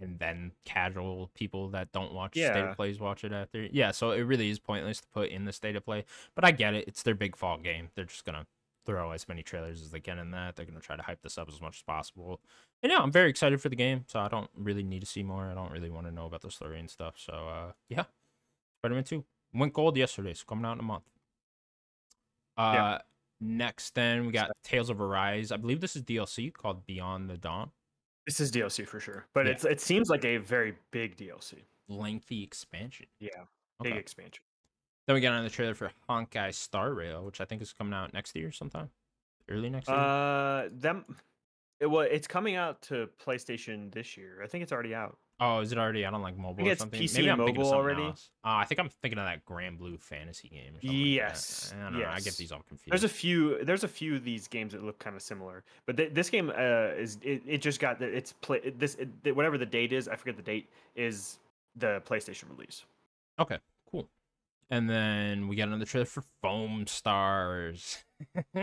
and 0.00 0.18
then 0.18 0.52
casual 0.66 1.30
people 1.34 1.70
that 1.70 1.90
don't 1.92 2.12
watch 2.12 2.32
state 2.32 2.56
of 2.56 2.76
plays 2.76 3.00
watch 3.00 3.24
it 3.24 3.32
after. 3.32 3.66
Yeah, 3.72 3.90
so 3.90 4.10
it 4.10 4.20
really 4.20 4.50
is 4.50 4.58
pointless 4.58 5.00
to 5.00 5.08
put 5.08 5.30
in 5.30 5.46
the 5.46 5.52
state 5.52 5.74
of 5.74 5.84
play. 5.84 6.04
But 6.34 6.44
I 6.44 6.50
get 6.50 6.74
it. 6.74 6.86
It's 6.86 7.02
their 7.02 7.14
big 7.14 7.36
fall 7.36 7.58
game. 7.58 7.88
They're 7.94 8.04
just 8.04 8.24
gonna 8.24 8.46
throw 8.84 9.10
as 9.12 9.26
many 9.28 9.42
trailers 9.42 9.80
as 9.80 9.90
they 9.90 10.00
can 10.00 10.18
in 10.18 10.30
that. 10.32 10.56
They're 10.56 10.66
gonna 10.66 10.80
try 10.80 10.96
to 10.96 11.02
hype 11.02 11.22
this 11.22 11.38
up 11.38 11.48
as 11.48 11.60
much 11.60 11.78
as 11.78 11.82
possible. 11.82 12.40
And 12.82 12.92
yeah, 12.92 12.98
I'm 12.98 13.10
very 13.12 13.30
excited 13.30 13.60
for 13.60 13.68
the 13.68 13.76
game. 13.76 14.04
So 14.08 14.20
I 14.20 14.28
don't 14.28 14.50
really 14.54 14.82
need 14.82 15.00
to 15.00 15.06
see 15.06 15.22
more. 15.22 15.44
I 15.46 15.54
don't 15.54 15.72
really 15.72 15.90
want 15.90 16.06
to 16.06 16.12
know 16.12 16.26
about 16.26 16.42
the 16.42 16.50
story 16.50 16.78
and 16.78 16.88
stuff. 16.90 17.14
So 17.18 17.32
uh, 17.32 17.72
yeah, 17.88 18.04
Spider-Man 18.80 19.04
Two 19.04 19.24
went 19.54 19.72
gold 19.72 19.96
yesterday. 19.96 20.34
So 20.34 20.44
coming 20.46 20.64
out 20.64 20.74
in 20.74 20.80
a 20.80 20.82
month. 20.84 21.04
Uh, 22.56 22.72
Yeah. 22.74 22.98
next 23.40 23.94
then 23.94 24.26
we 24.26 24.32
got 24.32 24.50
Tales 24.62 24.90
of 24.90 25.00
Arise. 25.00 25.52
I 25.52 25.56
believe 25.56 25.80
this 25.80 25.96
is 25.96 26.02
DLC 26.02 26.52
called 26.52 26.86
Beyond 26.86 27.28
the 27.28 27.36
Dawn. 27.36 27.70
This 28.26 28.40
is 28.40 28.50
DLC 28.50 28.86
for 28.86 28.98
sure, 29.00 29.26
but 29.34 29.46
Yeah. 29.46 29.52
it's 29.52 29.64
it 29.64 29.80
seems 29.80 30.08
like 30.08 30.24
a 30.24 30.36
very 30.38 30.76
big 30.90 31.16
DLC. 31.16 31.64
Lengthy 31.88 32.42
expansion. 32.42 33.06
Yeah, 33.20 33.44
big 33.82 33.92
Okay. 33.92 34.00
expansion. 34.00 34.42
Then 35.06 35.14
we 35.14 35.20
got 35.20 35.32
another 35.32 35.48
trailer 35.50 35.74
for 35.74 35.92
Honkai 36.08 36.52
Star 36.52 36.92
Rail, 36.92 37.24
which 37.24 37.40
I 37.40 37.44
think 37.44 37.62
is 37.62 37.72
coming 37.72 37.94
out 37.94 38.12
next 38.12 38.34
year 38.34 38.50
sometime. 38.50 38.90
Early 39.48 39.70
next 39.70 39.88
year. 39.88 39.96
Uh, 39.96 40.68
them. 40.72 41.04
It, 41.80 41.86
well, 41.86 42.06
it's 42.08 42.26
coming 42.26 42.56
out 42.56 42.82
to 42.82 43.08
PlayStation 43.24 43.92
this 43.92 44.16
year. 44.16 44.40
I 44.42 44.46
think 44.46 44.62
it's 44.62 44.72
already 44.72 44.94
out. 44.94 45.18
oh, 45.40 45.60
is 45.60 45.72
it 45.72 45.78
already 45.78 46.04
out 46.06 46.14
on 46.14 46.22
like 46.22 46.36
mobile 46.38 46.54
I 46.54 46.56
think 46.56 46.68
or 46.68 46.72
it's 46.72 46.80
something? 46.80 47.00
PC 47.00 47.16
Maybe 47.16 47.30
I'm 47.30 47.38
thinking 47.38 47.56
of 47.56 47.56
mobile 47.56 47.70
something 47.70 47.84
already. 47.84 48.02
else. 48.04 48.30
Uh, 48.44 48.48
I 48.48 48.64
think 48.64 48.80
I'm 48.80 48.88
thinking 49.02 49.18
of 49.18 49.26
that 49.26 49.44
Granblue 49.44 50.00
Fantasy 50.00 50.48
game. 50.48 50.70
Or 50.76 50.80
something 50.80 50.90
Yes, 50.98 51.68
Like 51.72 51.80
that. 51.80 51.86
I 51.86 51.90
don't 51.90 52.00
know. 52.00 52.08
I 52.08 52.20
get 52.20 52.36
these 52.36 52.52
all 52.52 52.62
confused. 52.66 52.90
There's 52.92 53.04
a 53.04 53.08
few. 53.08 53.62
There's 53.64 53.84
a 53.84 53.88
few 53.88 54.14
of 54.16 54.24
these 54.24 54.48
games 54.48 54.72
that 54.72 54.82
look 54.82 54.98
kind 54.98 55.14
of 55.14 55.20
similar, 55.22 55.64
but 55.84 55.96
th- 55.98 56.14
this 56.14 56.30
game 56.30 56.50
uh, 56.50 56.94
is 56.96 57.18
it, 57.22 57.42
it 57.46 57.58
just 57.58 57.78
got 57.80 57.98
the, 57.98 58.06
it's 58.06 58.32
play 58.32 58.72
this 58.78 58.94
it, 58.94 59.36
whatever 59.36 59.58
the 59.58 59.66
date 59.66 59.92
is. 59.92 60.08
I 60.08 60.16
forget 60.16 60.36
the 60.36 60.42
date 60.42 60.68
is 60.94 61.38
the 61.76 62.00
PlayStation 62.08 62.44
release. 62.50 62.84
Okay, 63.38 63.58
cool. 63.90 64.08
And 64.70 64.88
then 64.88 65.46
we 65.46 65.56
got 65.56 65.68
another 65.68 65.84
trailer 65.84 66.06
for 66.06 66.24
Foam 66.40 66.86
Stars. 66.86 68.02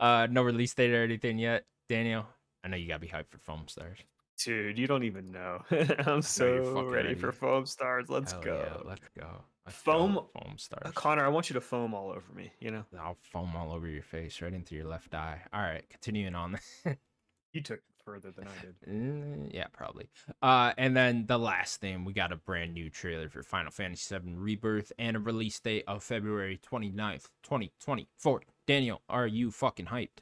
uh, 0.00 0.26
no 0.30 0.42
release 0.42 0.72
date 0.74 0.92
or 0.92 1.02
anything 1.02 1.38
yet, 1.38 1.64
Daniel. 1.88 2.26
I 2.64 2.68
know 2.68 2.76
you 2.76 2.88
gotta 2.88 3.00
be 3.00 3.08
hyped 3.08 3.28
for 3.30 3.38
Foam 3.38 3.68
Stars. 3.68 3.98
Dude, 4.44 4.78
you 4.78 4.86
don't 4.86 5.04
even 5.04 5.32
know. 5.32 5.62
I'm 6.06 6.20
so 6.20 6.82
ready, 6.84 7.08
ready. 7.08 7.14
for 7.14 7.32
foam 7.32 7.64
stars. 7.64 8.10
Let's 8.10 8.32
Hell 8.32 8.42
go. 8.42 8.64
yeah, 8.66 8.82
let's 8.88 9.08
go. 9.18 9.26
Let's 9.64 9.78
Foam- 9.78 10.14
go, 10.14 10.28
foam 10.38 10.58
stars. 10.58 10.92
Connor, 10.94 11.24
I 11.24 11.28
want 11.28 11.48
you 11.48 11.54
to 11.54 11.60
foam 11.62 11.94
all 11.94 12.10
over 12.10 12.32
me. 12.34 12.52
You 12.60 12.70
know, 12.70 12.84
I'll 13.00 13.16
foam 13.22 13.56
all 13.56 13.72
over 13.72 13.88
your 13.88 14.02
face, 14.02 14.42
right 14.42 14.52
into 14.52 14.74
your 14.74 14.84
left 14.84 15.14
eye. 15.14 15.40
All 15.54 15.62
right, 15.62 15.88
continuing 15.88 16.34
on. 16.34 16.58
you 17.54 17.62
took 17.62 17.78
it 17.78 17.84
further 18.04 18.30
than 18.30 18.46
I 18.46 18.60
did. 18.60 18.74
Mm, 18.86 19.54
yeah, 19.54 19.66
probably. 19.72 20.08
Uh, 20.42 20.72
and 20.76 20.94
then 20.94 21.24
the 21.26 21.38
last 21.38 21.80
thing, 21.80 22.04
we 22.04 22.12
got 22.12 22.30
a 22.30 22.36
brand 22.36 22.74
new 22.74 22.90
trailer 22.90 23.30
for 23.30 23.42
Final 23.42 23.72
Fantasy 23.72 24.14
VII 24.18 24.34
Rebirth 24.34 24.92
and 24.98 25.16
a 25.16 25.20
release 25.20 25.58
date 25.60 25.84
of 25.88 26.04
February 26.04 26.60
29th, 26.70 27.30
2024. 27.42 28.42
Daniel, 28.66 29.00
are 29.08 29.26
you 29.26 29.50
fucking 29.50 29.86
hyped? 29.86 30.18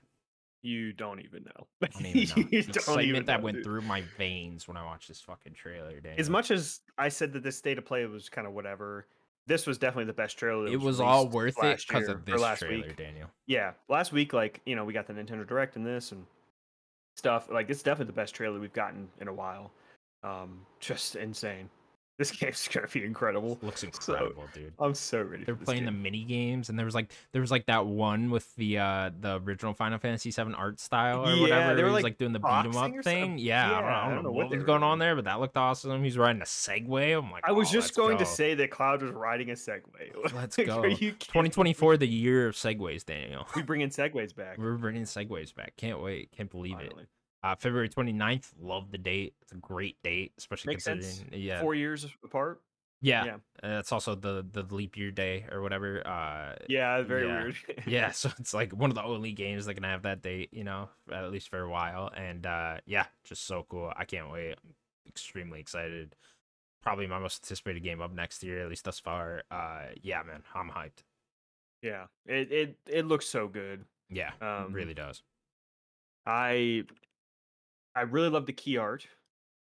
You 0.64 0.94
don't 0.94 1.20
even 1.20 1.44
know. 1.44 1.66
I 1.82 1.86
don't 1.88 2.06
even 2.06 2.42
know. 2.42 2.48
You 2.50 2.62
The 2.62 2.72
don't 2.72 2.76
excitement 2.76 3.08
even 3.08 3.24
that 3.26 3.40
know, 3.40 3.44
went 3.44 3.56
dude. 3.58 3.64
through 3.64 3.82
my 3.82 4.02
veins 4.16 4.66
when 4.66 4.78
I 4.78 4.84
watched 4.84 5.08
this 5.08 5.20
fucking 5.20 5.52
trailer, 5.52 6.00
Daniel. 6.00 6.18
As 6.18 6.30
much 6.30 6.50
as 6.50 6.80
I 6.96 7.10
said 7.10 7.34
that 7.34 7.42
this 7.42 7.58
state 7.58 7.76
of 7.76 7.84
play 7.84 8.06
was 8.06 8.30
kind 8.30 8.46
of 8.46 8.54
whatever, 8.54 9.06
this 9.46 9.66
was 9.66 9.76
definitely 9.76 10.06
the 10.06 10.14
best 10.14 10.38
trailer. 10.38 10.66
It 10.66 10.80
was 10.80 11.00
all 11.00 11.28
worth 11.28 11.62
it 11.62 11.84
because 11.86 12.08
of 12.08 12.24
this 12.24 12.40
last 12.40 12.60
trailer, 12.60 12.86
week. 12.86 12.96
Daniel. 12.96 13.28
Yeah, 13.46 13.72
last 13.90 14.10
week, 14.10 14.32
like 14.32 14.62
you 14.64 14.74
know, 14.74 14.86
we 14.86 14.94
got 14.94 15.06
the 15.06 15.12
Nintendo 15.12 15.46
Direct 15.46 15.76
and 15.76 15.86
this 15.86 16.12
and 16.12 16.24
stuff. 17.14 17.50
Like 17.50 17.68
it's 17.68 17.82
definitely 17.82 18.12
the 18.12 18.16
best 18.16 18.34
trailer 18.34 18.58
we've 18.58 18.72
gotten 18.72 19.06
in 19.20 19.28
a 19.28 19.34
while. 19.34 19.70
Um, 20.22 20.60
just 20.80 21.14
insane. 21.16 21.68
This 22.16 22.30
game's 22.30 22.68
gonna 22.72 22.86
be 22.86 23.04
incredible. 23.04 23.58
Looks 23.60 23.80
So, 23.80 23.86
incredible, 23.88 24.44
dude. 24.54 24.72
I'm 24.78 24.94
so 24.94 25.22
ready. 25.22 25.44
They're 25.44 25.56
playing 25.56 25.84
the 25.84 25.90
mini 25.90 26.22
games, 26.24 26.68
and 26.68 26.78
there 26.78 26.86
was 26.86 26.94
like 26.94 27.10
there 27.32 27.40
was 27.40 27.50
like 27.50 27.66
that 27.66 27.86
one 27.86 28.30
with 28.30 28.54
the 28.54 28.78
uh 28.78 29.10
the 29.18 29.40
original 29.40 29.74
Final 29.74 29.98
Fantasy 29.98 30.30
VII 30.30 30.54
art 30.56 30.78
style 30.78 31.26
or 31.26 31.32
Yeah, 31.34 31.40
whatever. 31.42 31.74
they 31.74 31.82
were, 31.82 31.88
was 31.88 31.94
like, 31.94 32.04
like 32.04 32.18
doing 32.18 32.32
the 32.32 32.38
beat 32.38 32.48
'em 32.66 32.76
up 32.76 32.92
thing. 33.02 33.38
Yeah, 33.38 33.66
I 33.66 33.68
don't, 33.80 33.80
Yeah, 33.90 34.06
I 34.06 34.14
don't 34.14 34.22
know 34.24 34.30
what, 34.30 34.50
was 34.50 34.62
going 34.62 34.82
on 34.84 34.98
there, 35.00 35.16
but 35.16 35.24
that 35.24 35.40
looked 35.40 35.56
awesome. 35.56 36.04
He's 36.04 36.16
riding 36.16 36.40
a 36.40 36.44
Segway. 36.44 37.18
I'm 37.18 37.32
like, 37.32 37.42
I 37.46 37.52
was 37.52 37.68
"Oh, 37.70 37.72
just 37.72 37.96
going 37.96 38.18
to 38.18 38.26
say 38.26 38.54
that 38.54 38.70
Cloud 38.70 39.02
was 39.02 39.10
riding 39.10 39.50
a 39.50 39.54
Segway. 39.54 40.10
Let's 40.34 40.56
go. 40.56 40.80
Are 40.80 40.86
you 40.86 41.12
kidding? 41.12 41.18
2024, 41.18 41.96
the 41.96 42.06
year 42.06 42.46
of 42.46 42.54
Segways, 42.54 43.04
Daniel. 43.04 43.46
We 43.56 43.62
bringing 43.62 43.88
Segways 43.88 44.34
back. 44.34 44.56
We're 44.58 44.76
bringing 44.76 45.02
Segways 45.02 45.54
back. 45.54 45.76
Can't 45.76 46.00
wait. 46.00 46.30
Can't 46.36 46.50
believe 46.50 46.78
it. 46.78 46.92
Uh, 47.44 47.54
February 47.56 47.88
29th. 47.90 48.52
Love 48.60 48.90
the 48.90 48.96
date. 48.98 49.34
It's 49.42 49.52
a 49.52 49.56
great 49.56 49.96
date, 50.02 50.32
especially 50.38 50.72
Makes 50.72 50.84
sense. 50.84 51.04
considering. 51.18 51.42
Yeah, 51.42 51.60
Four 51.60 51.74
years 51.74 52.06
apart. 52.24 52.62
yeah. 53.02 53.24
yeah. 53.24 53.34
Uh, 53.62 53.78
it's 53.80 53.92
also 53.92 54.14
the 54.14 54.44
the 54.50 54.62
leap 54.74 54.96
year 54.96 55.10
day 55.10 55.44
or 55.52 55.60
whatever. 55.60 56.04
Uh, 56.06 56.54
Yeah, 56.68 57.02
very 57.02 57.26
yeah. 57.26 57.42
weird. 57.42 57.56
yeah 57.86 58.10
so 58.20 58.30
it's 58.38 58.54
like 58.54 58.72
one 58.72 58.90
of 58.90 58.94
the 58.96 59.02
only 59.04 59.32
games 59.32 59.66
that 59.66 59.74
can 59.74 59.82
have 59.84 60.02
that 60.02 60.22
date 60.22 60.48
you 60.52 60.64
know 60.64 60.88
at 61.12 61.30
least 61.30 61.50
for 61.50 61.60
a 61.60 61.68
while 61.68 62.10
and 62.16 62.46
uh 62.46 62.78
yeah 62.86 63.04
just 63.24 63.46
so 63.46 63.66
cool 63.68 63.92
i 63.96 64.04
can't 64.06 64.30
wait 64.30 64.52
i'm 64.52 64.74
extremely 65.06 65.60
excited 65.60 66.16
probably 66.82 67.06
my 67.06 67.18
most 67.18 67.42
anticipated 67.44 67.82
game 67.82 68.00
up 68.00 68.12
next 68.12 68.42
year 68.42 68.62
at 68.62 68.68
least 68.70 68.84
thus 68.84 68.98
far 69.00 69.42
uh 69.50 69.82
yeah 70.02 70.22
man 70.22 70.42
i'm 70.54 70.70
hyped 70.70 71.02
yeah. 71.82 72.06
It 72.24 72.50
it 72.50 72.76
it 72.88 73.04
looks 73.06 73.26
so 73.26 73.46
good. 73.48 73.84
yeah 74.08 74.30
Um, 74.40 74.70
it 74.70 74.72
really 74.72 74.94
does 74.94 75.22
I 76.26 76.84
I 77.96 78.02
really 78.02 78.28
love 78.28 78.46
the 78.46 78.52
key 78.52 78.76
art. 78.76 79.06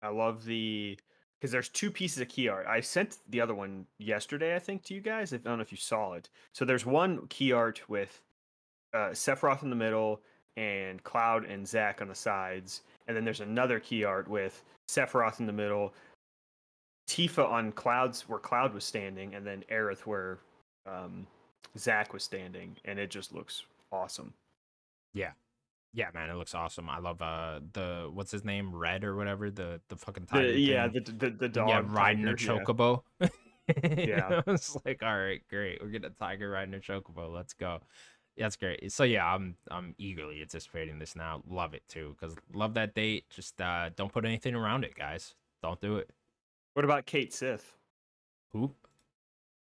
I 0.01 0.09
love 0.09 0.45
the 0.45 0.97
because 1.39 1.51
there's 1.51 1.69
two 1.69 1.89
pieces 1.89 2.21
of 2.21 2.27
key 2.27 2.49
art. 2.49 2.67
I 2.67 2.81
sent 2.81 3.17
the 3.29 3.39
other 3.39 3.55
one 3.55 3.85
yesterday, 3.97 4.55
I 4.55 4.59
think, 4.59 4.83
to 4.83 4.93
you 4.93 5.01
guys. 5.01 5.33
I 5.33 5.37
don't 5.37 5.57
know 5.57 5.61
if 5.61 5.71
you 5.71 5.77
saw 5.77 6.13
it. 6.13 6.29
So 6.53 6.65
there's 6.65 6.85
one 6.85 7.27
key 7.27 7.53
art 7.53 7.81
with 7.87 8.21
uh, 8.93 9.09
Sephiroth 9.09 9.63
in 9.63 9.69
the 9.69 9.75
middle 9.75 10.21
and 10.57 11.01
Cloud 11.03 11.45
and 11.45 11.65
Zack 11.65 12.01
on 12.01 12.09
the 12.09 12.15
sides, 12.15 12.81
and 13.07 13.15
then 13.15 13.23
there's 13.23 13.39
another 13.39 13.79
key 13.79 14.03
art 14.03 14.27
with 14.27 14.63
Sephiroth 14.89 15.39
in 15.39 15.45
the 15.45 15.53
middle, 15.53 15.93
Tifa 17.09 17.47
on 17.47 17.71
Cloud's 17.71 18.27
where 18.27 18.39
Cloud 18.39 18.73
was 18.73 18.83
standing, 18.83 19.35
and 19.35 19.47
then 19.47 19.63
Aerith 19.71 20.01
where 20.01 20.39
um, 20.85 21.25
Zack 21.77 22.13
was 22.13 22.23
standing, 22.23 22.75
and 22.83 22.99
it 22.99 23.09
just 23.09 23.33
looks 23.33 23.63
awesome. 23.91 24.33
yeah 25.13 25.31
man 26.13 26.29
it 26.29 26.35
looks 26.35 26.53
awesome 26.55 26.89
i 26.89 26.99
love 26.99 27.21
uh 27.21 27.59
the 27.73 28.09
what's 28.13 28.31
his 28.31 28.43
name 28.45 28.73
red 28.73 29.03
or 29.03 29.15
whatever 29.15 29.49
the 29.51 29.81
the 29.89 29.95
fucking 29.95 30.25
The- 30.31 30.37
tiger 30.39 30.51
yeah, 30.57 30.87
the, 30.87 30.99
the 31.01 31.29
the 31.31 31.49
dog 31.49 31.69
yeah 31.69 31.81
riding 31.85 32.27
a 32.27 32.35
tiger, 32.35 32.53
yeah. 32.55 32.63
chocobo 32.63 33.01
Yeah. 33.83 34.41
it's 34.47 34.75
like 34.85 35.03
all 35.03 35.17
right 35.17 35.41
great 35.49 35.81
we're 35.81 35.89
getting 35.89 36.09
a 36.09 36.13
tiger 36.13 36.49
riding 36.49 36.73
a 36.73 36.77
chocobo 36.77 37.31
let's 37.33 37.53
go 37.53 37.79
that's 38.37 38.55
great 38.55 38.91
so 38.91 39.03
yeah 39.03 39.25
i'm 39.25 39.55
i'm 39.69 39.93
eagerly 39.97 40.41
anticipating 40.41 40.97
this 40.99 41.15
now 41.15 41.43
love 41.49 41.73
it 41.73 41.83
too 41.89 42.15
because 42.19 42.35
love 42.53 42.73
that 42.75 42.95
date 42.95 43.25
just 43.29 43.59
uh 43.61 43.89
don't 43.95 44.11
put 44.13 44.25
anything 44.25 44.55
around 44.55 44.83
it 44.83 44.95
guys 44.95 45.35
don't 45.61 45.81
do 45.81 45.97
it 45.97 46.09
What 46.73 46.85
about 46.85 47.05
Cait 47.05 47.33
Sith? 47.33 47.75
who 48.53 48.61
What 48.61 48.73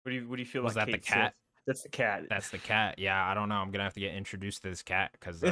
do 0.05 0.11
you 0.13 0.27
what 0.27 0.37
do 0.37 0.41
you 0.41 0.47
feel 0.47 0.63
Was 0.63 0.75
like? 0.75 0.85
that 0.87 0.91
the 0.93 0.97
cat? 0.99 1.33
Sith? 1.33 1.48
That's 1.69 1.83
the 1.83 1.89
cat. 1.89 2.23
that's 2.29 2.49
the 2.49 2.57
cat 2.57 2.95
yeah 2.97 3.23
i 3.29 3.35
don't 3.35 3.47
know 3.47 3.55
i'm 3.55 3.69
gonna 3.69 3.83
have 3.83 3.93
to 3.93 3.99
get 3.99 4.15
introduced 4.15 4.63
to 4.63 4.69
this 4.69 4.81
cat 4.81 5.11
because 5.13 5.43
uh, 5.43 5.51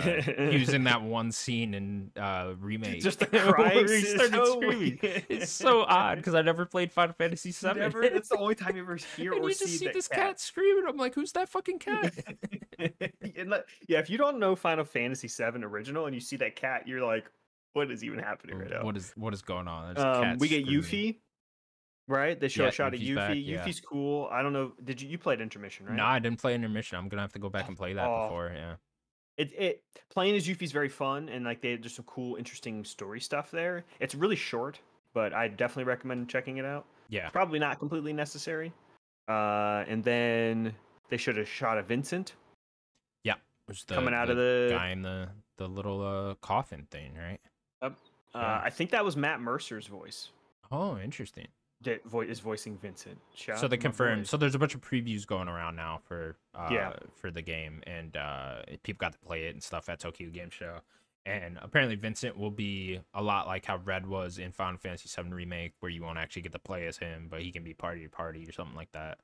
he 0.50 0.58
was 0.58 0.74
in 0.74 0.84
that 0.86 1.02
one 1.18 1.32
scene 1.32 1.76
in 1.76 2.10
uh 2.20 2.54
remake 2.60 3.02
Just 3.04 3.20
the 3.20 3.28
crying. 3.28 3.88
he 3.88 4.02
started 4.02 4.34
so 4.34 4.46
screaming 4.60 5.00
weird. 5.04 5.26
it's 5.30 5.52
so 5.52 5.84
odd 5.84 6.18
because 6.18 6.34
i 6.34 6.42
never 6.42 6.66
played 6.66 6.92
final 6.92 7.14
fantasy 7.14 7.52
7 7.52 7.80
Never, 7.82 8.02
it's 8.02 8.30
the 8.30 8.38
only 8.38 8.56
time 8.56 8.76
you 8.76 8.82
ever 8.82 8.96
hear 9.16 9.34
and 9.34 9.44
or 9.44 9.50
you 9.50 9.56
just 9.56 9.78
see, 9.78 9.88
this 9.90 10.08
cat. 10.08 10.40
screaming. 10.40 10.86
I'm 10.90 10.98
like, 10.98 11.14
who's 11.14 11.32
that 11.34 11.50
fucking 11.50 11.78
cat? 11.80 12.14
Yeah, 13.88 14.00
if 14.00 14.10
you 14.10 14.18
don't 14.18 14.40
know 14.40 14.56
Final 14.56 14.86
Fantasy 14.86 15.28
VII 15.28 15.64
original 15.64 16.06
and 16.06 16.16
you 16.16 16.22
see 16.22 16.36
that 16.38 16.56
cat, 16.56 16.88
you're 16.88 17.06
like, 17.06 17.30
what 17.74 17.92
is 17.92 18.04
even 18.04 18.20
happening 18.20 18.58
right 18.58 18.70
now? 18.72 18.84
what 18.84 18.98
is 18.98 19.14
what 19.16 19.34
is 19.34 19.42
going 19.42 19.68
on? 19.68 19.98
Um, 19.98 20.24
cat 20.24 20.40
we 20.40 20.48
get. 20.48 20.66
Yuffie, 20.66 21.18
right? 22.08 22.40
They 22.40 22.48
show 22.48 22.64
Yeah, 22.64 22.70
a 22.70 22.72
shot 22.72 22.94
of 22.94 23.00
Yuffie's 23.00 23.10
Yuffie. 23.10 23.16
back, 23.16 23.38
yeah. 23.40 23.66
Yuffie's 23.66 23.80
cool. 23.80 24.28
I 24.32 24.42
don't 24.42 24.54
know. 24.54 24.74
Did 24.84 25.02
you 25.02 25.10
you 25.10 25.18
played 25.18 25.42
intermission, 25.42 25.86
right? 25.86 25.96
No, 25.96 26.06
I 26.06 26.20
didn't 26.20 26.40
play 26.40 26.56
intermission. 26.56 26.98
I'm 26.98 27.10
gonna 27.10 27.22
have 27.22 27.34
to 27.34 27.40
go 27.40 27.50
back 27.50 27.68
and 27.68 27.78
play 27.78 27.94
that 27.94 28.08
Oh. 28.08 28.24
before. 28.28 28.52
Yeah. 28.56 28.76
it 29.38 29.52
it 29.54 29.84
playing 30.10 30.36
as 30.36 30.48
Yuffie's 30.48 30.72
very 30.72 30.90
fun 30.90 31.30
and 31.30 31.46
like 31.46 31.62
they 31.62 31.76
there's 31.76 31.94
some 31.96 32.06
cool, 32.06 32.36
interesting 32.38 32.84
story 32.84 33.20
stuff 33.20 33.52
there. 33.52 33.86
It's 34.00 34.16
really 34.16 34.36
short, 34.36 34.80
but 35.14 35.34
I 35.34 35.48
definitely 35.48 35.84
recommend 35.86 36.28
checking 36.30 36.58
it 36.58 36.66
out. 36.66 36.86
Yeah. 37.10 37.30
Probably 37.30 37.60
not 37.60 37.78
completely 37.80 38.14
necessary. 38.14 38.74
Uh, 39.30 39.84
and 39.88 40.04
then 40.04 40.74
they 41.10 41.18
showed 41.18 41.38
a 41.38 41.46
shot 41.46 41.78
of 41.78 41.86
Vincent 41.88 42.34
Yeah. 43.24 43.36
Was 43.68 43.84
the, 43.84 43.96
coming 43.96 44.14
out 44.14 44.30
of 44.30 44.38
the. 44.38 44.70
guy 44.72 44.90
in 44.90 45.02
the 45.02 45.30
the 45.58 45.68
little 45.68 46.02
uh 46.02 46.36
coffin 46.36 46.88
thing, 46.92 47.14
right? 47.16 47.40
Uh, 47.82 47.90
yeah. 48.34 48.62
I 48.64 48.70
think 48.70 48.90
that 48.92 49.04
was 49.06 49.16
Matt 49.18 49.40
Mercer's 49.42 49.86
voice 49.88 50.30
Oh, 50.72 50.98
interesting. 50.98 51.48
Is 51.86 52.40
voicing 52.40 52.78
Vincent. 52.78 53.18
So 53.56 53.68
they 53.68 53.78
confirmed. 53.78 54.28
So 54.28 54.38
there's 54.38 54.56
a 54.56 54.60
bunch 54.60 54.76
of 54.76 54.82
previews 54.82 55.26
going 55.26 55.48
around 55.48 55.76
now 55.76 56.00
for 56.08 56.36
uh 56.56 56.70
Yeah. 56.72 56.94
for 57.16 57.32
the 57.32 57.42
game, 57.42 57.82
and 57.86 58.16
uh 58.18 58.62
people 58.84 58.98
got 59.00 59.14
to 59.14 59.20
play 59.20 59.46
it 59.46 59.54
and 59.54 59.64
stuff 59.64 59.90
at 59.90 60.00
Tokyo 60.00 60.30
Game 60.30 60.50
Show. 60.50 60.80
And 61.26 61.60
apparently 61.62 61.96
Vincent 61.98 62.38
will 62.38 62.52
be 62.52 63.02
a 63.14 63.22
lot 63.22 63.48
like 63.48 63.66
how 63.66 63.78
Red 63.78 64.08
was 64.08 64.38
in 64.38 64.54
Final 64.54 64.78
Fantasy 64.78 65.10
VII 65.22 65.30
Remake, 65.34 65.74
where 65.82 65.92
you 65.92 66.02
won't 66.02 66.18
actually 66.18 66.44
get 66.44 66.54
to 66.54 66.60
play 66.60 66.88
as 66.88 66.98
him, 66.98 67.28
but 67.30 67.42
he 67.42 67.52
can 67.52 67.64
be 67.66 67.74
part 67.74 67.96
of 67.96 68.02
your 68.02 68.10
party 68.10 68.48
or 68.48 68.54
something 68.54 68.78
like 68.78 68.92
that. 68.94 69.18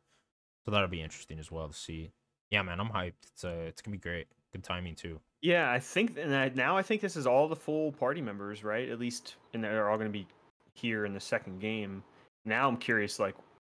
So 0.66 0.72
that'll 0.72 0.90
be 0.90 1.02
interesting 1.02 1.40
as 1.40 1.50
well 1.50 1.70
to 1.70 1.74
see. 1.74 2.12
Yeah, 2.52 2.62
man, 2.62 2.80
I'm 2.82 2.90
hyped. 2.90 3.14
It's 3.32 3.44
uh, 3.46 3.64
it's 3.68 3.82
gonna 3.82 3.96
be 3.96 4.02
great. 4.02 4.28
Good 4.52 4.64
timing 4.64 4.96
too. 4.96 5.20
Yeah, 5.42 5.72
I 5.72 5.80
think 5.80 6.18
and 6.18 6.36
I, 6.36 6.50
now 6.54 6.78
I 6.78 6.84
think 6.84 7.02
this 7.02 7.16
is 7.16 7.26
all 7.26 7.48
the 7.48 7.56
full 7.56 7.92
party 7.94 8.22
members, 8.22 8.64
right? 8.64 8.88
At 8.90 9.00
least, 9.00 9.36
and 9.54 9.64
they're 9.64 9.90
all 9.90 9.98
going 9.98 10.08
to 10.10 10.14
be 10.18 10.28
here 10.74 11.06
in 11.06 11.14
the 11.14 11.20
second 11.20 11.60
game. 11.60 12.04
Now 12.46 12.68
I'm 12.68 12.78
curious, 12.78 13.20
like, 13.20 13.36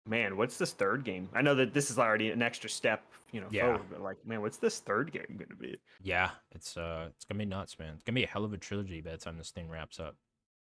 man, 0.07 0.37
what's 0.37 0.57
this 0.57 0.73
third 0.73 1.03
game? 1.03 1.29
I 1.33 1.41
know 1.41 1.55
that 1.55 1.73
this 1.73 1.89
is 1.91 1.99
already 1.99 2.31
an 2.31 2.41
extra 2.41 2.69
step, 2.69 3.03
you 3.31 3.41
know, 3.41 3.47
Yeah. 3.51 3.65
forward, 3.67 3.89
but 3.89 4.01
like, 4.01 4.17
man, 4.25 4.41
what's 4.41 4.57
this 4.57 4.79
third 4.79 5.11
game 5.11 5.35
going 5.37 5.49
to 5.49 5.55
be? 5.55 5.77
Yeah, 6.01 6.31
it's 6.51 6.77
uh, 6.77 7.09
it's 7.15 7.25
gonna 7.25 7.39
be 7.39 7.45
nuts, 7.45 7.77
man. 7.79 7.93
It's 7.95 8.03
gonna 8.03 8.15
be 8.15 8.23
a 8.23 8.27
hell 8.27 8.45
of 8.45 8.53
a 8.53 8.57
trilogy 8.57 9.01
by 9.01 9.11
the 9.11 9.17
time 9.17 9.37
this 9.37 9.51
thing 9.51 9.69
wraps 9.69 9.99
up. 9.99 10.15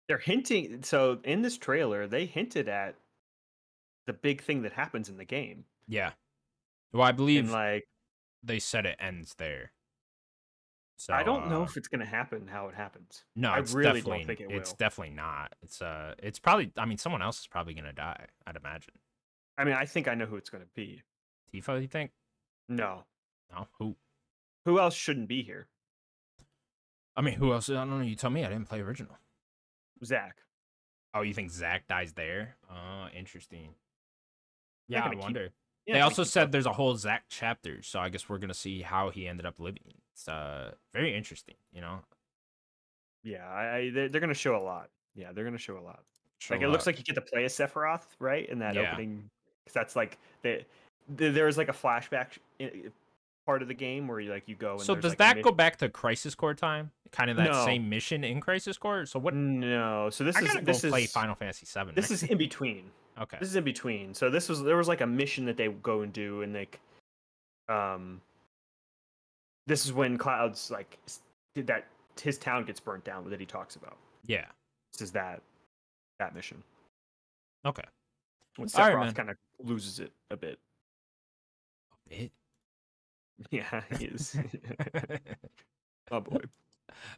They're 0.08 0.18
hinting. 0.18 0.82
So 0.82 1.20
in 1.24 1.42
this 1.42 1.56
trailer, 1.56 2.06
they 2.06 2.26
hinted 2.26 2.68
at 2.68 2.96
the 4.06 4.12
big 4.12 4.42
thing 4.42 4.62
that 4.62 4.72
happens 4.72 5.08
in 5.08 5.16
the 5.16 5.24
game, 5.24 5.64
Yeah. 5.88 6.12
Well, 6.92 7.02
I 7.02 7.12
believe 7.12 7.44
and 7.44 7.52
like, 7.52 7.84
they 8.42 8.58
said 8.58 8.86
it 8.86 8.96
ends 9.00 9.34
there. 9.36 9.72
So 10.96 11.12
I 11.12 11.22
don't 11.24 11.48
know 11.48 11.62
uh, 11.62 11.64
if 11.64 11.76
it's 11.76 11.88
going 11.88 12.00
to 12.00 12.06
happen. 12.06 12.46
How 12.46 12.68
it 12.68 12.74
happens? 12.74 13.24
No, 13.34 13.50
I 13.50 13.58
it's 13.58 13.72
really 13.72 14.00
don't 14.00 14.12
definitely 14.12 14.24
think 14.24 14.40
it 14.40 14.48
will. 14.48 14.56
it's 14.60 14.72
definitely 14.74 15.14
not. 15.14 15.54
It's 15.62 15.82
uh 15.82 16.14
it's 16.18 16.38
probably 16.38 16.70
I 16.76 16.86
mean 16.86 16.98
someone 16.98 17.20
else 17.22 17.40
is 17.40 17.46
probably 17.46 17.74
gonna 17.74 17.92
die, 17.92 18.26
I'd 18.46 18.56
imagine. 18.56 18.94
I 19.58 19.64
mean, 19.64 19.74
I 19.74 19.84
think 19.86 20.08
I 20.08 20.14
know 20.14 20.26
who 20.26 20.36
it's 20.36 20.50
going 20.50 20.64
to 20.64 20.70
be. 20.74 21.02
Tifa, 21.52 21.80
you 21.80 21.86
think? 21.86 22.10
No, 22.68 23.04
No, 23.52 23.68
who? 23.78 23.94
who 24.64 24.80
else 24.80 24.94
shouldn't 24.94 25.28
be 25.28 25.42
here? 25.42 25.68
I 27.16 27.20
mean, 27.20 27.34
who 27.34 27.52
else? 27.52 27.70
I 27.70 27.74
don't 27.74 27.90
know. 27.90 28.00
You 28.00 28.16
tell 28.16 28.30
me. 28.30 28.44
I 28.44 28.48
didn't 28.48 28.68
play 28.68 28.80
original. 28.80 29.16
Zach. 30.04 30.38
Oh, 31.14 31.22
you 31.22 31.32
think 31.34 31.50
Zach 31.52 31.86
dies 31.86 32.14
there? 32.14 32.56
Uh, 32.68 33.08
interesting. 33.16 33.74
Yeah, 34.88 35.00
I 35.00 35.02
gonna 35.04 35.14
keep- 35.16 35.22
wonder. 35.22 35.48
Yeah, 35.86 35.94
they 35.94 36.00
also 36.00 36.24
said 36.24 36.50
there's 36.52 36.66
a 36.66 36.72
whole 36.72 36.96
Zack 36.96 37.24
chapter, 37.28 37.82
so 37.82 37.98
I 38.00 38.08
guess 38.08 38.28
we're 38.28 38.38
gonna 38.38 38.54
see 38.54 38.82
how 38.82 39.10
he 39.10 39.28
ended 39.28 39.44
up 39.46 39.60
living. 39.60 39.82
It's 40.12 40.28
uh 40.28 40.72
very 40.92 41.14
interesting, 41.14 41.56
you 41.72 41.80
know. 41.80 42.00
Yeah, 43.22 43.48
I, 43.48 43.76
I 43.76 43.90
they're, 43.90 44.08
they're 44.08 44.20
going 44.20 44.28
to 44.28 44.34
show 44.38 44.54
a 44.56 44.60
lot. 44.62 44.90
Yeah, 45.14 45.32
they're 45.32 45.44
gonna 45.44 45.56
show 45.58 45.78
a 45.78 45.80
lot. 45.80 46.02
Show 46.40 46.54
like 46.54 46.62
it 46.62 46.68
looks 46.68 46.86
like 46.86 46.98
you 46.98 47.04
get 47.04 47.14
to 47.14 47.22
play 47.22 47.44
as 47.44 47.54
Sephiroth, 47.54 48.04
right? 48.18 48.46
In 48.48 48.58
that 48.58 48.74
Yeah. 48.74 48.92
opening, 48.92 49.30
because 49.64 49.72
that's 49.74 49.96
like 49.96 50.18
the, 50.42 50.62
the 51.16 51.30
there's 51.30 51.56
like 51.56 51.68
a 51.68 51.72
flashback 51.72 52.38
i- 52.60 52.70
part 53.46 53.62
of 53.62 53.68
the 53.68 53.74
game 53.74 54.08
where 54.08 54.20
you 54.20 54.30
like 54.30 54.46
you 54.46 54.56
go. 54.56 54.72
And 54.72 54.80
So 54.82 54.94
does 54.94 55.12
like, 55.12 55.18
that 55.18 55.42
go 55.42 55.52
back 55.52 55.76
to 55.78 55.88
Crisis 55.88 56.34
Core 56.34 56.54
time? 56.54 56.90
Kind 57.12 57.30
of 57.30 57.36
that 57.38 57.44
No. 57.52 57.64
same 57.64 57.88
mission 57.88 58.24
in 58.24 58.40
Crisis 58.40 58.76
Core. 58.76 59.06
So 59.06 59.18
what? 59.18 59.34
No, 59.34 60.10
so 60.10 60.24
this 60.24 60.36
I 60.36 60.40
is 60.40 60.52
this 60.62 60.82
go 60.82 60.86
is 60.88 60.92
play 60.92 61.06
Final 61.06 61.34
Fantasy 61.34 61.66
VII. 61.66 61.92
this 61.94 62.10
is 62.10 62.24
in 62.24 62.36
between. 62.36 62.90
Okay. 63.20 63.36
This 63.40 63.48
is 63.48 63.56
in 63.56 63.64
between. 63.64 64.14
So 64.14 64.30
this 64.30 64.48
was 64.48 64.62
there 64.62 64.76
was 64.76 64.88
like 64.88 65.00
a 65.00 65.06
mission 65.06 65.44
that 65.46 65.56
they 65.56 65.68
go 65.68 66.02
and 66.02 66.12
do, 66.12 66.42
and 66.42 66.54
like, 66.54 66.80
um, 67.68 68.20
this 69.66 69.84
is 69.86 69.92
when 69.92 70.18
Cloud's 70.18 70.70
like 70.70 70.98
did 71.54 71.66
that 71.66 71.86
his 72.20 72.38
town 72.38 72.64
gets 72.64 72.80
burnt 72.80 73.04
down 73.04 73.28
that 73.30 73.40
he 73.40 73.46
talks 73.46 73.76
about. 73.76 73.96
Yeah. 74.26 74.46
This 74.92 75.02
is 75.02 75.12
that 75.12 75.42
that 76.18 76.34
mission 76.34 76.62
Okay. 77.66 77.82
when 78.56 78.68
right, 78.74 78.92
Sephiroth 78.92 79.04
man. 79.06 79.14
kind 79.14 79.30
of 79.30 79.36
loses 79.64 79.98
it 80.00 80.12
a 80.30 80.36
bit. 80.36 80.58
A 82.08 82.08
bit. 82.08 82.32
Yeah, 83.50 83.82
he 83.98 84.04
is. 84.04 84.36
oh 86.12 86.20
boy. 86.20 86.38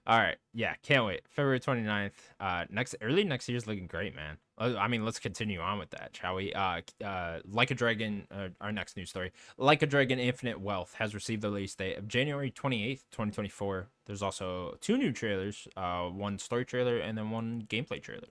All 0.07 0.19
right. 0.19 0.37
Yeah, 0.55 0.75
can't 0.83 1.05
wait. 1.05 1.23
February 1.29 1.61
29th. 1.61 2.13
Uh 2.41 2.65
next 2.71 2.95
early 3.03 3.25
next 3.25 3.49
year's 3.49 3.67
looking 3.67 3.87
great, 3.87 4.15
man. 4.15 4.39
Uh, 4.59 4.75
I 4.79 4.89
mean, 4.89 5.05
let's 5.05 5.19
continue 5.19 5.61
on 5.61 5.79
with 5.79 5.91
that, 5.91 6.17
shall 6.17 6.37
we? 6.37 6.53
Uh 6.53 6.81
uh 7.05 7.41
Like 7.45 7.71
a 7.71 7.75
Dragon, 7.75 8.27
uh, 8.31 8.49
our 8.61 8.73
next 8.73 8.97
news 8.97 9.11
story. 9.11 9.33
Like 9.59 9.83
a 9.83 9.87
Dragon 9.87 10.19
Infinite 10.19 10.61
Wealth 10.61 10.95
has 10.99 11.15
received 11.15 11.43
the 11.43 11.51
release 11.51 11.75
date 11.75 11.99
of 11.99 12.09
January 12.09 12.51
28th, 12.51 13.05
2024. 13.11 13.89
There's 14.07 14.23
also 14.23 14.77
two 14.81 14.97
new 14.97 15.13
trailers, 15.13 15.67
uh 15.77 16.05
one 16.05 16.39
story 16.39 16.65
trailer 16.65 16.99
and 16.99 17.17
then 17.19 17.31
one 17.31 17.63
gameplay 17.69 18.03
trailer. 18.03 18.29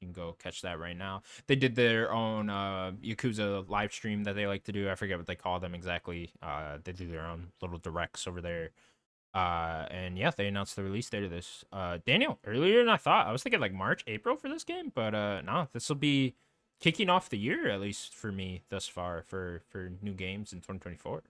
You 0.00 0.08
can 0.08 0.12
go 0.12 0.32
catch 0.38 0.60
that 0.62 0.78
right 0.78 0.96
now. 0.96 1.22
They 1.46 1.56
did 1.56 1.74
their 1.76 2.12
own 2.12 2.50
uh 2.50 2.92
Yakuza 3.02 3.68
live 3.68 3.92
stream 3.92 4.24
that 4.24 4.34
they 4.34 4.46
like 4.46 4.64
to 4.64 4.72
do. 4.72 4.90
I 4.90 4.94
forget 4.96 5.18
what 5.18 5.26
they 5.26 5.36
call 5.36 5.60
them 5.60 5.74
exactly. 5.74 6.30
Uh 6.42 6.78
they 6.84 6.92
do 6.92 7.06
their 7.08 7.26
own 7.26 7.48
little 7.62 7.78
directs 7.78 8.26
over 8.26 8.40
there. 8.40 8.70
Uh, 9.34 9.86
and 9.90 10.16
yeah, 10.16 10.30
they 10.30 10.46
announced 10.46 10.76
the 10.76 10.82
release 10.82 11.10
date 11.10 11.24
of 11.24 11.30
this. 11.30 11.64
Uh, 11.72 11.98
Daniel, 12.06 12.38
earlier 12.46 12.78
than 12.78 12.88
I 12.88 12.96
thought. 12.96 13.26
I 13.26 13.32
was 13.32 13.42
thinking 13.42 13.60
like 13.60 13.72
March, 13.72 14.04
April 14.06 14.36
for 14.36 14.48
this 14.48 14.62
game, 14.62 14.92
but 14.94 15.14
uh, 15.14 15.40
no, 15.42 15.68
this 15.72 15.88
will 15.88 15.96
be 15.96 16.34
kicking 16.80 17.08
off 17.08 17.30
the 17.30 17.38
year 17.38 17.68
at 17.68 17.80
least 17.80 18.14
for 18.14 18.30
me 18.30 18.62
thus 18.68 18.86
far 18.86 19.22
for 19.22 19.62
for 19.68 19.90
new 20.02 20.12
games 20.12 20.52
in 20.52 20.58
2024. 20.58 21.22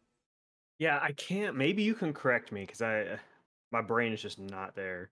Yeah, 0.78 0.98
I 1.00 1.12
can't. 1.12 1.56
Maybe 1.56 1.82
you 1.82 1.94
can 1.94 2.12
correct 2.12 2.52
me 2.52 2.62
because 2.62 2.82
I, 2.82 3.18
my 3.70 3.80
brain 3.80 4.12
is 4.12 4.20
just 4.20 4.38
not 4.38 4.74
there. 4.74 5.10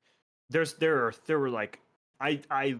There's 0.51 0.75
there 0.75 1.07
are 1.07 1.15
there 1.27 1.39
were 1.39 1.51
like 1.51 1.81
I 2.21 2.41
I 2.51 2.77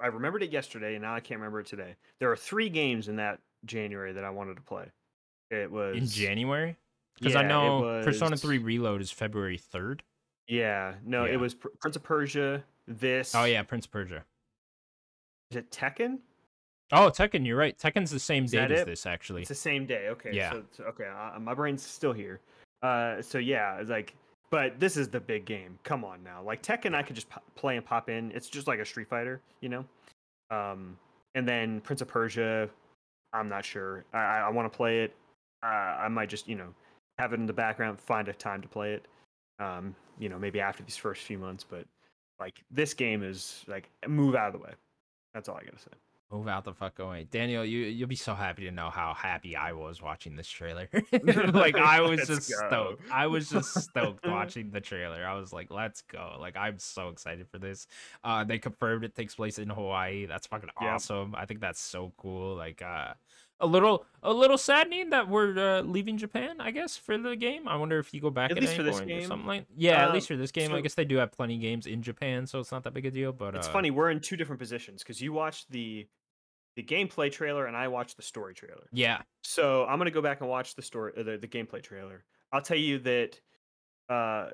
I 0.00 0.08
remembered 0.08 0.42
it 0.42 0.50
yesterday 0.50 0.94
and 0.94 1.02
now 1.02 1.14
I 1.14 1.20
can't 1.20 1.40
remember 1.40 1.60
it 1.60 1.66
today. 1.66 1.96
There 2.18 2.30
are 2.30 2.36
three 2.36 2.68
games 2.68 3.08
in 3.08 3.16
that 3.16 3.38
January 3.64 4.12
that 4.12 4.24
I 4.24 4.30
wanted 4.30 4.56
to 4.56 4.62
play. 4.62 4.86
It 5.50 5.70
was 5.70 5.96
In 5.96 6.06
January, 6.08 6.76
because 7.18 7.34
I 7.36 7.40
yeah, 7.40 7.46
it 7.46 7.48
know 7.48 8.02
Persona 8.04 8.36
3 8.36 8.58
Reload 8.58 9.00
is 9.00 9.10
February 9.10 9.58
3rd. 9.58 10.00
Yeah, 10.48 10.94
no, 11.04 11.24
Yeah. 11.24 11.32
it 11.34 11.36
was 11.40 11.54
Pr- 11.54 11.68
Prince 11.80 11.96
of 11.96 12.02
Persia. 12.02 12.62
This 12.86 13.34
Oh 13.34 13.44
yeah, 13.44 13.62
Prince 13.62 13.86
of 13.86 13.92
Persia. 13.92 14.24
is 15.50 15.56
it 15.56 15.70
Tekken? 15.70 16.18
Oh, 16.92 17.10
Tekken, 17.10 17.44
you're 17.44 17.56
right. 17.56 17.76
Tekken's 17.76 18.12
the 18.12 18.20
same 18.20 18.46
date 18.46 18.70
as 18.70 18.86
this 18.86 19.06
actually. 19.06 19.42
It's 19.42 19.48
the 19.48 19.54
same 19.56 19.86
day. 19.86 20.08
Okay. 20.10 20.30
Yeah. 20.32 20.52
So, 20.52 20.64
so- 20.70 20.84
okay, 20.84 21.06
uh, 21.08 21.38
my 21.40 21.52
brain's 21.54 21.82
still 21.84 22.12
here. 22.12 22.40
Uh, 22.82 23.20
so 23.22 23.38
yeah, 23.38 23.78
it's 23.80 23.90
like, 23.90 24.14
but 24.50 24.78
this 24.78 24.96
is 24.96 25.08
the 25.08 25.18
big 25.18 25.44
game. 25.46 25.78
Come 25.82 26.04
on 26.04 26.22
now, 26.22 26.42
like 26.42 26.62
Tekken, 26.62 26.94
I 26.94 27.02
could 27.02 27.16
just 27.16 27.26
play 27.56 27.76
and 27.76 27.84
pop 27.84 28.08
in. 28.08 28.30
It's 28.32 28.48
just 28.48 28.68
like 28.68 28.78
a 28.78 28.84
Street 28.84 29.08
Fighter, 29.08 29.40
you 29.60 29.68
know. 29.68 29.84
Um, 30.50 30.96
and 31.34 31.48
then 31.48 31.80
Prince 31.80 32.02
of 32.02 32.08
Persia, 32.08 32.70
I'm 33.32 33.48
not 33.48 33.64
sure. 33.64 34.04
I 34.12 34.18
I, 34.18 34.38
I 34.42 34.48
want 34.50 34.70
to 34.72 34.76
play 34.76 35.00
it. 35.02 35.12
Uh, 35.64 35.66
I 35.66 36.08
might 36.08 36.28
just 36.28 36.46
you 36.46 36.54
know 36.54 36.72
have 37.18 37.32
it 37.32 37.40
in 37.40 37.46
the 37.46 37.52
background, 37.52 37.98
find 38.00 38.28
a 38.28 38.32
time 38.32 38.62
to 38.62 38.68
play 38.68 38.92
it. 38.94 39.06
Um, 39.58 39.94
you 40.18 40.28
know, 40.28 40.38
maybe 40.38 40.60
after 40.60 40.82
these 40.82 40.96
first 40.96 41.22
few 41.22 41.38
months, 41.38 41.64
but 41.68 41.86
like 42.38 42.62
this 42.70 42.94
game 42.94 43.22
is 43.22 43.64
like 43.66 43.88
move 44.06 44.34
out 44.34 44.48
of 44.48 44.52
the 44.52 44.58
way. 44.58 44.72
That's 45.34 45.48
all 45.48 45.56
I 45.56 45.64
gotta 45.64 45.78
say. 45.78 45.90
Move 46.32 46.48
out 46.48 46.64
the 46.64 46.72
fuck 46.74 46.98
away, 46.98 47.26
Daniel. 47.30 47.64
You 47.64 47.80
you'll 47.84 48.08
be 48.08 48.16
so 48.16 48.34
happy 48.34 48.64
to 48.64 48.72
know 48.72 48.90
how 48.90 49.14
happy 49.14 49.54
I 49.54 49.72
was 49.72 50.02
watching 50.02 50.34
this 50.34 50.48
trailer. 50.48 50.88
like 51.52 51.76
I 51.76 52.00
was 52.00 52.26
just 52.26 52.50
go. 52.50 52.66
stoked. 52.66 53.02
I 53.12 53.28
was 53.28 53.48
just 53.50 53.74
stoked 53.80 54.26
watching 54.26 54.70
the 54.70 54.80
trailer. 54.80 55.24
I 55.24 55.34
was 55.34 55.52
like, 55.52 55.70
let's 55.70 56.02
go. 56.02 56.36
Like 56.40 56.56
I'm 56.56 56.78
so 56.80 57.10
excited 57.10 57.46
for 57.48 57.58
this. 57.58 57.86
Uh, 58.24 58.42
they 58.42 58.58
confirmed 58.58 59.04
it 59.04 59.14
takes 59.14 59.36
place 59.36 59.58
in 59.60 59.68
Hawaii. 59.70 60.26
That's 60.26 60.48
fucking 60.48 60.70
Yep. 60.82 60.90
awesome. 60.94 61.34
I 61.36 61.46
think 61.46 61.60
that's 61.60 61.80
so 61.80 62.12
cool. 62.18 62.56
Like 62.56 62.82
uh, 62.82 63.14
a 63.60 63.66
little 63.66 64.04
a 64.22 64.32
little 64.32 64.58
saddening 64.58 65.10
that 65.10 65.28
we're 65.28 65.56
uh, 65.58 65.82
leaving 65.82 66.18
Japan. 66.18 66.60
I 66.60 66.70
guess 66.70 66.96
for 66.96 67.16
the 67.16 67.36
game. 67.36 67.66
I 67.68 67.76
wonder 67.76 67.98
if 67.98 68.12
you 68.12 68.20
go 68.20 68.30
back 68.30 68.50
At 68.50 68.58
at, 68.58 68.60
least 68.62 68.74
any 68.74 68.78
for 68.78 68.82
this 68.82 69.00
game? 69.00 69.26
something 69.26 69.46
like. 69.46 69.66
Yeah, 69.76 70.02
at 70.02 70.08
Um, 70.08 70.14
least 70.14 70.28
for 70.28 70.36
this 70.36 70.50
game. 70.52 70.72
I 70.72 70.80
guess 70.80 70.94
they 70.94 71.04
do 71.04 71.16
have 71.16 71.32
plenty 71.32 71.54
of 71.56 71.60
games 71.60 71.86
in 71.86 72.02
Japan, 72.02 72.46
so 72.46 72.60
it's 72.60 72.72
not 72.72 72.84
that 72.84 72.92
big 72.94 73.06
a 73.06 73.10
deal. 73.10 73.32
But 73.32 73.54
It's 73.54 73.68
uh, 73.68 73.72
funny, 73.72 73.90
we're 73.90 74.10
in 74.10 74.20
two 74.20 74.36
different 74.36 74.58
positions 74.60 75.02
because 75.02 75.20
you 75.20 75.32
watched 75.32 75.70
the 75.70 76.06
the 76.76 76.82
gameplay 76.82 77.32
trailer 77.32 77.64
and 77.66 77.74
I 77.74 77.88
watched 77.88 78.16
the 78.18 78.22
story 78.22 78.52
trailer. 78.54 78.86
Yeah, 78.92 79.22
So 79.42 79.86
I'm 79.86 79.96
gonna 79.98 80.10
go 80.10 80.20
back 80.20 80.42
and 80.42 80.50
watch 80.50 80.74
the 80.74 80.82
story, 80.82 81.12
the, 81.16 81.38
the 81.38 81.48
gameplay 81.48 81.82
trailer. 81.82 82.24
I'll 82.52 82.60
tell 82.60 82.76
you 82.76 82.98
that 82.98 83.40
uh, 84.10 84.50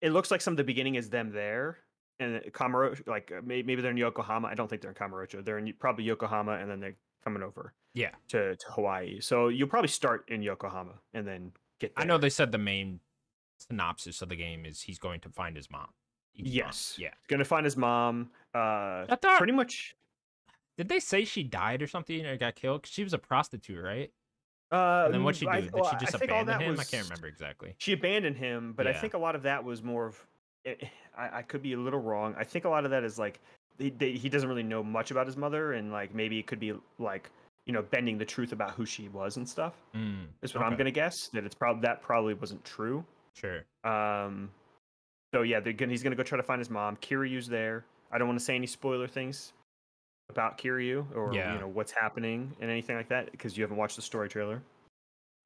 it 0.00 0.10
looks 0.10 0.32
like 0.32 0.40
some 0.40 0.52
of 0.54 0.56
the 0.56 0.64
beginning 0.64 0.96
is 0.96 1.08
them 1.08 1.30
there 1.32 1.78
and 2.18 2.40
Kamurocho, 2.52 3.06
like 3.06 3.32
uh, 3.36 3.40
maybe 3.44 3.76
they're 3.76 3.92
in 3.92 3.96
Yokohama. 3.96 4.48
I 4.48 4.54
don't 4.54 4.68
think 4.68 4.82
they're 4.82 4.90
in 4.90 4.96
Kamurocho. 4.96 5.44
They're 5.44 5.58
in 5.58 5.72
probably 5.78 6.04
Yokohama 6.04 6.52
and 6.54 6.68
then 6.68 6.80
they're 6.80 6.96
coming 7.22 7.42
over 7.42 7.72
yeah. 7.94 8.10
to, 8.28 8.56
to 8.56 8.66
Hawaii. 8.70 9.20
So 9.20 9.48
you'll 9.48 9.68
probably 9.68 9.88
start 9.88 10.24
in 10.28 10.42
Yokohama 10.42 10.94
and 11.14 11.26
then 11.26 11.52
get. 11.80 11.94
There. 11.94 12.02
I 12.04 12.06
know 12.06 12.18
they 12.18 12.30
said 12.30 12.52
the 12.52 12.58
main 12.58 13.00
synopsis 13.58 14.22
of 14.22 14.28
the 14.28 14.36
game 14.36 14.66
is 14.66 14.80
he's 14.82 14.98
going 14.98 15.20
to 15.20 15.28
find 15.28 15.56
his 15.56 15.70
mom. 15.70 15.80
Mom. 15.80 15.88
Yes. 16.34 16.96
Yeah. 16.98 17.08
He's 17.10 17.26
gonna 17.28 17.44
find 17.44 17.64
his 17.64 17.76
mom. 17.76 18.30
Uh, 18.54 19.04
I 19.08 19.16
thought. 19.20 19.38
pretty 19.38 19.52
much. 19.52 19.94
Did 20.78 20.88
they 20.88 21.00
say 21.00 21.24
she 21.24 21.42
died 21.42 21.82
or 21.82 21.86
something 21.86 22.24
or 22.24 22.36
got 22.38 22.54
killed? 22.56 22.82
'Cause 22.84 22.90
she 22.92 23.04
was 23.04 23.12
a 23.12 23.18
prostitute, 23.18 23.82
right? 23.84 24.10
Uh, 24.72 25.04
And 25.04 25.14
then 25.14 25.24
what 25.24 25.36
she 25.36 25.46
I- 25.46 25.60
do? 25.60 25.68
Did 25.68 25.84
she 25.86 25.96
just 25.98 26.14
I 26.14 26.24
abandon 26.24 26.58
him? 26.60 26.80
I 26.80 26.84
can't 26.84 27.04
remember 27.04 27.26
exactly. 27.26 27.74
She 27.76 27.92
abandoned 27.92 28.38
him, 28.38 28.72
but 28.72 28.86
I 28.86 28.94
think 28.94 29.12
a 29.12 29.18
lot 29.18 29.34
of 29.36 29.42
that 29.42 29.62
was 29.64 29.82
more 29.82 30.06
of. 30.06 30.26
It, 30.64 30.82
I, 31.16 31.38
I 31.38 31.42
could 31.42 31.60
be 31.60 31.74
a 31.74 31.78
little 31.78 32.00
wrong. 32.00 32.34
I 32.38 32.44
think 32.44 32.64
a 32.64 32.68
lot 32.70 32.84
of 32.86 32.92
that 32.92 33.04
is 33.04 33.18
like 33.18 33.40
he, 33.78 33.90
they, 33.90 34.12
he 34.12 34.28
doesn't 34.28 34.48
really 34.48 34.62
know 34.62 34.82
much 34.82 35.10
about 35.10 35.26
his 35.26 35.36
mother, 35.36 35.72
and 35.72 35.92
like 35.92 36.14
maybe 36.14 36.38
it 36.38 36.46
could 36.46 36.60
be 36.60 36.72
like 36.98 37.30
you 37.66 37.72
know 37.72 37.82
bending 37.82 38.18
the 38.18 38.24
truth 38.24 38.52
about 38.52 38.72
who 38.72 38.84
she 38.86 39.08
was 39.08 39.36
and 39.36 39.48
stuff. 39.48 39.74
Mm, 39.94 40.26
Is 40.42 40.54
what 40.54 40.64
I'm 40.64 40.76
gonna 40.76 40.90
guess 40.90 41.28
that 41.32 41.44
it's 41.44 41.54
probably 41.54 41.82
that 41.82 42.02
probably 42.02 42.34
wasn't 42.34 42.64
true. 42.64 43.04
Sure. 43.34 43.64
Um, 43.84 44.50
so 45.34 45.42
yeah, 45.42 45.60
they're 45.60 45.72
gonna, 45.72 45.90
he's 45.92 46.02
gonna 46.02 46.16
go 46.16 46.22
try 46.22 46.36
to 46.36 46.42
find 46.42 46.58
his 46.58 46.70
mom. 46.70 46.96
Kiryu's 46.96 47.48
there. 47.48 47.84
I 48.10 48.18
don't 48.18 48.28
want 48.28 48.38
to 48.38 48.44
say 48.44 48.54
any 48.54 48.66
spoiler 48.66 49.08
things 49.08 49.52
about 50.28 50.58
Kiryu 50.58 51.04
or 51.16 51.32
Yeah. 51.34 51.54
you 51.54 51.60
know 51.60 51.68
what's 51.68 51.92
happening 51.92 52.54
and 52.60 52.70
anything 52.70 52.96
like 52.96 53.08
that 53.08 53.30
because 53.32 53.56
you 53.56 53.62
haven't 53.64 53.76
watched 53.78 53.96
the 53.96 54.02
story 54.02 54.28
trailer. 54.28 54.62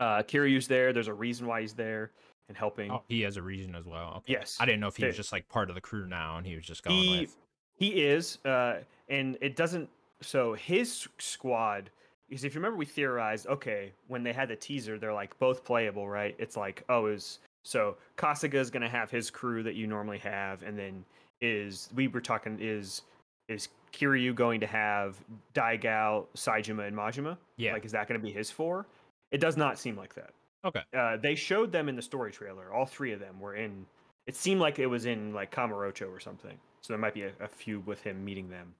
Uh, 0.00 0.22
Kiryu's 0.22 0.66
there. 0.68 0.92
There's 0.92 1.08
a 1.08 1.14
reason 1.14 1.46
why 1.46 1.60
he's 1.62 1.74
there 1.74 2.10
and 2.48 2.56
helping. 2.56 2.90
Oh, 2.90 3.02
he 3.08 3.22
has 3.22 3.36
a 3.36 3.42
reason 3.42 3.74
as 3.74 3.84
well. 3.86 4.14
Okay. 4.18 4.32
Yes, 4.34 4.56
I 4.60 4.66
didn't 4.66 4.80
know 4.80 4.88
if 4.88 4.96
he 4.96 5.04
was 5.06 5.16
just 5.16 5.32
like 5.32 5.48
part 5.48 5.68
of 5.68 5.74
the 5.74 5.80
crew 5.80 6.06
now 6.06 6.36
and 6.38 6.46
he 6.46 6.54
was 6.56 6.64
just 6.64 6.82
going 6.84 6.96
he 6.96 7.20
with. 7.20 7.36
He 7.76 7.88
is, 7.88 8.38
uh, 8.44 8.78
and 9.08 9.36
it 9.40 9.56
doesn't. 9.56 9.88
So 10.22 10.54
his 10.54 11.06
squad, 11.18 11.90
because 12.28 12.44
if 12.44 12.54
you 12.54 12.60
remember, 12.60 12.78
we 12.78 12.86
theorized. 12.86 13.46
Okay, 13.46 13.92
when 14.08 14.22
they 14.22 14.32
had 14.32 14.48
the 14.48 14.56
teaser, 14.56 14.98
they're 14.98 15.12
like 15.12 15.38
both 15.38 15.64
playable, 15.64 16.08
right? 16.08 16.34
It's 16.38 16.56
like, 16.56 16.82
oh, 16.88 17.06
is 17.06 17.38
so 17.64 17.96
is 18.22 18.70
gonna 18.70 18.88
have 18.88 19.10
his 19.10 19.30
crew 19.30 19.62
that 19.62 19.74
you 19.74 19.86
normally 19.86 20.18
have, 20.18 20.62
and 20.62 20.78
then 20.78 21.04
is 21.40 21.90
we 21.94 22.08
were 22.08 22.20
talking 22.20 22.58
is 22.60 23.02
is 23.48 23.68
Kiryu 23.92 24.34
going 24.34 24.60
to 24.60 24.66
have 24.66 25.16
Daigo, 25.54 26.26
Saejima, 26.34 26.86
and 26.86 26.96
Majima? 26.96 27.36
Yeah. 27.56 27.72
Like, 27.72 27.84
is 27.84 27.92
that 27.92 28.08
going 28.08 28.20
to 28.20 28.24
be 28.24 28.32
his 28.32 28.50
four? 28.50 28.86
It 29.30 29.40
does 29.40 29.56
not 29.56 29.78
seem 29.78 29.96
like 29.96 30.14
that. 30.14 30.30
Okay. 30.64 30.82
Uh, 30.96 31.16
they 31.16 31.34
showed 31.34 31.70
them 31.70 31.88
in 31.88 31.96
the 31.96 32.02
story 32.02 32.32
trailer. 32.32 32.72
All 32.72 32.86
three 32.86 33.12
of 33.12 33.20
them 33.20 33.38
were 33.38 33.54
in. 33.54 33.86
It 34.26 34.34
seemed 34.34 34.60
like 34.60 34.78
it 34.78 34.86
was 34.86 35.06
in 35.06 35.32
like 35.32 35.54
Kamurocho 35.54 36.10
or 36.10 36.18
something. 36.18 36.58
So 36.86 36.92
there 36.92 36.98
might 37.00 37.14
be 37.14 37.22
a, 37.22 37.32
a 37.40 37.48
few 37.48 37.80
with 37.80 38.00
him 38.02 38.24
meeting 38.24 38.48
them, 38.48 38.72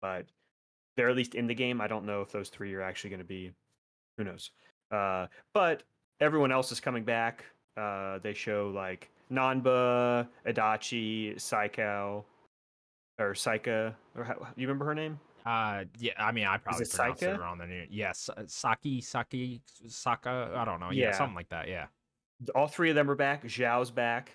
but 0.00 0.24
they're 0.96 1.10
at 1.10 1.16
least 1.16 1.34
in 1.34 1.46
the 1.46 1.54
game. 1.54 1.78
I 1.82 1.88
don't 1.88 2.06
know 2.06 2.22
if 2.22 2.32
those 2.32 2.48
three 2.48 2.74
are 2.74 2.80
actually 2.80 3.10
going 3.10 3.20
to 3.20 3.26
be. 3.26 3.52
Who 4.16 4.24
knows? 4.24 4.50
Uh, 4.90 5.26
but 5.52 5.82
everyone 6.20 6.52
else 6.52 6.72
is 6.72 6.80
coming 6.80 7.04
back. 7.04 7.44
Uh, 7.76 8.18
they 8.22 8.32
show 8.32 8.72
like 8.74 9.10
Nanba, 9.30 10.26
Adachi, 10.46 11.36
Saikao, 11.36 12.24
or 13.18 13.32
Saika, 13.34 13.94
or 14.16 14.24
how, 14.24 14.46
you 14.56 14.66
remember 14.66 14.86
her 14.86 14.94
name? 14.94 15.20
Uh, 15.44 15.84
yeah. 15.98 16.12
I 16.18 16.32
mean, 16.32 16.46
I 16.46 16.56
probably 16.56 16.84
it 16.84 16.90
pronounced 16.92 17.22
it 17.22 17.36
Saika? 17.36 17.38
wrong. 17.38 17.58
Then 17.58 17.86
yes, 17.90 18.30
Saki, 18.46 19.02
Saki, 19.02 19.60
Saka. 19.86 20.50
I 20.56 20.64
don't 20.64 20.80
know. 20.80 20.90
Yeah, 20.92 21.08
Yeah. 21.08 21.12
something 21.12 21.36
like 21.36 21.50
that. 21.50 21.68
Yeah. 21.68 21.86
All 22.54 22.68
three 22.68 22.88
of 22.88 22.96
them 22.96 23.10
are 23.10 23.14
back. 23.14 23.44
Zhao's 23.44 23.90
back. 23.90 24.32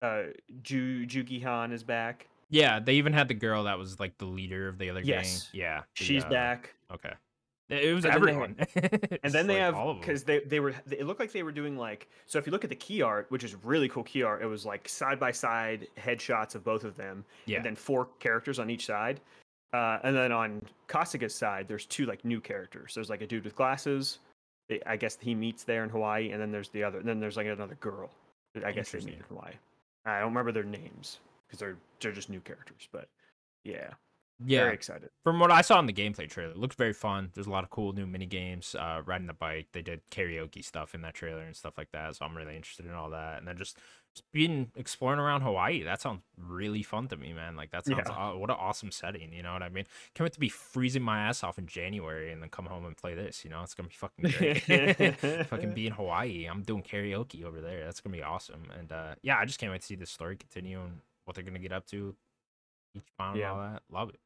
Uh, 0.00 0.24
Ju 0.62 1.04
Jugihan 1.04 1.72
is 1.72 1.82
back. 1.82 2.28
Yeah, 2.54 2.78
they 2.78 2.94
even 2.94 3.12
had 3.12 3.26
the 3.28 3.34
girl 3.34 3.64
that 3.64 3.76
was 3.78 3.98
like 3.98 4.16
the 4.18 4.26
leader 4.26 4.68
of 4.68 4.78
the 4.78 4.88
other 4.90 5.00
Yes. 5.00 5.48
gang. 5.52 5.60
Yeah, 5.60 5.80
the, 5.98 6.04
She's 6.04 6.24
uh, 6.24 6.28
back. 6.28 6.74
Okay, 6.92 7.12
it 7.68 7.92
was 7.94 8.04
And 8.06 8.14
then 8.14 8.20
they 8.22 8.30
everyone. 8.30 8.56
And 9.24 9.32
then 9.32 9.46
they 9.48 9.56
have 9.56 9.74
of 9.74 9.86
them. 9.88 9.98
because 10.00 10.22
they 10.22 10.38
they 10.40 10.60
were 10.60 10.72
it 10.90 11.04
looked 11.06 11.18
like 11.18 11.32
they 11.32 11.42
were 11.42 11.50
doing 11.52 11.76
like 11.76 12.08
so 12.26 12.38
if 12.38 12.46
you 12.46 12.52
look 12.52 12.62
at 12.64 12.70
the 12.70 12.76
key 12.76 13.02
art, 13.02 13.26
which 13.30 13.42
is 13.42 13.56
really 13.64 13.88
cool 13.88 14.04
key 14.04 14.22
art, 14.22 14.40
it 14.42 14.46
was 14.46 14.64
like 14.64 14.88
side 14.88 15.18
by 15.18 15.32
side 15.32 15.88
headshots 15.98 16.54
of 16.54 16.62
both 16.62 16.84
of 16.84 16.96
them, 16.96 17.24
Yeah. 17.46 17.56
and 17.56 17.66
then 17.66 17.74
four 17.74 18.08
characters 18.20 18.58
on 18.60 18.70
each 18.70 18.86
side. 18.86 19.20
Uh, 19.72 19.98
and 20.04 20.14
then 20.14 20.30
on 20.30 20.62
Kasuga's 20.86 21.34
side, 21.34 21.66
there's 21.66 21.86
two 21.86 22.06
like 22.06 22.24
new 22.24 22.40
characters. 22.40 22.94
There's 22.94 23.10
like 23.10 23.22
a 23.22 23.26
dude 23.26 23.42
with 23.44 23.56
glasses. 23.56 24.20
I- 24.70 24.80
I 24.86 24.96
guess 24.96 25.18
he 25.20 25.34
meets 25.34 25.64
there 25.64 25.82
in 25.82 25.90
Hawaii, 25.90 26.30
and 26.30 26.40
then 26.40 26.52
there's 26.52 26.68
the 26.68 26.84
other. 26.84 27.00
And 27.00 27.08
then 27.08 27.18
there's 27.18 27.36
like 27.36 27.48
another 27.48 27.74
girl. 27.80 28.10
I 28.64 28.70
guess 28.70 28.92
they 28.92 29.00
meet 29.00 29.14
in 29.16 29.24
Hawaii. 29.28 29.54
I 30.06 30.20
don't 30.20 30.28
remember 30.28 30.52
their 30.52 30.62
names 30.62 31.18
because 31.46 31.58
they're 31.60 31.76
they're 32.00 32.12
just 32.12 32.30
new 32.30 32.40
characters. 32.40 32.88
But 32.92 33.08
yeah, 33.64 33.90
yeah, 34.44 34.60
very 34.64 34.74
excited. 34.74 35.10
from 35.22 35.38
what 35.40 35.50
I 35.50 35.62
saw 35.62 35.78
in 35.78 35.86
the 35.86 35.92
gameplay 35.92 36.28
trailer, 36.28 36.50
it 36.52 36.56
looked 36.58 36.74
very 36.76 36.92
fun. 36.92 37.30
There's 37.34 37.46
a 37.46 37.50
lot 37.50 37.64
of 37.64 37.70
cool 37.70 37.92
new 37.92 38.06
mini 38.06 38.26
games. 38.26 38.74
Uh, 38.78 39.02
riding 39.06 39.26
the 39.26 39.32
bike, 39.32 39.68
they 39.72 39.82
did 39.82 40.00
karaoke 40.10 40.64
stuff 40.64 40.94
in 40.94 41.02
that 41.02 41.14
trailer 41.14 41.42
and 41.42 41.54
stuff 41.56 41.78
like 41.78 41.92
that. 41.92 42.16
So 42.16 42.24
I'm 42.24 42.36
really 42.36 42.56
interested 42.56 42.86
in 42.86 42.92
all 42.92 43.10
that. 43.10 43.38
And 43.38 43.46
then 43.48 43.56
just, 43.56 43.78
just 44.12 44.30
being 44.32 44.70
exploring 44.76 45.20
around 45.20 45.42
Hawaii. 45.42 45.82
That 45.84 46.00
sounds 46.00 46.20
really 46.36 46.82
fun 46.82 47.06
to 47.08 47.16
me, 47.16 47.32
man. 47.32 47.54
Like 47.56 47.70
that 47.70 47.86
sounds 47.86 48.02
Yeah. 48.06 48.12
aw- 48.12 48.34
what 48.36 48.50
an 48.50 48.56
awesome 48.58 48.90
setting. 48.90 49.32
You 49.32 49.42
know 49.44 49.52
what 49.52 49.62
I 49.62 49.68
mean? 49.68 49.84
Can't 50.14 50.24
wait 50.26 50.32
to 50.34 50.40
be 50.40 50.48
freezing 50.48 51.02
my 51.02 51.20
ass 51.20 51.42
off 51.44 51.56
in 51.58 51.66
January 51.66 52.32
and 52.32 52.42
then 52.42 52.48
come 52.50 52.66
home 52.66 52.84
and 52.86 52.96
play 52.96 53.14
this. 53.14 53.44
You 53.44 53.50
know, 53.50 53.62
it's 53.62 53.72
gonna 53.74 53.88
be 53.88 53.94
fucking 53.94 54.30
great. 54.30 55.46
fucking 55.46 55.72
be 55.74 55.86
in 55.86 55.92
Hawaii. 56.00 56.46
I'm 56.46 56.62
doing 56.62 56.82
karaoke 56.82 57.44
over 57.44 57.60
there. 57.60 57.84
That's 57.84 58.00
gonna 58.00 58.16
be 58.16 58.22
awesome. 58.22 58.64
And 58.78 58.90
uh, 58.92 59.14
yeah, 59.22 59.38
I 59.38 59.44
just 59.46 59.58
can't 59.60 59.70
wait 59.72 59.80
to 59.82 59.86
see 59.86 59.94
the 59.96 60.06
story 60.06 60.36
continue 60.36 60.80
and 60.80 60.98
what 61.24 61.34
they're 61.34 61.44
gonna 61.44 61.58
get 61.58 61.72
up 61.72 61.86
to. 61.86 62.14
Each 62.94 63.06
bound 63.18 63.38
Yeah. 63.38 63.50
and 63.52 63.60
all 63.60 63.70
that. 63.72 63.82
Love 63.90 64.10
it. 64.10 64.20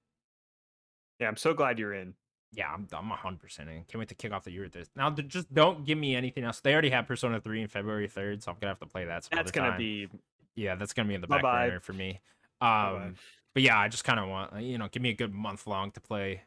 Yeah, 1.21 1.29
I'm 1.29 1.37
so 1.37 1.55
glad 1.55 1.79
you're 1.79 1.95
in. 1.95 2.15
Yeah, 2.53 2.73
I'm 2.73 2.87
I'm 2.93 3.09
hundred 3.11 3.41
percent 3.41 3.69
in. 3.69 3.77
Can't 3.85 3.97
wait 3.99 4.09
to 4.09 4.15
kick 4.15 4.33
off 4.33 4.45
the 4.45 4.51
year 4.53 4.63
with 4.63 4.73
this. 4.73 4.89
Now, 4.97 5.11
just 5.11 5.53
don't 5.53 5.85
give 5.85 5.99
me 5.99 6.15
anything 6.15 6.45
else. 6.45 6.61
They 6.61 6.73
already 6.73 6.91
have 6.91 7.07
Persona 7.07 7.41
three 7.41 7.61
in 7.63 7.69
February 7.69 8.09
third, 8.09 8.43
so 8.43 8.53
I'm 8.53 8.59
gonna 8.61 8.71
have 8.71 8.79
to 8.81 8.87
play 8.87 9.05
that. 9.05 9.25
Some 9.25 9.37
That's 9.37 9.51
gonna 9.51 9.71
time. 9.71 9.79
be 9.79 10.09
yeah, 10.55 10.75
that's 10.75 10.93
gonna 10.93 11.09
be 11.09 11.15
in 11.15 11.21
the 11.21 11.27
back 11.27 11.43
Bye-bye. 11.43 11.67
burner 11.69 11.81
for 11.81 11.93
me. 11.93 12.21
Bye-bye. 12.61 13.05
Um, 13.07 13.15
but 13.55 13.63
yeah, 13.63 13.79
I 13.79 13.89
just 13.89 14.05
kind 14.05 14.19
of 14.19 14.29
want 14.29 14.63
you 14.63 14.79
know, 14.79 14.89
give 14.89 15.03
me 15.03 15.11
a 15.11 15.15
good 15.15 15.35
month 15.35 15.67
long 15.67 15.91
to 15.93 16.01
play 16.01 16.43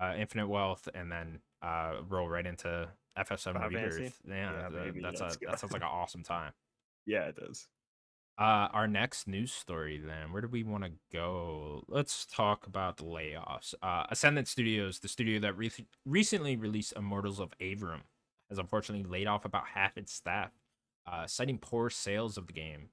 uh, 0.00 0.14
Infinite 0.18 0.48
Wealth, 0.48 0.88
and 0.94 1.10
then 1.12 1.40
uh, 1.62 1.94
roll 2.08 2.28
right 2.28 2.44
into 2.46 2.88
FF7 3.16 3.52
Final 3.54 3.70
Fantasy? 3.70 3.98
Rebirth. 4.00 4.20
Yeah, 4.28 4.68
Yeah, 4.72 4.90
th- 4.92 5.02
that's 5.02 5.20
a 5.20 5.38
that 5.46 5.60
sounds 5.60 5.72
like 5.72 5.82
an 5.82 5.88
awesome 5.90 6.22
time. 6.24 6.52
yeah, 7.06 7.26
it 7.26 7.36
does. 7.36 7.66
Uh, 8.38 8.68
our 8.72 8.86
next 8.86 9.26
news 9.26 9.50
story, 9.50 9.98
then, 9.98 10.30
where 10.30 10.42
do 10.42 10.48
we 10.48 10.62
want 10.62 10.84
to 10.84 10.90
go? 11.10 11.82
Let's 11.88 12.26
talk 12.26 12.66
about 12.66 12.98
the 12.98 13.04
layoffs. 13.04 13.72
Uh, 13.82 14.04
Ascendant 14.10 14.46
Studios, 14.46 14.98
the 14.98 15.08
studio 15.08 15.40
that 15.40 15.56
re- 15.56 15.70
recently 16.04 16.54
released 16.54 16.92
Immortals 16.94 17.40
of 17.40 17.54
Aveum, 17.62 18.00
has 18.50 18.58
unfortunately 18.58 19.10
laid 19.10 19.26
off 19.26 19.46
about 19.46 19.68
half 19.74 19.96
its 19.96 20.12
staff, 20.12 20.50
uh, 21.10 21.26
citing 21.26 21.56
poor 21.56 21.88
sales 21.88 22.36
of 22.36 22.46
the 22.46 22.52
game 22.52 22.90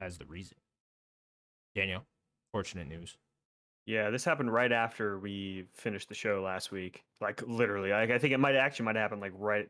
as 0.00 0.18
the 0.18 0.26
reason. 0.26 0.56
Daniel, 1.76 2.04
fortunate 2.50 2.88
news. 2.88 3.16
Yeah, 3.86 4.10
this 4.10 4.24
happened 4.24 4.52
right 4.52 4.72
after 4.72 5.18
we 5.20 5.66
finished 5.72 6.08
the 6.08 6.14
show 6.16 6.42
last 6.42 6.72
week. 6.72 7.04
Like 7.20 7.42
literally, 7.46 7.92
I, 7.92 8.02
I 8.02 8.18
think 8.18 8.34
it 8.34 8.40
might 8.40 8.56
actually 8.56 8.86
might 8.86 8.96
have 8.96 9.02
happened 9.02 9.20
like 9.20 9.32
right 9.36 9.68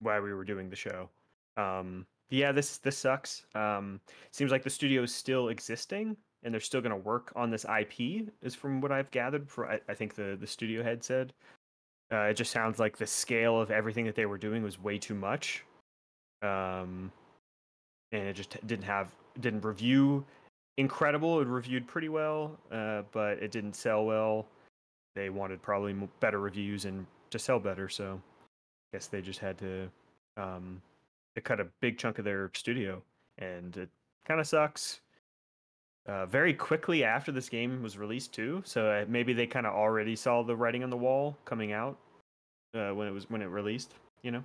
while 0.00 0.20
we 0.22 0.34
were 0.34 0.44
doing 0.44 0.70
the 0.70 0.76
show. 0.76 1.08
Um, 1.56 2.06
yeah, 2.30 2.52
this 2.52 2.78
this 2.78 2.96
sucks. 2.96 3.44
Um, 3.54 4.00
seems 4.30 4.50
like 4.50 4.62
the 4.62 4.70
studio 4.70 5.02
is 5.02 5.14
still 5.14 5.48
existing 5.48 6.16
and 6.42 6.54
they're 6.54 6.60
still 6.60 6.80
going 6.80 6.90
to 6.90 6.96
work 6.96 7.32
on 7.36 7.50
this 7.50 7.64
IP. 7.64 8.28
Is 8.42 8.54
from 8.54 8.80
what 8.80 8.92
I've 8.92 9.10
gathered. 9.10 9.48
For 9.48 9.70
I, 9.70 9.80
I 9.88 9.94
think 9.94 10.14
the 10.14 10.36
the 10.40 10.46
studio 10.46 10.82
head 10.82 11.04
said. 11.04 11.32
Uh, 12.12 12.22
it 12.22 12.34
just 12.34 12.50
sounds 12.50 12.80
like 12.80 12.96
the 12.96 13.06
scale 13.06 13.60
of 13.60 13.70
everything 13.70 14.04
that 14.04 14.16
they 14.16 14.26
were 14.26 14.38
doing 14.38 14.64
was 14.64 14.80
way 14.82 14.98
too 14.98 15.14
much. 15.14 15.64
Um, 16.42 17.12
and 18.10 18.22
it 18.26 18.34
just 18.34 18.56
didn't 18.66 18.84
have 18.84 19.14
didn't 19.40 19.64
review 19.64 20.24
incredible. 20.76 21.40
It 21.40 21.46
reviewed 21.46 21.86
pretty 21.86 22.08
well, 22.08 22.58
uh, 22.72 23.02
but 23.12 23.38
it 23.38 23.52
didn't 23.52 23.74
sell 23.74 24.04
well. 24.04 24.46
They 25.14 25.30
wanted 25.30 25.62
probably 25.62 25.94
better 26.20 26.40
reviews 26.40 26.84
and 26.84 27.06
to 27.30 27.38
sell 27.38 27.60
better, 27.60 27.88
so 27.88 28.20
I 28.92 28.96
guess 28.96 29.06
they 29.06 29.20
just 29.20 29.38
had 29.38 29.58
to 29.58 29.88
um, 30.36 30.80
cut 31.40 31.60
a 31.60 31.64
big 31.80 31.98
chunk 31.98 32.18
of 32.18 32.24
their 32.24 32.50
studio, 32.54 33.02
and 33.38 33.76
it 33.76 33.90
kind 34.24 34.40
of 34.40 34.46
sucks. 34.46 35.00
Uh, 36.06 36.26
very 36.26 36.54
quickly 36.54 37.04
after 37.04 37.30
this 37.30 37.48
game 37.48 37.82
was 37.82 37.98
released 37.98 38.32
too, 38.32 38.62
so 38.64 38.90
uh, 38.90 39.04
maybe 39.06 39.32
they 39.32 39.46
kind 39.46 39.66
of 39.66 39.74
already 39.74 40.16
saw 40.16 40.42
the 40.42 40.56
writing 40.56 40.82
on 40.82 40.90
the 40.90 40.96
wall 40.96 41.36
coming 41.44 41.72
out 41.72 41.98
uh, 42.74 42.90
when 42.90 43.06
it 43.06 43.12
was 43.12 43.28
when 43.30 43.42
it 43.42 43.46
released. 43.46 43.94
You 44.22 44.32
know, 44.32 44.44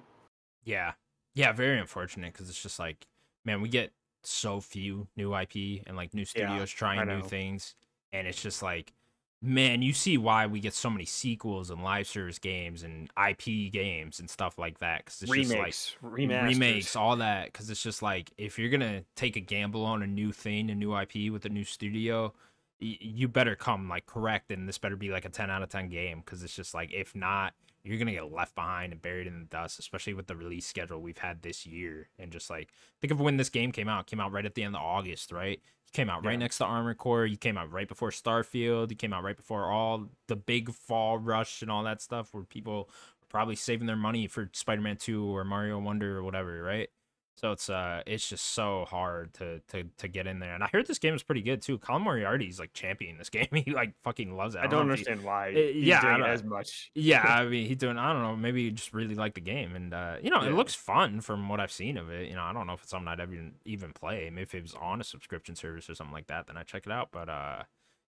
Yeah, 0.64 0.94
yeah, 1.34 1.52
very 1.52 1.80
unfortunate 1.80 2.34
because 2.34 2.50
it's 2.50 2.62
just 2.62 2.80
like, 2.80 3.08
man, 3.44 3.62
we 3.62 3.70
get 3.70 3.94
so 4.24 4.60
few 4.60 5.08
new 5.16 5.36
IP 5.36 5.84
and 5.86 5.96
like 5.96 6.14
new 6.14 6.26
Yeah, 6.36 6.48
studios 6.48 6.72
trying 6.72 7.08
new 7.08 7.22
things, 7.22 7.76
and 8.12 8.28
it's 8.28 8.42
just 8.42 8.62
like, 8.62 8.94
man, 9.42 9.82
you 9.82 9.94
see 9.94 10.18
why 10.18 10.48
we 10.48 10.60
get 10.60 10.74
so 10.74 10.90
many 10.90 11.06
sequels 11.06 11.70
and 11.70 11.84
live 11.84 12.08
service 12.08 12.40
games 12.40 12.84
and 12.84 13.10
IP 13.30 13.72
games 13.72 14.20
and 14.20 14.30
stuff 14.30 14.58
like 14.58 14.80
that 14.80 15.06
because 15.06 15.22
it's 15.22 15.32
just 15.32 15.50
like 15.52 15.60
remakes, 15.60 15.96
remasters. 16.04 16.44
remakes, 16.44 16.96
all 16.96 17.16
that. 17.18 17.46
Because 17.46 17.70
it's 17.70 17.84
just 17.84 18.02
like 18.02 18.32
if 18.38 18.58
you're 18.58 18.70
gonna 18.70 19.04
take 19.16 19.36
a 19.36 19.42
gamble 19.42 19.86
on 19.86 20.02
a 20.02 20.08
new 20.08 20.32
thing, 20.32 20.70
a 20.70 20.76
new 20.76 20.98
IP 20.98 21.32
with 21.32 21.46
a 21.46 21.50
new 21.50 21.64
studio, 21.64 22.34
y- 22.82 22.98
you 23.00 23.28
better 23.28 23.56
come 23.56 23.88
like 23.88 24.06
correct, 24.06 24.52
and 24.52 24.68
this 24.68 24.78
better 24.78 24.96
be 24.96 25.10
like 25.10 25.26
a 25.26 25.30
ten 25.30 25.50
out 25.50 25.62
of 25.62 25.70
ten 25.70 25.90
game. 25.90 26.22
Because 26.26 26.44
it's 26.44 26.56
just 26.56 26.74
like 26.74 26.92
if 26.94 27.14
not, 27.16 27.54
you're 27.84 28.00
gonna 28.00 28.14
get 28.14 28.32
left 28.32 28.56
behind 28.56 28.94
and 28.94 29.02
buried 29.02 29.28
in 29.28 29.40
the 29.40 29.46
dust. 29.46 29.78
Especially 29.78 30.14
with 30.16 30.28
the 30.28 30.36
release 30.36 30.66
schedule 30.66 31.02
we've 31.02 31.20
had 31.20 31.44
this 31.44 31.66
year, 31.68 32.10
and 32.18 32.32
just 32.32 32.50
like 32.50 32.70
think 33.00 33.12
of 33.12 33.20
when 33.20 33.38
this 33.38 33.50
game 33.50 33.72
came 33.72 33.88
out. 33.90 34.02
It 34.02 34.08
came 34.08 34.20
out 34.20 34.32
right 34.32 34.46
at 34.46 34.56
the 34.56 34.64
end 34.64 34.76
of 34.76 34.82
August, 34.82 35.32
right? 35.32 35.62
Came 35.96 36.10
out 36.10 36.26
right 36.26 36.34
Yeah. 36.34 36.40
next 36.40 36.58
to 36.58 36.66
Armored 36.66 36.98
Core. 36.98 37.26
You 37.26 37.38
came 37.38 37.58
out 37.58 37.72
right 37.72 37.88
before 37.88 38.10
Starfield. 38.12 38.90
You 38.90 38.98
came 38.98 39.14
out 39.14 39.24
right 39.24 39.38
before 39.38 39.72
all 39.72 40.10
the 40.28 40.36
big 40.36 40.74
fall 40.74 41.18
rush 41.18 41.62
and 41.62 41.72
all 41.72 41.84
that 41.84 42.02
stuff, 42.02 42.34
where 42.34 42.44
people 42.44 42.90
were 43.22 43.28
probably 43.30 43.56
saving 43.56 43.88
their 43.88 43.96
money 43.96 44.28
for 44.28 44.50
Spider-Man 44.52 44.98
2 44.98 45.24
or 45.26 45.46
Mario 45.46 45.80
Wonder 45.80 46.18
or 46.18 46.24
whatever, 46.24 46.62
right? 46.62 46.90
So 47.38 47.52
it's 47.52 47.70
uh 47.70 48.02
it's 48.08 48.30
just 48.30 48.46
so 48.46 48.86
hard 48.86 49.34
to 49.36 49.60
to 49.70 49.84
to 49.98 50.08
get 50.08 50.26
in 50.26 50.40
there. 50.40 50.54
And 50.56 50.64
I 50.64 50.68
heard 50.72 50.88
this 50.88 51.00
game 51.00 51.14
is 51.14 51.24
pretty 51.24 51.42
good 51.42 51.62
too. 51.62 51.78
Colin 51.78 52.02
Moriarty's 52.04 52.60
like 52.60 52.74
championing 52.74 53.18
this 53.18 53.30
game. 53.30 53.48
He 53.54 53.72
like 53.72 53.94
fucking 54.04 54.36
loves 54.36 54.56
it. 54.56 54.62
I 54.62 54.68
don't 54.68 54.90
if 54.90 55.00
he- 55.00 55.06
understand 55.10 55.24
why 55.24 55.50
Uh, 55.50 55.74
he's 55.74 55.76
yeah, 55.76 56.02
doing 56.02 56.24
as 56.24 56.44
much. 56.44 56.92
yeah, 56.96 57.22
I 57.28 57.46
mean, 57.46 57.68
he's 57.68 57.78
doing. 57.78 57.98
I 57.98 58.14
don't 58.14 58.22
know. 58.22 58.36
Maybe 58.38 58.66
he 58.66 58.72
just 58.72 58.94
really 58.94 59.16
liked 59.16 59.36
the 59.36 59.42
game, 59.42 59.76
and 59.76 59.94
uh, 59.94 60.16
you 60.22 60.30
know, 60.30 60.42
it 60.42 60.54
looks 60.54 60.76
fun 60.76 61.20
from 61.22 61.50
what 61.50 61.60
I've 61.60 61.72
seen 61.72 61.98
of 61.98 62.10
it. 62.10 62.30
You 62.30 62.36
know, 62.36 62.44
I 62.44 62.54
don't 62.54 62.68
know 62.68 62.74
if 62.74 62.82
it's 62.84 62.92
something 62.92 63.08
I'd 63.10 63.20
ever 63.20 63.34
even, 63.34 63.56
even 63.66 63.92
play. 63.94 64.30
Maybe 64.30 64.44
if 64.44 64.56
it 64.56 64.62
was 64.62 64.74
on 64.76 65.02
a 65.02 65.04
subscription 65.04 65.56
service 65.56 65.90
or 65.90 65.96
something 65.96 66.14
like 66.14 66.28
that, 66.28 66.48
then 66.48 66.56
I'd 66.58 66.68
check 66.68 66.86
it 66.86 66.92
out. 66.92 67.10
But 67.12 67.28
uh, 67.30 67.64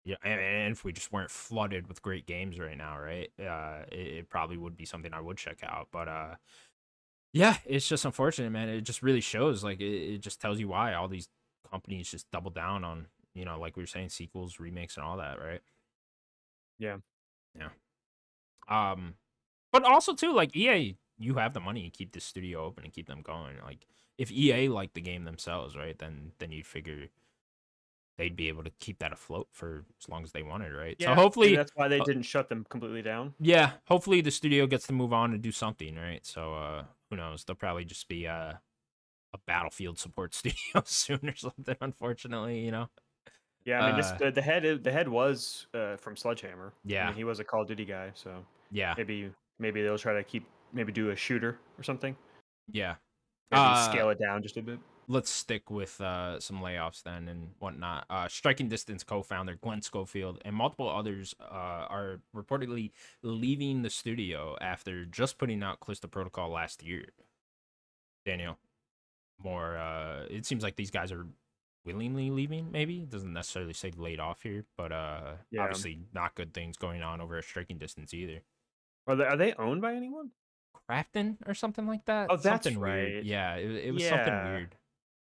yeah, 0.05 0.17
and, 0.25 0.41
and 0.41 0.73
if 0.73 0.83
we 0.85 0.93
just 0.93 1.13
weren't 1.13 1.31
flooded 1.31 1.87
with 1.89 2.01
great 2.01 2.27
games 2.27 2.59
right 2.59 2.77
now, 2.79 2.99
right? 2.99 3.31
Uh, 3.39 3.83
it, 3.93 4.07
it 4.19 4.31
probably 4.31 4.57
would 4.57 4.77
be 4.77 4.87
something 4.87 5.13
I 5.13 5.21
would 5.21 5.37
check 5.37 5.59
out. 5.63 5.89
But 5.93 6.09
uh, 6.09 6.35
yeah, 7.33 7.57
it's 7.65 7.89
just 7.89 8.05
unfortunate, 8.05 8.51
man. 8.51 8.69
It 8.69 8.83
just 8.83 9.03
really 9.03 9.21
shows. 9.21 9.63
Like, 9.63 9.81
it, 9.81 10.15
it 10.15 10.19
just 10.19 10.41
tells 10.41 10.59
you 10.59 10.69
why 10.69 10.95
all 10.95 11.09
these 11.09 11.29
companies 11.71 12.11
just 12.11 12.31
double 12.31 12.51
down 12.51 12.85
on, 12.85 13.07
you 13.35 13.45
know, 13.45 13.59
like 13.59 13.77
we 13.77 13.83
were 13.83 13.87
saying, 13.87 14.09
sequels, 14.09 14.59
remakes, 14.59 14.97
and 14.97 15.05
all 15.05 15.17
that, 15.19 15.41
right? 15.41 15.61
Yeah. 16.79 16.97
Yeah. 17.59 17.69
Um, 18.69 19.15
but 19.73 19.85
also 19.85 20.15
too, 20.15 20.33
like 20.33 20.57
EA, 20.57 20.97
you 21.19 21.35
have 21.35 21.53
the 21.53 21.61
money 21.61 21.83
to 21.85 21.91
keep 21.91 22.13
this 22.13 22.25
studio 22.25 22.65
open 22.65 22.85
and 22.85 22.93
keep 22.93 23.07
them 23.07 23.23
going. 23.23 23.57
Like, 23.65 23.87
if 24.19 24.31
EA 24.33 24.69
liked 24.69 24.95
the 24.95 25.01
game 25.01 25.25
themselves, 25.25 25.77
right, 25.77 25.99
then 25.99 26.33
then 26.39 26.53
you'd 26.53 26.67
figure 26.67 27.09
they'd 28.19 28.37
be 28.37 28.49
able 28.49 28.63
to 28.65 28.71
keep 28.81 28.99
that 28.99 29.13
afloat 29.13 29.49
for 29.51 29.85
as 30.01 30.09
long 30.09 30.23
as 30.25 30.33
they 30.33 30.43
wanted, 30.43 30.73
right? 30.75 30.97
Yeah, 30.99 31.09
so 31.09 31.15
hopefully, 31.15 31.57
that's 31.57 31.71
why 31.75 31.89
they 31.89 32.01
didn't 32.01 32.23
shut 32.25 32.49
them 32.49 32.67
completely 32.69 33.03
down. 33.03 33.35
yeah, 33.41 33.73
hopefully 33.87 34.21
the 34.21 34.31
studio 34.31 34.67
gets 34.67 34.87
to 34.89 34.93
move 34.93 35.13
on 35.13 35.33
and 35.33 35.43
do 35.43 35.53
something, 35.53 35.97
right? 35.97 36.25
So 36.27 36.55
uh 36.55 36.85
who 37.11 37.17
knows? 37.17 37.45
They'll 37.45 37.57
probably 37.57 37.85
just 37.85 38.09
be 38.09 38.27
uh, 38.27 38.55
a 39.35 39.39
battlefield 39.47 39.99
support 39.99 40.35
studio 40.41 40.83
soon 40.85 41.29
or 41.29 41.37
something, 41.37 41.77
unfortunately, 41.81 42.61
you 42.61 42.71
know. 42.71 42.89
Yeah, 43.65 43.81
I 43.83 43.87
mean, 43.87 43.97
this, 43.97 44.11
Uh, 44.13 44.19
the, 44.19 44.31
the 44.33 44.43
head 44.43 44.85
the 44.85 44.93
head 44.93 45.09
was 45.09 45.67
uh, 45.75 45.97
from 45.97 46.17
Sledgehammer. 46.17 46.73
I 46.87 46.89
Yeah. 46.89 47.07
mean, 47.09 47.17
he 47.17 47.25
was 47.25 47.41
a 47.41 47.45
Call 47.45 47.63
of 47.63 47.69
Duty 47.69 47.85
guy, 47.85 48.11
so 48.15 48.45
Yeah. 48.71 48.95
maybe 48.97 49.33
maybe 49.59 49.83
they'll 49.83 49.99
try 49.99 50.15
to 50.15 50.25
keep 50.25 50.47
maybe 50.73 50.93
do 50.93 51.11
a 51.11 51.17
shooter 51.17 51.59
or 51.79 51.83
something. 51.83 52.17
Yeah. 52.69 52.97
Maybe 53.51 53.63
Uh, 53.63 53.75
scale 53.75 54.11
it 54.11 54.19
down 54.19 54.43
just 54.43 54.57
a 54.57 54.63
bit. 54.63 54.79
Let's 55.13 55.29
stick 55.29 55.71
with 55.71 56.01
uh 56.01 56.39
some 56.39 56.61
layoffs 56.61 57.03
then 57.03 57.27
and 57.27 57.49
whatnot. 57.59 58.05
Uh 58.09 58.29
Striking 58.29 58.69
Distance 58.69 59.03
co-founder 59.03 59.57
Glenn 59.61 59.83
Schofield 59.83 60.41
and 60.45 60.55
multiple 60.55 60.89
others 60.89 61.35
uh 61.41 61.45
are 61.91 62.21
reportedly 62.37 62.93
leaving 63.23 63.83
the 63.83 63.91
studio 63.91 64.57
after 64.61 65.05
just 65.05 65.37
putting 65.37 65.65
out 65.65 65.81
Callisto 65.81 66.07
Protocol 66.07 66.51
last 66.51 66.85
year. 66.85 67.07
Daniel. 68.25 68.57
More 69.43 69.77
uh 69.77 70.27
it 70.31 70.47
seems 70.47 70.63
like 70.63 70.77
these 70.77 70.93
guys 70.93 71.11
are 71.11 71.27
willingly 71.85 72.31
leaving. 72.31 72.71
Maybe 72.71 72.99
it 73.03 73.11
doesn't 73.11 73.33
necessarily 73.33 73.73
say 73.73 73.91
laid 73.97 74.21
off 74.21 74.43
here, 74.43 74.65
but 74.77 74.93
uh, 74.93 75.33
Yeah. 75.51 75.63
obviously 75.63 75.99
not 76.13 76.35
good 76.37 76.53
things 76.55 76.77
going 76.77 77.03
on 77.03 77.21
over 77.23 77.39
a 77.39 77.43
striking 77.43 77.79
distance 77.79 78.13
either. 78.15 78.43
Are 79.07 79.17
they, 79.17 79.25
are 79.25 79.37
they 79.39 79.55
owned 79.55 79.81
by 79.81 79.95
anyone? 79.95 80.31
Krafton 80.89 81.39
or 81.47 81.55
something 81.55 81.87
like 81.87 82.05
that. 82.05 82.29
Oh, 82.31 82.37
that's 82.37 82.65
something 82.67 82.79
weird. 82.81 83.15
right. 83.15 83.25
Yeah, 83.25 83.55
it, 83.57 83.71
it 83.87 83.95
was 83.95 84.05
something 84.05 84.35
weird, 84.45 84.77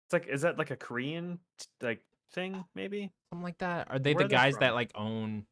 It's 0.06 0.12
like 0.12 0.26
is 0.26 0.42
that 0.42 0.58
like 0.58 0.70
a 0.70 0.76
Korean 0.76 1.38
like 1.80 2.02
thing 2.32 2.64
maybe? 2.74 3.10
something 3.30 3.42
like 3.44 3.58
that. 3.58 3.90
Are 3.90 3.98
they 3.98 4.14
Where 4.14 4.24
the 4.24 4.26
are 4.26 4.28
they 4.28 4.34
guys 4.36 4.58
that 4.58 4.74
like 4.74 4.90
own? 4.94 5.46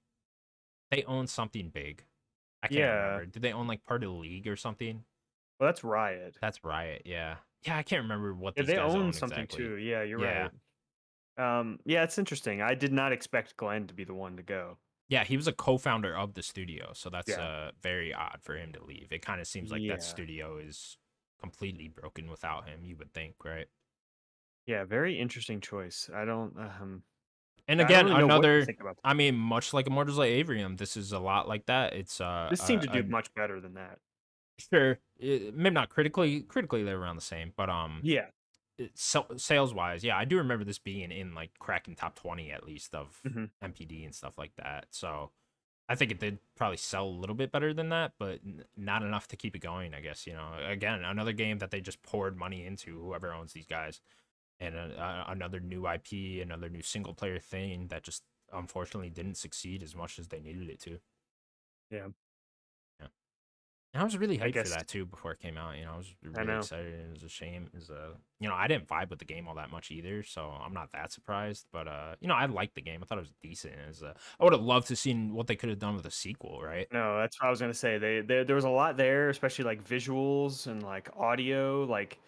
They 0.90 1.04
own 1.04 1.26
something 1.26 1.70
big. 1.70 2.04
I 2.62 2.68
can't 2.68 2.78
Yeah. 2.80 3.04
remember. 3.04 3.26
Did 3.26 3.42
they 3.42 3.52
own 3.52 3.66
like 3.66 3.84
part 3.84 4.02
of 4.04 4.10
the 4.10 4.16
league 4.16 4.46
or 4.46 4.56
something? 4.56 5.04
Well, 5.58 5.68
that's 5.68 5.82
Riot. 5.82 6.36
That's 6.40 6.64
Riot. 6.64 7.02
Yeah, 7.06 7.36
yeah. 7.62 7.76
I 7.76 7.82
can't 7.82 8.02
remember 8.02 8.34
what 8.34 8.54
Yeah, 8.56 8.62
these 8.62 8.68
they 8.68 8.76
guys 8.76 8.94
own 8.94 9.02
own 9.02 9.12
something 9.12 9.40
exactly. 9.44 9.64
too. 9.64 9.76
Yeah, 9.76 10.02
you're 10.02 10.20
Yeah. 10.20 10.48
right. 11.36 11.58
Um, 11.58 11.78
yeah, 11.84 12.02
it's 12.02 12.18
interesting. 12.18 12.60
I 12.60 12.74
did 12.74 12.92
not 12.92 13.12
expect 13.12 13.56
Glenn 13.56 13.86
to 13.86 13.94
be 13.94 14.04
the 14.04 14.14
one 14.14 14.36
to 14.36 14.42
go. 14.42 14.76
Yeah, 15.08 15.24
he 15.24 15.36
was 15.36 15.46
a 15.46 15.52
co-founder 15.52 16.14
of 16.16 16.34
the 16.34 16.42
studio, 16.42 16.92
so 16.94 17.10
that's 17.10 17.28
Yeah. 17.30 17.42
uh 17.42 17.72
very 17.80 18.12
odd 18.12 18.40
for 18.42 18.56
him 18.56 18.72
to 18.74 18.84
leave. 18.84 19.12
It 19.12 19.22
kind 19.22 19.40
of 19.40 19.46
seems 19.46 19.70
like 19.70 19.82
Yeah. 19.82 19.94
that 19.94 20.02
studio 20.02 20.58
is 20.58 20.98
completely 21.40 21.88
broken 21.88 22.30
without 22.30 22.68
him. 22.68 22.84
You 22.84 22.96
would 22.96 23.12
think, 23.14 23.44
right? 23.44 23.68
Yeah, 24.66 24.84
very 24.84 25.18
interesting 25.18 25.60
choice. 25.60 26.08
I 26.14 26.24
don't. 26.24 26.56
Um, 26.58 27.02
And 27.68 27.80
I 27.80 27.84
don't 27.84 27.90
again, 27.90 28.04
really 28.06 28.18
know 28.20 28.26
what 28.26 28.42
to 28.42 28.48
another. 28.48 28.64
think 28.64 28.80
about 28.80 28.98
I 29.04 29.14
mean, 29.14 29.36
much 29.36 29.72
like 29.72 29.86
Immortals 29.86 30.18
of 30.18 30.24
Aveum, 30.24 30.78
this 30.78 30.96
is 30.96 31.12
a 31.12 31.18
lot 31.18 31.48
like 31.48 31.66
that. 31.66 31.92
It's 31.94 32.20
uh, 32.20 32.48
this 32.50 32.60
seemed 32.60 32.84
a- 32.84 32.86
to 32.88 32.92
do 32.92 32.98
a- 33.00 33.10
much 33.10 33.32
better 33.34 33.60
than 33.60 33.74
that. 33.74 33.98
sure, 34.58 34.98
it, 35.18 35.54
maybe 35.54 35.74
not 35.74 35.88
critically. 35.88 36.42
Critically, 36.42 36.82
they're 36.84 37.00
around 37.00 37.16
the 37.16 37.22
same, 37.22 37.52
but 37.56 37.68
um, 37.70 38.00
Yeah, 38.02 38.26
So 38.94 39.26
sales 39.36 39.74
wise, 39.74 40.02
yeah, 40.04 40.16
I 40.16 40.24
do 40.24 40.36
remember 40.38 40.64
this 40.64 40.78
being 40.78 41.10
in 41.12 41.34
like 41.34 41.50
cracking 41.58 41.94
top 41.96 42.14
twenty 42.14 42.50
at 42.52 42.64
least 42.64 42.94
of 42.94 43.20
Mhm. 43.26 43.50
MPD 43.62 44.04
and 44.04 44.14
stuff 44.14 44.38
like 44.38 44.54
that. 44.56 44.86
So 44.90 45.30
I 45.88 45.94
think 45.96 46.10
it 46.12 46.20
did 46.20 46.38
probably 46.54 46.76
sell 46.78 47.06
a 47.06 47.18
little 47.20 47.34
bit 47.36 47.50
better 47.52 47.74
than 47.74 47.88
that, 47.90 48.12
but 48.18 48.40
n- 48.46 48.64
not 48.76 49.02
enough 49.02 49.26
to 49.28 49.36
keep 49.36 49.54
it 49.56 49.60
going. 49.60 49.94
I 49.94 50.00
guess 50.00 50.26
you 50.26 50.32
know, 50.32 50.54
again, 50.64 51.04
another 51.04 51.32
game 51.32 51.58
that 51.58 51.70
they 51.70 51.80
just 51.80 52.02
poured 52.02 52.36
money 52.36 52.64
into. 52.64 53.00
Whoever 53.00 53.32
owns 53.32 53.52
these 53.52 53.66
guys, 53.66 54.00
and 54.62 54.76
uh, 54.76 55.00
uh, 55.00 55.24
another 55.28 55.60
new 55.60 55.88
IP, 55.88 56.42
another 56.42 56.68
new 56.68 56.82
single 56.82 57.14
player 57.14 57.38
thing 57.38 57.88
that 57.88 58.02
just 58.02 58.22
unfortunately 58.52 59.10
didn't 59.10 59.36
succeed 59.36 59.82
as 59.82 59.96
much 59.96 60.18
as 60.18 60.28
they 60.28 60.40
needed 60.40 60.68
it 60.68 60.80
to. 60.82 60.98
Yeah. 61.90 62.08
Yeah. 63.00 63.08
And 63.92 64.00
I 64.00 64.04
was 64.04 64.16
really 64.16 64.40
I 64.40 64.50
hyped 64.50 64.62
for 64.62 64.68
that 64.70 64.88
too 64.88 65.04
before 65.04 65.32
it 65.32 65.40
came 65.40 65.58
out. 65.58 65.76
You 65.76 65.84
know, 65.84 65.94
I 65.94 65.96
was 65.96 66.14
really 66.22 66.46
know. 66.46 66.58
excited. 66.58 66.94
It 66.94 67.12
was 67.12 67.24
a 67.24 67.28
shame. 67.28 67.68
It 67.72 67.76
was 67.76 67.90
a, 67.90 68.10
you 68.40 68.48
know, 68.48 68.54
I 68.54 68.68
didn't 68.68 68.86
vibe 68.86 69.10
with 69.10 69.18
the 69.18 69.24
game 69.24 69.48
all 69.48 69.54
that 69.56 69.70
much 69.70 69.90
either, 69.90 70.22
so 70.22 70.42
I'm 70.48 70.72
not 70.72 70.92
that 70.92 71.12
surprised. 71.12 71.66
But 71.72 71.88
uh, 71.88 72.14
you 72.20 72.28
know, 72.28 72.34
I 72.34 72.46
liked 72.46 72.74
the 72.74 72.82
game. 72.82 73.00
I 73.02 73.06
thought 73.06 73.18
it 73.18 73.22
was 73.22 73.34
decent. 73.42 73.74
It 73.74 73.88
was, 73.88 74.02
uh, 74.02 74.14
I 74.38 74.44
would 74.44 74.52
have 74.52 74.62
loved 74.62 74.88
to 74.88 74.96
seen 74.96 75.34
what 75.34 75.46
they 75.46 75.56
could 75.56 75.70
have 75.70 75.78
done 75.78 75.96
with 75.96 76.06
a 76.06 76.10
sequel, 76.10 76.62
right? 76.62 76.86
no, 76.92 77.18
that's 77.18 77.40
what 77.40 77.48
I 77.48 77.50
was 77.50 77.60
gonna 77.60 77.74
say. 77.74 77.98
They, 77.98 78.20
they 78.20 78.44
there 78.44 78.56
was 78.56 78.64
a 78.64 78.70
lot 78.70 78.96
there, 78.96 79.28
especially 79.28 79.64
like 79.64 79.84
visuals 79.84 80.66
and 80.66 80.82
like 80.82 81.10
audio. 81.16 81.84
Like, 81.84 82.18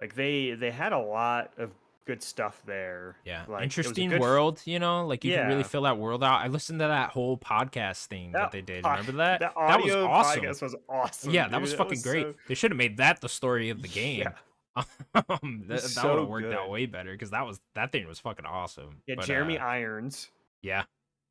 like 0.00 0.14
they 0.14 0.52
they 0.52 0.70
had 0.70 0.92
a 0.92 0.98
lot 0.98 1.52
of 1.58 1.70
good 2.08 2.22
stuff 2.22 2.62
there. 2.66 3.16
Yeah, 3.24 3.40
like, 3.40 3.48
was 3.48 3.62
interesting 3.62 4.08
good 4.10 4.20
world. 4.20 4.60
You 4.64 4.78
know, 4.78 5.06
like 5.06 5.24
you 5.24 5.34
can 5.34 5.46
really 5.46 5.62
fill 5.62 5.82
that 5.82 5.98
world 5.98 6.24
out. 6.24 6.40
I 6.40 6.48
listened 6.48 6.80
to 6.80 6.86
that 6.86 7.10
whole 7.10 7.36
podcast 7.36 8.06
thing 8.06 8.32
that, 8.32 8.38
That 8.38 8.52
they 8.52 8.62
did. 8.62 8.84
Remember 8.84 9.12
that? 9.12 9.40
That 9.40 9.54
that 9.54 9.82
was 9.82 9.94
awesome. 9.94 10.42
podcast 10.42 10.62
was 10.62 10.76
awesome. 10.88 11.32
yeah, 11.32 11.48
that 11.48 11.60
was 11.60 11.74
fucking 11.74 12.00
great. 12.00 12.24
so- 12.24 12.34
They 12.48 12.54
should 12.54 12.70
have 12.72 12.78
made 12.78 12.96
that 12.96 13.20
the 13.20 13.28
story 13.28 13.70
of 13.70 13.82
the 13.82 13.88
game. 13.88 14.20
Yeah, 14.20 14.82
um, 15.28 15.64
that, 15.68 15.82
was 15.82 15.94
that 15.94 16.04
would 16.04 16.18
have 16.18 16.28
worked 16.28 16.52
out 16.52 16.70
way 16.70 16.86
better 16.86 17.12
because 17.12 17.30
that 17.30 17.46
was 17.46 17.60
that 17.74 17.92
thing 17.92 18.06
was 18.08 18.18
fucking 18.18 18.46
awesome. 18.46 19.02
yeah. 19.06 19.16
But, 19.16 19.26
Jeremy 19.26 19.58
uh, 19.58 19.66
Irons, 19.66 20.30
yeah, 20.62 20.84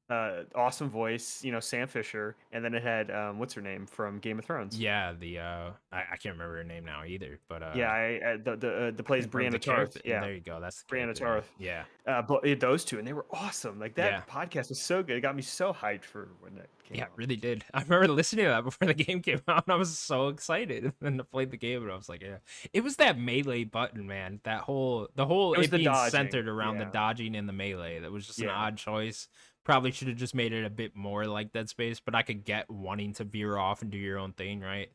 uh, 0.09 0.43
awesome 0.55 0.89
voice. 0.89 1.43
You 1.43 1.51
know, 1.51 1.59
Sam 1.59 1.87
Fisher, 1.87 2.35
and 2.51 2.63
then 2.63 2.73
it 2.73 2.83
had 2.83 3.11
um, 3.11 3.39
what's 3.39 3.53
her 3.55 3.61
name 3.61 3.85
from 3.85 4.19
Game 4.19 4.39
of 4.39 4.45
Thrones. 4.45 4.79
yeah. 4.79 5.13
The 5.19 5.39
uh, 5.39 5.69
I, 5.91 5.97
I 6.13 6.15
can't 6.17 6.35
remember 6.35 6.57
her 6.57 6.63
name 6.63 6.85
now 6.85 7.03
either. 7.05 7.39
But 7.49 7.63
uh, 7.63 7.71
yeah, 7.75 7.91
I, 7.91 8.21
uh, 8.33 8.37
the 8.43 8.55
the 8.55 8.87
uh, 8.87 8.91
the 8.91 9.03
plays 9.03 9.27
Brianna 9.27 9.51
the 9.51 9.59
Tarth. 9.59 9.97
Yeah, 10.05 10.21
there 10.21 10.33
you 10.33 10.39
go. 10.41 10.59
That's 10.61 10.83
Brianna. 10.89 11.13
Tarth. 11.13 11.49
Yeah, 11.59 11.83
uh, 12.07 12.21
but 12.21 12.45
yeah, 12.47 12.55
those 12.55 12.85
two, 12.85 12.99
and 12.99 13.07
they 13.07 13.13
were 13.13 13.25
awesome. 13.31 13.79
Like 13.79 13.95
that 13.95 14.11
Yeah. 14.11 14.21
podcast 14.33 14.69
was 14.69 14.79
so 14.79 15.03
good. 15.03 15.17
It 15.17 15.21
got 15.21 15.35
me 15.35 15.41
so 15.41 15.73
hyped 15.73 16.03
for 16.05 16.29
when 16.39 16.55
that 16.55 16.67
came 16.85 16.97
yeah, 16.99 17.03
out. 17.05 17.09
really 17.17 17.35
did. 17.35 17.65
I 17.73 17.81
remember 17.81 18.07
listening 18.07 18.45
to 18.45 18.49
that 18.51 18.63
before 18.63 18.87
the 18.87 18.93
game 18.93 19.21
came 19.21 19.41
out, 19.47 19.65
and 19.67 19.73
I 19.73 19.77
was 19.77 19.97
so 19.97 20.29
excited. 20.29 20.85
And 21.01 21.19
then 21.19 21.19
I 21.19 21.23
played 21.23 21.51
the 21.51 21.57
game, 21.57 21.83
and 21.83 21.91
I 21.91 21.95
was 21.95 22.07
like, 22.09 22.21
yeah, 22.21 22.37
it 22.73 22.81
was 22.83 22.95
that 22.97 23.19
melee 23.19 23.65
button, 23.65 24.07
man. 24.07 24.39
That 24.43 24.61
whole 24.61 25.09
the 25.15 25.25
whole 25.25 25.53
It 25.53 25.57
was 25.57 25.67
it 25.67 25.71
being 25.71 25.83
dodging, 25.85 26.11
centered 26.11 26.47
around 26.47 26.77
the 26.77 26.85
dodging 26.85 27.35
and 27.35 27.47
the 27.47 27.53
melee. 27.53 27.99
That 27.99 28.11
was 28.11 28.25
just 28.25 28.39
an 28.39 28.49
odd 28.49 28.77
choice. 28.77 29.27
Probably 29.67 29.91
should 29.91 30.07
have 30.07 30.15
just 30.15 30.33
made 30.33 30.53
it 30.53 30.63
a 30.63 30.69
bit 30.69 30.95
more 30.95 31.25
like 31.25 31.51
Dead 31.51 31.67
Space, 31.67 31.99
but 31.99 32.15
I 32.15 32.21
could 32.21 32.45
get 32.45 32.69
wanting 32.69 33.11
to 33.15 33.25
veer 33.25 33.57
off 33.57 33.81
and 33.81 33.91
do 33.91 33.97
your 33.97 34.17
own 34.17 34.31
thing, 34.31 34.61
right? 34.61 34.89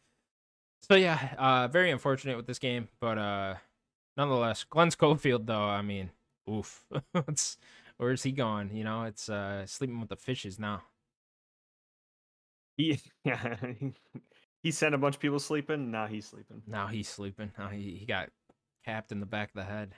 So 0.89 0.95
yeah, 0.97 1.35
uh, 1.37 1.69
very 1.69 1.91
unfortunate 1.91 2.39
with 2.39 2.47
this 2.47 2.59
game, 2.59 2.89
but 2.99 3.19
uh, 3.19 3.57
nonetheless, 4.17 4.65
Glenn 4.65 4.91
Schofield 4.91 5.47
though, 5.47 5.61
I 5.61 5.83
mean, 5.83 6.09
oof, 6.51 6.87
where's 7.99 8.23
he 8.23 8.33
gone? 8.33 8.71
You 8.73 8.85
know, 8.85 9.03
it's 9.03 9.29
uh, 9.29 9.67
sleeping 9.67 10.01
with 10.01 10.09
the 10.09 10.17
fishes 10.17 10.59
now. 10.59 10.85
He, 12.79 12.99
yeah, 13.27 13.57
he 14.63 14.71
sent 14.71 14.95
a 14.95 14.99
bunch 14.99 15.17
of 15.17 15.21
people 15.21 15.39
sleeping. 15.39 15.91
Now 15.91 16.07
he's 16.07 16.25
sleeping. 16.25 16.63
Now 16.67 16.87
he's 16.87 17.09
sleeping. 17.11 17.53
Now 17.59 17.69
he, 17.69 17.99
he 18.01 18.07
got 18.07 18.31
capped 18.87 19.13
in 19.13 19.21
the 19.21 19.27
back 19.27 19.51
of 19.51 19.57
the 19.57 19.65
head. 19.65 19.95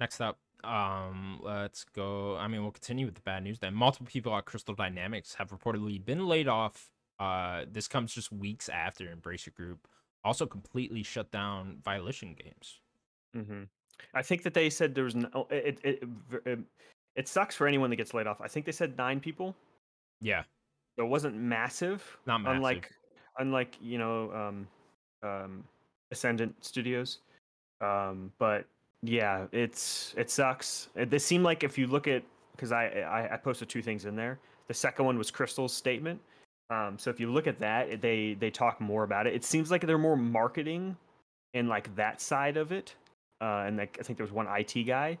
Next 0.00 0.22
up, 0.22 0.38
um, 0.64 1.40
let's 1.42 1.84
go. 1.84 2.36
I 2.36 2.48
mean, 2.48 2.62
we'll 2.62 2.72
continue 2.72 3.06
with 3.06 3.14
the 3.14 3.20
bad 3.22 3.42
news 3.44 3.58
then. 3.58 3.74
Multiple 3.74 4.06
people 4.06 4.36
at 4.36 4.44
Crystal 4.44 4.74
Dynamics 4.74 5.34
have 5.34 5.50
reportedly 5.50 6.04
been 6.04 6.26
laid 6.26 6.48
off. 6.48 6.90
Uh, 7.18 7.64
this 7.70 7.88
comes 7.88 8.12
just 8.14 8.30
weeks 8.32 8.68
after 8.68 9.04
Embracer 9.04 9.52
Group 9.54 9.88
also 10.24 10.46
completely 10.46 11.02
shut 11.02 11.30
down 11.30 11.78
Volition 11.84 12.34
games. 12.34 12.80
hmm 13.34 13.64
I 14.14 14.22
think 14.22 14.44
that 14.44 14.54
they 14.54 14.70
said 14.70 14.94
there 14.94 15.04
was 15.04 15.16
no. 15.16 15.48
It, 15.50 15.80
it 15.82 16.02
it 16.02 16.08
it 16.46 16.58
it 17.16 17.28
sucks 17.28 17.56
for 17.56 17.66
anyone 17.66 17.90
that 17.90 17.96
gets 17.96 18.14
laid 18.14 18.28
off. 18.28 18.40
I 18.40 18.46
think 18.46 18.64
they 18.64 18.72
said 18.72 18.96
nine 18.96 19.18
people. 19.18 19.56
Yeah, 20.20 20.44
So 20.96 21.04
it 21.04 21.08
wasn't 21.08 21.34
massive. 21.36 22.18
not 22.26 22.38
massive. 22.38 22.56
Unlike 22.56 22.92
unlike 23.38 23.76
you 23.80 23.98
know 23.98 24.32
um, 24.32 24.68
um, 25.22 25.64
Ascendant 26.12 26.54
Studios. 26.64 27.18
Um, 27.80 28.32
but 28.38 28.66
yeah, 29.02 29.46
it's 29.52 30.14
it 30.16 30.30
sucks. 30.30 30.88
It, 30.94 31.10
they 31.10 31.18
seem 31.18 31.42
like 31.42 31.64
if 31.64 31.78
you 31.78 31.86
look 31.86 32.08
at 32.08 32.22
because 32.52 32.72
I, 32.72 32.86
I 32.86 33.34
I 33.34 33.36
posted 33.36 33.68
two 33.68 33.82
things 33.82 34.04
in 34.04 34.16
there. 34.16 34.38
The 34.66 34.74
second 34.74 35.04
one 35.06 35.16
was 35.16 35.30
Crystal's 35.30 35.72
statement. 35.72 36.20
Um, 36.70 36.98
so 36.98 37.08
if 37.08 37.18
you 37.18 37.30
look 37.32 37.46
at 37.46 37.58
that, 37.60 38.00
they 38.00 38.36
they 38.38 38.50
talk 38.50 38.80
more 38.80 39.04
about 39.04 39.26
it. 39.26 39.34
It 39.34 39.44
seems 39.44 39.70
like 39.70 39.86
they're 39.86 39.98
more 39.98 40.16
marketing 40.16 40.96
and 41.54 41.68
like 41.68 41.94
that 41.96 42.20
side 42.20 42.56
of 42.56 42.72
it. 42.72 42.94
Uh, 43.40 43.64
and 43.66 43.76
like 43.76 43.96
I 44.00 44.02
think 44.02 44.18
there 44.18 44.24
was 44.26 44.32
one 44.32 44.46
IT 44.48 44.84
guy. 44.84 45.18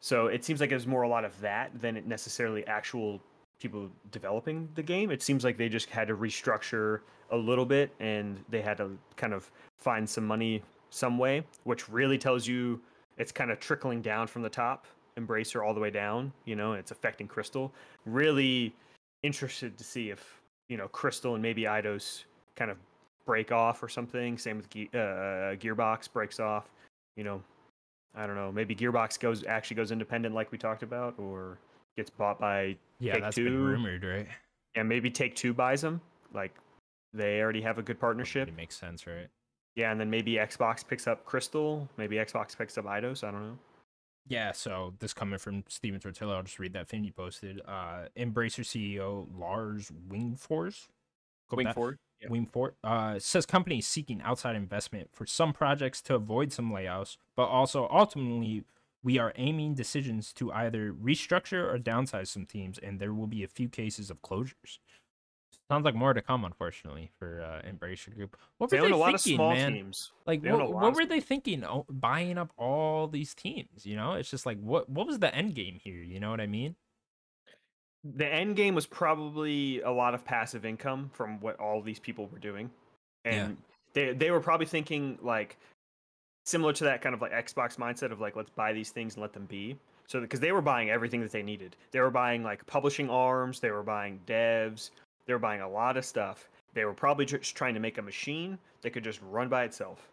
So 0.00 0.28
it 0.28 0.44
seems 0.44 0.60
like 0.60 0.70
there's 0.70 0.86
more 0.86 1.02
a 1.02 1.08
lot 1.08 1.24
of 1.24 1.38
that 1.40 1.70
than 1.80 1.96
it 1.96 2.06
necessarily 2.06 2.66
actual 2.66 3.20
people 3.60 3.90
developing 4.10 4.68
the 4.74 4.82
game. 4.82 5.10
It 5.10 5.22
seems 5.22 5.44
like 5.44 5.56
they 5.56 5.68
just 5.68 5.90
had 5.90 6.08
to 6.08 6.16
restructure 6.16 7.00
a 7.30 7.36
little 7.36 7.66
bit 7.66 7.92
and 8.00 8.42
they 8.48 8.62
had 8.62 8.76
to 8.78 8.96
kind 9.16 9.34
of 9.34 9.50
find 9.76 10.08
some 10.08 10.26
money 10.26 10.62
some 10.90 11.18
way, 11.18 11.44
which 11.64 11.88
really 11.88 12.16
tells 12.16 12.46
you 12.46 12.80
it's 13.18 13.32
kind 13.32 13.50
of 13.50 13.60
trickling 13.60 14.00
down 14.00 14.26
from 14.26 14.42
the 14.42 14.48
top, 14.48 14.86
Embracer 15.18 15.64
all 15.66 15.74
the 15.74 15.80
way 15.80 15.90
down, 15.90 16.32
you 16.44 16.56
know, 16.56 16.72
and 16.72 16.80
it's 16.80 16.90
affecting 16.90 17.26
Crystal. 17.26 17.72
Really 18.06 18.72
interested 19.22 19.76
to 19.76 19.84
see 19.84 20.10
if, 20.10 20.40
you 20.68 20.76
know, 20.76 20.88
Crystal 20.88 21.34
and 21.34 21.42
maybe 21.42 21.62
Eidos 21.62 22.24
kind 22.56 22.70
of 22.70 22.76
break 23.26 23.52
off 23.52 23.82
or 23.82 23.88
something. 23.88 24.38
Same 24.38 24.56
with 24.56 24.70
Ge- 24.70 24.94
uh, 24.94 25.56
Gearbox 25.56 26.10
breaks 26.12 26.40
off, 26.40 26.70
you 27.16 27.24
know. 27.24 27.42
I 28.14 28.26
don't 28.26 28.36
know. 28.36 28.50
Maybe 28.50 28.74
Gearbox 28.74 29.20
goes 29.20 29.44
actually 29.44 29.76
goes 29.76 29.92
independent, 29.92 30.34
like 30.34 30.50
we 30.50 30.58
talked 30.58 30.82
about, 30.82 31.14
or 31.18 31.58
gets 31.96 32.10
bought 32.10 32.40
by 32.40 32.76
yeah, 33.00 33.12
Take 33.14 33.22
that's 33.22 33.36
been 33.36 33.46
Two. 33.46 33.64
rumored, 33.64 34.02
right? 34.04 34.26
and 34.74 34.88
maybe 34.88 35.10
Take 35.10 35.36
Two 35.36 35.52
buys 35.52 35.82
them. 35.82 36.00
Like 36.32 36.52
they 37.12 37.40
already 37.40 37.60
have 37.60 37.78
a 37.78 37.82
good 37.82 38.00
partnership. 38.00 38.48
It 38.48 38.56
makes 38.56 38.76
sense, 38.76 39.06
right? 39.06 39.28
Yeah, 39.76 39.92
and 39.92 40.00
then 40.00 40.10
maybe 40.10 40.34
Xbox 40.34 40.86
picks 40.86 41.06
up 41.06 41.24
Crystal. 41.24 41.88
Maybe 41.96 42.16
Xbox 42.16 42.56
picks 42.56 42.76
up 42.78 42.84
Eidos. 42.84 43.22
I 43.22 43.30
don't 43.30 43.42
know. 43.42 43.58
Yeah, 44.26 44.52
so 44.52 44.92
this 44.98 45.14
coming 45.14 45.38
from 45.38 45.64
Stephen 45.68 46.00
Totilo, 46.00 46.36
I'll 46.36 46.42
just 46.42 46.58
read 46.58 46.74
that 46.74 46.88
thing 46.88 47.02
you 47.02 47.12
posted. 47.12 47.62
Uh, 47.66 48.08
Embracer 48.16 48.60
CEO 48.60 49.26
Lars 49.38 49.90
Wingefors, 50.10 50.88
go 51.48 51.56
with 51.56 51.66
that. 51.66 51.74
forward. 51.74 51.98
Yeah. 52.20 52.28
Wingfort 52.28 52.72
uh, 52.82 53.18
says 53.18 53.46
companies 53.46 53.86
seeking 53.86 54.20
outside 54.22 54.56
investment 54.56 55.08
for 55.12 55.24
some 55.24 55.52
projects 55.52 56.02
to 56.02 56.16
avoid 56.16 56.52
some 56.52 56.72
layoffs, 56.72 57.16
but 57.36 57.44
also 57.44 57.88
ultimately 57.90 58.64
we 59.02 59.18
are 59.18 59.32
aiming 59.36 59.74
decisions 59.74 60.32
to 60.34 60.52
either 60.52 60.92
restructure 60.92 61.72
or 61.72 61.78
downsize 61.78 62.28
some 62.28 62.44
teams, 62.44 62.78
and 62.78 62.98
there 62.98 63.14
will 63.14 63.28
be 63.28 63.44
a 63.44 63.48
few 63.48 63.68
cases 63.68 64.10
of 64.10 64.20
closures. 64.20 64.78
Sounds 65.70 65.84
like 65.84 65.94
more 65.94 66.14
to 66.14 66.22
come, 66.22 66.44
unfortunately, 66.46 67.10
for 67.18 67.42
uh, 67.42 67.68
Embracer 67.68 68.14
Group. 68.14 68.36
What 68.56 68.70
They 68.70 68.80
were 68.80 68.86
they 68.88 68.92
a 68.94 68.96
lot 68.96 69.14
of 69.14 69.20
thinking, 69.20 69.36
small 69.36 69.50
man? 69.52 69.72
teams. 69.74 70.12
Like, 70.26 70.40
They 70.40 70.50
what, 70.50 70.72
what 70.72 70.94
were 70.94 71.04
they 71.04 71.20
thinking? 71.20 71.62
Oh, 71.62 71.84
buying 71.90 72.38
up 72.38 72.50
all 72.56 73.06
these 73.06 73.34
teams, 73.34 73.84
you 73.84 73.94
know? 73.94 74.14
It's 74.14 74.30
just 74.30 74.46
like, 74.46 74.58
what 74.60 74.88
what 74.88 75.06
was 75.06 75.18
the 75.18 75.34
end 75.34 75.54
game 75.54 75.78
here? 75.82 76.02
You 76.02 76.20
know 76.20 76.30
what 76.30 76.40
I 76.40 76.46
mean? 76.46 76.74
The 78.02 78.26
end 78.26 78.56
game 78.56 78.74
was 78.74 78.86
probably 78.86 79.82
a 79.82 79.90
lot 79.90 80.14
of 80.14 80.24
passive 80.24 80.64
income 80.64 81.10
from 81.12 81.38
what 81.40 81.58
all 81.60 81.82
these 81.82 81.98
people 81.98 82.28
were 82.28 82.38
doing, 82.38 82.70
Yeah. 83.26 83.32
and 83.32 83.56
they 83.92 84.12
they 84.14 84.30
were 84.30 84.40
probably 84.40 84.66
thinking 84.66 85.18
like 85.20 85.58
similar 86.46 86.72
to 86.74 86.84
that 86.84 87.02
kind 87.02 87.14
of 87.14 87.20
like 87.20 87.32
Xbox 87.32 87.76
mindset 87.76 88.10
of 88.10 88.20
like 88.20 88.36
let's 88.36 88.50
buy 88.50 88.72
these 88.72 88.90
things 88.90 89.14
and 89.16 89.22
let 89.22 89.34
them 89.34 89.44
be. 89.46 89.76
So 90.06 90.20
because 90.22 90.40
they 90.40 90.52
were 90.52 90.62
buying 90.62 90.88
everything 90.88 91.20
that 91.20 91.32
they 91.32 91.42
needed, 91.42 91.76
they 91.90 92.00
were 92.00 92.08
buying 92.10 92.42
like 92.42 92.64
publishing 92.66 93.10
arms, 93.10 93.60
they 93.60 93.70
were 93.70 93.82
buying 93.82 94.20
devs, 94.26 94.90
they 95.28 95.34
were 95.34 95.38
buying 95.38 95.60
a 95.60 95.68
lot 95.68 95.96
of 95.96 96.04
stuff. 96.04 96.48
They 96.74 96.84
were 96.84 96.94
probably 96.94 97.26
just 97.26 97.54
trying 97.54 97.74
to 97.74 97.80
make 97.80 97.98
a 97.98 98.02
machine 98.02 98.58
that 98.82 98.90
could 98.90 99.04
just 99.04 99.20
run 99.22 99.48
by 99.48 99.64
itself, 99.64 100.08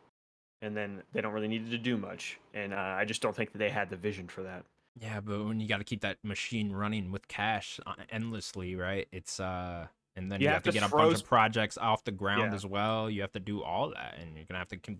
and 0.61 0.75
then 0.75 1.01
they 1.13 1.21
don't 1.21 1.33
really 1.33 1.47
need 1.47 1.71
to 1.71 1.77
do 1.77 1.97
much. 1.97 2.37
And 2.53 2.73
uh, 2.73 2.77
I 2.77 3.05
just 3.05 3.21
don't 3.21 3.35
think 3.35 3.51
that 3.53 3.57
they 3.57 3.69
had 3.69 3.89
the 3.89 3.95
vision 3.95 4.27
for 4.27 4.43
that. 4.43 4.65
Yeah, 4.99 5.21
but 5.21 5.43
when 5.45 5.59
you 5.59 5.67
got 5.67 5.77
to 5.77 5.83
keep 5.83 6.01
that 6.01 6.17
machine 6.23 6.71
running 6.71 7.11
with 7.11 7.27
cash 7.27 7.79
uh, 7.85 7.93
endlessly, 8.09 8.75
right? 8.75 9.07
It's 9.11 9.39
uh, 9.39 9.87
and 10.17 10.31
then 10.31 10.41
you, 10.41 10.45
You 10.45 10.47
have, 10.49 10.63
have 10.65 10.73
to, 10.73 10.79
get 10.79 10.83
a 10.83 10.89
bunch 10.89 11.15
of 11.15 11.25
projects 11.25 11.77
off 11.77 12.03
the 12.03 12.11
ground 12.11 12.51
Yeah. 12.51 12.55
as 12.55 12.65
well. 12.65 13.09
You 13.09 13.21
have 13.21 13.33
to 13.33 13.39
do 13.39 13.63
all 13.63 13.89
that, 13.91 14.15
and 14.19 14.35
you're 14.35 14.45
gonna 14.45 14.59
have 14.59 14.69
to. 14.69 14.77
Com- 14.77 14.99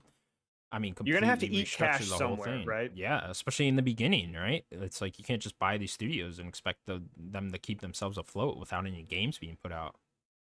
I 0.72 0.80
mean, 0.80 0.96
You're 1.04 1.18
gonna 1.18 1.28
have 1.28 1.40
to 1.40 1.48
eat 1.48 1.72
cash 1.72 2.06
the 2.10 2.12
whole 2.12 2.18
somewhere, 2.38 2.48
thing. 2.48 2.66
right? 2.66 2.92
Yeah, 2.94 3.30
especially 3.30 3.68
in 3.68 3.78
the 3.78 3.82
beginning, 3.82 4.34
right? 4.34 4.66
It's 4.72 5.00
like 5.00 5.18
you 5.20 5.24
can't 5.24 5.42
just 5.42 5.58
buy 5.58 5.78
these 5.78 5.94
studios 5.94 6.40
and 6.40 6.50
expect 6.50 6.80
the, 6.86 7.02
them 7.18 7.52
to 7.52 7.58
keep 7.58 7.80
themselves 7.82 8.18
afloat 8.18 8.58
without 8.58 8.86
any 8.86 9.04
games 9.04 9.38
being 9.38 9.58
put 9.62 9.72
out. 9.72 9.96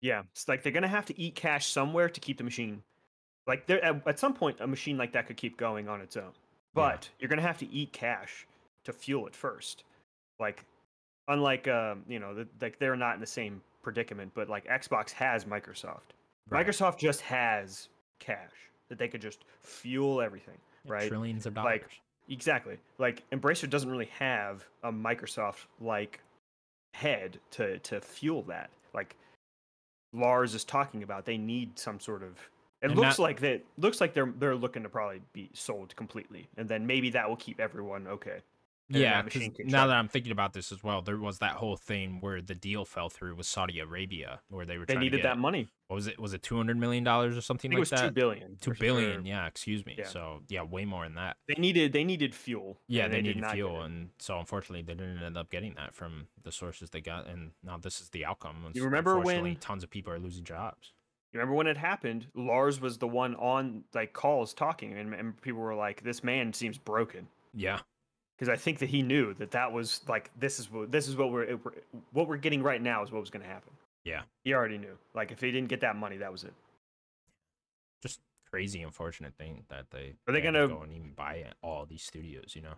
Yeah, 0.00 0.22
it's 0.32 0.48
like 0.48 0.62
they're 0.62 0.72
gonna 0.72 0.88
have 0.88 1.06
to 1.06 1.20
eat 1.20 1.34
cash 1.34 1.66
somewhere 1.66 2.08
to 2.08 2.20
keep 2.20 2.38
the 2.38 2.44
machine. 2.44 2.82
Like 3.46 3.66
there, 3.66 3.82
at, 3.84 4.06
at 4.06 4.18
some 4.18 4.34
point, 4.34 4.58
a 4.60 4.66
machine 4.66 4.96
like 4.96 5.12
that 5.12 5.26
could 5.26 5.36
keep 5.36 5.56
going 5.56 5.88
on 5.88 6.00
its 6.00 6.16
own, 6.16 6.32
but 6.74 7.08
you're 7.18 7.28
gonna 7.28 7.42
have 7.42 7.58
to 7.58 7.70
eat 7.70 7.92
cash 7.92 8.46
to 8.84 8.92
fuel 8.92 9.26
it 9.26 9.34
first. 9.34 9.84
Like, 10.38 10.64
unlike 11.26 11.66
um, 11.68 12.04
you 12.08 12.18
know, 12.18 12.34
the, 12.34 12.48
like 12.60 12.78
they're 12.78 12.96
not 12.96 13.14
in 13.14 13.20
the 13.20 13.26
same 13.26 13.60
predicament, 13.82 14.32
but 14.34 14.48
like 14.48 14.66
Xbox 14.66 15.10
has 15.12 15.44
Microsoft. 15.44 16.12
Right. 16.48 16.66
Microsoft 16.66 16.98
just 16.98 17.20
has 17.22 17.88
cash 18.20 18.50
that 18.88 18.98
they 18.98 19.08
could 19.08 19.20
just 19.20 19.44
fuel 19.62 20.20
everything. 20.20 20.58
Yeah, 20.84 20.92
right? 20.92 21.08
Trillions 21.08 21.44
of 21.46 21.54
dollars. 21.54 21.80
Like, 21.82 21.90
Exactly. 22.28 22.76
Like 22.98 23.22
Embracer 23.30 23.68
doesn't 23.68 23.90
really 23.90 24.10
have 24.18 24.66
a 24.82 24.92
Microsoft 24.92 25.66
like 25.80 26.20
head 26.92 27.38
to 27.52 27.78
to 27.80 28.00
fuel 28.00 28.42
that. 28.44 28.70
Like 28.94 29.16
Lars 30.12 30.54
is 30.54 30.64
talking 30.64 31.02
about, 31.02 31.24
they 31.24 31.38
need 31.38 31.78
some 31.78 32.00
sort 32.00 32.22
of. 32.22 32.38
It 32.80 32.90
And 32.90 32.96
looks 32.96 33.18
like 33.18 33.40
that. 33.40 33.64
Looks 33.76 34.00
like 34.00 34.14
they're 34.14 34.32
they're 34.38 34.54
looking 34.54 34.84
to 34.84 34.88
probably 34.88 35.20
be 35.32 35.50
sold 35.52 35.96
completely, 35.96 36.48
and 36.56 36.68
then 36.68 36.86
maybe 36.86 37.10
that 37.10 37.28
will 37.28 37.36
keep 37.36 37.58
everyone 37.58 38.06
okay. 38.06 38.38
Yeah, 38.88 39.22
that 39.22 39.52
now 39.66 39.86
that 39.86 39.96
I'm 39.96 40.08
thinking 40.08 40.32
about 40.32 40.52
this 40.52 40.72
as 40.72 40.82
well, 40.82 41.02
there 41.02 41.18
was 41.18 41.38
that 41.40 41.52
whole 41.52 41.76
thing 41.76 42.18
where 42.20 42.40
the 42.40 42.54
deal 42.54 42.84
fell 42.84 43.08
through 43.08 43.34
with 43.34 43.46
Saudi 43.46 43.80
Arabia, 43.80 44.40
where 44.48 44.64
they 44.64 44.78
were 44.78 44.86
They 44.86 44.94
trying 44.94 45.04
needed 45.04 45.18
to 45.18 45.22
get, 45.22 45.28
that 45.28 45.38
money. 45.38 45.68
What 45.88 45.96
was 45.96 46.06
it? 46.06 46.18
Was 46.18 46.34
it 46.34 46.42
two 46.42 46.56
hundred 46.56 46.78
million 46.78 47.04
dollars 47.04 47.36
or 47.36 47.40
something 47.40 47.70
like 47.70 47.80
was 47.80 47.90
two 47.90 47.96
that? 47.96 48.14
billion. 48.14 48.56
Two 48.60 48.72
billion, 48.78 49.20
or- 49.20 49.20
yeah. 49.20 49.46
Excuse 49.46 49.84
me. 49.84 49.94
Yeah. 49.98 50.06
So 50.06 50.40
yeah, 50.48 50.62
way 50.62 50.84
more 50.84 51.04
than 51.04 51.14
that. 51.16 51.36
They 51.48 51.54
needed 51.54 51.92
they 51.92 52.04
needed 52.04 52.34
fuel. 52.34 52.78
Yeah, 52.88 53.04
and 53.04 53.12
they, 53.14 53.22
needed 53.22 53.44
fuel, 53.46 53.82
and 53.82 54.10
so 54.18 54.38
unfortunately, 54.38 54.82
they 54.82 54.94
didn't 54.94 55.22
end 55.22 55.36
up 55.36 55.50
getting 55.50 55.74
that 55.74 55.94
from 55.94 56.26
the 56.42 56.52
sources 56.52 56.90
they 56.90 57.00
got, 57.00 57.26
and 57.26 57.52
now 57.62 57.76
this 57.76 58.00
is 58.00 58.08
the 58.10 58.24
outcome. 58.24 58.70
You 58.74 58.84
remember 58.84 59.18
when- 59.20 59.56
tons 59.56 59.84
of 59.84 59.90
people 59.90 60.12
are 60.12 60.18
losing 60.18 60.44
jobs? 60.44 60.92
You 61.32 61.40
remember 61.40 61.56
when 61.56 61.66
it 61.66 61.76
happened? 61.76 62.26
Lars 62.34 62.80
was 62.80 62.96
the 62.96 63.06
one 63.06 63.34
on 63.34 63.84
like 63.94 64.14
calls 64.14 64.54
talking, 64.54 64.96
and, 64.96 65.12
and 65.12 65.38
people 65.42 65.60
were 65.60 65.74
like, 65.74 66.02
"This 66.02 66.24
man 66.24 66.54
seems 66.54 66.78
broken." 66.78 67.28
Yeah, 67.52 67.80
because 68.38 68.48
I 68.48 68.56
think 68.56 68.78
that 68.78 68.88
he 68.88 69.02
knew 69.02 69.34
that 69.34 69.50
that 69.50 69.72
was 69.72 70.00
like 70.08 70.30
this 70.38 70.58
is 70.60 70.70
what 70.70 70.92
this 70.92 71.08
is 71.08 71.16
what 71.16 71.32
we're, 71.32 71.42
it- 71.44 71.60
what 72.12 72.28
we're 72.28 72.36
getting 72.36 72.62
right 72.62 72.80
now 72.80 73.02
is 73.02 73.10
what 73.10 73.20
was 73.20 73.30
going 73.30 73.42
to 73.42 73.48
happen. 73.48 73.72
Yeah. 74.04 74.22
he 74.44 74.54
already 74.54 74.78
knew. 74.78 74.96
Like 75.14 75.32
if 75.32 75.40
he 75.40 75.50
didn't 75.50 75.68
get 75.68 75.80
that 75.80 75.96
money, 75.96 76.16
that 76.18 76.30
was 76.32 76.44
it. 76.44 76.54
just 78.02 78.20
crazy, 78.50 78.82
unfortunate 78.82 79.34
thing 79.36 79.64
that 79.68 79.86
they 79.90 80.14
Are 80.26 80.32
they 80.32 80.40
gonna- 80.40 80.68
go 80.68 80.82
and 80.82 80.92
even 80.92 81.12
buy 81.12 81.44
all 81.62 81.84
these 81.86 82.02
studios? 82.02 82.54
You 82.54 82.62
know, 82.62 82.74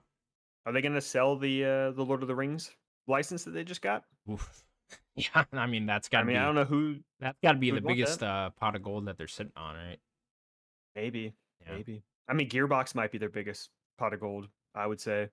Are 0.67 0.73
they 0.73 0.81
going 0.81 0.95
to 0.95 1.01
sell 1.01 1.37
the 1.37 1.65
uh, 1.65 1.91
the 1.93 2.05
Lord 2.05 2.23
of 2.23 2.29
the 2.29 2.35
Rings 2.35 2.71
license 3.07 3.45
that 3.45 3.53
they 3.53 3.65
just 3.65 3.83
got? 3.83 4.05
Oof. 4.31 4.65
yeah. 5.15 5.45
I 5.53 5.67
mean, 5.67 5.87
that's 5.87 6.09
got 6.09 6.19
I 6.19 6.21
to 6.23 6.27
mean, 6.27 6.35
be 6.37 6.39
I 6.39 6.45
don't 6.47 6.55
know 6.57 6.65
who. 6.65 6.97
that's 7.21 7.39
got 7.43 7.53
to 7.53 7.59
be 7.59 7.71
the 7.71 7.81
biggest 7.81 8.23
uh, 8.23 8.51
pot 8.51 8.75
of 8.75 8.83
gold 8.83 9.07
that 9.07 9.17
they're 9.19 9.29
sitting 9.29 9.53
on, 9.57 9.77
right? 9.77 9.99
Maybe, 10.97 11.33
Yeah. 11.67 11.75
maybe. 11.77 12.03
I 12.29 12.33
mean, 12.33 12.49
Gearbox 12.49 12.95
might 12.95 13.13
be 13.13 13.19
their 13.19 13.29
biggest 13.29 13.71
pot 13.99 14.13
of 14.15 14.21
gold. 14.21 14.49
I 14.75 14.87
would 14.87 15.01
say. 15.01 15.29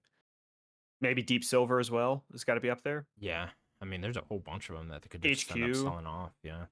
Maybe 1.01 1.21
Deep 1.21 1.43
Silver 1.43 1.79
as 1.79 1.91
well. 1.91 2.23
It's 2.33 2.43
got 2.43 2.55
to 2.55 2.59
be 2.59 2.69
up 2.69 2.81
there. 2.83 3.05
Yeah, 3.19 3.49
I 3.81 3.85
mean, 3.85 4.01
there's 4.01 4.17
a 4.17 4.23
whole 4.27 4.39
bunch 4.39 4.69
of 4.69 4.77
them 4.77 4.89
that 4.89 5.01
they 5.03 5.07
could 5.07 5.21
just 5.21 5.51
end 5.55 5.63
up 5.63 5.69
HQ. 5.69 5.75
selling 5.75 6.05
off. 6.07 6.31
Yeah. 6.43 6.65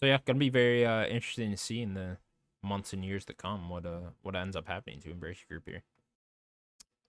So 0.00 0.06
yeah, 0.06 0.18
gonna 0.24 0.38
be 0.38 0.50
very 0.50 0.86
uh, 0.86 1.06
interesting 1.06 1.50
to 1.50 1.56
see 1.56 1.80
in 1.82 1.94
the 1.94 2.18
months 2.62 2.92
and 2.92 3.04
years 3.04 3.24
to 3.24 3.32
come 3.32 3.68
what 3.70 3.86
uh 3.86 4.00
what 4.22 4.34
ends 4.34 4.56
up 4.56 4.66
happening 4.66 5.00
to 5.00 5.10
Embrace 5.10 5.38
Group 5.48 5.64
here. 5.66 5.82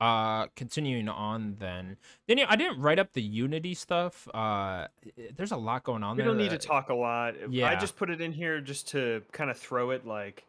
Uh, 0.01 0.47
continuing 0.55 1.09
on 1.09 1.57
then, 1.59 1.97
then 2.27 2.37
yeah, 2.37 2.45
I 2.47 2.55
didn't 2.55 2.79
write 2.79 2.99
up 2.99 3.11
the 3.11 3.21
Unity 3.21 3.73
stuff. 3.73 4.29
Uh, 4.33 4.87
there's 5.35 5.51
a 5.51 5.57
lot 5.57 5.83
going 5.83 6.03
on 6.03 6.15
We 6.15 6.23
there. 6.23 6.27
don't 6.31 6.37
need 6.37 6.51
to 6.51 6.57
talk 6.57 6.87
a 6.89 6.93
lot. 6.93 7.35
Yeah. 7.51 7.67
I 7.69 7.75
just 7.75 7.97
put 7.97 8.09
it 8.09 8.21
in 8.21 8.31
here 8.31 8.61
just 8.61 8.87
to 8.89 9.21
kind 9.33 9.49
of 9.49 9.57
throw 9.57 9.89
it 9.89 10.07
like 10.07 10.45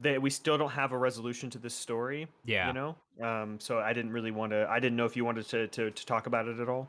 that 0.00 0.20
we 0.20 0.30
still 0.30 0.58
don't 0.58 0.70
have 0.70 0.92
a 0.92 0.98
resolution 0.98 1.50
to 1.50 1.58
this 1.58 1.74
story. 1.74 2.26
Yeah. 2.44 2.68
You 2.68 2.72
know? 2.72 2.96
Um, 3.22 3.60
so 3.60 3.78
I 3.78 3.92
didn't 3.92 4.12
really 4.12 4.30
want 4.30 4.52
to 4.52 4.66
I 4.68 4.80
didn't 4.80 4.96
know 4.96 5.06
if 5.06 5.16
you 5.16 5.24
wanted 5.24 5.46
to 5.48 5.68
to, 5.68 5.90
to 5.90 6.06
talk 6.06 6.26
about 6.26 6.48
it 6.48 6.60
at 6.60 6.68
all. 6.68 6.88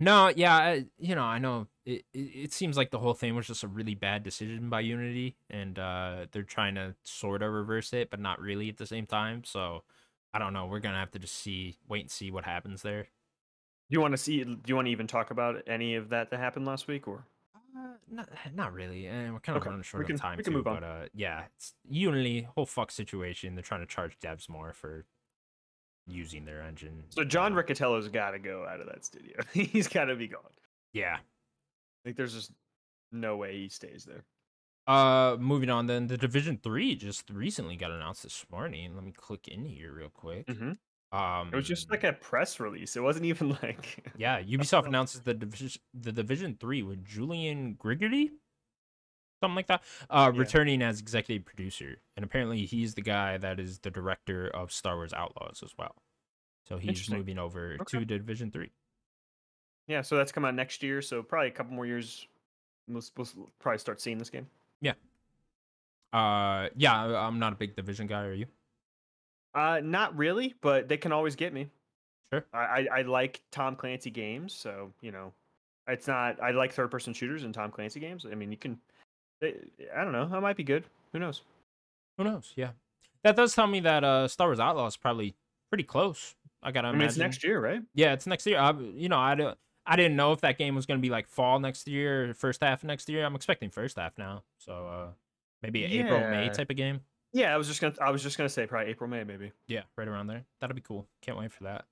No, 0.00 0.30
yeah, 0.34 0.54
I, 0.54 0.84
you 1.00 1.16
know, 1.16 1.24
I 1.24 1.38
know 1.40 1.66
it, 1.84 2.04
it. 2.14 2.18
It 2.18 2.52
seems 2.52 2.76
like 2.76 2.92
the 2.92 3.00
whole 3.00 3.14
thing 3.14 3.34
was 3.34 3.48
just 3.48 3.64
a 3.64 3.68
really 3.68 3.96
bad 3.96 4.22
decision 4.22 4.70
by 4.70 4.80
Unity, 4.80 5.36
and 5.50 5.76
uh, 5.76 6.26
they're 6.30 6.44
trying 6.44 6.76
to 6.76 6.94
sort 7.02 7.42
of 7.42 7.52
reverse 7.52 7.92
it, 7.92 8.08
but 8.08 8.20
not 8.20 8.40
really 8.40 8.68
at 8.68 8.76
the 8.76 8.86
same 8.86 9.06
time. 9.06 9.42
So, 9.42 9.82
I 10.32 10.38
don't 10.38 10.52
know. 10.52 10.66
We're 10.66 10.78
gonna 10.78 11.00
have 11.00 11.10
to 11.12 11.18
just 11.18 11.34
see, 11.34 11.78
wait 11.88 12.02
and 12.02 12.10
see 12.12 12.30
what 12.30 12.44
happens 12.44 12.82
there. 12.82 13.02
Do 13.02 13.94
you 13.94 14.00
want 14.00 14.12
to 14.12 14.18
see 14.18 14.44
do 14.44 14.58
you 14.66 14.76
want 14.76 14.86
to 14.86 14.92
even 14.92 15.08
talk 15.08 15.32
about 15.32 15.62
any 15.66 15.96
of 15.96 16.10
that 16.10 16.30
that 16.30 16.38
happened 16.38 16.66
last 16.66 16.86
week 16.86 17.08
or 17.08 17.24
Uh, 17.76 17.94
not, 18.10 18.28
not 18.54 18.72
really. 18.72 19.06
And 19.06 19.34
we're 19.34 19.40
kind 19.40 19.56
of 19.56 19.62
Okay, 19.62 19.68
running 19.70 19.80
we 19.80 19.84
short 19.84 20.06
can- 20.06 20.14
of 20.14 20.20
time 20.20 20.36
we 20.38 20.44
can 20.44 20.52
too. 20.52 20.56
move 20.58 20.66
on. 20.66 20.76
But 20.80 20.84
uh, 20.84 21.04
yeah, 21.14 21.44
it's 21.56 21.74
Unity 21.88 22.42
whole 22.54 22.66
fuck 22.66 22.90
situation. 22.90 23.54
They're 23.54 23.62
trying 23.62 23.80
to 23.80 23.86
charge 23.86 24.18
devs 24.20 24.48
more 24.48 24.72
for 24.72 25.04
using 26.06 26.44
their 26.44 26.62
engine. 26.62 27.04
So 27.10 27.24
John 27.24 27.52
Riccitiello's 27.54 28.08
got 28.08 28.30
to 28.30 28.38
go 28.38 28.66
out 28.66 28.80
of 28.80 28.86
that 28.86 29.04
studio. 29.04 29.36
He's 29.52 29.88
got 29.88 30.06
to 30.06 30.16
be 30.16 30.26
gone. 30.28 30.40
Yeah. 30.92 31.18
Like 32.04 32.16
there's 32.16 32.32
just 32.34 32.52
no 33.12 33.36
way 33.36 33.58
he 33.58 33.68
stays 33.68 34.04
there. 34.06 34.24
Uh, 34.86 35.36
moving 35.38 35.68
on 35.68 35.86
then, 35.86 36.06
the 36.06 36.16
Division 36.16 36.58
Three 36.62 36.94
just 36.94 37.28
recently 37.28 37.76
got 37.76 37.90
announced 37.90 38.22
this 38.22 38.46
morning. 38.50 38.94
Let 38.94 39.04
me 39.04 39.12
click 39.12 39.46
in 39.46 39.66
here 39.66 39.92
real 39.92 40.08
quick. 40.08 40.46
Mhm. 40.46 40.78
Um, 41.10 41.48
It 41.52 41.56
was 41.56 41.66
just 41.66 41.90
like 41.90 42.04
a 42.04 42.12
press 42.12 42.60
release. 42.60 42.94
It 42.96 43.02
wasn't 43.02 43.24
even 43.26 43.50
like 43.62 44.04
yeah, 44.16 44.42
Ubisoft 44.42 44.86
announces 44.86 45.22
the 45.22 45.34
division 45.34 45.80
the 45.94 46.12
Division 46.12 46.56
Three 46.60 46.82
with 46.82 47.04
Julian 47.04 47.76
Gerighty, 47.76 48.30
something 49.42 49.56
like 49.56 49.68
that, 49.68 49.82
uh, 50.10 50.30
Yeah. 50.34 50.38
returning 50.40 50.82
as 50.82 51.00
executive 51.00 51.46
producer, 51.46 51.96
and 52.16 52.24
apparently 52.24 52.66
he's 52.66 52.94
the 52.94 53.00
guy 53.02 53.38
that 53.38 53.58
is 53.58 53.78
the 53.78 53.90
director 53.90 54.48
of 54.48 54.70
Star 54.70 54.96
Wars 54.96 55.12
Outlaws 55.14 55.62
as 55.64 55.72
well. 55.78 55.94
So 56.68 56.76
he's 56.76 57.08
moving 57.08 57.38
over 57.38 57.78
Okay. 57.80 58.00
to 58.00 58.04
Division 58.04 58.50
Three. 58.50 58.72
Yeah, 59.86 60.02
so 60.02 60.16
that's 60.16 60.32
coming 60.32 60.48
out 60.48 60.54
next 60.54 60.82
year. 60.82 61.00
So 61.00 61.22
probably 61.22 61.48
a 61.48 61.52
couple 61.52 61.72
more 61.72 61.86
years. 61.86 62.26
We'll, 62.86 63.02
we'll 63.16 63.50
probably 63.58 63.78
start 63.78 64.02
seeing 64.02 64.18
this 64.18 64.28
game. 64.28 64.46
Yeah. 64.82 64.92
Uh, 66.12 66.68
yeah, 66.76 66.94
I'm 66.94 67.38
not 67.38 67.54
a 67.54 67.56
big 67.56 67.74
Division 67.76 68.06
guy. 68.06 68.24
Are 68.24 68.34
you? 68.34 68.46
Uh, 69.54 69.80
not 69.82 70.16
really, 70.16 70.54
but 70.60 70.88
they 70.88 70.96
can 70.96 71.12
always 71.12 71.36
get 71.36 71.52
me. 71.52 71.68
Sure. 72.32 72.44
I, 72.52 72.58
I, 72.58 72.86
I 72.98 73.02
like 73.02 73.40
Tom 73.50 73.74
Clancy 73.76 74.10
games, 74.10 74.52
so 74.52 74.92
you 75.00 75.10
know, 75.10 75.32
it's 75.86 76.06
not. 76.06 76.40
I 76.42 76.50
like 76.50 76.72
third 76.72 76.90
person 76.90 77.12
shooters 77.14 77.44
and 77.44 77.54
Tom 77.54 77.70
Clancy 77.70 78.00
games. 78.00 78.26
I 78.30 78.34
mean, 78.34 78.50
you 78.50 78.58
can. 78.58 78.78
They, 79.40 79.54
I 79.96 80.04
don't 80.04 80.12
know. 80.12 80.28
That 80.28 80.42
might 80.42 80.56
be 80.56 80.64
good. 80.64 80.84
Who 81.12 81.18
knows? 81.18 81.42
Who 82.18 82.24
knows? 82.24 82.52
Yeah, 82.56 82.70
that 83.24 83.36
does 83.36 83.54
tell 83.54 83.66
me 83.66 83.80
that 83.80 84.04
uh, 84.04 84.28
Star 84.28 84.48
Wars 84.48 84.60
Outlaws 84.60 84.92
is 84.92 84.96
probably 84.96 85.34
pretty 85.70 85.84
close. 85.84 86.34
I 86.62 86.72
gotta 86.72 86.88
I 86.88 86.90
imagine. 86.90 86.98
mean, 86.98 87.08
it's 87.08 87.16
next 87.16 87.44
year, 87.44 87.60
right? 87.60 87.82
Yeah, 87.94 88.12
it's 88.12 88.26
next 88.26 88.46
year. 88.46 88.58
I, 88.58 88.72
you 88.72 89.08
know, 89.08 89.18
I 89.18 89.34
don't. 89.34 89.56
I 89.86 89.96
didn't 89.96 90.16
know 90.16 90.32
if 90.32 90.42
that 90.42 90.58
game 90.58 90.74
was 90.74 90.84
gonna 90.84 91.00
be 91.00 91.08
like 91.08 91.28
fall 91.28 91.58
next 91.60 91.88
year, 91.88 92.30
or 92.30 92.34
first 92.34 92.62
half 92.62 92.84
next 92.84 93.08
year. 93.08 93.24
I'm 93.24 93.34
expecting 93.34 93.70
first 93.70 93.96
half 93.98 94.18
now, 94.18 94.42
so 94.58 94.86
uh, 94.86 95.06
maybe 95.62 95.84
an 95.84 95.92
April 95.92 96.20
May 96.20 96.50
type 96.50 96.68
of 96.68 96.76
game. 96.76 97.00
Yeah, 97.32 97.54
I 97.54 97.58
was 97.58 97.68
just 97.68 97.80
gonna. 97.80 97.94
I 98.00 98.10
was 98.10 98.22
just 98.22 98.38
gonna 98.38 98.48
say 98.48 98.66
probably 98.66 98.90
April, 98.90 99.08
May, 99.08 99.24
maybe. 99.24 99.52
Yeah, 99.66 99.82
right 99.96 100.08
around 100.08 100.28
there. 100.28 100.44
That'll 100.60 100.74
be 100.74 100.82
cool. 100.82 101.06
Can't 101.22 101.38
wait 101.38 101.52
for 101.52 101.64
that. 101.64 101.84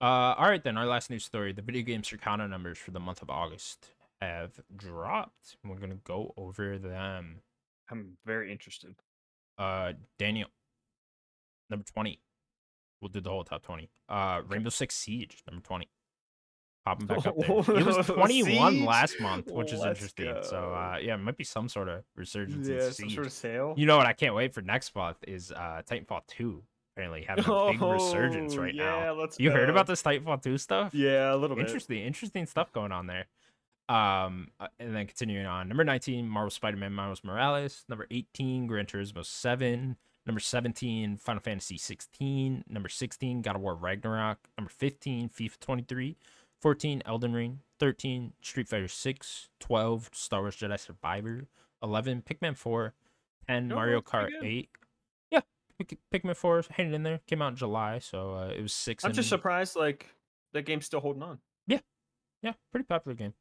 Uh, 0.00 0.34
all 0.36 0.48
right 0.48 0.62
then. 0.62 0.76
Our 0.76 0.86
last 0.86 1.10
news 1.10 1.24
story: 1.24 1.52
the 1.52 1.62
video 1.62 1.82
game 1.82 2.02
Circana 2.02 2.48
numbers 2.48 2.78
for 2.78 2.90
the 2.90 3.00
month 3.00 3.22
of 3.22 3.30
August 3.30 3.88
have 4.20 4.60
dropped. 4.76 5.56
We're 5.64 5.76
gonna 5.76 5.96
go 6.04 6.34
over 6.36 6.78
them. 6.78 7.40
I'm 7.90 8.18
very 8.26 8.52
interested. 8.52 8.96
Uh, 9.56 9.94
Daniel, 10.18 10.48
number 11.70 11.84
twenty. 11.84 12.20
We'll 13.00 13.08
do 13.08 13.20
the 13.20 13.30
whole 13.30 13.44
top 13.44 13.62
twenty. 13.62 13.88
Uh, 14.08 14.42
Rainbow 14.46 14.70
Six 14.70 14.94
Siege, 14.94 15.42
number 15.50 15.64
twenty. 15.64 15.88
Popping 16.88 17.06
back 17.06 17.26
up 17.26 17.36
there. 17.36 17.48
It 17.80 17.86
was 17.86 18.06
twenty 18.06 18.42
one 18.58 18.72
Siege? 18.74 18.84
last 18.86 19.20
month, 19.20 19.50
which 19.50 19.72
is 19.72 19.80
Let's 19.80 20.00
interesting. 20.00 20.34
So, 20.42 20.72
uh, 20.72 20.98
yeah, 21.00 21.14
it 21.14 21.18
might 21.18 21.36
be 21.36 21.44
some 21.44 21.68
sort 21.68 21.88
of 21.88 22.04
resurgence 22.16 22.66
in 22.68 22.74
Yeah, 22.76 22.90
some 22.90 23.10
sort 23.10 23.26
of 23.26 23.32
sale. 23.32 23.74
You 23.76 23.86
know 23.86 23.96
what? 23.96 24.06
I 24.06 24.12
can't 24.12 24.34
wait 24.34 24.54
for 24.54 24.62
next 24.62 24.94
month 24.94 25.18
is 25.26 25.52
uh 25.52 25.82
Titanfall 25.88 26.22
two. 26.26 26.62
Apparently 26.96 27.22
having 27.22 27.44
a 27.46 27.70
big 27.72 27.80
resurgence 27.80 28.54
Oh, 28.56 28.60
right 28.62 28.74
yeah, 28.74 28.84
now. 28.84 29.12
Let's 29.14 29.38
You 29.38 29.50
heard 29.52 29.70
about 29.70 29.86
this 29.86 30.02
Titanfall 30.02 30.42
two 30.42 30.58
stuff? 30.58 30.92
Yeah, 30.94 31.32
a 31.32 31.36
little 31.36 31.56
bit. 31.56 31.66
interesting 31.66 32.02
interesting 32.04 32.46
stuff 32.46 32.72
going 32.72 32.90
on 32.92 33.06
there 33.06 33.26
um 33.88 34.48
uh, 34.60 34.66
and 34.78 34.94
then 34.94 35.06
continuing 35.06 35.46
on 35.46 35.66
number 35.68 35.82
19 35.82 36.28
marvel 36.28 36.50
spider-man 36.50 36.92
miles 36.92 37.24
morales 37.24 37.84
number 37.88 38.06
18 38.10 38.66
gran 38.66 38.84
turismo 38.84 39.24
7 39.24 39.96
number 40.26 40.40
17 40.40 41.16
final 41.16 41.40
fantasy 41.40 41.78
16 41.78 42.64
number 42.68 42.90
16 42.90 43.40
god 43.40 43.56
of 43.56 43.62
war 43.62 43.74
ragnarok 43.74 44.38
number 44.58 44.68
15 44.70 45.30
fifa 45.30 45.58
23 45.60 46.16
14 46.60 47.02
elden 47.06 47.32
ring 47.32 47.60
13 47.78 48.32
street 48.42 48.68
fighter 48.68 48.88
6 48.88 49.48
12 49.60 50.10
star 50.12 50.40
wars 50.40 50.56
jedi 50.56 50.78
survivor 50.78 51.46
11 51.82 52.22
pikmin 52.22 52.56
4 52.56 52.94
10 53.46 53.72
Oh, 53.72 53.74
mario 53.76 54.00
kart 54.00 54.30
good. 54.30 54.44
8 54.44 54.68
yeah 55.30 55.40
Pik- 55.80 55.98
pikmin 56.12 56.36
4 56.36 56.58
is 56.60 56.66
hanging 56.72 56.94
in 56.94 57.02
there 57.04 57.20
came 57.26 57.40
out 57.42 57.48
in 57.52 57.56
july 57.56 57.98
so 57.98 58.34
uh, 58.34 58.48
it 58.48 58.60
was 58.62 58.72
6 58.72 59.04
I'm 59.04 59.12
just 59.12 59.28
surprised, 59.28 59.76
like 59.76 60.06
that 60.52 60.64
game's 60.64 60.86
still 60.86 61.00
holding 61.00 61.22
on. 61.22 61.38
Yeah. 61.66 61.80
Yeah, 62.42 62.54
pretty 62.72 62.84
popular 62.86 63.14
game. 63.14 63.34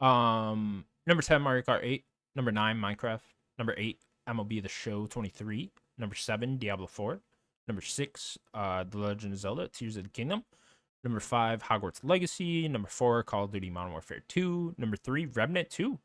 Um, 0.00 0.84
number 1.06 1.22
ten, 1.22 1.42
Mario 1.42 1.62
Kart 1.62 1.80
Eight. 1.82 2.04
Number 2.36 2.52
nine, 2.52 2.76
Minecraft. 2.78 3.20
Number 3.58 3.74
eight, 3.76 3.98
MLB 4.28 4.62
The 4.62 4.68
Show 4.68 5.06
23. 5.06 5.70
Number 5.98 6.14
seven, 6.14 6.56
Diablo 6.58 6.86
4. 6.86 7.20
Number 7.68 7.82
six, 7.82 8.38
uh, 8.54 8.84
The 8.88 8.98
Legend 8.98 9.32
of 9.32 9.38
Zelda: 9.40 9.68
Tears 9.68 9.96
of 9.96 10.04
the 10.04 10.08
Kingdom. 10.10 10.44
Number 11.04 11.20
five, 11.20 11.62
Hogwarts 11.64 12.00
Legacy. 12.04 12.68
Number 12.68 12.88
four, 12.88 13.22
Call 13.22 13.44
of 13.44 13.52
Duty 13.52 13.70
Modern 13.70 13.92
Warfare 13.92 14.22
2. 14.28 14.76
Number 14.78 14.96
three, 14.96 15.26
Remnant 15.26 15.68
2. 15.70 15.92
Which 15.92 16.00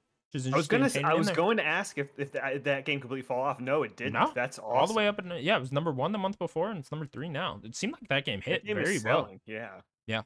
is 0.45 0.51
I 0.51 0.57
was 0.57 0.67
gonna. 0.67 0.89
I 1.05 1.13
was 1.13 1.27
there. 1.27 1.35
going 1.35 1.57
to 1.57 1.65
ask 1.65 1.97
if 1.97 2.07
if 2.17 2.33
that, 2.33 2.63
that 2.65 2.83
game 2.85 2.99
completely 2.99 3.21
fall 3.21 3.41
off. 3.43 3.59
No, 3.61 3.83
it 3.83 3.95
didn't. 3.95 4.13
No, 4.13 4.31
That's 4.35 4.59
awesome. 4.59 4.71
all 4.77 4.87
the 4.87 4.93
way 4.93 5.07
up 5.07 5.19
in 5.19 5.31
yeah, 5.39 5.55
it 5.55 5.59
was 5.61 5.71
number 5.71 5.91
one 5.91 6.11
the 6.11 6.17
month 6.17 6.37
before, 6.37 6.69
and 6.69 6.79
it's 6.79 6.91
number 6.91 7.05
three 7.05 7.29
now. 7.29 7.61
It 7.63 7.75
seemed 7.75 7.93
like 7.93 8.09
that 8.09 8.25
game 8.25 8.39
That 8.39 8.51
hit 8.51 8.65
game 8.65 8.75
very 8.75 8.99
well. 8.99 9.23
selling, 9.23 9.39
Yeah. 9.45 10.21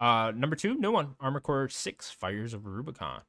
Uh, 0.00 0.32
number 0.34 0.56
two, 0.56 0.74
new 0.76 0.90
one, 0.90 1.14
Armor 1.20 1.40
Core 1.40 1.68
Six: 1.68 2.10
Fires 2.10 2.54
of 2.54 2.66
Rubicon. 2.66 3.20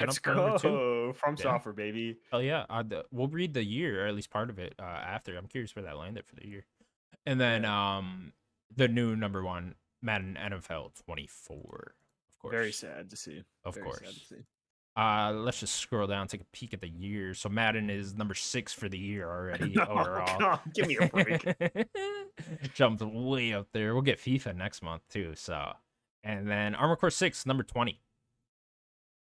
Let's 0.00 0.16
two. 0.20 0.32
go 0.32 1.12
from 1.16 1.36
Yeah. 1.36 1.42
software, 1.42 1.74
baby. 1.74 2.16
Oh 2.32 2.38
yeah, 2.38 2.64
uh, 2.70 2.82
the, 2.82 3.04
we'll 3.12 3.28
read 3.28 3.52
the 3.54 3.64
year 3.64 4.04
or 4.04 4.08
at 4.08 4.14
least 4.14 4.30
part 4.30 4.48
of 4.50 4.58
it 4.58 4.74
uh, 4.78 4.82
after. 4.82 5.36
I'm 5.36 5.46
curious 5.48 5.76
where 5.76 5.84
that 5.84 5.98
landed 5.98 6.24
for 6.26 6.34
the 6.36 6.46
year, 6.48 6.64
and 7.26 7.38
then 7.40 7.64
um 7.66 8.32
the 8.74 8.88
new 8.88 9.14
number 9.16 9.42
one 9.44 9.74
Madden 10.02 10.36
NFL 10.40 10.92
24, 11.04 11.94
of 12.30 12.38
course. 12.38 12.52
Very 12.52 12.72
sad 12.72 13.10
to 13.10 13.16
see. 13.16 13.42
Of 13.64 13.74
Very 13.74 13.84
course. 13.86 13.98
sad 14.00 14.08
to 14.14 14.20
see. 14.20 14.42
Uh, 14.96 15.32
let's 15.32 15.60
just 15.60 15.76
scroll 15.76 16.08
down, 16.08 16.26
take 16.26 16.40
a 16.40 16.46
peek 16.52 16.74
at 16.74 16.80
the 16.80 16.88
year. 16.88 17.32
So 17.34 17.48
Madden 17.48 17.88
is 17.88 18.14
number 18.14 18.34
six 18.34 18.72
for 18.72 18.88
the 18.88 18.98
year 18.98 19.28
already 19.30 19.72
No, 19.72 19.84
overall. 19.84 20.26
come 20.26 20.44
on, 20.44 20.60
give 20.74 20.88
me 20.88 20.96
a 21.00 21.06
break. 21.06 21.44
Jumped 22.74 23.02
way 23.02 23.52
up 23.52 23.68
there. 23.72 23.92
We'll 23.94 24.02
get 24.02 24.18
FIFA 24.18 24.56
next 24.56 24.82
month 24.82 25.02
too. 25.08 25.34
So, 25.36 25.72
and 26.24 26.48
then 26.48 26.74
Armor 26.74 26.96
Core 26.96 27.10
Six, 27.10 27.46
number 27.46 27.62
20. 27.62 28.00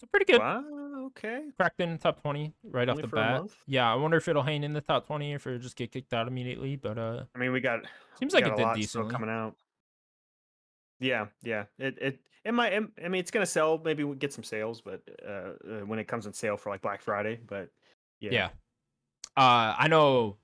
So 0.01 0.07
pretty 0.11 0.31
good. 0.33 0.41
wow. 0.41 0.65
Okay. 1.09 1.43
cracked 1.57 1.81
in 1.81 1.91
the 1.93 1.99
top 1.99 2.21
20 2.23 2.53
right 2.65 2.89
Only 2.89 3.03
off 3.03 3.11
the 3.11 3.15
bat. 3.17 3.43
Yeah, 3.67 3.91
I 3.91 3.95
wonder 3.97 4.17
if 4.19 4.29
it'll 4.29 4.43
hang 4.43 4.63
in 4.63 4.73
the 4.75 4.81
top 4.81 5.07
20 5.07 5.33
or 5.33 5.37
if 5.37 5.47
it'll 5.47 5.59
just 5.59 5.77
get 5.77 5.91
kicked 5.91 6.13
out 6.13 6.29
immediately. 6.29 6.77
But 6.77 6.99
uh, 6.99 7.25
I 7.35 7.39
mean, 7.39 7.53
we 7.53 7.61
got 7.61 7.81
seems 8.19 8.33
we 8.35 8.41
like 8.41 8.57
got 8.57 8.61
it 8.61 8.75
did 8.75 8.81
decently. 8.81 9.11
coming 9.11 9.31
out. 9.31 9.55
Yeah, 11.01 11.27
yeah. 11.43 11.65
It 11.79 11.99
it 12.01 12.21
it 12.45 12.53
might. 12.53 12.73
it- 12.73 12.91
I 13.05 13.09
mean, 13.09 13.21
it's 13.21 13.31
gonna 13.31 13.47
sell. 13.47 13.79
Maybe 13.85 14.05
we 14.05 14.17
get 14.17 14.33
some 14.33 14.45
sales, 14.45 14.81
but 14.81 15.03
uh, 15.27 15.31
uh, 15.31 15.81
when 15.87 15.99
it 15.99 16.05
comes 16.09 16.27
on 16.27 16.33
sale 16.33 16.57
for 16.57 16.71
like 16.71 16.83
Black 16.83 17.01
Friday, 17.03 17.39
but 17.47 17.71
yeah, 18.21 18.31
Yeah. 18.33 18.49
Uh, 19.37 19.75
I 19.79 19.87
know 19.89 20.37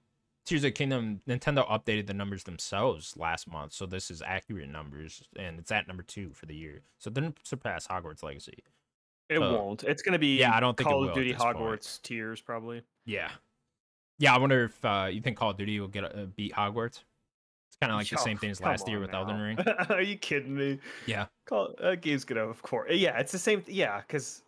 Tears 0.44 0.60
of 0.60 0.68
the 0.68 0.70
Kingdom, 0.72 1.20
Nintendo 1.28 1.66
updated 1.68 2.06
the 2.06 2.14
numbers 2.14 2.44
themselves 2.44 3.16
last 3.16 3.50
month, 3.50 3.72
so 3.72 3.86
this 3.86 4.10
is 4.10 4.22
accurate 4.22 4.68
numbers, 4.68 5.22
and 5.36 5.58
it's 5.58 5.72
at 5.72 5.88
number 5.88 6.02
two 6.04 6.30
for 6.34 6.46
the 6.46 6.54
year. 6.54 6.82
So 6.98 7.08
it 7.08 7.14
didn't 7.14 7.38
surpass 7.42 7.88
Hogwarts 7.88 8.22
Legacy. 8.22 8.62
it 9.28 9.40
won't. 9.40 9.82
It's 9.84 10.02
gonna 10.02 10.18
be 10.18 10.38
yeah, 10.38 10.54
I 10.54 10.60
don't 10.60 10.76
think 10.76 10.88
Call 10.88 11.08
of 11.08 11.14
Duty 11.14 11.34
point. 11.34 11.56
Hogwarts 11.56 12.00
tiers 12.02 12.40
probably. 12.40 12.82
Yeah. 13.06 13.30
Yeah, 14.18 14.34
I 14.34 14.38
wonder 14.38 14.64
if 14.64 14.84
uh, 14.84 15.08
you 15.10 15.20
think 15.20 15.36
Call 15.38 15.50
of 15.50 15.56
Duty 15.56 15.80
will 15.80 15.88
get 15.88 16.04
uh, 16.04 16.26
beat 16.26 16.52
Hogwarts. 16.52 17.00
It's 17.74 17.80
kind 17.80 17.90
of 17.90 17.98
like 17.98 18.08
the 18.08 18.18
same 18.18 18.38
thing 18.38 18.50
as 18.50 18.60
last 18.60 18.86
year 18.86 19.00
with 19.00 19.12
Elden. 19.12 19.40
Ring. 19.40 19.58
Are 19.88 20.00
you 20.00 20.16
kidding 20.16 20.54
me? 20.54 20.78
Yeah. 21.06 21.26
Call 21.46 21.74
uh, 21.82 21.96
game's 21.96 22.24
gonna, 22.24 22.46
of 22.46 22.62
course. 22.62 22.92
Yeah, 22.94 23.18
it's 23.18 23.32
the 23.32 23.38
same. 23.38 23.62
th- 23.62 23.76
Yeah, 23.76 24.00
because 24.00 24.42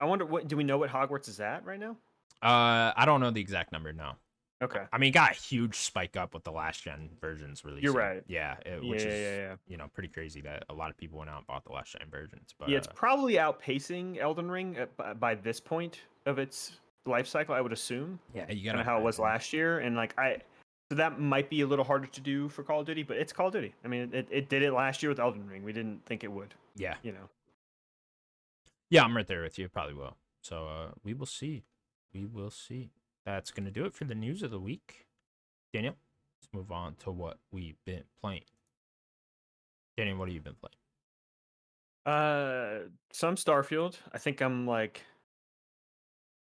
I 0.00 0.04
wonder 0.04 0.24
what. 0.24 0.46
Do 0.46 0.56
we 0.56 0.62
know 0.62 0.78
what 0.78 0.88
Hogwarts 0.88 1.28
is 1.28 1.40
at 1.40 1.64
right 1.64 1.80
now? 1.80 1.96
Uh, 2.40 2.92
I 2.96 3.02
don't 3.04 3.20
know 3.20 3.32
the 3.32 3.40
exact 3.40 3.72
number 3.72 3.92
now. 3.92 4.16
Okay. 4.62 4.82
I 4.92 4.98
mean, 4.98 5.08
it 5.08 5.12
got 5.12 5.32
a 5.32 5.34
huge 5.34 5.74
spike 5.74 6.16
up 6.16 6.34
with 6.34 6.44
the 6.44 6.52
last 6.52 6.84
gen 6.84 7.10
versions 7.20 7.64
releasing. 7.64 7.92
right. 7.94 8.22
Yeah, 8.28 8.54
it, 8.64 8.80
which 8.84 9.02
yeah, 9.02 9.08
is 9.08 9.20
yeah, 9.20 9.36
yeah. 9.36 9.54
you 9.66 9.76
know 9.76 9.88
pretty 9.92 10.08
crazy 10.08 10.40
that 10.42 10.64
a 10.70 10.74
lot 10.74 10.88
of 10.88 10.96
people 10.96 11.18
went 11.18 11.30
out 11.30 11.38
and 11.38 11.46
bought 11.48 11.64
the 11.64 11.72
last 11.72 11.98
gen 11.98 12.08
versions. 12.08 12.54
But 12.56 12.68
yeah, 12.68 12.78
it's 12.78 12.86
uh, 12.86 12.92
probably 12.94 13.34
outpacing 13.34 14.20
Elden 14.20 14.48
Ring 14.48 14.76
at, 14.76 14.96
by, 14.96 15.14
by 15.14 15.34
this 15.34 15.58
point 15.58 16.02
of 16.26 16.38
its 16.38 16.78
life 17.06 17.26
cycle. 17.26 17.56
I 17.56 17.60
would 17.60 17.72
assume. 17.72 18.20
yeah, 18.32 18.48
you 18.52 18.64
got 18.64 18.78
of 18.78 18.86
how 18.86 18.98
it 18.98 19.02
was 19.02 19.18
last 19.18 19.52
year, 19.52 19.80
and 19.80 19.96
like 19.96 20.16
I, 20.16 20.36
so 20.92 20.96
that 20.96 21.18
might 21.18 21.48
be 21.48 21.62
a 21.62 21.66
little 21.66 21.86
harder 21.86 22.06
to 22.06 22.20
do 22.20 22.50
for 22.50 22.62
Call 22.62 22.80
of 22.80 22.86
Duty, 22.86 23.02
but 23.02 23.16
it's 23.16 23.32
Call 23.32 23.46
of 23.46 23.54
Duty. 23.54 23.72
I 23.82 23.88
mean, 23.88 24.10
it, 24.12 24.28
it 24.30 24.50
did 24.50 24.62
it 24.62 24.72
last 24.72 25.02
year 25.02 25.08
with 25.08 25.18
Elden 25.18 25.48
Ring. 25.48 25.64
We 25.64 25.72
didn't 25.72 26.04
think 26.04 26.22
it 26.22 26.30
would, 26.30 26.52
Yeah, 26.76 26.96
you 27.02 27.12
know. 27.12 27.30
yeah, 28.90 29.02
I'm 29.02 29.16
right 29.16 29.26
there 29.26 29.42
with 29.42 29.58
you. 29.58 29.70
Probably 29.70 29.94
will. 29.94 30.18
So 30.42 30.66
uh, 30.68 30.90
we 31.02 31.14
will 31.14 31.24
see. 31.24 31.64
We 32.12 32.26
will 32.26 32.50
see. 32.50 32.90
That's 33.24 33.50
gonna 33.50 33.70
do 33.70 33.86
it 33.86 33.94
for 33.94 34.04
the 34.04 34.14
news 34.14 34.42
of 34.42 34.50
the 34.50 34.60
week. 34.60 35.06
Daniel, 35.72 35.94
let's 36.42 36.52
move 36.52 36.70
on 36.70 36.96
to 36.96 37.10
what 37.10 37.38
we've 37.50 37.82
been 37.86 38.04
playing. 38.20 38.44
Daniel, 39.96 40.18
what 40.18 40.28
have 40.28 40.34
you 40.34 40.42
been 40.42 40.56
playing? 40.60 40.76
Uh, 42.04 42.88
some 43.14 43.36
Starfield. 43.36 43.96
I 44.12 44.18
think 44.18 44.42
I'm 44.42 44.66
like 44.66 45.00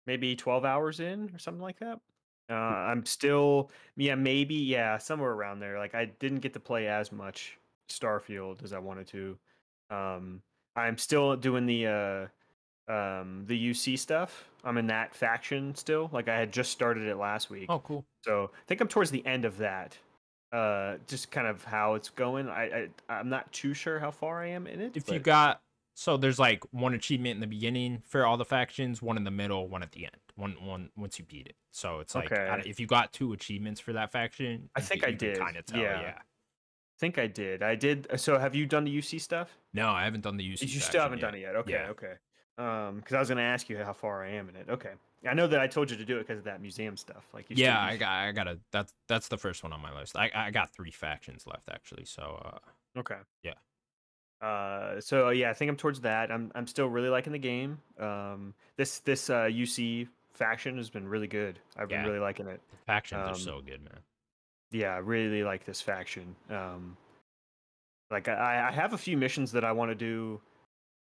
maybe 0.06 0.36
12 0.36 0.64
hours 0.64 1.01
in 1.01 1.32
or 1.35 1.39
something 1.40 1.62
like 1.62 1.81
that. 1.81 1.98
Uh, 2.48 2.55
I'm 2.55 3.05
still, 3.05 3.70
yeah, 3.97 4.14
maybe, 4.14 4.55
yeah, 4.55 4.98
somewhere 4.98 5.32
around 5.32 5.60
there. 5.60 5.78
Like 5.78 5.94
I 5.94 6.06
didn't 6.06 6.40
get 6.40 6.52
to 6.55 6.60
play 6.60 6.86
as 6.86 7.10
much 7.10 7.59
Starfield 7.89 8.62
as 8.62 8.73
I 8.73 8.78
wanted 8.78 9.06
to. 9.09 9.39
Um, 9.90 10.43
I'm 10.77 10.98
still 10.98 11.36
doing 11.36 11.66
the 11.66 11.86
uh, 11.86 12.93
um, 12.93 13.44
the 13.47 13.70
UC 13.70 13.98
stuff. 13.98 14.48
I'm 14.64 14.78
in 14.78 14.86
that 14.89 15.14
faction 15.14 15.74
still. 15.74 16.10
Like 16.12 16.28
I 16.28 16.39
had 16.39 16.52
just 16.52 16.70
started 16.70 17.09
it 17.09 17.16
last 17.16 17.51
week. 17.51 17.66
Oh, 17.68 17.81
cool. 17.81 18.05
So 18.24 18.51
I 18.52 18.64
think 18.66 18.81
I'm 18.81 18.89
towards 18.89 19.10
the 19.10 19.24
end 19.27 19.44
of 19.44 19.59
that. 19.59 19.97
Uh, 20.52 20.97
just 21.06 21.31
kind 21.31 21.47
of 21.47 21.64
how 21.64 21.94
it's 21.94 22.09
going. 22.09 22.48
I, 22.48 22.62
I 22.62 22.89
I'm 23.09 23.28
not 23.28 23.51
too 23.52 23.74
sure 23.74 23.98
how 23.98 24.10
far 24.10 24.43
I 24.43 24.48
am 24.48 24.66
in 24.66 24.81
it. 24.81 24.97
If 24.97 25.10
you 25.10 25.18
got 25.18 25.60
so 25.98 26.18
there's 26.18 26.39
like 26.39 26.62
one 26.73 26.93
achievement 26.93 27.36
in 27.36 27.40
the 27.40 27.47
beginning 27.47 28.02
for 28.06 28.27
all 28.27 28.36
the 28.36 28.44
factions, 28.44 29.01
one 29.01 29.16
in 29.16 29.24
the 29.24 29.31
middle, 29.31 29.66
one 29.66 29.82
at 29.82 29.93
the 29.93 30.05
end. 30.05 30.16
One 30.35 30.52
one 30.62 30.90
once 30.94 31.18
you 31.18 31.24
beat 31.24 31.47
it. 31.47 31.56
So 31.73 32.01
it's 32.01 32.14
like 32.14 32.31
Okay. 32.31 32.62
if 32.66 32.78
you 32.78 32.86
got 32.86 33.14
two 33.14 33.32
achievements 33.32 33.81
for 33.81 33.94
that 33.94 34.12
faction, 34.12 34.68
I 34.77 34.82
think 34.82 35.02
I 35.05 35.10
did, 35.10 35.39
Kind 35.39 35.56
of 35.56 35.64
tell, 35.64 35.81
yeah. 35.81 36.01
yeah. 36.02 36.18
think 36.98 37.16
I 37.18 37.27
did. 37.27 37.62
I 37.62 37.74
did. 37.74 38.06
So 38.16 38.39
have 38.39 38.55
you 38.55 38.66
done 38.66 38.85
the 38.85 38.98
UC 38.98 39.18
stuff? 39.23 39.56
No, 39.73 39.89
I 39.89 40.05
haven't 40.05 40.20
done 40.20 40.36
the 40.36 40.44
UC. 40.44 40.59
Stuff. 40.59 40.74
You 40.74 40.81
still 40.81 41.01
haven't 41.02 41.20
done 41.20 41.35
it 41.35 41.40
yet. 41.40 41.56
Okay, 41.56 41.73
Yeah. 41.73 41.89
okay. 41.89 42.12
Um, 42.59 42.97
because 42.97 43.14
I 43.14 43.18
was 43.18 43.28
gonna 43.31 43.40
ask 43.43 43.68
you 43.70 43.78
how 43.78 43.94
far 43.94 44.24
I 44.24 44.32
am 44.32 44.48
in 44.51 44.56
it. 44.56 44.66
Okay, 44.68 44.93
I 45.27 45.32
know 45.32 45.47
that 45.47 45.60
I 45.60 45.66
told 45.66 45.90
you 45.90 45.97
to 45.97 46.05
do 46.05 46.16
it 46.18 46.27
because 46.27 46.39
of 46.39 46.44
that 46.44 46.60
museum 46.60 46.97
stuff. 46.98 47.27
Like 47.32 47.48
you. 47.51 47.56
Yeah, 47.56 47.81
I 47.82 47.97
got 47.97 48.10
I 48.10 48.32
gotta 48.32 48.59
that's 48.70 48.93
that's 49.09 49.28
the 49.28 49.39
first 49.39 49.62
one 49.62 49.73
on 49.73 49.81
my 49.81 49.94
list. 49.98 50.16
I 50.16 50.31
I 50.35 50.51
got 50.51 50.74
three 50.74 50.90
factions 50.90 51.47
left 51.47 51.68
actually. 51.70 52.05
So 52.05 52.23
uh 52.44 52.98
Okay. 53.01 53.16
Yeah. 53.43 53.55
Uh, 54.42 55.00
so 55.00 55.30
yeah, 55.30 55.50
I 55.50 55.54
think 55.54 55.70
I'm 55.70 55.76
towards 55.76 56.00
that. 56.02 56.30
I'm 56.30 56.52
I'm 56.54 56.66
still 56.66 56.88
really 56.88 57.08
liking 57.08 57.32
the 57.32 57.38
game. 57.38 57.78
Um, 57.98 58.54
this 58.76 58.98
this 59.00 59.30
uh 59.30 59.44
UC 59.44 60.08
faction 60.34 60.76
has 60.76 60.90
been 60.90 61.08
really 61.08 61.26
good. 61.28 61.58
I've 61.76 61.88
been 61.88 62.04
really 62.04 62.18
liking 62.18 62.46
it. 62.46 62.60
the 62.70 62.76
factions 62.86 63.20
are 63.20 63.28
Um, 63.30 63.34
so 63.36 63.60
good, 63.60 63.82
man. 63.82 63.98
yeah, 64.70 64.94
I 64.94 64.98
really 64.98 65.42
like 65.42 65.64
this 65.64 65.80
faction. 65.80 66.36
Um, 66.50 66.96
like 68.10 68.28
I, 68.28 68.68
I 68.68 68.72
have 68.72 68.92
a 68.92 68.98
few 68.98 69.16
missions 69.16 69.50
that 69.52 69.64
I 69.64 69.72
want 69.72 69.90
to 69.90 69.94
do 69.94 70.40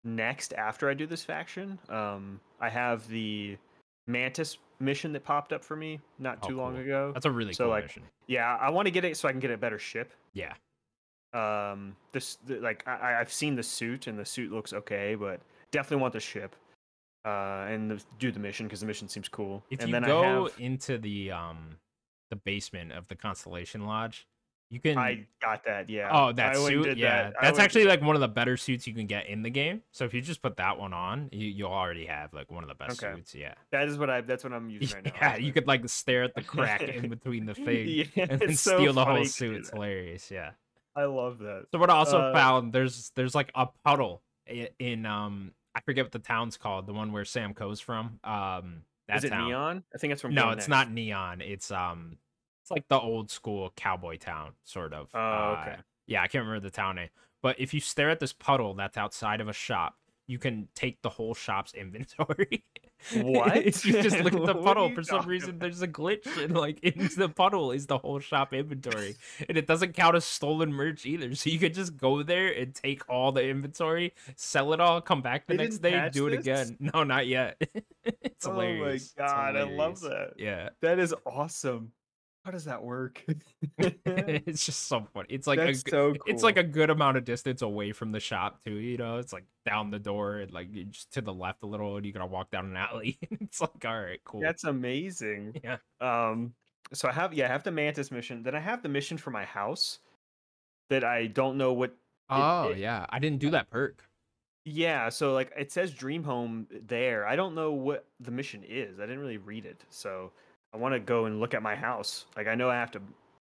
next 0.04 0.52
after 0.54 0.88
I 0.88 0.94
do 0.94 1.06
this 1.06 1.22
faction. 1.22 1.78
Um, 1.90 2.40
I 2.60 2.70
have 2.70 3.06
the 3.08 3.58
Mantis 4.06 4.56
mission 4.80 5.12
that 5.12 5.24
popped 5.24 5.52
up 5.52 5.62
for 5.62 5.76
me 5.76 6.00
not 6.18 6.38
Oh, 6.42 6.48
too 6.48 6.56
long 6.56 6.76
ago. 6.78 7.10
That's 7.12 7.26
a 7.26 7.30
really 7.30 7.52
so, 7.52 7.64
cool 7.64 7.70
like, 7.72 7.84
mission. 7.84 8.02
Yeah, 8.26 8.56
I 8.60 8.70
want 8.70 8.86
to 8.86 8.90
get 8.90 9.04
it 9.04 9.16
so 9.16 9.28
I 9.28 9.32
can 9.32 9.40
get 9.40 9.50
a 9.50 9.56
better 9.58 9.78
ship. 9.78 10.12
Yeah. 10.32 10.54
Um, 11.32 11.96
this 12.12 12.36
the, 12.46 12.60
like 12.60 12.82
I, 12.86 12.92
I- 12.92 13.20
I've 13.20 13.32
seen 13.32 13.56
the 13.56 13.62
suit 13.62 14.06
and 14.06 14.18
the 14.18 14.24
suit 14.24 14.50
looks 14.52 14.72
okay, 14.72 15.14
but 15.14 15.40
definitely 15.72 16.02
want 16.02 16.12
the 16.14 16.20
ship. 16.20 16.56
uh, 17.24 17.66
and 17.68 17.90
the, 17.90 18.02
do 18.18 18.30
the 18.30 18.38
mission 18.38 18.66
because 18.66 18.80
the 18.80 18.86
mission 18.86 19.08
seems 19.08 19.28
cool. 19.28 19.62
If 19.70 19.80
and 19.80 19.88
you 19.88 19.92
then 19.92 20.02
go 20.04 20.22
I 20.22 20.26
have, 20.50 20.52
into 20.60 20.96
the 20.98 21.32
um 21.32 21.76
the 22.30 22.36
basement 22.36 22.92
of 22.92 23.06
the 23.08 23.16
Constellation 23.16 23.84
Lodge, 23.84 24.26
you 24.70 24.80
can 24.80 24.96
I 24.96 25.26
got 25.42 25.64
that. 25.64 25.90
Yeah. 25.90 26.08
Oh, 26.12 26.32
that 26.32 26.56
and 26.56 26.64
suit, 26.64 26.96
yeah, 26.96 27.24
that. 27.24 27.34
That's 27.42 27.58
went- 27.58 27.64
actually 27.64 27.84
like 27.84 28.00
one 28.00 28.14
of 28.14 28.20
the 28.20 28.28
better 28.28 28.56
suits 28.56 28.86
you 28.86 28.94
can 28.94 29.06
get 29.06 29.26
in 29.28 29.42
the 29.42 29.50
game. 29.50 29.82
So 29.92 30.04
if 30.04 30.14
you 30.14 30.20
just 30.22 30.40
put 30.40 30.56
that 30.58 30.78
one 30.78 30.92
on, 30.94 31.28
you 31.32 31.46
you'll 31.48 31.70
already 31.72 32.06
have 32.06 32.32
like 32.32 32.50
one 32.50 32.62
of 32.64 32.68
the 32.68 32.74
best 32.76 33.02
Okay. 33.02 33.14
suits. 33.16 33.34
Yeah, 33.34 33.54
that 33.72 33.88
is 33.88 33.98
what 33.98 34.08
I. 34.08 34.20
That's 34.22 34.42
what 34.44 34.52
I'm 34.52 34.70
using 34.70 34.94
right 34.94 35.04
now. 35.04 35.12
yeah, 35.20 35.36
you 35.36 35.52
could 35.52 35.66
like 35.66 35.86
stare 35.88 36.22
at 36.22 36.34
the 36.34 36.42
crack 36.54 36.82
in 36.82 37.08
between 37.10 37.44
the 37.46 37.54
thing 37.54 37.88
Yeah, 37.88 38.04
and 38.30 38.40
then 38.40 38.54
steal 38.54 38.92
the 38.92 39.04
whole 39.04 39.24
suit. 39.24 39.56
It's 39.56 39.70
hilarious. 39.70 40.30
Yeah. 40.30 40.52
I 40.96 41.04
love 41.04 41.38
that. 41.40 41.66
So 41.72 41.78
what 41.78 41.90
I 41.90 41.94
also 41.94 42.18
Uh, 42.20 42.32
found 42.32 42.72
there's 42.72 43.10
there's 43.14 43.34
like 43.34 43.52
a 43.54 43.68
puddle 43.84 44.22
i- 44.48 44.70
in 44.78 45.06
um 45.06 45.52
I 45.74 45.80
forget 45.82 46.06
what 46.06 46.12
the 46.12 46.18
town's 46.18 46.56
called, 46.56 46.86
the 46.86 46.94
one 46.94 47.12
where 47.12 47.26
Sam 47.26 47.52
Coe's 47.52 47.80
from. 47.80 48.18
Um, 48.24 48.82
that 49.08 49.18
Is 49.18 49.24
it 49.24 49.28
town. 49.30 49.48
neon? 49.48 49.84
I 49.94 49.98
think 49.98 50.12
it's 50.14 50.22
from. 50.22 50.32
No, 50.34 50.44
Go 50.44 50.50
it's 50.52 50.56
Next. 50.60 50.68
not 50.68 50.90
neon. 50.90 51.42
It's 51.42 51.70
um, 51.70 52.16
it's 52.62 52.70
like 52.70 52.88
the 52.88 52.98
old 52.98 53.30
school 53.30 53.72
cowboy 53.76 54.16
town, 54.16 54.52
sort 54.64 54.94
of. 54.94 55.10
Oh, 55.14 55.58
okay. 55.60 55.72
Uh, 55.72 55.82
yeah, 56.06 56.22
I 56.22 56.28
can't 56.28 56.44
remember 56.46 56.60
the 56.66 56.70
town 56.74 56.96
name. 56.96 57.10
But 57.42 57.60
if 57.60 57.74
you 57.74 57.80
stare 57.80 58.08
at 58.10 58.18
this 58.20 58.32
puddle 58.32 58.72
that's 58.74 58.96
outside 58.96 59.40
of 59.42 59.48
a 59.48 59.52
shop, 59.52 59.96
you 60.26 60.38
can 60.38 60.68
take 60.74 61.00
the 61.02 61.08
whole 61.08 61.34
shop's 61.34 61.72
inventory. 61.74 62.64
What? 63.14 63.64
you 63.84 64.02
just 64.02 64.18
look 64.20 64.34
at 64.34 64.44
the 64.44 64.54
puddle, 64.62 64.90
for 64.90 65.02
some 65.02 65.26
reason 65.26 65.50
about? 65.50 65.60
there's 65.60 65.82
a 65.82 65.88
glitch 65.88 66.26
and 66.42 66.56
like 66.56 66.80
in 66.80 67.08
the 67.16 67.28
puddle 67.28 67.70
is 67.70 67.86
the 67.86 67.98
whole 67.98 68.18
shop 68.18 68.52
inventory. 68.52 69.16
and 69.48 69.56
it 69.56 69.66
doesn't 69.66 69.94
count 69.94 70.16
as 70.16 70.24
stolen 70.24 70.72
merch 70.72 71.06
either. 71.06 71.34
So 71.34 71.50
you 71.50 71.58
could 71.58 71.74
just 71.74 71.96
go 71.96 72.22
there 72.22 72.48
and 72.52 72.74
take 72.74 73.08
all 73.08 73.32
the 73.32 73.46
inventory, 73.46 74.14
sell 74.34 74.72
it 74.72 74.80
all, 74.80 75.00
come 75.00 75.22
back 75.22 75.46
the 75.46 75.56
They 75.56 75.64
next 75.64 75.78
day, 75.78 76.08
do 76.12 76.26
it 76.26 76.34
again. 76.34 76.76
No, 76.94 77.02
not 77.02 77.26
yet. 77.26 77.60
it's 78.04 78.46
Oh 78.46 78.52
hilarious. 78.52 79.04
It's 79.04 79.14
my 79.18 79.26
god, 79.26 79.56
I 79.56 79.62
love 79.64 80.00
that. 80.00 80.32
Yeah. 80.38 80.70
That 80.80 80.98
is 80.98 81.14
awesome. 81.24 81.92
How 82.46 82.52
does 82.52 82.66
that 82.66 82.84
work? 82.84 83.24
it's 83.78 84.64
just 84.64 84.84
so 84.86 85.04
funny. 85.12 85.26
It's 85.30 85.48
like 85.48 85.58
a, 85.58 85.64
That's 85.66 85.82
g- 85.82 85.90
so 85.90 86.12
cool. 86.12 86.22
it's 86.28 86.44
like 86.44 86.56
a 86.56 86.62
good 86.62 86.90
amount 86.90 87.16
of 87.16 87.24
distance 87.24 87.60
away 87.60 87.90
from 87.90 88.12
the 88.12 88.20
shop 88.20 88.62
too. 88.64 88.74
You 88.74 88.96
know, 88.98 89.18
it's 89.18 89.32
like 89.32 89.42
down 89.64 89.90
the 89.90 89.98
door 89.98 90.36
and 90.36 90.52
like 90.52 90.70
just 90.90 91.12
to 91.14 91.22
the 91.22 91.34
left 91.34 91.64
a 91.64 91.66
little, 91.66 91.96
and 91.96 92.06
you 92.06 92.12
gotta 92.12 92.26
walk 92.26 92.52
down 92.52 92.66
an 92.66 92.76
alley. 92.76 93.18
it's 93.40 93.60
like 93.60 93.84
all 93.84 94.00
right, 94.00 94.20
cool. 94.24 94.40
That's 94.40 94.62
amazing. 94.62 95.60
Yeah. 95.64 95.78
Um. 96.00 96.54
So 96.92 97.08
I 97.08 97.12
have 97.12 97.34
yeah, 97.34 97.46
I 97.46 97.48
have 97.48 97.64
the 97.64 97.72
mantis 97.72 98.12
mission. 98.12 98.44
Then 98.44 98.54
I 98.54 98.60
have 98.60 98.80
the 98.80 98.88
mission 98.88 99.18
for 99.18 99.30
my 99.32 99.44
house 99.44 99.98
that 100.88 101.02
I 101.02 101.26
don't 101.26 101.58
know 101.58 101.72
what. 101.72 101.96
oh 102.30 102.68
it- 102.68 102.78
yeah, 102.78 103.06
I 103.10 103.18
didn't 103.18 103.40
do 103.40 103.50
that 103.50 103.70
perk. 103.70 104.04
Yeah. 104.64 105.08
So 105.08 105.32
like 105.34 105.52
it 105.58 105.72
says 105.72 105.90
Dream 105.90 106.22
Home 106.22 106.68
there. 106.86 107.26
I 107.26 107.34
don't 107.34 107.56
know 107.56 107.72
what 107.72 108.06
the 108.20 108.30
mission 108.30 108.62
is. 108.64 109.00
I 109.00 109.02
didn't 109.02 109.18
really 109.18 109.38
read 109.38 109.64
it. 109.66 109.82
So 109.90 110.30
I 110.74 110.76
want 110.78 110.94
to 110.94 111.00
go 111.00 111.24
and 111.26 111.40
look 111.40 111.54
at 111.54 111.62
my 111.62 111.74
house. 111.74 112.26
Like 112.36 112.46
I 112.46 112.54
know 112.54 112.68
I 112.70 112.74
have 112.74 112.90
to 112.92 113.00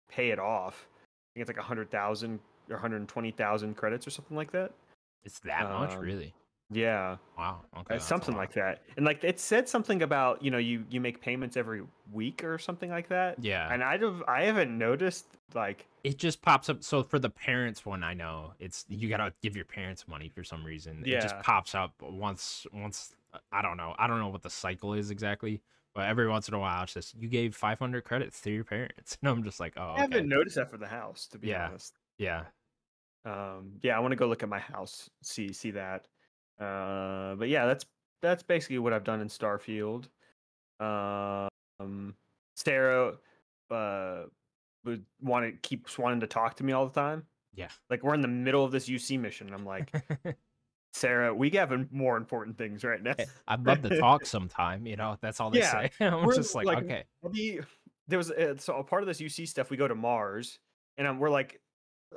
pay 0.10 0.30
it 0.30 0.40
off. 0.40 0.88
I 0.88 1.34
think 1.34 1.42
it's 1.42 1.50
like 1.50 1.64
a 1.64 1.68
hundred 1.68 1.92
thousand 1.92 2.40
or 2.70 2.78
hundred 2.78 2.98
and 2.98 3.08
twenty 3.10 3.32
thousand 3.32 3.76
credits 3.76 4.08
or 4.08 4.12
something 4.12 4.38
like 4.38 4.52
that. 4.52 4.72
It's 5.24 5.40
that 5.40 5.70
much, 5.70 5.94
Um, 5.94 6.00
really. 6.00 6.34
Yeah. 6.72 7.18
Wow. 7.38 7.62
Okay. 7.80 7.96
Uh, 7.96 8.00
something 8.00 8.36
like 8.36 8.54
that. 8.54 8.82
And 8.98 9.06
like 9.06 9.24
it 9.24 9.40
said 9.40 9.70
something 9.70 10.02
about 10.02 10.42
you 10.44 10.50
know 10.50 10.58
you 10.58 10.84
you 10.90 11.00
make 11.00 11.22
payments 11.22 11.58
every 11.58 11.84
week 12.12 12.44
or 12.44 12.58
something 12.58 12.90
like 12.90 13.10
that. 13.10 13.38
Yeah. 13.44 13.72
And 13.72 13.84
I 13.84 13.98
have 13.98 14.24
I 14.28 14.44
haven't 14.44 14.76
noticed 14.76 15.26
like 15.54 15.86
it 16.04 16.18
just 16.18 16.42
pops 16.42 16.70
up. 16.70 16.84
So 16.84 17.04
for 17.04 17.20
the 17.20 17.30
parents 17.30 17.86
one, 17.86 18.04
I 18.04 18.14
know 18.14 18.54
it's 18.60 18.86
you 18.90 19.10
gotta 19.10 19.32
give 19.42 19.56
your 19.56 19.66
parents 19.66 20.08
money 20.08 20.30
for 20.30 20.44
some 20.44 20.64
reason. 20.64 21.04
Yeah. 21.06 21.18
It 21.18 21.22
just 21.22 21.40
pops 21.42 21.76
up 21.76 21.94
once. 22.02 22.66
Once 22.74 23.16
I 23.52 23.62
don't 23.62 23.78
know. 23.78 23.94
I 24.00 24.08
don't 24.08 24.20
know 24.20 24.30
what 24.30 24.42
the 24.42 24.50
cycle 24.50 24.94
is 24.94 25.12
exactly, 25.12 25.62
but 25.96 26.08
every 26.08 26.28
once 26.28 26.48
in 26.48 26.54
a 26.54 26.60
while, 26.60 26.84
it's 26.84 26.94
just 26.94 27.16
you 27.16 27.28
gave 27.30 27.56
500 27.56 28.04
credits 28.04 28.42
to 28.42 28.52
your 28.52 28.64
parents, 28.66 29.18
and 29.24 29.30
I'm 29.30 29.44
just 29.44 29.60
like, 29.60 29.74
oh, 29.78 29.94
I 29.96 30.02
haven't 30.02 30.30
noticed 30.30 30.58
that 30.58 30.70
for 30.70 30.78
the 30.78 30.88
house 30.88 31.28
to 31.30 31.40
be 31.40 31.50
Yeah. 31.50 31.70
honest. 31.70 31.98
yeah, 32.20 32.46
Um, 33.24 33.80
yeah, 33.82 33.98
I 33.98 34.00
want 34.00 34.12
to 34.12 34.16
go 34.18 34.28
look 34.28 34.44
at 34.44 34.50
my 34.50 34.60
house, 34.60 35.10
see 35.24 35.52
see 35.54 35.72
that. 35.72 36.08
Uh, 36.60 37.36
but 37.36 37.50
yeah, 37.50 37.66
that's 37.66 37.86
that's 38.22 38.44
basically 38.44 38.78
what 38.80 38.94
I've 38.94 39.04
done 39.04 39.22
in 39.22 39.28
Starfield. 39.28 40.10
Um, 40.80 42.16
Sarah 42.56 43.18
uh 43.72 44.26
would 44.84 45.06
want 45.20 45.46
to 45.46 45.58
keeps 45.68 45.98
wanting 45.98 46.20
to 46.20 46.28
talk 46.28 46.56
to 46.56 46.64
me 46.64 46.74
all 46.74 46.86
the 46.86 46.94
time. 46.94 47.26
yeah. 47.54 47.70
Like 47.90 48.04
we're 48.04 48.14
in 48.14 48.22
the 48.22 48.28
middle 48.28 48.64
of 48.64 48.72
this 48.72 48.88
UC 48.88 49.20
mission. 49.20 49.54
I'm 49.54 49.66
like, 49.66 49.92
Sarah, 50.96 51.36
we 51.36 51.50
have 51.50 51.92
more 51.92 52.16
important 52.16 52.58
things 52.58 52.86
right 52.86 53.04
now. 53.04 53.16
I'd 53.50 53.66
love 53.66 53.82
to 53.82 54.00
talk 54.00 54.26
sometime. 54.26 54.88
You 54.88 54.96
know, 54.96 55.18
that's 55.20 55.42
all 55.42 55.50
they 55.50 55.60
Yeah, 55.60 55.90
say. 55.90 55.92
I'm 56.06 56.32
just 56.32 56.56
like, 56.56 56.66
like, 56.66 56.78
okay, 56.80 57.04
We 57.22 57.60
there 58.08 58.18
was 58.18 58.32
uh, 58.32 58.56
so 58.58 58.78
a 58.78 58.84
part 58.84 59.04
of 59.04 59.08
this 59.08 59.20
UC 59.20 59.50
stuff. 59.50 59.70
We 59.70 59.76
go 59.76 59.90
to 59.90 59.96
Mars, 59.96 60.60
and 60.98 61.06
um, 61.06 61.20
we're 61.20 61.30
like 61.30 61.60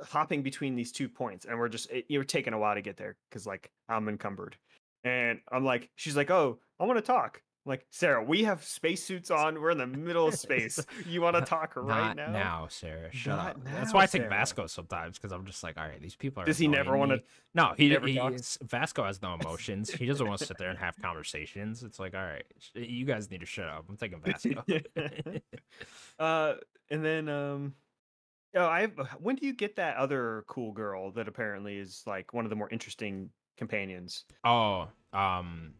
hopping 0.01 0.43
between 0.43 0.75
these 0.75 0.93
two 0.93 1.09
points, 1.09 1.43
and 1.43 1.59
we're 1.59 1.67
just 1.67 1.91
it, 1.91 2.05
you're 2.07 2.23
taking 2.23 2.53
a 2.53 2.57
while 2.57 2.73
to 2.75 2.81
get 2.81 2.95
there 2.95 3.17
because 3.29 3.45
like 3.45 3.69
I'm 3.89 4.07
encumbered, 4.07 4.55
and 5.03 5.41
I'm 5.51 5.65
like, 5.65 5.89
she's 5.95 6.15
like, 6.15 6.31
oh, 6.31 6.59
I 6.79 6.85
want 6.85 6.97
to 6.99 7.05
talk. 7.05 7.41
Like 7.69 7.85
Sarah, 7.91 8.23
we 8.23 8.43
have 8.45 8.63
spacesuits 8.63 9.29
on. 9.29 9.61
We're 9.61 9.69
in 9.69 9.77
the 9.77 9.85
middle 9.85 10.27
of 10.27 10.33
space. 10.33 10.83
You 11.05 11.21
want 11.21 11.35
to 11.35 11.43
talk 11.43 11.73
right 11.75 12.15
now? 12.15 12.25
not 12.25 12.31
now? 12.33 12.67
Sarah. 12.69 13.13
Shut 13.13 13.37
Not 13.37 13.49
up. 13.51 13.63
That's 13.63 13.93
why 13.93 14.01
I 14.01 14.05
take 14.07 14.23
Sarah. 14.23 14.29
Vasco 14.29 14.65
sometimes 14.65 15.19
because 15.19 15.31
I'm 15.31 15.45
just 15.45 15.61
like, 15.61 15.77
all 15.77 15.85
right, 15.85 16.01
these 16.01 16.15
people 16.15 16.41
are. 16.41 16.45
Does 16.47 16.57
he 16.57 16.67
never 16.67 16.95
annoying 16.95 16.99
wanna- 17.09 17.21
No, 17.53 17.73
he, 17.77 17.89
never 17.89 18.07
he 18.07 18.15
talk? 18.15 18.33
Vasco 18.63 19.03
has 19.03 19.21
no 19.21 19.35
emotions. 19.35 19.91
he 19.91 20.07
doesn't 20.07 20.25
want 20.27 20.39
to 20.39 20.45
sit 20.47 20.57
there 20.57 20.71
and 20.71 20.79
have 20.79 20.95
conversations. 20.99 21.83
It's 21.83 21.99
like, 21.99 22.15
all 22.15 22.23
right, 22.23 22.43
sh- 22.57 22.71
you 22.75 23.05
guys 23.05 23.29
need 23.29 23.41
to 23.41 23.45
shut 23.45 23.67
up. 23.67 23.85
I'm 23.87 23.97
taking 23.97 24.19
Vasco. 24.19 24.63
uh, 26.19 26.53
and 26.89 27.05
then 27.05 27.29
um, 27.29 27.73
oh, 28.55 28.65
I 28.65 28.87
when 29.19 29.35
do 29.35 29.45
you 29.45 29.53
get 29.53 29.75
that 29.75 29.95
other 29.97 30.43
cool 30.47 30.71
girl 30.71 31.11
that 31.11 31.27
apparently 31.27 31.77
is 31.77 32.01
like 32.07 32.33
one 32.33 32.45
of 32.45 32.49
the 32.49 32.55
more 32.55 32.69
interesting 32.71 33.29
companions, 33.57 34.25
oh, 34.43 34.87
um, 35.13 35.73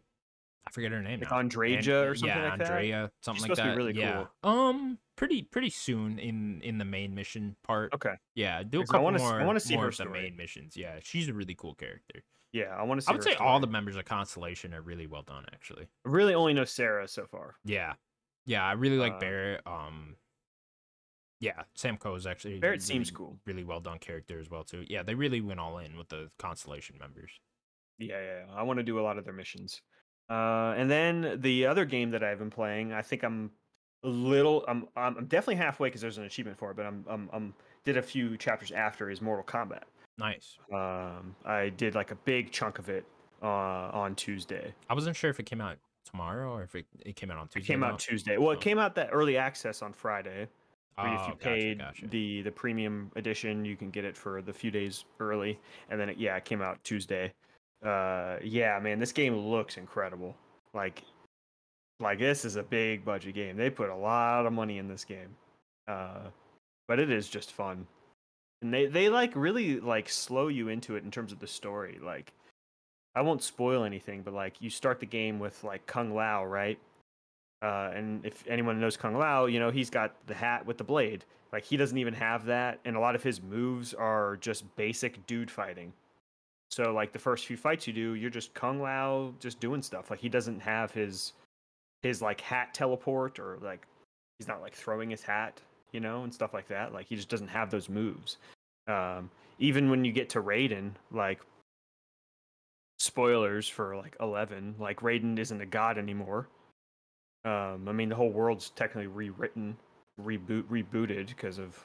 I 0.70 0.72
forget 0.72 0.92
her 0.92 1.02
name 1.02 1.18
like 1.20 1.30
now. 1.30 1.42
Andreja 1.42 2.02
An- 2.04 2.08
or 2.08 2.14
something 2.14 2.28
yeah, 2.36 2.48
like 2.50 2.58
that? 2.60 2.66
Yeah, 2.68 2.74
Andrea, 2.74 3.12
something 3.22 3.42
like 3.42 3.56
that. 3.56 3.56
She's 3.56 3.56
supposed 3.56 3.58
to 3.58 3.62
be 3.64 3.68
that. 3.70 3.76
really 3.76 3.98
yeah. 3.98 4.26
Um, 4.44 4.98
pretty 5.16 5.42
pretty 5.42 5.70
soon 5.70 6.18
in 6.20 6.62
in 6.62 6.78
the 6.78 6.84
main 6.84 7.14
mission 7.14 7.56
part. 7.64 7.92
Okay, 7.92 8.14
Yeah, 8.36 8.62
do 8.62 8.78
a 8.78 8.82
'Cause 8.84 8.90
I 8.90 8.92
couple 8.92 9.04
wanna 9.04 9.16
s- 9.18 9.22
I 9.22 9.38
more. 9.38 9.46
wanna 9.46 9.60
see 9.60 9.74
more 9.74 9.82
her 9.84 9.88
of 9.88 9.96
the 9.96 10.04
main 10.06 10.36
missions. 10.36 10.76
Yeah, 10.76 11.00
she's 11.02 11.28
a 11.28 11.34
really 11.34 11.54
cool 11.56 11.74
character. 11.74 12.22
yeah, 12.52 12.66
I 12.76 12.82
want 12.84 13.00
to 13.00 13.06
see. 13.06 13.10
I 13.10 13.14
would 13.14 13.22
say 13.24 13.34
all 13.34 13.58
the 13.58 13.66
members 13.66 13.96
of 13.96 14.04
Constellation 14.04 14.72
are 14.74 14.82
really 14.82 15.06
well 15.08 15.22
done, 15.22 15.44
actually. 15.52 15.88
I 16.06 16.08
really 16.08 16.34
only 16.34 16.54
know 16.54 16.64
Sarah 16.64 17.08
so 17.08 17.26
far. 17.26 17.56
Yeah, 17.64 17.94
yeah, 18.46 18.64
I 18.64 18.72
really 18.72 18.96
like 18.98 19.14
Uh, 19.14 19.18
Barrett. 19.18 19.66
Um, 19.66 20.16
yeah, 21.40 21.64
Sam 21.74 21.96
Coe 21.96 22.14
is 22.14 22.26
actually 22.26 22.60
Barrett 22.60 22.82
seems 22.82 23.10
cool. 23.10 23.40
Really 23.44 23.64
well 23.64 23.80
done 23.80 23.98
character 23.98 24.38
as 24.38 24.48
well 24.50 24.62
too. 24.62 24.84
Yeah, 24.88 25.02
they 25.02 25.14
really 25.16 25.40
went 25.40 25.58
all 25.58 25.78
in 25.78 25.96
with 25.96 26.08
the 26.08 26.30
Constellation 26.38 26.96
members. 26.98 27.40
Yeah, 27.98 28.18
yeah, 28.20 28.46
yeah. 28.46 28.54
I 28.54 28.62
want 28.62 28.78
to 28.78 28.82
do 28.82 28.98
a 28.98 29.02
lot 29.02 29.18
of 29.18 29.24
their 29.24 29.34
missions. 29.34 29.82
Uh, 30.30 30.74
and 30.76 30.88
then 30.90 31.38
the 31.40 31.66
other 31.66 31.84
game 31.84 32.10
that 32.12 32.22
I've 32.22 32.38
been 32.38 32.50
playing, 32.50 32.92
I 32.92 33.02
think 33.02 33.24
I'm 33.24 33.50
a 34.04 34.08
little, 34.08 34.64
I'm, 34.68 34.86
I'm 34.96 35.26
definitely 35.26 35.56
halfway 35.56 35.88
because 35.88 36.00
there's 36.00 36.18
an 36.18 36.24
achievement 36.24 36.56
for 36.56 36.70
it, 36.70 36.76
but 36.76 36.86
I'm, 36.86 37.04
I'm, 37.08 37.28
I'm 37.32 37.54
did 37.84 37.96
a 37.96 38.02
few 38.02 38.36
chapters 38.36 38.70
after 38.70 39.10
is 39.10 39.20
Mortal 39.20 39.44
Kombat. 39.44 39.82
Nice. 40.18 40.58
Um, 40.72 41.34
I 41.44 41.70
did 41.76 41.94
like 41.94 42.10
a 42.12 42.14
big 42.14 42.52
chunk 42.52 42.78
of 42.78 42.88
it 42.88 43.04
uh, 43.42 43.46
on 43.46 44.14
Tuesday. 44.14 44.72
I 44.88 44.94
wasn't 44.94 45.16
sure 45.16 45.30
if 45.30 45.40
it 45.40 45.46
came 45.46 45.60
out 45.60 45.78
tomorrow 46.04 46.52
or 46.52 46.62
if 46.62 46.74
it, 46.74 46.86
it 47.04 47.16
came 47.16 47.30
out 47.30 47.38
on 47.38 47.48
Tuesday. 47.48 47.60
It 47.60 47.66
came 47.66 47.82
out 47.82 47.98
Tuesday. 47.98 48.36
Well, 48.36 48.48
Oh. 48.48 48.52
it 48.52 48.60
came 48.60 48.78
out 48.78 48.94
that 48.94 49.08
early 49.12 49.36
access 49.36 49.82
on 49.82 49.92
Friday. 49.92 50.46
Oh, 50.98 51.04
if 51.06 51.10
you 51.12 51.16
gotcha, 51.28 51.36
paid 51.38 51.78
gotcha. 51.78 52.06
the 52.08 52.42
the 52.42 52.50
premium 52.50 53.10
edition, 53.16 53.64
you 53.64 53.74
can 53.76 53.88
get 53.90 54.04
it 54.04 54.16
for 54.16 54.42
the 54.42 54.52
few 54.52 54.70
days 54.70 55.06
early, 55.18 55.58
and 55.88 55.98
then 55.98 56.10
it, 56.10 56.18
yeah, 56.18 56.36
it 56.36 56.44
came 56.44 56.60
out 56.60 56.82
Tuesday. 56.84 57.32
Uh, 57.84 58.36
yeah, 58.42 58.78
man, 58.78 58.98
this 58.98 59.12
game 59.12 59.34
looks 59.34 59.76
incredible. 59.76 60.36
Like, 60.74 61.02
like 61.98 62.18
this 62.18 62.44
is 62.44 62.56
a 62.56 62.62
big 62.62 63.04
budget 63.04 63.34
game. 63.34 63.56
They 63.56 63.70
put 63.70 63.88
a 63.90 63.94
lot 63.94 64.46
of 64.46 64.52
money 64.52 64.78
in 64.78 64.88
this 64.88 65.04
game, 65.04 65.34
uh, 65.88 66.28
but 66.88 66.98
it 66.98 67.10
is 67.10 67.28
just 67.28 67.52
fun, 67.52 67.86
and 68.62 68.72
they 68.72 68.86
they 68.86 69.08
like 69.08 69.32
really 69.34 69.80
like 69.80 70.08
slow 70.08 70.48
you 70.48 70.68
into 70.68 70.96
it 70.96 71.04
in 71.04 71.10
terms 71.10 71.32
of 71.32 71.38
the 71.38 71.46
story. 71.46 71.98
Like, 72.02 72.32
I 73.14 73.22
won't 73.22 73.42
spoil 73.42 73.84
anything, 73.84 74.22
but 74.22 74.34
like 74.34 74.60
you 74.60 74.70
start 74.70 75.00
the 75.00 75.06
game 75.06 75.38
with 75.38 75.62
like 75.64 75.86
Kung 75.86 76.14
Lao, 76.14 76.44
right? 76.44 76.78
Uh, 77.62 77.90
and 77.94 78.24
if 78.24 78.44
anyone 78.46 78.80
knows 78.80 78.96
Kung 78.96 79.16
Lao, 79.16 79.46
you 79.46 79.58
know 79.58 79.70
he's 79.70 79.90
got 79.90 80.14
the 80.26 80.34
hat 80.34 80.66
with 80.66 80.78
the 80.78 80.84
blade. 80.84 81.24
Like 81.52 81.64
he 81.64 81.76
doesn't 81.76 81.98
even 81.98 82.14
have 82.14 82.44
that, 82.46 82.78
and 82.84 82.94
a 82.96 83.00
lot 83.00 83.14
of 83.14 83.22
his 83.22 83.42
moves 83.42 83.94
are 83.94 84.36
just 84.36 84.64
basic 84.76 85.26
dude 85.26 85.50
fighting. 85.50 85.92
So 86.70 86.92
like 86.92 87.12
the 87.12 87.18
first 87.18 87.46
few 87.46 87.56
fights 87.56 87.86
you 87.86 87.92
do, 87.92 88.14
you're 88.14 88.30
just 88.30 88.54
Kung 88.54 88.80
Lao 88.80 89.34
just 89.40 89.60
doing 89.60 89.82
stuff. 89.82 90.10
Like 90.10 90.20
he 90.20 90.28
doesn't 90.28 90.60
have 90.60 90.92
his 90.92 91.32
his 92.02 92.22
like 92.22 92.40
hat 92.40 92.72
teleport 92.74 93.38
or 93.38 93.58
like 93.60 93.86
he's 94.38 94.48
not 94.48 94.62
like 94.62 94.74
throwing 94.74 95.10
his 95.10 95.22
hat, 95.22 95.60
you 95.92 96.00
know, 96.00 96.22
and 96.22 96.32
stuff 96.32 96.54
like 96.54 96.68
that. 96.68 96.92
Like 96.92 97.06
he 97.06 97.16
just 97.16 97.28
doesn't 97.28 97.48
have 97.48 97.70
those 97.70 97.88
moves. 97.88 98.38
Um, 98.86 99.30
even 99.58 99.90
when 99.90 100.04
you 100.04 100.12
get 100.12 100.30
to 100.30 100.42
Raiden, 100.42 100.92
like 101.12 101.40
spoilers 103.00 103.66
for 103.66 103.96
like 103.96 104.14
11 104.20 104.74
like 104.78 105.00
raiden 105.00 105.38
isn't 105.38 105.62
a 105.62 105.66
god 105.66 105.96
anymore 105.96 106.46
um 107.46 107.88
i 107.88 107.92
mean 107.92 108.10
the 108.10 108.14
whole 108.14 108.30
world's 108.30 108.68
technically 108.70 109.06
rewritten 109.06 109.74
reboot 110.22 110.64
rebooted 110.64 111.28
because 111.28 111.56
of 111.56 111.82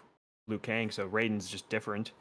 liu 0.50 0.60
kang 0.60 0.92
so 0.92 1.08
raiden's 1.08 1.48
just 1.48 1.70
different 1.70 2.12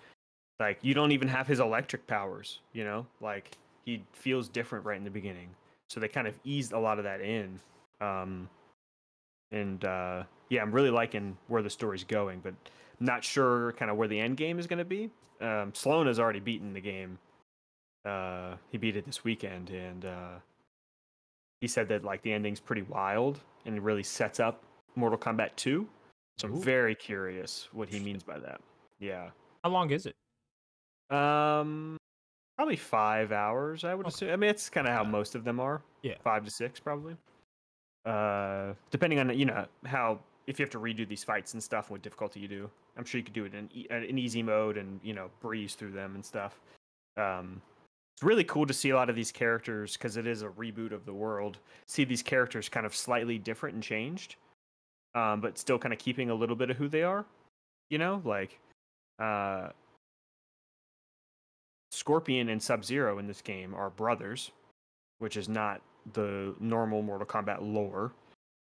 like 0.60 0.78
you 0.82 0.94
don't 0.94 1.12
even 1.12 1.28
have 1.28 1.46
his 1.46 1.60
electric 1.60 2.06
powers 2.06 2.60
you 2.72 2.84
know? 2.84 3.06
Like 3.20 3.56
he 3.84 4.02
feels 4.12 4.48
different 4.48 4.84
right 4.84 4.96
in 4.96 5.04
the 5.04 5.10
beginning. 5.10 5.48
So 5.88 6.00
they 6.00 6.08
kind 6.08 6.26
of 6.26 6.38
eased 6.44 6.72
a 6.72 6.78
lot 6.78 6.98
of 6.98 7.04
that 7.04 7.20
in. 7.20 7.60
Um 8.00 8.48
and 9.52 9.84
uh 9.84 10.24
yeah 10.48 10.62
i'm 10.62 10.72
really 10.72 10.90
liking 10.90 11.36
where 11.48 11.62
the 11.62 11.70
story's 11.70 12.02
going 12.02 12.40
but 12.40 12.54
not 12.98 13.22
sure 13.22 13.72
kind 13.72 13.90
of 13.90 13.96
where 13.96 14.08
the 14.08 14.18
end 14.18 14.36
game 14.36 14.58
is 14.58 14.66
going 14.66 14.78
to 14.78 14.84
be. 14.84 15.10
Um 15.40 15.72
sloan 15.74 16.06
has 16.06 16.18
already 16.18 16.40
beaten 16.40 16.72
the 16.72 16.80
game. 16.80 17.18
Uh 18.04 18.56
he 18.70 18.78
beat 18.78 18.96
it 18.96 19.06
this 19.06 19.24
weekend 19.24 19.70
and 19.70 20.04
uh 20.04 20.38
he 21.60 21.68
said 21.68 21.88
that 21.88 22.04
like 22.04 22.22
the 22.22 22.32
ending's 22.32 22.60
pretty 22.60 22.82
wild 22.82 23.40
and 23.64 23.76
it 23.76 23.82
really 23.82 24.02
sets 24.02 24.40
up 24.40 24.62
mortal 24.96 25.18
kombat 25.18 25.50
2 25.56 25.86
so 26.36 26.48
i'm 26.48 26.54
Ooh. 26.54 26.62
very 26.62 26.94
curious 26.94 27.68
what 27.72 27.88
he 27.88 28.00
means 28.00 28.22
by 28.22 28.38
that. 28.38 28.60
Yeah. 28.98 29.30
How 29.62 29.70
long 29.70 29.90
is 29.90 30.06
it? 30.06 30.14
Um, 31.10 31.96
probably 32.56 32.76
five 32.76 33.32
hours. 33.32 33.84
I 33.84 33.94
would 33.94 34.06
Okay. 34.06 34.14
assume. 34.14 34.30
I 34.30 34.36
mean, 34.36 34.50
it's 34.50 34.68
kind 34.70 34.86
of 34.86 34.94
how 34.94 35.04
most 35.04 35.34
of 35.34 35.44
them 35.44 35.60
are. 35.60 35.82
Yeah. 36.02 36.14
five 36.22 36.44
to 36.44 36.50
six 36.50 36.78
probably. 36.80 37.16
Uh, 38.04 38.74
depending 38.90 39.18
on 39.18 39.36
you 39.38 39.46
know 39.46 39.66
how 39.86 40.18
if 40.46 40.58
you 40.58 40.62
have 40.64 40.70
to 40.72 40.78
redo 40.78 41.08
these 41.08 41.24
fights 41.24 41.54
and 41.54 41.62
stuff, 41.62 41.90
what 41.90 42.02
difficulty 42.02 42.38
you 42.40 42.48
do. 42.48 42.70
I'm 42.96 43.04
sure 43.04 43.18
you 43.18 43.24
could 43.24 43.32
do 43.32 43.44
it 43.46 43.54
in 43.54 43.68
in 43.90 44.18
easy 44.18 44.42
mode 44.42 44.76
and 44.76 45.00
you 45.02 45.14
know 45.14 45.30
breeze 45.40 45.74
through 45.74 45.92
them 45.92 46.14
and 46.14 46.24
stuff. 46.24 46.60
Um, 47.16 47.62
it's 48.14 48.22
really 48.22 48.44
cool 48.44 48.66
to 48.66 48.74
see 48.74 48.90
a 48.90 48.94
lot 48.94 49.08
of 49.10 49.16
these 49.16 49.32
characters 49.32 49.94
because 49.94 50.16
it 50.16 50.26
is 50.26 50.42
a 50.42 50.48
reboot 50.48 50.92
of 50.92 51.04
the 51.06 51.12
world. 51.14 51.58
See 51.86 52.04
these 52.04 52.22
characters 52.22 52.68
kind 52.68 52.86
of 52.86 52.94
slightly 52.94 53.38
different 53.38 53.74
and 53.74 53.82
changed, 53.82 54.36
um, 55.14 55.40
but 55.40 55.58
still 55.58 55.78
kind 55.78 55.92
of 55.92 55.98
keeping 55.98 56.30
a 56.30 56.34
little 56.34 56.54
bit 56.54 56.70
of 56.70 56.76
who 56.76 56.88
they 56.88 57.02
are. 57.02 57.24
You 57.90 57.98
know, 57.98 58.20
like 58.24 58.58
uh, 59.18 59.70
Scorpion 61.94 62.48
and 62.48 62.62
Sub 62.62 62.84
Zero 62.84 63.18
in 63.18 63.26
this 63.26 63.40
game 63.40 63.74
are 63.74 63.90
brothers, 63.90 64.50
which 65.18 65.36
is 65.36 65.48
not 65.48 65.80
the 66.12 66.54
normal 66.60 67.02
Mortal 67.02 67.26
Kombat 67.26 67.58
lore. 67.60 68.12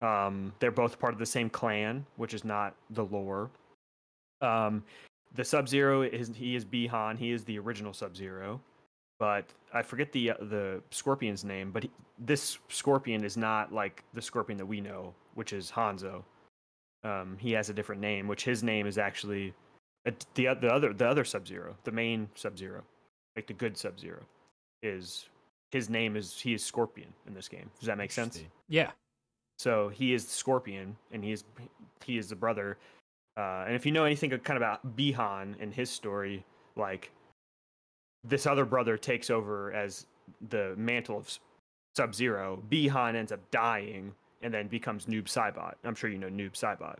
Um, 0.01 0.53
they're 0.59 0.71
both 0.71 0.99
part 0.99 1.13
of 1.13 1.19
the 1.19 1.25
same 1.25 1.49
clan, 1.49 2.05
which 2.17 2.33
is 2.33 2.45
not 2.45 2.75
the 2.91 3.03
lore. 3.03 3.49
Um, 4.41 4.83
the 5.35 5.43
Sub 5.43 5.67
Zero 5.67 6.03
is 6.03 6.31
he 6.35 6.55
is 6.55 6.63
Bihan. 6.63 7.17
He 7.17 7.31
is 7.31 7.43
the 7.43 7.57
original 7.57 7.93
Sub 7.93 8.15
Zero, 8.15 8.61
but 9.19 9.45
I 9.73 9.81
forget 9.81 10.11
the 10.11 10.31
uh, 10.31 10.35
the 10.41 10.81
Scorpion's 10.91 11.43
name. 11.43 11.71
But 11.71 11.83
he, 11.83 11.91
this 12.19 12.59
Scorpion 12.69 13.23
is 13.23 13.35
not 13.35 13.73
like 13.73 14.03
the 14.13 14.21
Scorpion 14.21 14.57
that 14.57 14.65
we 14.65 14.79
know, 14.79 15.13
which 15.33 15.53
is 15.53 15.71
Hanzo. 15.71 16.23
Um, 17.03 17.37
he 17.39 17.51
has 17.53 17.69
a 17.69 17.73
different 17.73 18.01
name, 18.01 18.27
which 18.27 18.43
his 18.43 18.63
name 18.63 18.85
is 18.85 18.97
actually 18.97 19.53
uh, 20.07 20.11
the 20.35 20.49
the 20.61 20.71
other 20.71 20.93
the 20.93 21.07
other 21.07 21.25
Sub 21.25 21.47
Zero, 21.47 21.75
the 21.83 21.91
main 21.91 22.29
Sub 22.35 22.57
Zero, 22.57 22.83
like 23.37 23.47
the 23.47 23.53
good 23.53 23.77
Sub 23.77 23.97
Zero, 23.97 24.19
is 24.83 25.29
his 25.71 25.89
name 25.89 26.17
is 26.17 26.37
he 26.37 26.53
is 26.53 26.65
Scorpion 26.65 27.13
in 27.27 27.33
this 27.33 27.47
game. 27.47 27.69
Does 27.79 27.87
that 27.87 27.97
make 27.97 28.11
sense? 28.11 28.41
Yeah. 28.67 28.91
So 29.57 29.89
he 29.89 30.13
is 30.13 30.27
Scorpion, 30.27 30.97
and 31.11 31.23
he 31.23 31.31
is 31.31 31.45
he 32.03 32.17
is 32.17 32.27
the 32.27 32.35
brother. 32.35 32.77
Uh, 33.37 33.63
and 33.67 33.75
if 33.75 33.85
you 33.85 33.91
know 33.91 34.03
anything 34.03 34.31
kind 34.31 34.57
of 34.57 34.57
about 34.57 34.97
Bihan 34.97 35.55
and 35.61 35.73
his 35.73 35.89
story, 35.89 36.43
like 36.75 37.11
this 38.23 38.47
other 38.47 38.65
brother 38.65 38.97
takes 38.97 39.29
over 39.29 39.71
as 39.71 40.07
the 40.49 40.73
mantle 40.75 41.17
of 41.17 41.39
Sub 41.95 42.13
Zero. 42.13 42.61
Bihan 42.69 43.15
ends 43.15 43.31
up 43.31 43.39
dying 43.51 44.13
and 44.41 44.53
then 44.53 44.67
becomes 44.67 45.05
Noob 45.05 45.25
Saibot. 45.25 45.73
I'm 45.83 45.95
sure 45.95 46.09
you 46.09 46.17
know 46.17 46.27
Noob 46.29 46.53
Saibot. 46.53 46.97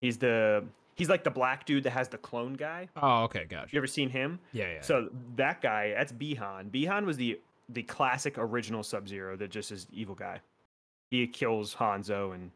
He's 0.00 0.18
the 0.18 0.64
he's 0.94 1.08
like 1.08 1.24
the 1.24 1.30
black 1.30 1.66
dude 1.66 1.84
that 1.84 1.90
has 1.90 2.08
the 2.08 2.18
clone 2.18 2.54
guy. 2.54 2.88
Oh, 2.96 3.24
okay, 3.24 3.44
gotcha. 3.48 3.68
You 3.72 3.78
ever 3.78 3.86
seen 3.86 4.10
him? 4.10 4.38
Yeah, 4.52 4.72
yeah. 4.74 4.80
So 4.82 5.08
that 5.36 5.60
guy, 5.60 5.92
that's 5.96 6.12
Bihan. 6.12 6.70
Bihan 6.70 7.04
was 7.04 7.16
the 7.16 7.40
the 7.70 7.82
classic 7.82 8.34
original 8.36 8.82
Sub 8.82 9.08
Zero 9.08 9.36
that 9.36 9.50
just 9.50 9.72
is 9.72 9.86
evil 9.92 10.14
guy. 10.14 10.40
He 11.10 11.26
kills 11.26 11.74
Hanzo 11.74 12.34
and 12.34 12.50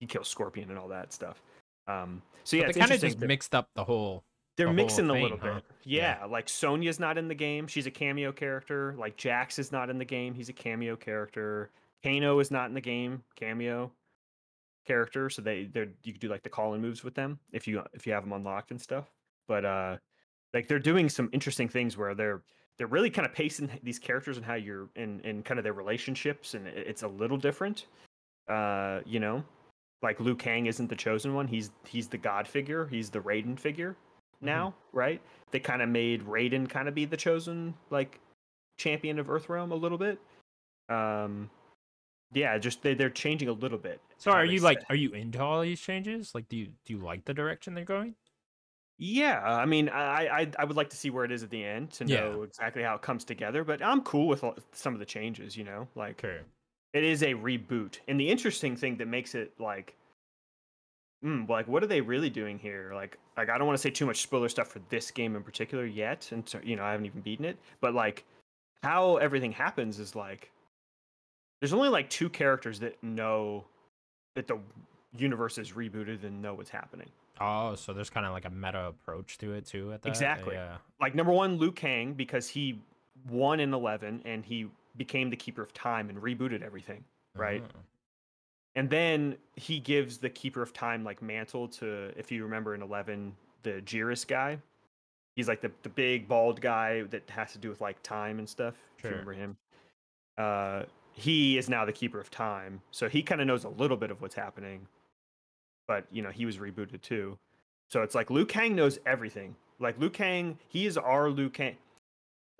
he 0.00 0.06
kills 0.06 0.28
Scorpion 0.28 0.70
and 0.70 0.78
all 0.78 0.88
that 0.88 1.12
stuff. 1.12 1.40
Um, 1.86 2.22
so 2.44 2.56
yeah, 2.56 2.66
they 2.66 2.72
kind 2.80 2.90
of 2.92 3.00
just 3.00 3.18
mixed 3.20 3.54
up 3.54 3.68
the 3.74 3.84
whole. 3.84 4.24
they're 4.56 4.66
the 4.66 4.70
whole 4.70 4.76
mixing 4.76 5.10
a 5.10 5.12
little 5.12 5.38
huh? 5.40 5.54
bit. 5.54 5.64
Yeah, 5.84 6.18
Yeah. 6.20 6.24
like 6.26 6.48
Sonya's 6.48 6.98
not 6.98 7.18
in 7.18 7.28
the 7.28 7.34
game. 7.34 7.66
She's 7.66 7.86
a 7.86 7.90
cameo 7.90 8.32
character. 8.32 8.94
Like 8.98 9.16
Jax 9.16 9.58
is 9.58 9.70
not 9.72 9.90
in 9.90 9.98
the 9.98 10.04
game. 10.04 10.34
He's 10.34 10.48
a 10.48 10.52
cameo 10.52 10.96
character. 10.96 11.70
Kano 12.04 12.38
is 12.40 12.50
not 12.50 12.66
in 12.68 12.74
the 12.74 12.80
game. 12.80 13.22
Cameo 13.36 13.90
character. 14.88 15.30
So 15.30 15.42
they 15.42 15.64
they 15.64 15.88
you 16.02 16.12
could 16.12 16.20
do 16.20 16.28
like 16.28 16.42
the 16.42 16.48
call 16.48 16.74
in 16.74 16.80
moves 16.80 17.04
with 17.04 17.14
them 17.14 17.38
if 17.52 17.68
you 17.68 17.82
if 17.92 18.06
you 18.06 18.12
have 18.12 18.24
them 18.24 18.32
unlocked 18.32 18.70
and 18.70 18.80
stuff. 18.80 19.12
But 19.46 19.64
uh, 19.64 19.96
like 20.54 20.66
they're 20.66 20.78
doing 20.78 21.08
some 21.08 21.28
interesting 21.32 21.68
things 21.68 21.96
where 21.96 22.14
they're 22.14 22.42
they're 22.78 22.86
really 22.86 23.10
kind 23.10 23.26
of 23.26 23.34
pacing 23.34 23.70
these 23.82 23.98
characters 23.98 24.36
and 24.36 24.46
how 24.46 24.54
you're 24.54 24.88
in 24.96 25.20
in 25.20 25.42
kind 25.42 25.58
of 25.58 25.64
their 25.64 25.72
relationships 25.72 26.54
and 26.54 26.66
it's 26.66 27.02
a 27.02 27.08
little 27.08 27.36
different. 27.36 27.86
Uh, 28.48 29.00
you 29.04 29.20
know, 29.20 29.44
like 30.02 30.20
Liu 30.20 30.34
Kang 30.34 30.66
isn't 30.66 30.88
the 30.88 30.96
chosen 30.96 31.34
one. 31.34 31.46
He's 31.46 31.70
he's 31.86 32.08
the 32.08 32.18
god 32.18 32.48
figure. 32.48 32.86
He's 32.86 33.10
the 33.10 33.20
Raiden 33.20 33.58
figure 33.58 33.96
now, 34.40 34.74
right? 34.92 35.20
They 35.50 35.60
kind 35.60 35.82
of 35.82 35.88
made 35.88 36.24
Raiden 36.24 36.68
kind 36.68 36.88
of 36.88 36.94
be 36.94 37.04
the 37.04 37.16
chosen 37.16 37.74
like 37.90 38.20
champion 38.78 39.18
of 39.18 39.26
Earthrealm 39.26 39.72
a 39.72 39.74
little 39.74 39.98
bit. 39.98 40.18
Um, 40.88 41.50
yeah, 42.32 42.56
just 42.58 42.82
they 42.82 42.94
they're 42.94 43.10
changing 43.10 43.48
a 43.48 43.52
little 43.52 43.78
bit. 43.78 44.00
So 44.18 44.32
are 44.32 44.44
you 44.44 44.60
like, 44.60 44.84
are 44.90 44.94
you 44.96 45.12
into 45.12 45.40
all 45.40 45.60
these 45.62 45.80
changes? 45.80 46.34
Like, 46.34 46.48
do 46.48 46.56
you 46.56 46.74
do 46.84 46.92
you 46.94 46.98
like 46.98 47.24
the 47.24 47.34
direction 47.34 47.74
they're 47.74 47.84
going? 47.84 48.16
Yeah, 49.00 49.40
I 49.42 49.64
mean, 49.64 49.88
I, 49.88 50.26
I 50.42 50.52
I 50.58 50.64
would 50.64 50.76
like 50.76 50.90
to 50.90 50.96
see 50.96 51.08
where 51.10 51.24
it 51.24 51.30
is 51.30 51.42
at 51.44 51.50
the 51.50 51.64
end 51.64 51.92
to 51.92 52.04
Yeah. 52.04 52.38
know 52.38 52.42
exactly 52.42 52.82
how 52.82 52.96
it 52.96 53.02
comes 53.02 53.24
together. 53.24 53.62
But 53.64 53.80
I'm 53.82 54.02
cool 54.02 54.26
with 54.26 54.42
all- 54.42 54.56
some 54.72 54.92
of 54.92 54.98
the 55.00 55.06
changes. 55.06 55.56
You 55.56 55.64
know, 55.64 55.88
like 55.94 56.26
it 56.92 57.04
is 57.04 57.22
a 57.22 57.34
reboot, 57.34 58.00
and 58.08 58.20
the 58.20 58.30
interesting 58.30 58.76
thing 58.76 58.96
that 58.98 59.06
makes 59.08 59.34
it 59.36 59.58
like, 59.60 59.96
mm, 61.24 61.48
like 61.48 61.66
what 61.68 61.82
are 61.82 61.86
they 61.86 62.00
really 62.00 62.30
doing 62.30 62.58
here? 62.58 62.92
Like, 62.94 63.18
like 63.36 63.48
I 63.48 63.58
don't 63.58 63.66
want 63.66 63.76
to 63.78 63.82
say 63.82 63.90
too 63.90 64.06
much 64.06 64.22
spoiler 64.22 64.48
stuff 64.48 64.68
for 64.68 64.80
this 64.88 65.10
game 65.10 65.36
in 65.36 65.42
particular 65.42 65.84
yet, 65.86 66.30
and 66.32 66.48
so, 66.48 66.60
you 66.62 66.76
know 66.76 66.84
I 66.84 66.92
haven't 66.92 67.06
even 67.06 67.20
beaten 67.22 67.44
it. 67.44 67.58
But 67.80 67.94
like, 67.94 68.24
how 68.82 69.16
everything 69.18 69.52
happens 69.52 69.98
is 69.98 70.14
like, 70.14 70.52
there's 71.60 71.72
only 71.72 71.88
like 71.88 72.08
two 72.10 72.28
characters 72.30 72.80
that 72.80 73.02
know 73.02 73.66
that 74.38 74.46
the 74.46 74.58
universe 75.16 75.58
is 75.58 75.72
rebooted 75.72 76.24
and 76.24 76.40
know 76.40 76.54
what's 76.54 76.70
happening. 76.70 77.08
Oh, 77.40 77.74
so 77.74 77.92
there's 77.92 78.10
kind 78.10 78.24
of 78.24 78.32
like 78.32 78.44
a 78.44 78.50
meta 78.50 78.86
approach 78.86 79.38
to 79.38 79.52
it 79.52 79.66
too. 79.66 79.92
At 79.92 80.02
that. 80.02 80.08
Exactly. 80.08 80.54
Yeah. 80.54 80.76
like 81.00 81.14
number 81.14 81.32
one, 81.32 81.58
Liu 81.58 81.72
Kang 81.72 82.12
because 82.14 82.48
he 82.48 82.80
won 83.28 83.60
in 83.60 83.74
eleven 83.74 84.22
and 84.24 84.44
he 84.44 84.68
became 84.96 85.30
the 85.30 85.36
keeper 85.36 85.62
of 85.62 85.72
time 85.74 86.08
and 86.08 86.18
rebooted 86.18 86.62
everything, 86.62 87.04
right? 87.36 87.62
Oh. 87.64 87.80
And 88.76 88.88
then 88.88 89.36
he 89.56 89.80
gives 89.80 90.18
the 90.18 90.30
keeper 90.30 90.62
of 90.62 90.72
time 90.72 91.02
like 91.02 91.20
mantle 91.20 91.66
to, 91.68 92.12
if 92.16 92.30
you 92.30 92.44
remember 92.44 92.74
in 92.74 92.82
eleven, 92.82 93.34
the 93.64 93.82
Geras 93.82 94.26
guy. 94.26 94.58
He's 95.34 95.48
like 95.48 95.60
the 95.60 95.70
the 95.82 95.88
big 95.88 96.28
bald 96.28 96.60
guy 96.60 97.02
that 97.10 97.28
has 97.30 97.52
to 97.52 97.58
do 97.58 97.68
with 97.68 97.80
like 97.80 98.00
time 98.02 98.38
and 98.38 98.48
stuff. 98.48 98.74
If 98.98 99.04
you 99.04 99.10
remember 99.10 99.32
him, 99.32 99.56
uh, 100.36 100.82
he 101.18 101.58
is 101.58 101.68
now 101.68 101.84
the 101.84 101.92
keeper 101.92 102.20
of 102.20 102.30
time, 102.30 102.80
so 102.90 103.08
he 103.08 103.22
kind 103.22 103.40
of 103.40 103.46
knows 103.46 103.64
a 103.64 103.68
little 103.68 103.96
bit 103.96 104.10
of 104.10 104.20
what's 104.20 104.34
happening. 104.34 104.86
But 105.86 106.06
you 106.12 106.22
know, 106.22 106.30
he 106.30 106.46
was 106.46 106.58
rebooted 106.58 107.02
too. 107.02 107.38
So 107.88 108.02
it's 108.02 108.14
like 108.14 108.30
Liu 108.30 108.46
Kang 108.46 108.76
knows 108.76 108.98
everything. 109.06 109.56
Like 109.80 109.98
Liu 109.98 110.10
Kang, 110.10 110.58
he 110.68 110.86
is 110.86 110.96
our 110.96 111.30
Liu 111.30 111.50
Kang. 111.50 111.76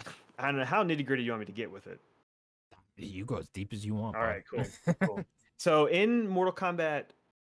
I 0.39 0.47
don't 0.47 0.56
know 0.56 0.64
how 0.64 0.82
nitty 0.82 1.06
gritty 1.06 1.22
you 1.22 1.30
want 1.32 1.40
me 1.40 1.47
to 1.47 1.52
get 1.52 1.70
with 1.70 1.86
it. 1.86 2.01
You 2.97 3.24
go 3.24 3.36
as 3.36 3.48
deep 3.48 3.72
as 3.72 3.86
you 3.86 3.94
want. 3.94 4.16
All 4.16 4.22
right, 4.22 4.43
cool, 4.51 4.64
cool. 5.02 5.24
So 5.56 5.86
in 5.86 6.26
Mortal 6.26 6.52
Kombat, 6.52 7.05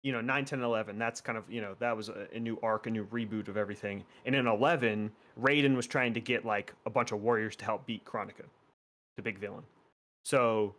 you 0.01 0.11
know, 0.11 0.21
9, 0.21 0.45
10, 0.45 0.61
11, 0.61 0.97
that's 0.97 1.21
kind 1.21 1.37
of, 1.37 1.49
you 1.49 1.61
know, 1.61 1.75
that 1.79 1.95
was 1.95 2.09
a, 2.09 2.27
a 2.33 2.39
new 2.39 2.59
arc, 2.61 2.87
a 2.87 2.89
new 2.89 3.05
reboot 3.05 3.47
of 3.47 3.55
everything. 3.55 4.03
And 4.25 4.35
in 4.35 4.47
11, 4.47 5.11
Raiden 5.39 5.75
was 5.75 5.87
trying 5.87 6.13
to 6.13 6.19
get 6.19 6.45
like 6.45 6.73
a 6.85 6.89
bunch 6.89 7.11
of 7.11 7.21
warriors 7.21 7.55
to 7.57 7.65
help 7.65 7.85
beat 7.85 8.03
Kronika, 8.03 8.45
the 9.15 9.21
big 9.21 9.37
villain. 9.37 9.63
So 10.23 10.75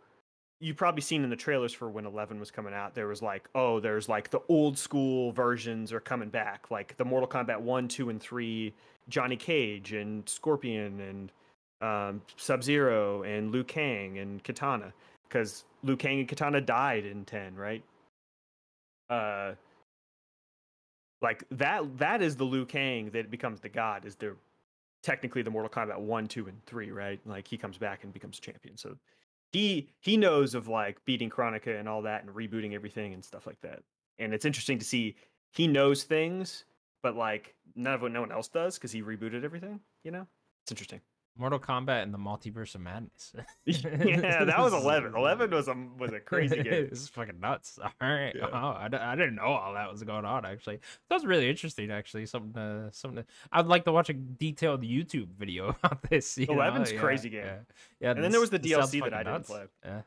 you've 0.61 0.77
probably 0.77 1.01
seen 1.01 1.23
in 1.23 1.29
the 1.29 1.35
trailers 1.35 1.73
for 1.73 1.89
when 1.89 2.05
11 2.05 2.39
was 2.39 2.51
coming 2.51 2.73
out, 2.73 2.93
there 2.95 3.07
was 3.07 3.21
like, 3.21 3.49
oh, 3.55 3.79
there's 3.79 4.07
like 4.07 4.29
the 4.29 4.41
old 4.47 4.77
school 4.77 5.31
versions 5.31 5.91
are 5.91 5.99
coming 5.99 6.29
back, 6.29 6.69
like 6.69 6.95
the 6.97 7.05
Mortal 7.05 7.27
Kombat 7.27 7.59
1, 7.59 7.87
2, 7.87 8.09
and 8.09 8.21
3, 8.21 8.73
Johnny 9.09 9.35
Cage 9.35 9.93
and 9.93 10.27
Scorpion 10.29 10.99
and 11.01 11.31
um, 11.81 12.21
Sub 12.37 12.63
Zero 12.63 13.23
and 13.23 13.51
Liu 13.51 13.63
Kang 13.63 14.19
and 14.19 14.43
Katana 14.43 14.93
because 15.27 15.65
Liu 15.83 15.97
Kang 15.97 16.19
and 16.19 16.27
Katana 16.27 16.61
died 16.61 17.05
in 17.05 17.25
10, 17.25 17.55
right? 17.55 17.83
Uh, 19.09 19.53
like 21.21 21.43
that. 21.51 21.97
That 21.97 22.21
is 22.21 22.35
the 22.35 22.43
Liu 22.43 22.65
Kang 22.65 23.09
that 23.11 23.29
becomes 23.29 23.59
the 23.59 23.69
god. 23.69 24.05
Is 24.05 24.15
the 24.15 24.35
technically 25.03 25.41
the 25.41 25.49
Mortal 25.49 25.69
Kombat 25.69 25.99
one, 25.99 26.27
two, 26.27 26.47
and 26.47 26.63
three, 26.65 26.91
right? 26.91 27.19
Like 27.25 27.47
he 27.47 27.57
comes 27.57 27.77
back 27.77 28.03
and 28.03 28.13
becomes 28.13 28.39
champion. 28.39 28.77
So 28.77 28.95
he 29.51 29.89
he 29.99 30.17
knows 30.17 30.55
of 30.55 30.67
like 30.67 31.03
beating 31.05 31.29
Kronika 31.29 31.79
and 31.79 31.87
all 31.87 32.01
that 32.03 32.23
and 32.23 32.33
rebooting 32.33 32.73
everything 32.73 33.13
and 33.13 33.23
stuff 33.23 33.45
like 33.45 33.59
that. 33.61 33.83
And 34.19 34.33
it's 34.33 34.45
interesting 34.45 34.79
to 34.79 34.85
see 34.85 35.15
he 35.51 35.67
knows 35.67 36.03
things, 36.03 36.65
but 37.03 37.15
like 37.15 37.55
none 37.75 37.93
of 37.93 38.01
what 38.01 38.11
no 38.11 38.21
one 38.21 38.31
else 38.31 38.47
does 38.47 38.75
because 38.75 38.91
he 38.91 39.01
rebooted 39.01 39.43
everything. 39.43 39.79
You 40.03 40.11
know, 40.11 40.27
it's 40.63 40.71
interesting. 40.71 41.01
Mortal 41.37 41.59
Kombat 41.59 42.03
and 42.03 42.13
the 42.13 42.17
Multiverse 42.17 42.75
of 42.75 42.81
Madness. 42.81 43.33
yeah, 43.65 44.43
that 44.43 44.59
was 44.59 44.73
eleven. 44.73 45.15
Eleven 45.15 45.49
was 45.51 45.67
a 45.67 45.75
was 45.97 46.11
a 46.11 46.19
crazy 46.19 46.55
game. 46.63 46.89
this 46.89 47.01
is 47.01 47.07
fucking 47.09 47.39
nuts. 47.39 47.79
All 47.81 47.89
right. 48.01 48.33
Yeah. 48.35 48.49
Wow. 48.51 48.77
I, 48.79 48.87
d- 48.89 48.97
I 48.97 49.15
didn't 49.15 49.35
know 49.35 49.43
all 49.45 49.73
that 49.73 49.91
was 49.91 50.03
going 50.03 50.25
on. 50.25 50.45
Actually, 50.45 50.79
that 51.09 51.15
was 51.15 51.25
really 51.25 51.49
interesting. 51.49 51.89
Actually, 51.89 52.25
something. 52.25 52.53
To, 52.53 52.89
something. 52.91 53.23
To, 53.23 53.29
I'd 53.51 53.65
like 53.67 53.85
to 53.85 53.91
watch 53.91 54.09
a 54.09 54.13
detailed 54.13 54.83
YouTube 54.83 55.29
video 55.39 55.69
about 55.83 56.01
this. 56.09 56.37
you 56.37 56.47
know? 56.47 56.53
11's 56.55 56.91
Yeah, 56.91 56.99
crazy 56.99 57.29
game. 57.29 57.45
Yeah. 57.45 57.55
yeah 58.01 58.11
And 58.11 58.23
then 58.23 58.31
there 58.31 58.41
was 58.41 58.49
the 58.49 58.59
this- 58.59 58.71
this 58.71 58.91
sounds 58.91 58.91
DLC 58.93 59.03
that 59.05 59.13
I 59.13 59.17
didn't 59.19 59.33
nuts. 59.33 59.49
play. 59.49 59.63
Yeah. 59.85 60.01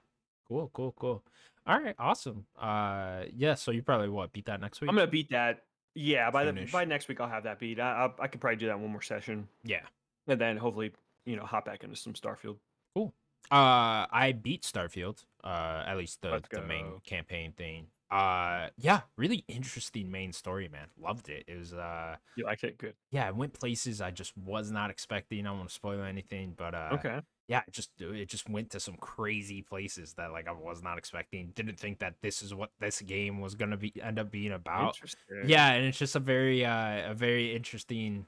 Cool. 0.47 0.71
Cool. 0.75 0.95
Cool. 0.99 1.23
All 1.67 1.81
right. 1.81 1.95
Awesome. 1.99 2.45
Uh. 2.61 3.23
Yeah. 3.35 3.55
So 3.55 3.71
you 3.71 3.83
probably 3.83 4.11
what 4.11 4.33
beat 4.33 4.45
that 4.47 4.61
next 4.61 4.81
week? 4.81 4.91
I'm 4.91 4.95
gonna 4.95 5.07
beat 5.07 5.31
that. 5.31 5.63
Yeah, 5.97 6.31
by 6.31 6.45
the 6.45 6.69
by 6.73 6.85
next 6.85 7.09
week 7.09 7.21
I'll 7.21 7.29
have 7.29 7.45
that 7.45 7.59
beat. 7.61 7.79
I 7.81 8.07
I, 8.19 8.25
I 8.25 8.27
could 8.27 8.41
probably 8.41 8.57
do 8.57 8.67
that 8.67 8.79
one 8.79 8.91
more 8.91 9.01
session, 9.01 9.47
Yeah. 9.63 9.83
and 10.27 10.41
then 10.41 10.57
hopefully 10.57 10.93
you 11.25 11.37
know 11.37 11.45
hop 11.45 11.65
back 11.67 11.85
into 11.85 11.97
some 11.97 12.13
Starfield. 12.15 12.57
Cool. 12.95 13.15
Uh, 13.51 14.07
I 14.11 14.35
beat 14.41 14.63
Starfield. 14.63 15.25
Uh, 15.43 15.83
at 15.87 15.97
least 15.97 16.23
the 16.23 16.43
the 16.51 16.63
main 16.63 17.01
campaign 17.07 17.53
thing. 17.53 17.87
Uh, 18.11 18.69
yeah, 18.79 19.01
really 19.17 19.45
interesting 19.49 20.11
main 20.11 20.33
story, 20.33 20.69
man. 20.69 20.87
Loved 21.01 21.29
it. 21.29 21.45
It 21.49 21.59
was 21.59 21.73
uh, 21.73 22.17
You 22.37 22.45
liked 22.45 22.63
it? 22.63 22.79
Good. 22.79 22.95
yeah, 23.11 23.27
I 23.27 23.33
went 23.33 23.53
places 23.55 24.01
I 24.01 24.13
just 24.13 24.37
was 24.37 24.71
not 24.71 24.91
expecting. 24.91 25.41
I 25.47 25.51
don't 25.51 25.59
want 25.59 25.69
to 25.71 25.75
spoil 25.75 26.03
anything, 26.03 26.55
but 26.57 26.75
uh, 26.75 26.91
Okay. 26.93 27.21
yeah, 27.49 27.63
it 27.67 27.73
just 27.73 27.91
it 28.01 28.29
just 28.29 28.49
went 28.49 28.71
to 28.71 28.79
some 28.81 28.95
crazy 28.97 29.63
places 29.63 30.15
that 30.15 30.31
like 30.33 30.47
I 30.47 30.53
was 30.53 30.81
not 30.83 30.97
expecting. 30.97 31.51
Didn't 31.57 31.81
think 31.81 31.99
that 31.99 32.15
this 32.23 32.41
is 32.41 32.55
what 32.55 32.71
this 32.79 33.01
game 33.03 33.41
was 33.41 33.57
gonna 33.57 33.77
be 33.77 33.93
end 34.01 34.19
up 34.21 34.31
being 34.31 34.53
about. 34.53 34.97
Yeah, 35.45 35.73
and 35.73 35.85
it's 35.87 35.99
just 35.99 36.15
a 36.15 36.21
very 36.21 36.65
uh 36.65 37.11
a 37.11 37.15
very 37.15 37.55
interesting 37.57 38.27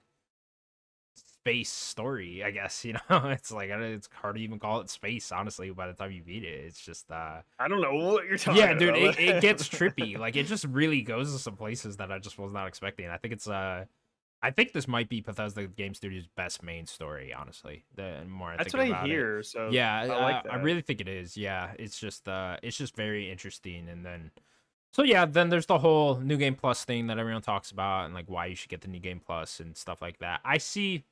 space 1.46 1.70
story, 1.70 2.42
I 2.44 2.50
guess, 2.50 2.84
you 2.86 2.94
know. 2.94 3.28
It's 3.30 3.52
like 3.52 3.70
it's 3.70 4.08
hard 4.12 4.36
to 4.36 4.42
even 4.42 4.58
call 4.58 4.80
it 4.80 4.90
space, 4.90 5.32
honestly, 5.32 5.70
by 5.70 5.86
the 5.86 5.94
time 5.94 6.12
you 6.12 6.22
beat 6.22 6.44
it. 6.44 6.64
It's 6.66 6.80
just 6.80 7.10
uh 7.10 7.42
I 7.58 7.68
don't 7.68 7.80
know 7.80 7.94
what 7.94 8.26
you're 8.26 8.36
talking 8.38 8.60
Yeah, 8.60 8.74
about. 8.74 8.78
dude, 8.78 8.96
it, 8.96 9.18
it 9.18 9.40
gets 9.40 9.68
trippy. 9.68 10.16
Like 10.18 10.36
it 10.36 10.44
just 10.46 10.64
really 10.64 11.02
goes 11.02 11.32
to 11.32 11.38
some 11.38 11.56
places 11.56 11.96
that 11.96 12.12
I 12.12 12.18
just 12.18 12.38
was 12.38 12.52
not 12.52 12.68
expecting. 12.68 13.08
I 13.08 13.16
think 13.16 13.32
it's 13.34 13.48
uh 13.48 13.86
I 14.42 14.50
think 14.52 14.72
this 14.72 14.88
might 14.88 15.08
be 15.08 15.20
Bethesda 15.22 15.66
Game 15.66 15.94
Studios' 15.94 16.28
best 16.36 16.62
main 16.62 16.86
story, 16.86 17.32
honestly. 17.34 17.84
The 17.94 18.24
more 18.28 18.50
I 18.50 18.58
That's 18.58 18.72
think 18.72 18.74
what 18.74 18.82
I 18.82 18.86
about 18.86 19.12
it 19.12 19.22
hear. 19.22 19.42
So 19.42 19.70
yeah 19.70 20.06
I 20.08 20.16
I, 20.16 20.16
like 20.18 20.46
I 20.48 20.56
really 20.56 20.82
think 20.82 21.00
it 21.00 21.08
is 21.08 21.36
yeah 21.36 21.74
it's 21.78 21.98
just 21.98 22.28
uh 22.28 22.56
it's 22.62 22.76
just 22.76 22.96
very 22.96 23.30
interesting 23.30 23.88
and 23.88 24.04
then 24.06 24.30
so 24.92 25.02
yeah 25.04 25.24
then 25.26 25.48
there's 25.50 25.66
the 25.66 25.78
whole 25.78 26.18
new 26.20 26.36
game 26.36 26.54
plus 26.54 26.84
thing 26.84 27.08
that 27.08 27.18
everyone 27.18 27.42
talks 27.42 27.70
about 27.72 28.06
and 28.06 28.14
like 28.14 28.30
why 28.30 28.46
you 28.46 28.54
should 28.56 28.70
get 28.70 28.82
the 28.82 28.88
new 28.88 29.00
game 29.00 29.20
plus 29.24 29.60
and 29.60 29.76
stuff 29.76 30.02
like 30.02 30.18
that 30.18 30.40
i 30.44 30.58
see 30.58 31.04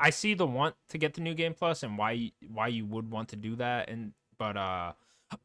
i 0.00 0.10
see 0.10 0.34
the 0.34 0.46
want 0.46 0.74
to 0.88 0.98
get 0.98 1.14
the 1.14 1.20
new 1.20 1.34
game 1.34 1.54
plus 1.54 1.82
and 1.82 1.96
why 1.96 2.30
why 2.52 2.66
you 2.66 2.84
would 2.84 3.10
want 3.10 3.28
to 3.28 3.36
do 3.36 3.54
that 3.56 3.88
and 3.88 4.12
but 4.38 4.56
uh 4.56 4.92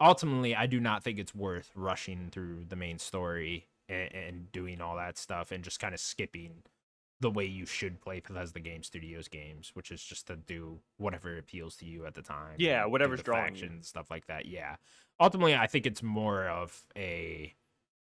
ultimately 0.01 0.55
i 0.55 0.65
do 0.65 0.79
not 0.79 1.03
think 1.03 1.19
it's 1.19 1.35
worth 1.35 1.71
rushing 1.75 2.29
through 2.31 2.65
the 2.67 2.75
main 2.75 2.97
story 2.97 3.67
and, 3.87 4.13
and 4.13 4.51
doing 4.51 4.81
all 4.81 4.95
that 4.95 5.17
stuff 5.17 5.51
and 5.51 5.63
just 5.63 5.79
kind 5.79 5.93
of 5.93 5.99
skipping 5.99 6.63
the 7.21 7.31
way 7.31 7.45
you 7.45 7.65
should 7.65 8.01
play 8.01 8.19
Bethesda 8.19 8.59
Game 8.59 8.83
Studios 8.83 9.27
games, 9.27 9.71
which 9.73 9.89
is 9.89 10.03
just 10.03 10.27
to 10.27 10.35
do 10.35 10.79
whatever 10.97 11.37
appeals 11.37 11.77
to 11.77 11.85
you 11.85 12.05
at 12.05 12.13
the 12.13 12.21
time. 12.21 12.55
Yeah, 12.57 12.85
whatever's 12.85 13.23
drawing 13.23 13.55
you. 13.55 13.61
factions, 13.61 13.87
stuff 13.87 14.11
like 14.11 14.27
that. 14.27 14.45
Yeah. 14.45 14.75
Ultimately, 15.19 15.55
I 15.55 15.67
think 15.67 15.85
it's 15.85 16.03
more 16.03 16.47
of 16.47 16.83
a 16.97 17.53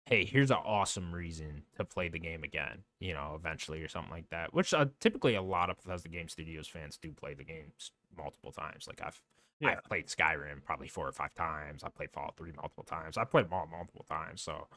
hey, 0.06 0.26
here's 0.26 0.52
an 0.52 0.58
awesome 0.66 1.14
reason 1.14 1.64
to 1.78 1.86
play 1.86 2.10
the 2.10 2.20
game 2.20 2.44
again, 2.44 2.84
you 3.00 3.14
know, 3.14 3.34
eventually 3.40 3.82
or 3.82 3.88
something 3.88 4.12
like 4.12 4.30
that. 4.30 4.54
Which 4.54 4.74
uh, 4.74 4.88
typically 5.00 5.36
a 5.36 5.42
lot 5.42 5.70
of 5.70 5.78
Bethesda 5.78 6.10
Game 6.10 6.28
Studios 6.28 6.68
fans 6.68 6.98
do 6.98 7.12
play 7.12 7.34
the 7.34 7.44
games 7.44 7.92
multiple 8.16 8.52
times. 8.52 8.86
Like 8.88 9.02
I've 9.04 9.22
Yeah. 9.60 9.70
I've 9.72 9.84
played 9.84 10.08
Skyrim 10.08 10.64
probably 10.66 10.88
four 10.90 11.08
or 11.08 11.12
five 11.14 11.34
times. 11.36 11.84
I 11.84 11.90
played 11.90 12.12
Fallout 12.12 12.38
3 12.38 12.52
multiple 12.54 12.84
times. 12.84 13.18
I 13.18 13.24
played 13.24 13.46
them 13.46 13.54
all 13.54 13.68
multiple 13.68 14.06
times. 14.08 14.42
So 14.42 14.68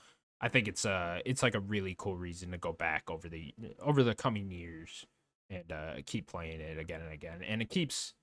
I 0.41 0.49
think 0.49 0.69
it's 0.69 0.85
uh 0.87 1.21
it's 1.25 1.43
like 1.43 1.55
a 1.55 1.61
really 1.61 1.95
cool 1.99 2.17
reason 2.17 2.53
to 2.53 2.59
go 2.59 2.73
back 2.73 3.11
over 3.11 3.29
the 3.29 3.53
over 3.81 4.03
the 4.05 4.15
coming 4.15 4.51
years 4.51 5.07
and 5.51 5.73
uh 5.73 5.95
keep 6.07 6.29
playing 6.29 6.61
it 6.61 6.79
again 6.79 7.01
and 7.01 7.13
again. 7.13 7.43
And 7.47 7.61
it 7.63 7.71
keeps 7.71 8.15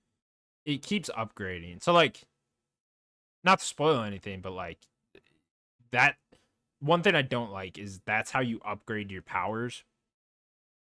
it 0.65 0.81
keeps 0.83 1.09
upgrading. 1.09 1.83
So 1.83 1.91
like 1.91 2.23
not 3.43 3.59
to 3.59 3.65
spoil 3.65 4.03
anything, 4.03 4.39
but 4.41 4.53
like 4.53 4.79
that 5.91 6.15
one 6.83 7.01
thing 7.01 7.15
I 7.15 7.21
don't 7.21 7.51
like 7.51 7.77
is 7.77 7.99
that's 8.05 8.31
how 8.31 8.41
you 8.41 8.59
upgrade 8.65 9.11
your 9.11 9.21
powers. 9.21 9.83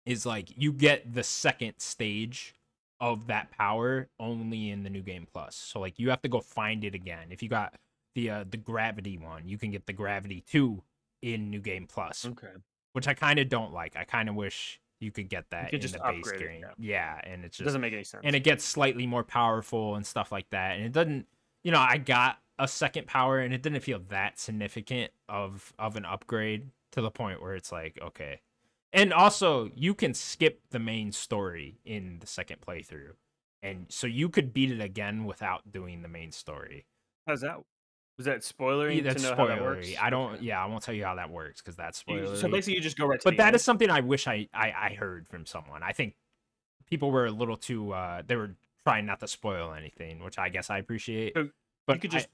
Is 0.04 0.26
like 0.26 0.48
you 0.56 0.72
get 0.72 1.14
the 1.14 1.22
second 1.22 1.74
stage 1.78 2.54
of 3.00 3.28
that 3.28 3.52
power 3.52 4.08
only 4.18 4.70
in 4.70 4.82
the 4.82 4.90
new 4.90 5.02
game 5.02 5.26
plus. 5.32 5.54
So 5.54 5.78
like 5.78 5.98
you 5.98 6.10
have 6.10 6.22
to 6.22 6.28
go 6.28 6.40
find 6.40 6.82
it 6.82 6.94
again. 6.96 7.28
If 7.30 7.40
you 7.42 7.48
got 7.48 7.74
the 8.16 8.30
uh, 8.30 8.44
the 8.50 8.56
gravity 8.56 9.16
one, 9.16 9.46
you 9.46 9.58
can 9.58 9.70
get 9.70 9.86
the 9.86 9.92
gravity 9.92 10.42
2 10.50 10.82
in 11.22 11.50
new 11.50 11.60
game 11.60 11.86
plus, 11.88 12.26
Okay. 12.26 12.48
which 12.94 13.06
I 13.06 13.14
kind 13.14 13.38
of 13.38 13.48
don't 13.48 13.72
like. 13.72 13.94
I 13.96 14.02
kind 14.02 14.28
of 14.28 14.34
wish 14.34 14.80
you 14.98 15.12
could 15.12 15.28
get 15.28 15.44
that 15.50 15.66
could 15.66 15.74
in 15.76 15.80
just 15.80 15.94
the 15.94 16.00
base 16.00 16.32
game. 16.32 16.60
yeah. 16.62 16.70
yeah, 16.78 17.20
and 17.32 17.44
it's 17.44 17.56
It 17.56 17.58
just 17.58 17.66
doesn't 17.66 17.80
make 17.80 17.92
any 17.92 18.02
sense. 18.04 18.22
and 18.24 18.34
it 18.34 18.42
gets 18.42 18.64
slightly 18.64 19.06
more 19.06 19.22
powerful 19.22 19.94
and 19.94 20.04
stuff 20.04 20.32
like 20.32 20.50
that. 20.50 20.76
And 20.76 20.84
it 20.84 20.92
doesn't, 20.92 21.26
you 21.62 21.70
know, 21.70 21.78
I 21.80 21.98
got 21.98 22.38
a 22.62 22.68
second 22.68 23.06
power 23.06 23.38
and 23.38 23.52
it 23.52 23.62
didn't 23.62 23.80
feel 23.80 24.00
that 24.08 24.38
significant 24.38 25.10
of 25.28 25.72
of 25.78 25.96
an 25.96 26.04
upgrade 26.04 26.70
to 26.92 27.00
the 27.00 27.10
point 27.10 27.42
where 27.42 27.54
it's 27.54 27.72
like, 27.72 27.98
okay. 28.00 28.40
And 28.92 29.12
also, 29.12 29.70
you 29.74 29.94
can 29.94 30.12
skip 30.12 30.60
the 30.70 30.78
main 30.78 31.12
story 31.12 31.78
in 31.84 32.18
the 32.20 32.26
second 32.26 32.58
playthrough. 32.60 33.12
And 33.62 33.86
so 33.88 34.06
you 34.06 34.28
could 34.28 34.52
beat 34.52 34.70
it 34.70 34.80
again 34.82 35.24
without 35.24 35.72
doing 35.72 36.02
the 36.02 36.08
main 36.08 36.30
story. 36.32 36.84
How's 37.26 37.40
that? 37.40 37.56
Was 38.18 38.26
that 38.26 38.40
spoilery? 38.40 38.96
Yeah, 38.96 39.02
that's 39.04 39.22
to 39.22 39.30
know 39.30 39.36
how 39.36 39.46
that 39.46 39.58
spoilery. 39.60 39.96
I 40.00 40.10
don't 40.10 40.34
Okay. 40.34 40.44
yeah, 40.44 40.62
I 40.62 40.66
won't 40.66 40.82
tell 40.82 40.94
you 40.94 41.04
how 41.04 41.14
that 41.14 41.30
works 41.30 41.62
because 41.62 41.76
that's 41.76 42.02
spoilery. 42.02 42.36
So 42.36 42.48
basically, 42.48 42.74
you 42.74 42.80
just 42.82 42.98
go 42.98 43.06
right 43.06 43.18
to 43.20 43.24
but 43.24 43.38
that 43.38 43.46
end. 43.48 43.56
is 43.56 43.62
something 43.64 43.88
I 43.88 44.00
wish 44.00 44.26
I, 44.28 44.48
I 44.52 44.72
I 44.90 44.94
heard 44.98 45.26
from 45.28 45.46
someone. 45.46 45.82
I 45.82 45.92
think 45.92 46.14
people 46.90 47.10
were 47.10 47.24
a 47.26 47.30
little 47.30 47.56
too 47.56 47.92
uh 47.92 48.22
they 48.26 48.36
were 48.36 48.54
trying 48.86 49.06
not 49.06 49.20
to 49.20 49.28
spoil 49.28 49.72
anything, 49.72 50.22
which 50.22 50.38
I 50.38 50.50
guess 50.50 50.68
I 50.68 50.76
appreciate. 50.78 51.32
So 51.34 51.48
But 51.86 51.94
you 51.96 52.00
could 52.00 52.10
I- 52.14 52.18
just 52.18 52.28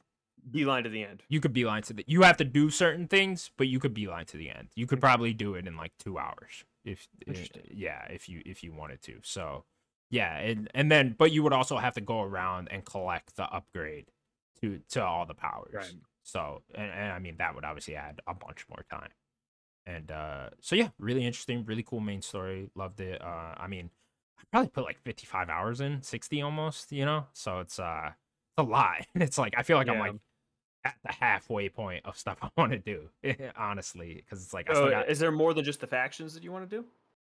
beeline 0.50 0.84
to 0.84 0.90
the 0.90 1.04
end. 1.04 1.22
you 1.28 1.40
could 1.40 1.52
beeline 1.52 1.82
to 1.82 1.92
the 1.92 2.04
you 2.06 2.22
have 2.22 2.36
to 2.38 2.44
do 2.44 2.70
certain 2.70 3.06
things, 3.08 3.50
but 3.56 3.68
you 3.68 3.78
could 3.78 3.94
beeline 3.94 4.26
to 4.26 4.36
the 4.36 4.50
end. 4.50 4.68
You 4.74 4.86
could 4.86 5.00
probably 5.00 5.32
do 5.32 5.54
it 5.54 5.66
in 5.66 5.76
like 5.76 5.92
two 5.98 6.18
hours 6.18 6.64
if 6.84 7.08
uh, 7.28 7.32
yeah 7.70 8.06
if 8.10 8.28
you 8.28 8.42
if 8.46 8.62
you 8.62 8.72
wanted 8.72 9.02
to. 9.02 9.18
So 9.22 9.64
yeah, 10.10 10.38
and 10.38 10.70
and 10.74 10.90
then 10.90 11.14
but 11.18 11.32
you 11.32 11.42
would 11.42 11.52
also 11.52 11.76
have 11.76 11.94
to 11.94 12.00
go 12.00 12.22
around 12.22 12.68
and 12.70 12.84
collect 12.84 13.36
the 13.36 13.44
upgrade 13.44 14.10
to 14.60 14.80
to 14.90 15.04
all 15.04 15.26
the 15.26 15.34
powers. 15.34 15.74
Right. 15.74 15.92
So 16.22 16.62
and, 16.74 16.90
and 16.90 17.12
I 17.12 17.18
mean 17.18 17.36
that 17.38 17.54
would 17.54 17.64
obviously 17.64 17.96
add 17.96 18.20
a 18.26 18.34
bunch 18.34 18.64
more 18.68 18.84
time. 18.90 19.10
And 19.86 20.10
uh 20.10 20.50
so 20.60 20.76
yeah, 20.76 20.88
really 20.98 21.24
interesting, 21.24 21.64
really 21.64 21.82
cool 21.82 22.00
main 22.00 22.22
story. 22.22 22.70
Loved 22.74 23.00
it. 23.00 23.20
Uh 23.22 23.54
I 23.56 23.66
mean 23.66 23.90
I 24.38 24.42
probably 24.50 24.68
put 24.68 24.84
like 24.84 25.00
55 25.02 25.48
hours 25.48 25.80
in, 25.80 26.02
60 26.02 26.42
almost, 26.42 26.92
you 26.92 27.04
know? 27.04 27.26
So 27.32 27.60
it's 27.60 27.78
uh 27.78 28.10
it's 28.10 28.58
a 28.58 28.62
lot. 28.62 29.06
It's 29.14 29.38
like 29.38 29.54
I 29.56 29.62
feel 29.62 29.76
like 29.76 29.88
I'm 29.88 29.98
like 29.98 30.14
at 30.84 30.96
the 31.04 31.12
halfway 31.12 31.68
point 31.68 32.04
of 32.06 32.16
stuff 32.16 32.38
I 32.42 32.50
want 32.56 32.72
to 32.72 32.78
do, 32.78 33.08
honestly, 33.56 34.14
because 34.24 34.42
it's 34.42 34.54
like 34.54 34.68
still 34.74 34.90
got 34.90 35.08
is 35.10 35.18
there 35.18 35.32
more 35.32 35.54
than 35.54 35.64
just 35.64 35.80
the 35.80 35.86
factions 35.86 36.34
that 36.34 36.42
you 36.42 36.52
want 36.52 36.68
to 36.68 36.76
do? 36.76 36.84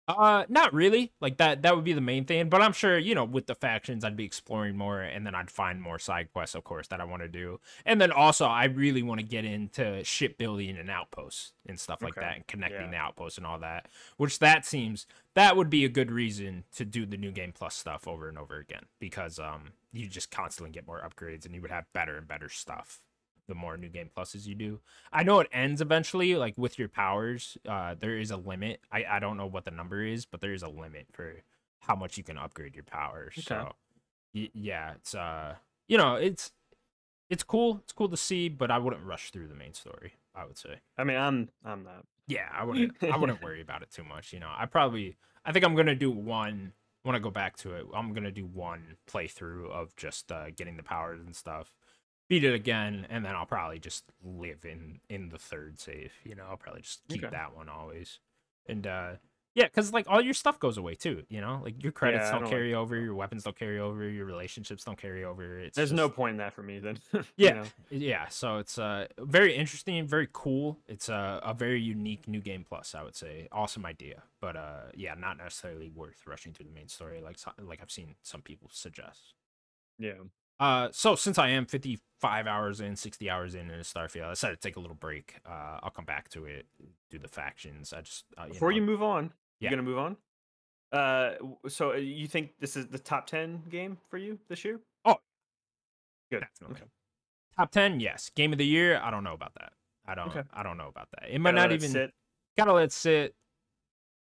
uh, 0.07 0.45
not 0.49 0.73
really. 0.73 1.13
Like 1.21 1.37
that 1.37 1.61
that 1.61 1.75
would 1.75 1.85
be 1.85 1.93
the 1.93 2.01
main 2.01 2.25
thing. 2.25 2.49
But 2.49 2.61
I'm 2.61 2.73
sure, 2.73 2.97
you 2.97 3.15
know, 3.15 3.23
with 3.23 3.45
the 3.45 3.55
factions 3.55 4.03
I'd 4.03 4.17
be 4.17 4.25
exploring 4.25 4.75
more 4.75 4.99
and 5.01 5.25
then 5.25 5.35
I'd 5.35 5.51
find 5.51 5.81
more 5.81 5.99
side 5.99 6.33
quests, 6.33 6.55
of 6.55 6.63
course, 6.63 6.87
that 6.87 6.99
I 6.99 7.05
want 7.05 7.21
to 7.21 7.27
do. 7.29 7.59
And 7.85 8.01
then 8.01 8.11
also 8.11 8.45
I 8.45 8.65
really 8.65 9.03
want 9.03 9.19
to 9.21 9.25
get 9.25 9.45
into 9.45 10.03
shipbuilding 10.03 10.77
and 10.77 10.89
outposts 10.89 11.53
and 11.67 11.79
stuff 11.79 12.01
like 12.01 12.15
that 12.15 12.35
and 12.35 12.47
connecting 12.47 12.87
Yeah. 12.87 12.91
the 12.91 12.97
outposts 12.97 13.37
and 13.37 13.47
all 13.47 13.59
that. 13.59 13.87
Which 14.17 14.39
that 14.39 14.65
seems 14.65 15.05
that 15.35 15.55
would 15.55 15.69
be 15.69 15.85
a 15.85 15.89
good 15.89 16.11
reason 16.11 16.65
to 16.75 16.83
do 16.83 17.05
the 17.05 17.17
new 17.17 17.31
game 17.31 17.53
plus 17.53 17.75
stuff 17.75 18.07
over 18.07 18.27
and 18.27 18.37
over 18.37 18.57
again. 18.57 18.87
Because 18.99 19.39
um 19.39 19.73
you 19.93 20.07
just 20.07 20.31
constantly 20.31 20.71
get 20.71 20.87
more 20.87 21.01
upgrades 21.07 21.45
and 21.45 21.53
you 21.53 21.61
would 21.61 21.71
have 21.71 21.85
better 21.93 22.17
and 22.17 22.27
better 22.27 22.49
stuff 22.49 23.01
the 23.51 23.55
more 23.55 23.75
new 23.75 23.89
game 23.89 24.09
pluses 24.15 24.47
you 24.47 24.55
do. 24.55 24.79
I 25.11 25.23
know 25.23 25.41
it 25.41 25.49
ends 25.51 25.81
eventually, 25.81 26.35
like 26.35 26.53
with 26.57 26.79
your 26.79 26.87
powers. 26.87 27.57
Uh, 27.67 27.95
there 27.99 28.17
is 28.17 28.31
a 28.31 28.37
limit. 28.37 28.79
I, 28.91 29.03
I 29.03 29.19
don't 29.19 29.35
know 29.35 29.45
what 29.45 29.65
the 29.65 29.71
number 29.71 30.01
is, 30.03 30.25
but 30.25 30.39
there 30.39 30.53
is 30.53 30.63
a 30.63 30.69
limit 30.69 31.07
for 31.11 31.43
how 31.79 31.95
much 31.95 32.17
you 32.17 32.23
can 32.23 32.37
upgrade 32.37 32.75
your 32.75 32.85
powers. 32.85 33.33
Okay. 33.37 33.43
So, 33.47 33.73
y- 34.33 34.49
yeah, 34.53 34.93
it's 34.93 35.13
uh, 35.13 35.55
you 35.89 35.97
know, 35.97 36.15
it's 36.15 36.51
it's 37.29 37.43
cool. 37.43 37.81
It's 37.83 37.91
cool 37.93 38.07
to 38.09 38.17
see, 38.17 38.47
but 38.47 38.71
I 38.71 38.77
wouldn't 38.77 39.05
rush 39.05 39.31
through 39.31 39.47
the 39.49 39.55
main 39.55 39.73
story. 39.73 40.13
I 40.33 40.45
would 40.45 40.57
say. 40.57 40.75
I 40.97 41.03
mean, 41.03 41.17
I'm 41.17 41.49
I'm 41.65 41.83
not. 41.83 42.05
Yeah, 42.27 42.47
I 42.53 42.63
wouldn't. 42.65 43.03
I 43.03 43.17
wouldn't 43.17 43.43
worry 43.43 43.61
about 43.61 43.81
it 43.81 43.91
too 43.91 44.05
much. 44.05 44.31
You 44.31 44.39
know, 44.39 44.49
I 44.55 44.65
probably. 44.65 45.17
I 45.43 45.51
think 45.51 45.65
I'm 45.65 45.75
gonna 45.75 45.95
do 45.95 46.09
one 46.09 46.71
want 47.03 47.15
to 47.15 47.19
go 47.19 47.31
back 47.31 47.57
to 47.57 47.73
it. 47.73 47.85
I'm 47.93 48.13
gonna 48.13 48.31
do 48.31 48.45
one 48.45 48.97
playthrough 49.09 49.71
of 49.71 49.95
just 49.95 50.31
uh, 50.31 50.51
getting 50.55 50.77
the 50.77 50.83
powers 50.83 51.19
and 51.19 51.35
stuff, 51.35 51.73
beat 52.31 52.45
it 52.45 52.53
again, 52.53 53.05
and 53.09 53.25
then 53.25 53.35
I'll 53.35 53.45
probably 53.45 53.77
just 53.77 54.05
live 54.23 54.63
in 54.63 55.01
in 55.09 55.27
the 55.27 55.37
third 55.37 55.81
save. 55.81 56.13
You 56.23 56.35
know, 56.35 56.45
I'll 56.49 56.55
probably 56.55 56.81
just 56.81 57.01
keep 57.09 57.23
Okay. 57.25 57.31
that 57.35 57.53
one 57.53 57.67
always. 57.67 58.19
And 58.67 58.87
uh, 58.87 59.11
yeah, 59.53 59.65
because 59.65 59.91
like 59.91 60.05
all 60.07 60.21
your 60.21 60.33
stuff 60.33 60.57
goes 60.57 60.77
away 60.77 60.95
too. 60.95 61.23
You 61.27 61.41
know, 61.41 61.59
like 61.61 61.83
your 61.83 61.91
credits 61.91 62.21
Yeah, 62.23 62.31
don't, 62.31 62.41
don't 62.43 62.43
like 62.43 62.51
carry 62.51 62.73
over, 62.73 62.95
your 62.97 63.15
weapons 63.15 63.43
don't 63.43 63.59
carry 63.59 63.79
over, 63.81 64.07
your 64.07 64.23
relationships 64.25 64.85
don't 64.85 64.97
carry 64.97 65.25
over. 65.25 65.59
It's 65.59 65.75
There's 65.75 65.89
just- 65.89 65.97
no 65.97 66.07
point 66.07 66.31
in 66.31 66.37
that 66.37 66.53
for 66.53 66.63
me 66.63 66.79
then. 66.79 66.99
Yeah, 67.35 67.53
know? 67.55 67.63
yeah. 67.89 68.29
So 68.29 68.59
it's 68.59 68.77
uh 68.79 69.07
very 69.19 69.53
interesting, 69.53 70.07
very 70.07 70.29
cool. 70.31 70.77
It's 70.87 71.09
a, 71.09 71.41
a 71.43 71.53
very 71.53 71.81
unique 71.81 72.29
new 72.29 72.39
game 72.39 72.63
plus, 72.63 72.95
I 72.95 73.03
would 73.03 73.17
say. 73.17 73.49
Awesome 73.51 73.85
idea, 73.85 74.23
but 74.39 74.55
uh 74.55 74.83
yeah, 74.95 75.15
not 75.15 75.37
necessarily 75.37 75.89
worth 75.89 76.25
rushing 76.25 76.53
through 76.53 76.67
the 76.67 76.73
main 76.79 76.87
story 76.87 77.19
like 77.19 77.35
like 77.61 77.79
I've 77.81 77.91
seen 77.91 78.15
some 78.21 78.41
people 78.41 78.69
suggest. 78.71 79.33
Yeah. 79.99 80.13
Uh, 80.61 80.89
so 80.91 81.15
since 81.15 81.37
I 81.39 81.49
am 81.49 81.65
55 81.65 82.45
hours 82.47 82.79
in, 82.81 82.95
60 82.95 83.29
hours 83.29 83.55
in 83.55 83.69
in 83.71 83.79
Starfield, 83.79 84.25
I 84.27 84.29
decided 84.29 84.61
to 84.61 84.67
take 84.67 84.75
a 84.75 84.79
little 84.79 84.95
break. 84.95 85.35
Uh, 85.43 85.79
I'll 85.81 85.89
come 85.89 86.05
back 86.05 86.29
to 86.29 86.45
it, 86.45 86.67
do 87.09 87.17
the 87.17 87.27
factions. 87.27 87.91
I 87.93 88.01
just 88.01 88.25
uh, 88.37 88.43
you 88.45 88.53
Before 88.53 88.69
know, 88.69 88.75
you 88.75 88.81
move 88.83 89.01
on, 89.01 89.33
Yeah. 89.59 89.71
you're 89.71 89.77
gonna 89.77 89.89
move 89.89 89.97
on. 89.97 90.17
Uh, 90.91 91.31
so 91.67 91.93
uh, 91.93 91.95
you 91.95 92.27
think 92.27 92.51
this 92.59 92.77
is 92.77 92.87
the 92.87 92.99
top 92.99 93.25
ten 93.25 93.63
game 93.69 93.97
for 94.09 94.17
you 94.19 94.37
this 94.49 94.63
year? 94.63 94.79
Oh, 95.03 95.15
good. 96.31 96.41
definitely. 96.41 96.75
Okay. 96.81 96.91
top 97.57 97.71
10, 97.71 97.99
yes. 97.99 98.29
Game 98.35 98.51
of 98.51 98.59
the 98.59 98.65
year, 98.65 98.99
I 99.03 99.09
don't 99.09 99.23
know 99.23 99.33
about 99.33 99.53
that. 99.55 99.73
I 100.05 100.13
don't. 100.15 100.27
Okay. 100.29 100.43
I 100.53 100.61
don't 100.63 100.77
know 100.77 100.89
about 100.89 101.07
that. 101.17 101.29
It 101.33 101.39
might 101.39 101.51
Gotta 101.55 101.69
not 101.69 101.71
even. 101.73 101.89
sit. 101.89 102.11
gotta 102.57 102.73
let 102.73 102.83
it 102.85 102.91
sit. 102.91 103.33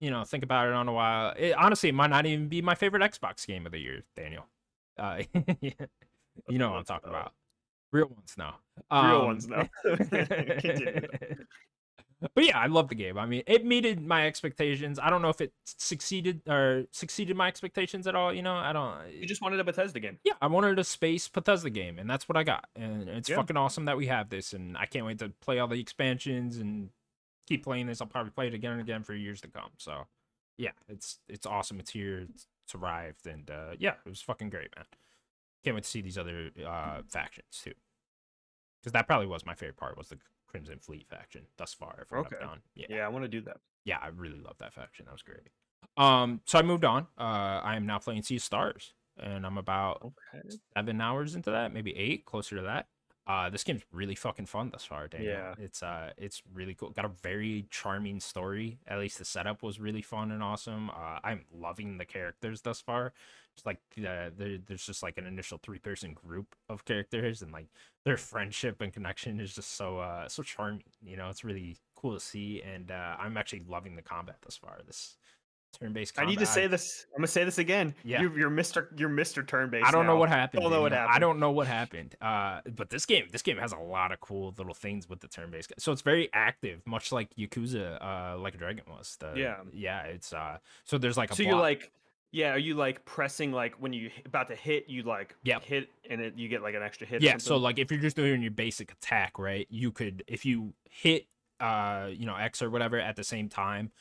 You 0.01 0.09
know, 0.09 0.23
think 0.23 0.43
about 0.43 0.67
it 0.67 0.73
on 0.73 0.87
a 0.87 0.93
while. 0.93 1.33
It, 1.37 1.53
honestly, 1.53 1.89
it 1.89 1.95
might 1.95 2.09
not 2.09 2.25
even 2.25 2.47
be 2.47 2.61
my 2.61 2.75
favorite 2.75 3.03
Xbox 3.03 3.45
game 3.45 3.65
of 3.65 3.71
the 3.71 3.79
year, 3.79 4.03
Daniel. 4.15 4.47
Uh, 4.97 5.23
yeah. 5.61 5.71
You 6.49 6.57
know 6.57 6.71
what 6.71 6.77
I'm 6.79 6.85
talking 6.85 7.09
about. 7.09 7.33
Real 7.91 8.07
ones, 8.07 8.33
no. 8.37 8.51
Real 8.91 9.19
Um, 9.21 9.25
ones, 9.25 9.47
no. 9.47 9.67
Continue, 9.83 11.07
but 12.33 12.45
yeah, 12.45 12.57
I 12.57 12.67
love 12.67 12.87
the 12.87 12.95
game. 12.95 13.17
I 13.17 13.25
mean, 13.25 13.43
it 13.47 13.65
meted 13.65 14.01
my 14.01 14.25
expectations. 14.25 14.97
I 14.97 15.09
don't 15.09 15.21
know 15.21 15.29
if 15.29 15.41
it 15.41 15.51
succeeded 15.65 16.41
or 16.47 16.85
succeeded 16.91 17.35
my 17.35 17.47
expectations 17.49 18.07
at 18.07 18.15
all. 18.15 18.33
You 18.33 18.41
know, 18.41 18.55
I 18.55 18.71
don't. 18.71 19.11
You 19.11 19.27
just 19.27 19.41
wanted 19.41 19.59
a 19.59 19.63
Bethesda 19.63 19.99
game. 19.99 20.17
yeah, 20.23 20.33
I 20.41 20.47
wanted 20.47 20.79
a 20.79 20.83
space 20.85 21.27
Bethesda 21.27 21.69
game, 21.69 21.99
and 21.99 22.09
that's 22.09 22.29
what 22.29 22.37
I 22.37 22.43
got. 22.43 22.65
And 22.77 23.09
it's 23.09 23.27
Yeah. 23.29 23.35
fucking 23.35 23.57
awesome 23.57 23.85
that 23.85 23.97
we 23.97 24.07
have 24.07 24.29
this, 24.29 24.53
and 24.53 24.77
I 24.77 24.85
can't 24.85 25.05
wait 25.05 25.19
to 25.19 25.29
play 25.41 25.59
all 25.59 25.67
the 25.67 25.79
expansions 25.81 26.57
and 26.57 26.89
keep 27.45 27.63
playing 27.63 27.87
this. 27.87 27.99
I'll 27.99 28.07
probably 28.07 28.31
play 28.31 28.47
it 28.47 28.53
again 28.53 28.71
and 28.71 28.81
again 28.81 29.03
for 29.03 29.13
years 29.13 29.41
to 29.41 29.49
come. 29.49 29.71
So, 29.77 30.07
yeah, 30.57 30.71
it's 30.87 31.19
it's 31.27 31.45
awesome. 31.45 31.79
It's 31.81 31.91
here. 31.91 32.19
It's, 32.21 32.47
it's 32.65 32.73
arrived, 32.73 33.27
and 33.27 33.51
uh, 33.51 33.73
yeah, 33.77 33.95
it 34.05 34.09
was 34.09 34.21
fucking 34.21 34.49
great, 34.49 34.73
man. 34.77 34.85
Can't 35.63 35.75
wait 35.75 35.83
to 35.83 35.89
see 35.89 36.01
these 36.01 36.17
other 36.17 36.49
uh, 36.67 37.01
factions 37.09 37.61
too, 37.63 37.73
because 38.81 38.91
that 38.93 39.07
probably 39.07 39.27
was 39.27 39.45
my 39.45 39.55
favorite 39.55 39.77
part 39.77 39.97
was 39.97 40.09
the 40.09 40.17
Crimson 40.47 40.79
Fleet 40.79 41.07
faction 41.09 41.43
thus 41.57 41.73
far. 41.73 42.05
Okay. 42.13 42.35
Yeah, 42.75 42.85
Yeah, 42.89 43.05
I 43.05 43.07
want 43.07 43.23
to 43.23 43.29
do 43.29 43.41
that. 43.41 43.57
yeah, 43.85 43.97
I 44.01 44.07
really 44.07 44.39
love 44.39 44.57
that 44.59 44.73
faction. 44.73 45.05
That 45.05 45.13
was 45.13 45.21
great. 45.21 45.39
Um, 45.97 46.41
so 46.45 46.59
I 46.59 46.61
moved 46.63 46.85
on. 46.85 47.03
Uh, 47.17 47.61
I 47.63 47.75
am 47.75 47.85
now 47.85 47.99
playing 47.99 48.23
Sea 48.23 48.35
of 48.37 48.41
Stars, 48.41 48.93
and 49.17 49.45
I'm 49.45 49.57
about 49.57 50.01
Okay. 50.03 50.55
seven 50.75 50.99
hours 51.01 51.35
into 51.35 51.51
that, 51.51 51.73
maybe 51.73 51.95
eight, 51.95 52.25
closer 52.25 52.55
to 52.57 52.61
that. 52.63 52.87
Uh, 53.25 53.49
this 53.49 53.63
game's 53.63 53.83
really 53.93 54.15
fucking 54.15 54.45
fun 54.45 54.69
thus 54.69 54.83
far, 54.83 55.07
Daniel. 55.07 55.31
Yeah. 55.31 55.55
It's 55.57 55.81
uh, 55.81 56.11
it's 56.17 56.41
really 56.53 56.73
cool. 56.73 56.89
Got 56.89 57.05
a 57.05 57.11
very 57.21 57.65
charming 57.69 58.19
story. 58.19 58.79
At 58.85 58.99
least 58.99 59.17
the 59.17 59.25
setup 59.25 59.63
was 59.63 59.79
really 59.79 60.01
fun 60.01 60.31
and 60.31 60.43
awesome. 60.43 60.89
Uh, 60.89 61.19
I'm 61.23 61.45
loving 61.53 61.97
the 61.97 62.05
characters 62.05 62.61
thus 62.61 62.81
far. 62.81 63.13
It's 63.55 63.65
like 63.65 63.79
uh, 63.99 64.31
there, 64.35 64.57
there's 64.65 64.85
just 64.85 65.03
like 65.03 65.17
an 65.17 65.25
initial 65.25 65.59
three 65.63 65.79
person 65.79 66.13
group 66.13 66.55
of 66.67 66.83
characters, 66.83 67.41
and 67.41 67.53
like 67.53 67.67
their 68.03 68.17
friendship 68.17 68.81
and 68.81 68.91
connection 68.91 69.39
is 69.39 69.55
just 69.55 69.75
so 69.75 69.99
uh 69.99 70.27
so 70.27 70.43
charming. 70.43 70.83
You 71.01 71.15
know, 71.15 71.29
it's 71.29 71.45
really 71.45 71.77
cool 71.95 72.13
to 72.13 72.19
see, 72.19 72.61
and 72.61 72.91
uh, 72.91 73.15
I'm 73.17 73.37
actually 73.37 73.63
loving 73.67 73.95
the 73.95 74.01
combat 74.01 74.37
thus 74.41 74.57
far. 74.57 74.79
This 74.85 75.17
turn 75.73 75.93
based. 75.93 76.17
I 76.19 76.25
need 76.25 76.39
to 76.39 76.45
say 76.45 76.67
this. 76.67 77.05
I'm 77.13 77.19
gonna 77.19 77.27
say 77.27 77.43
this 77.43 77.57
again. 77.57 77.93
Yeah. 78.03 78.21
You're, 78.21 78.39
you're 78.39 78.49
Mr. 78.49 78.87
You're 78.97 79.09
Mr. 79.09 79.45
Turn 79.45 79.69
based. 79.69 79.85
I 79.85 79.91
don't 79.91 80.05
know 80.05 80.15
what 80.15 80.29
happened. 80.29 80.61
Don't 80.61 80.71
know 80.71 80.81
what 80.81 80.89
Daniel. 80.89 81.09
I 81.11 81.19
don't 81.19 81.39
know 81.39 81.51
what 81.51 81.67
happened. 81.67 82.15
Uh, 82.21 82.61
but 82.75 82.89
this 82.89 83.05
game, 83.05 83.27
this 83.31 83.41
game 83.41 83.57
has 83.57 83.71
a 83.71 83.77
lot 83.77 84.11
of 84.11 84.19
cool 84.19 84.53
little 84.57 84.73
things 84.73 85.09
with 85.09 85.19
the 85.19 85.27
turn-based. 85.27 85.73
So 85.79 85.91
it's 85.91 86.01
very 86.01 86.29
active, 86.33 86.81
much 86.85 87.11
like 87.11 87.33
Yakuza, 87.35 87.97
uh, 88.01 88.37
like 88.37 88.55
a 88.55 88.57
dragon 88.57 88.85
was. 88.87 89.17
The, 89.19 89.33
Yeah. 89.35 89.57
yeah. 89.73 90.01
It's 90.03 90.33
uh, 90.33 90.57
so 90.83 90.97
there's 90.97 91.17
like 91.17 91.31
a 91.31 91.35
So 91.35 91.43
you're 91.43 91.55
like, 91.55 91.91
yeah, 92.31 92.51
are 92.53 92.57
you 92.57 92.75
like 92.75 93.05
pressing 93.05 93.51
like 93.51 93.75
when 93.75 93.93
you 93.93 94.09
about 94.25 94.47
to 94.47 94.55
hit, 94.55 94.89
you 94.89 95.03
like 95.03 95.35
Yep. 95.43 95.63
hit 95.63 95.89
and 96.09 96.21
it 96.21 96.33
you 96.35 96.47
get 96.49 96.61
like 96.63 96.75
an 96.75 96.83
extra 96.83 97.05
hit. 97.05 97.21
or 97.21 97.25
yeah. 97.25 97.37
So 97.37 97.57
like 97.57 97.79
if 97.79 97.91
you're 97.91 97.99
just 98.01 98.15
doing 98.15 98.41
your 98.41 98.51
basic 98.51 98.91
attack, 98.91 99.37
right? 99.37 99.67
You 99.69 99.91
could 99.91 100.23
if 100.27 100.45
you 100.45 100.73
hit 100.89 101.27
uh, 101.59 102.09
you 102.11 102.25
know, 102.25 102.35
X 102.35 102.61
or 102.61 102.69
whatever 102.69 102.99
at 102.99 103.15
the 103.15 103.23
same 103.23 103.47
time 103.47 103.91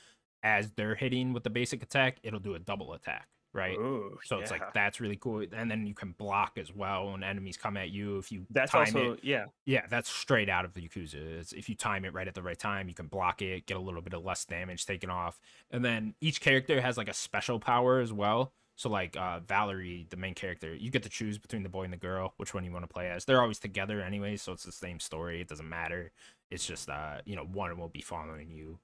as 0.43 0.71
they're 0.73 0.95
hitting 0.95 1.33
with 1.33 1.45
the 1.45 1.51
basic 1.51 1.83
attack, 1.83 2.19
it'll 2.23 2.41
do 2.41 2.55
a 2.55 2.59
double 2.59 2.93
attack, 2.95 3.29
right? 3.53 3.77
Ooh, 3.79 4.19
So 4.25 4.39
it's 4.39 4.51
yeah. 4.51 4.59
like 4.59 4.75
that's 4.75 5.01
really 5.01 5.17
cool, 5.17 5.45
and 5.53 5.71
then 5.71 5.87
you 5.87 5.95
can 5.95 6.13
block 6.13 6.59
as 6.59 6.75
well 6.75 7.13
when 7.13 7.23
enemies 7.23 7.57
come 7.57 7.77
at 7.77 7.91
you. 7.91 8.19
If 8.19 8.33
you 8.33 8.47
that's 8.51 8.73
time 8.73 8.81
also 8.81 9.13
it, 9.13 9.21
yeah. 9.23 9.47
Yeah, 9.67 9.87
that's 9.89 10.09
straight 10.09 10.49
out 10.49 10.65
of 10.65 10.75
the 10.75 10.81
Yakuza. 10.81 11.15
It's, 11.15 11.53
if 11.53 11.69
you 11.69 11.75
time 11.75 12.05
it 12.05 12.13
right 12.13 12.27
at 12.29 12.35
the 12.35 12.43
right 12.43 12.59
time, 12.59 12.89
you 12.89 12.95
can 12.95 13.07
block 13.07 13.43
it, 13.43 13.67
get 13.67 13.77
a 13.77 13.81
little 13.81 14.03
bit 14.03 14.15
of 14.15 14.25
less 14.25 14.45
damage 14.45 14.87
taken 14.87 15.11
off. 15.11 15.39
And 15.71 15.85
then 15.85 16.15
each 16.21 16.41
character 16.41 16.81
has 16.81 16.97
like 16.97 17.09
a 17.09 17.15
special 17.15 17.59
power 17.61 18.01
as 18.01 18.13
well. 18.13 18.53
So 18.75 18.89
like 18.89 19.17
uh, 19.17 19.41
Valerie, 19.41 20.07
the 20.11 20.17
main 20.17 20.35
character, 20.35 20.75
you 20.75 20.91
get 20.91 21.03
to 21.05 21.09
choose 21.09 21.39
between 21.39 21.63
the 21.63 21.69
boy 21.69 21.85
and 21.85 21.93
the 21.93 21.99
girl, 21.99 22.35
which 22.39 22.55
one 22.55 22.65
you 22.65 22.73
want 22.73 22.83
to 22.85 22.93
play 22.93 23.11
as. 23.11 23.25
They're 23.27 23.43
always 23.43 23.59
together 23.59 24.01
anyway, 24.01 24.37
so 24.37 24.53
it's 24.53 24.65
the 24.65 24.73
same 24.73 24.99
story. 24.99 25.41
It 25.41 25.49
doesn't 25.49 25.69
matter. 25.69 26.11
It's 26.51 26.67
just 26.67 26.89
uh, 26.89 27.19
you 27.25 27.37
know, 27.37 27.45
one 27.45 27.79
will 27.79 27.89
be 27.89 28.01
following 28.01 28.51
you 28.51 28.79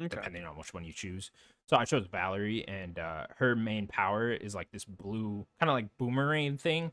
Okay. 0.00 0.08
depending 0.08 0.44
on 0.44 0.56
which 0.56 0.72
one 0.74 0.84
you 0.84 0.92
choose. 0.92 1.30
So 1.68 1.76
I 1.76 1.84
chose 1.84 2.06
Valerie, 2.06 2.66
and 2.66 2.98
uh, 2.98 3.26
her 3.38 3.54
main 3.54 3.86
power 3.86 4.32
is 4.32 4.54
like 4.54 4.70
this 4.72 4.84
blue, 4.84 5.46
kind 5.60 5.70
of 5.70 5.74
like 5.74 5.88
boomerang 5.98 6.56
thing, 6.56 6.92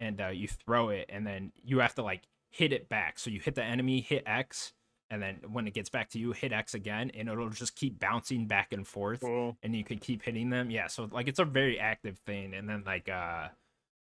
and 0.00 0.20
uh, 0.20 0.28
you 0.28 0.48
throw 0.48 0.90
it, 0.90 1.06
and 1.08 1.26
then 1.26 1.52
you 1.64 1.78
have 1.78 1.94
to 1.96 2.02
like 2.02 2.22
hit 2.50 2.72
it 2.72 2.88
back. 2.88 3.18
So 3.18 3.30
you 3.30 3.40
hit 3.40 3.54
the 3.54 3.64
enemy, 3.64 4.00
hit 4.00 4.22
X, 4.26 4.72
and 5.10 5.22
then 5.22 5.40
when 5.50 5.66
it 5.66 5.72
gets 5.74 5.88
back 5.88 6.10
to 6.10 6.18
you, 6.18 6.32
hit 6.32 6.52
X 6.52 6.74
again, 6.74 7.10
and 7.14 7.28
it'll 7.28 7.48
just 7.48 7.74
keep 7.74 7.98
bouncing 7.98 8.46
back 8.46 8.72
and 8.72 8.86
forth, 8.86 9.20
Cool. 9.20 9.56
and 9.62 9.74
you 9.74 9.84
can 9.84 9.98
keep 9.98 10.22
hitting 10.22 10.50
them. 10.50 10.70
Yeah, 10.70 10.88
so 10.88 11.08
like 11.10 11.28
it's 11.28 11.38
a 11.38 11.44
very 11.46 11.78
active 11.78 12.18
thing, 12.18 12.52
and 12.54 12.68
then 12.68 12.82
like 12.84 13.08
uh, 13.08 13.48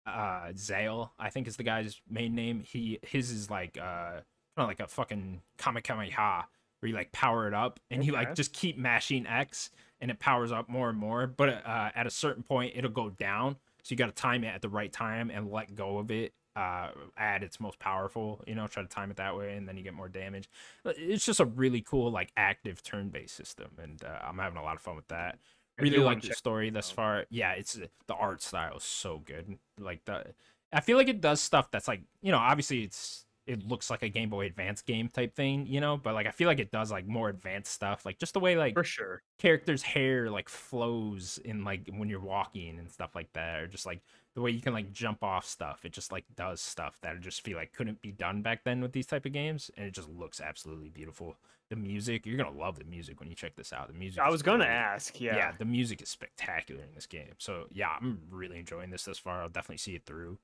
uh, 0.07 0.52
Zale, 0.57 1.11
I 1.19 1.30
think 1.30 1.48
is 1.48 1.57
the 1.57 1.64
guy's 1.64 2.02
main 2.10 2.34
name. 2.34 2.61
He 2.61 2.99
his 3.03 3.30
is 3.30 3.49
like 3.52 3.77
uh, 3.77 4.11
kind 4.11 4.23
of 4.57 4.68
like 4.68 4.80
a 4.80 4.88
fucking 4.88 5.41
Kamehameha 5.60 6.48
where 6.80 6.89
you 6.89 6.95
like 6.95 7.11
power 7.11 7.47
it 7.47 7.53
up 7.53 7.80
and 7.91 8.03
you 8.03 8.14
like 8.14 8.35
just 8.35 8.53
keep 8.53 8.77
mashing 8.77 9.27
X 9.27 9.69
and 10.01 10.10
it 10.10 10.19
powers 10.19 10.51
up 10.51 10.69
more 10.69 10.89
and 10.89 10.97
more. 10.97 11.27
But 11.27 11.65
uh, 11.65 11.89
at 11.95 12.07
a 12.07 12.10
certain 12.10 12.43
point, 12.43 12.73
it'll 12.76 12.91
go 12.91 13.10
down. 13.10 13.57
So 13.84 13.93
you 13.93 13.97
got 13.97 14.07
to 14.07 14.11
time 14.11 14.43
it 14.43 14.47
at 14.47 14.61
the 14.61 14.69
right 14.69 14.91
time 14.91 15.30
and 15.30 15.51
let 15.51 15.76
go 15.76 15.97
of 15.97 16.11
it 16.11 16.34
uh, 16.56 16.89
at 17.18 17.43
its 17.43 17.60
most 17.60 17.80
powerful. 17.80 18.43
You 18.45 18.56
know, 18.56 18.68
try 18.68 18.84
to 18.84 18.89
time 18.89 19.11
it 19.11 19.18
that 19.18 19.38
way, 19.38 19.56
and 19.56 19.68
then 19.68 19.77
you 19.77 19.84
get 19.84 19.93
more 19.93 20.10
damage. 20.10 20.49
It's 20.85 21.26
just 21.26 21.39
a 21.39 21.45
really 21.45 21.81
cool 21.81 22.11
like 22.11 22.31
active 22.38 22.84
turn-based 22.84 23.35
system, 23.35 23.72
and 23.81 24.03
uh, 24.03 24.19
I'm 24.22 24.38
having 24.38 24.57
a 24.57 24.64
lot 24.64 24.76
of 24.76 24.81
fun 24.81 24.95
with 24.95 25.07
that. 25.07 25.39
Really 25.80 25.99
like 25.99 26.22
the 26.22 26.34
story 26.34 26.69
thus 26.72 26.91
far. 26.91 27.26
Yeah, 27.30 27.53
it's 27.53 27.77
uh, 27.77 27.85
the 28.07 28.15
art 28.15 28.41
style 28.41 28.77
is 28.77 28.84
so 28.84 29.22
good. 29.23 29.57
Like 29.80 30.03
the, 30.03 30.26
I 30.73 30.81
feel 30.81 30.97
like 30.97 31.07
it 31.07 31.22
does 31.22 31.39
stuff 31.39 31.72
that's 31.72 31.88
like 31.88 32.01
you 32.22 32.31
know 32.34 32.38
obviously 32.38 32.84
it's 32.84 33.26
it 33.49 33.67
looks 33.67 33.89
like 33.89 34.03
a 34.03 34.09
Game 34.09 34.30
Boy 34.30 34.45
Advance 34.45 34.81
game 34.84 35.09
type 35.09 35.35
thing, 35.35 35.65
you 35.67 35.81
know, 35.81 35.97
but 35.97 36.13
like 36.13 36.27
I 36.27 36.31
feel 36.31 36.47
like 36.47 36.59
it 36.59 36.71
does 36.71 36.91
like 36.91 37.07
more 37.07 37.30
advanced 37.30 37.71
stuff, 37.73 38.05
like 38.05 38.19
just 38.19 38.34
the 38.34 38.39
way 38.39 38.55
like 38.55 38.76
For 38.76 38.84
sure. 38.84 39.23
characters' 39.39 39.81
hair 39.81 40.30
like 40.30 40.47
flows 40.47 41.39
in 41.43 41.63
like 41.63 41.89
when 41.97 42.09
you're 42.09 42.19
walking 42.19 42.77
and 42.80 42.89
stuff 42.91 43.15
like 43.15 43.34
that, 43.34 43.59
or 43.59 43.67
just 43.67 43.85
like 43.85 44.01
the 44.35 44.41
way 44.41 44.51
you 44.51 44.61
can 44.61 44.73
like 44.73 44.91
jump 44.93 45.23
off 45.23 45.45
stuff. 45.45 45.84
It 45.84 45.91
just 45.91 46.11
like 46.11 46.26
does 46.35 46.61
stuff 46.61 46.99
that 47.01 47.15
I 47.15 47.19
just 47.19 47.41
feel 47.41 47.57
like 47.57 47.73
couldn't 47.73 48.01
be 48.01 48.11
done 48.11 48.41
back 48.41 48.63
then 48.63 48.81
with 48.81 48.91
these 48.93 49.07
type 49.07 49.26
of 49.26 49.34
games, 49.34 49.71
and 49.76 49.85
it 49.88 49.93
just 49.93 50.09
looks 50.09 50.39
absolutely 50.39 50.89
beautiful. 50.89 51.35
The 51.69 51.76
music, 51.76 52.26
you're 52.26 52.38
gonna 52.38 52.57
love 52.57 52.80
the 52.80 52.85
music 52.85 53.19
when 53.19 53.30
you 53.30 53.35
check 53.35 53.55
this 53.55 53.73
out. 53.73 53.88
The 53.88 53.93
music. 53.93 54.21
I 54.21 54.30
was 54.30 54.41
gonna 54.43 54.65
great. 54.65 54.73
ask. 54.73 55.19
Yeah. 55.19 55.35
yeah, 55.35 55.51
the 55.57 55.65
music 55.65 56.01
is 56.01 56.09
spectacular 56.09 56.81
in 56.84 56.93
this 56.95 57.05
game. 57.07 57.34
So 57.39 57.65
yeah, 57.71 57.89
I'm 57.99 58.21
really 58.30 58.59
enjoying 58.59 58.89
this 58.91 59.05
thus 59.05 59.19
far. 59.19 59.41
I'll 59.41 59.49
definitely 59.49 59.77
see 59.77 59.95
it 59.95 60.05
through. 60.05 60.38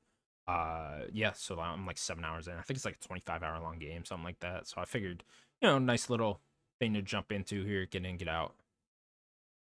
Uh, 0.48 1.02
yeah, 1.12 1.32
so 1.34 1.60
I'm 1.60 1.86
like 1.86 1.98
seven 1.98 2.24
hours 2.24 2.48
in. 2.48 2.54
I 2.54 2.62
think 2.62 2.78
it's 2.78 2.86
like 2.86 2.98
a 3.04 3.08
25 3.08 3.42
hour 3.44 3.60
long 3.62 3.80
game, 3.80 4.06
something 4.06 4.26
like 4.26 4.40
that. 4.42 4.68
So 4.68 4.80
I 4.80 4.86
figured, 4.86 5.24
you 5.62 5.68
know, 5.68 5.80
nice 5.80 6.10
little 6.10 6.40
thing 6.80 6.94
to 6.94 7.02
jump 7.02 7.32
into 7.32 7.64
here, 7.66 7.86
get 7.86 8.06
in, 8.06 8.18
get 8.18 8.28
out. 8.28 8.54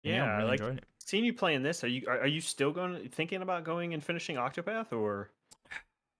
And 0.04 0.14
Yeah, 0.14 0.24
I 0.24 0.36
really 0.38 0.50
like 0.58 0.60
it. 0.60 0.84
seeing 1.04 1.24
you 1.24 1.34
playing 1.34 1.62
this. 1.62 1.84
Are 1.84 1.88
you 1.88 2.04
are, 2.08 2.20
are 2.20 2.26
you 2.26 2.40
still 2.40 2.72
going 2.72 3.08
thinking 3.10 3.42
about 3.42 3.64
going 3.64 3.92
and 3.92 4.02
finishing 4.02 4.36
Octopath 4.36 4.92
or? 4.92 5.30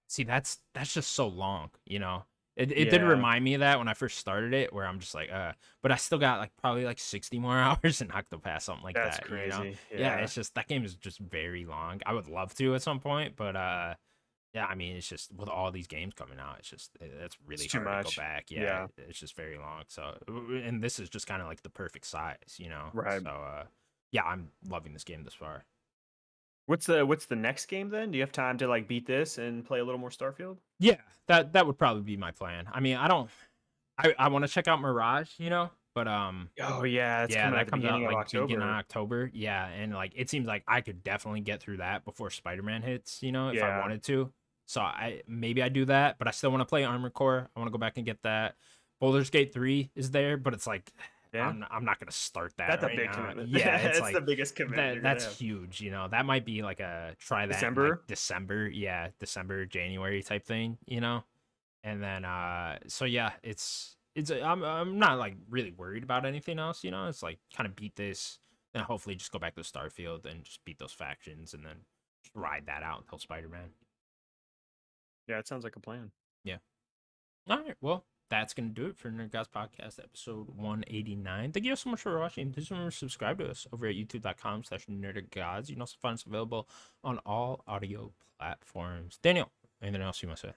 See, 0.09 0.25
that's 0.25 0.59
that's 0.75 0.93
just 0.93 1.13
so 1.13 1.29
long, 1.29 1.71
you 1.87 1.99
know. 1.99 2.25
It, 2.57 2.73
it 2.73 2.91
did 2.91 3.03
remind 3.03 3.43
me 3.43 3.55
of 3.55 3.61
that 3.61 3.79
when 3.79 3.89
I 3.89 3.95
first 3.95 4.19
started 4.19 4.53
it, 4.53 4.71
where 4.73 4.85
I'm 4.85 4.99
just 4.99 5.15
like, 5.15 5.31
uh, 5.33 5.53
but 5.83 5.93
I 5.93 5.97
still 5.97 6.19
got 6.19 6.41
like 6.41 6.51
probably 6.61 6.85
like 6.85 6.99
60 6.99 7.39
more 7.39 7.57
hours 7.59 8.03
in 8.03 8.09
Octopath, 8.09 8.63
something 8.63 8.85
like 8.85 8.97
That's 8.97 9.17
that. 9.19 9.27
crazy. 9.27 9.45
You 9.47 9.51
know? 9.51 9.65
Yeah. 9.93 9.99
yeah, 9.99 10.17
it's 10.17 10.35
just 10.35 10.55
that 10.57 10.69
game 10.69 10.85
is 10.85 10.95
just 10.97 11.21
very 11.21 11.65
long. 11.65 12.01
I 12.05 12.13
would 12.13 12.29
love 12.29 12.53
to 12.57 12.75
at 12.75 12.83
some 12.83 13.01
point, 13.01 13.35
but 13.37 13.57
uh, 13.57 13.95
yeah, 14.55 14.67
I 14.67 14.75
mean, 14.75 14.97
it's 14.97 15.09
just 15.09 15.33
with 15.33 15.49
all 15.49 15.71
these 15.71 15.87
games 15.87 16.15
coming 16.15 16.39
out, 16.41 16.57
it's 16.59 16.69
just 16.69 16.91
it- 17.01 17.13
it's 17.25 17.37
really 17.47 17.67
too 17.67 17.79
hard 17.83 18.05
much. 18.05 18.15
to 18.15 18.21
go 18.21 18.23
back. 18.23 18.51
Yeah, 18.51 18.61
Yeah. 18.63 18.87
it's 19.09 19.19
just 19.19 19.37
very 19.37 19.57
long. 19.59 19.85
So, 19.89 20.17
and 20.29 20.83
this 20.83 20.99
is 20.99 21.09
just 21.09 21.27
kind 21.27 21.41
of 21.41 21.49
like 21.49 21.63
the 21.63 21.71
perfect 21.71 22.07
size, 22.07 22.57
you 22.59 22.69
know. 22.69 22.91
Right. 22.93 23.23
So, 23.23 23.31
uh, 23.31 23.65
yeah, 24.13 24.25
I'm 24.25 24.51
loving 24.69 24.93
this 24.93 25.05
game 25.05 25.23
this 25.25 25.35
far. 25.35 25.65
What's 26.67 26.87
the 26.87 27.05
what's 27.05 27.27
the 27.27 27.37
next 27.37 27.67
game 27.67 27.89
then? 27.91 28.11
Do 28.13 28.19
you 28.19 28.23
have 28.23 28.33
time 28.33 28.57
to 28.59 28.69
like 28.69 28.87
beat 28.87 29.07
this 29.07 29.39
and 29.39 29.65
play 29.65 29.81
a 29.81 29.85
little 29.85 29.99
more 30.01 30.11
Starfield? 30.11 30.59
Yeah, 30.79 31.01
that 31.27 31.53
that 31.55 31.67
would 31.67 31.79
probably 31.79 32.03
be 32.03 32.17
my 32.17 32.31
plan. 32.31 32.69
I 32.73 32.81
mean, 32.81 32.97
I 32.97 33.09
don't, 33.09 33.29
I 33.99 34.15
I 34.19 34.29
want 34.29 34.45
to 34.45 34.49
check 34.49 34.69
out 34.69 34.81
Mirage, 34.81 35.31
you 35.39 35.51
know, 35.51 35.71
but 35.97 36.07
um, 36.07 36.49
Oh 36.63 36.85
yeah, 36.85 37.25
it's 37.25 37.35
yeah, 37.35 37.51
that 37.51 37.69
comes 37.69 37.85
out 37.85 38.01
like 38.01 38.15
October. 38.15 38.47
beginning 38.47 38.69
of 38.69 38.75
October. 38.75 39.31
Yeah, 39.35 39.67
and 39.67 39.93
like 39.95 40.13
it 40.15 40.31
seems 40.31 40.47
like 40.47 40.63
I 40.69 40.81
could 40.81 41.03
definitely 41.03 41.41
get 41.41 41.61
through 41.61 41.79
that 41.79 42.05
before 42.05 42.31
Spider 42.31 42.63
Man 42.63 42.83
hits. 42.83 43.21
You 43.21 43.33
know, 43.33 43.49
if 43.49 43.61
I 43.63 43.81
wanted 43.81 44.03
to. 44.05 44.33
So 44.71 44.81
I 44.81 45.23
maybe 45.27 45.65
I 45.65 45.69
do 45.69 45.85
that, 45.87 46.17
but 46.21 46.29
I 46.29 46.31
still 46.31 46.51
want 46.51 46.61
to 46.61 46.65
play 46.65 46.85
Armored 46.85 47.13
Core. 47.13 47.49
I 47.57 47.59
want 47.59 47.67
to 47.67 47.73
go 47.73 47.79
back 47.79 47.97
and 47.97 48.07
get 48.07 48.23
that. 48.23 48.55
Baldur's 49.01 49.29
Gate 49.29 49.53
three 49.53 49.91
is 49.97 50.13
there, 50.13 50.37
but 50.37 50.55
it's 50.55 50.65
like 50.65 50.93
Yeah. 51.35 51.49
I'm 51.49 51.65
I'm 51.69 51.85
not 51.85 51.99
gonna 51.99 52.13
start 52.13 52.53
that. 52.59 52.69
That's 52.69 52.85
right 52.85 52.95
a 52.95 52.97
big 52.97 53.07
now. 53.07 53.15
commitment. 53.15 53.49
Yeah, 53.49 53.77
it's 53.79 53.99
it's 53.99 54.01
like 54.01 54.15
the 54.15 54.21
biggest 54.21 54.55
commitment. 54.55 55.03
that, 55.03 55.03
that's 55.03 55.25
have. 55.25 55.37
huge. 55.37 55.81
You 55.81 55.91
know, 55.91 56.07
that 56.13 56.25
might 56.25 56.45
be 56.45 56.63
like 56.63 56.79
a 56.79 57.17
try 57.19 57.41
that 57.41 57.45
in, 57.45 57.49
like, 57.49 57.57
December? 57.57 58.03
December, 58.07 58.69
yeah, 58.69 59.09
December, 59.19 59.67
January 59.67 60.23
type 60.23 60.47
thing. 60.47 60.79
You 60.87 61.01
know, 61.01 61.25
and 61.83 62.01
then 62.01 62.25
uh, 62.25 62.79
so 62.87 63.07
yeah, 63.07 63.33
it's 63.43 63.97
it's 64.15 64.31
I'm 64.31 64.63
I'm 64.63 65.01
not 65.01 65.19
like 65.19 65.35
really 65.49 65.73
worried 65.73 66.05
about 66.05 66.25
anything 66.25 66.61
else. 66.61 66.85
You 66.85 66.93
know, 66.93 67.09
it's 67.09 67.25
like 67.25 67.41
kind 67.57 67.69
of 67.69 67.75
beat 67.75 67.97
this, 67.97 68.39
and 68.73 68.85
hopefully 68.85 69.17
just 69.17 69.33
go 69.33 69.41
back 69.41 69.57
to 69.57 69.63
Starfield 69.63 70.27
and 70.27 70.45
just 70.45 70.65
beat 70.65 70.79
those 70.79 70.93
factions, 70.93 71.55
and 71.55 71.67
then 71.67 71.79
ride 72.37 72.67
that 72.67 72.85
out 72.85 73.01
until 73.01 73.19
Spider 73.19 73.49
Man. 73.49 73.71
Yeah, 75.31 75.39
it 75.39 75.47
sounds 75.47 75.63
like 75.63 75.77
a 75.77 75.81
plan. 75.81 76.11
Yeah. 76.45 76.57
All 77.49 77.59
right, 77.59 77.77
well. 77.81 78.05
That's 78.31 78.55
gonna 78.55 78.69
do 78.69 78.87
it 78.87 78.97
for 78.97 79.11
Nerdic 79.11 79.33
Gods 79.33 79.49
Podcast 79.53 79.99
episode 79.99 80.51
189. 80.57 81.51
Thank 81.51 81.67
you 81.67 81.75
so 81.75 81.91
much 81.91 82.01
for 82.01 82.17
watching. 82.17 82.53
Please 82.53 82.71
remember 82.71 82.93
to 82.93 82.97
subscribe 82.97 83.39
to 83.39 83.51
us 83.51 83.67
over 83.73 83.89
at 83.89 83.97
youtube.com 83.97 84.63
slash 84.63 84.87
nerdicgods. 84.87 85.69
You 85.69 85.75
can 85.75 85.83
also 85.83 85.97
find 86.01 86.15
us 86.15 86.25
available 86.25 86.69
on 87.03 87.19
all 87.27 87.65
audio 87.67 88.13
platforms. 88.39 89.19
Daniel, 89.21 89.51
anything 89.83 90.01
else 90.01 90.23
you 90.23 90.29
want 90.29 90.39
to 90.43 90.47
say? 90.47 90.53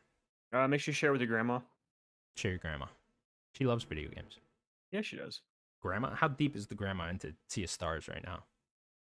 Uh, 0.56 0.68
make 0.68 0.82
sure 0.82 0.92
you 0.92 0.96
share 0.96 1.12
with 1.12 1.22
your 1.22 1.28
grandma. 1.28 1.62
Share 2.36 2.52
your 2.52 2.60
grandma. 2.60 2.86
She 3.56 3.66
loves 3.66 3.86
video 3.86 4.10
games. 4.10 4.38
Yeah, 4.92 5.02
she 5.02 5.16
does. 5.16 5.42
Grandma? 5.82 6.14
How 6.14 6.28
deep 6.28 6.56
is 6.56 6.68
the 6.68 6.76
grandma 6.76 7.10
into 7.10 7.34
Sea 7.50 7.64
of 7.64 7.72
Stars 7.72 8.08
right 8.08 8.24
now? 8.24 8.44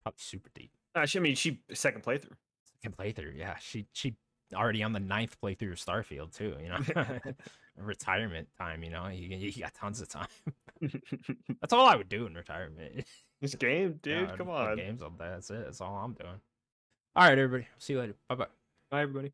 Probably 0.02 0.18
super 0.18 0.50
deep. 0.56 0.72
Uh, 0.92 1.06
she, 1.06 1.20
I 1.20 1.22
mean, 1.22 1.36
she 1.36 1.60
second 1.72 2.02
playthrough. 2.02 2.34
Second 2.82 2.96
playthrough, 2.96 3.38
yeah. 3.38 3.58
She 3.60 3.86
she 3.92 4.16
already 4.54 4.82
on 4.82 4.92
the 4.92 5.00
ninth 5.00 5.36
playthrough 5.42 5.72
of 5.72 5.78
Starfield 5.78 6.36
too, 6.36 6.56
you 6.62 6.68
know. 6.68 7.18
retirement 7.78 8.48
time, 8.58 8.82
you 8.82 8.90
know. 8.90 9.08
You, 9.08 9.36
you 9.36 9.62
got 9.62 9.74
tons 9.74 10.00
of 10.00 10.08
time. 10.08 10.28
That's 11.60 11.72
all 11.72 11.86
I 11.86 11.96
would 11.96 12.08
do 12.08 12.26
in 12.26 12.34
retirement. 12.34 13.04
this 13.40 13.54
game, 13.54 13.98
dude. 14.02 14.28
Yeah, 14.28 14.36
come 14.36 14.50
on. 14.50 14.76
Games 14.76 15.02
all 15.02 15.10
day. 15.10 15.28
That's 15.30 15.50
it. 15.50 15.64
That's 15.64 15.80
all 15.80 15.96
I'm 15.96 16.14
doing. 16.14 16.40
All 17.14 17.24
right, 17.24 17.38
everybody. 17.38 17.68
See 17.78 17.94
you 17.94 18.00
later. 18.00 18.14
Bye 18.28 18.34
bye. 18.34 18.46
Bye, 18.90 19.02
everybody. 19.02 19.32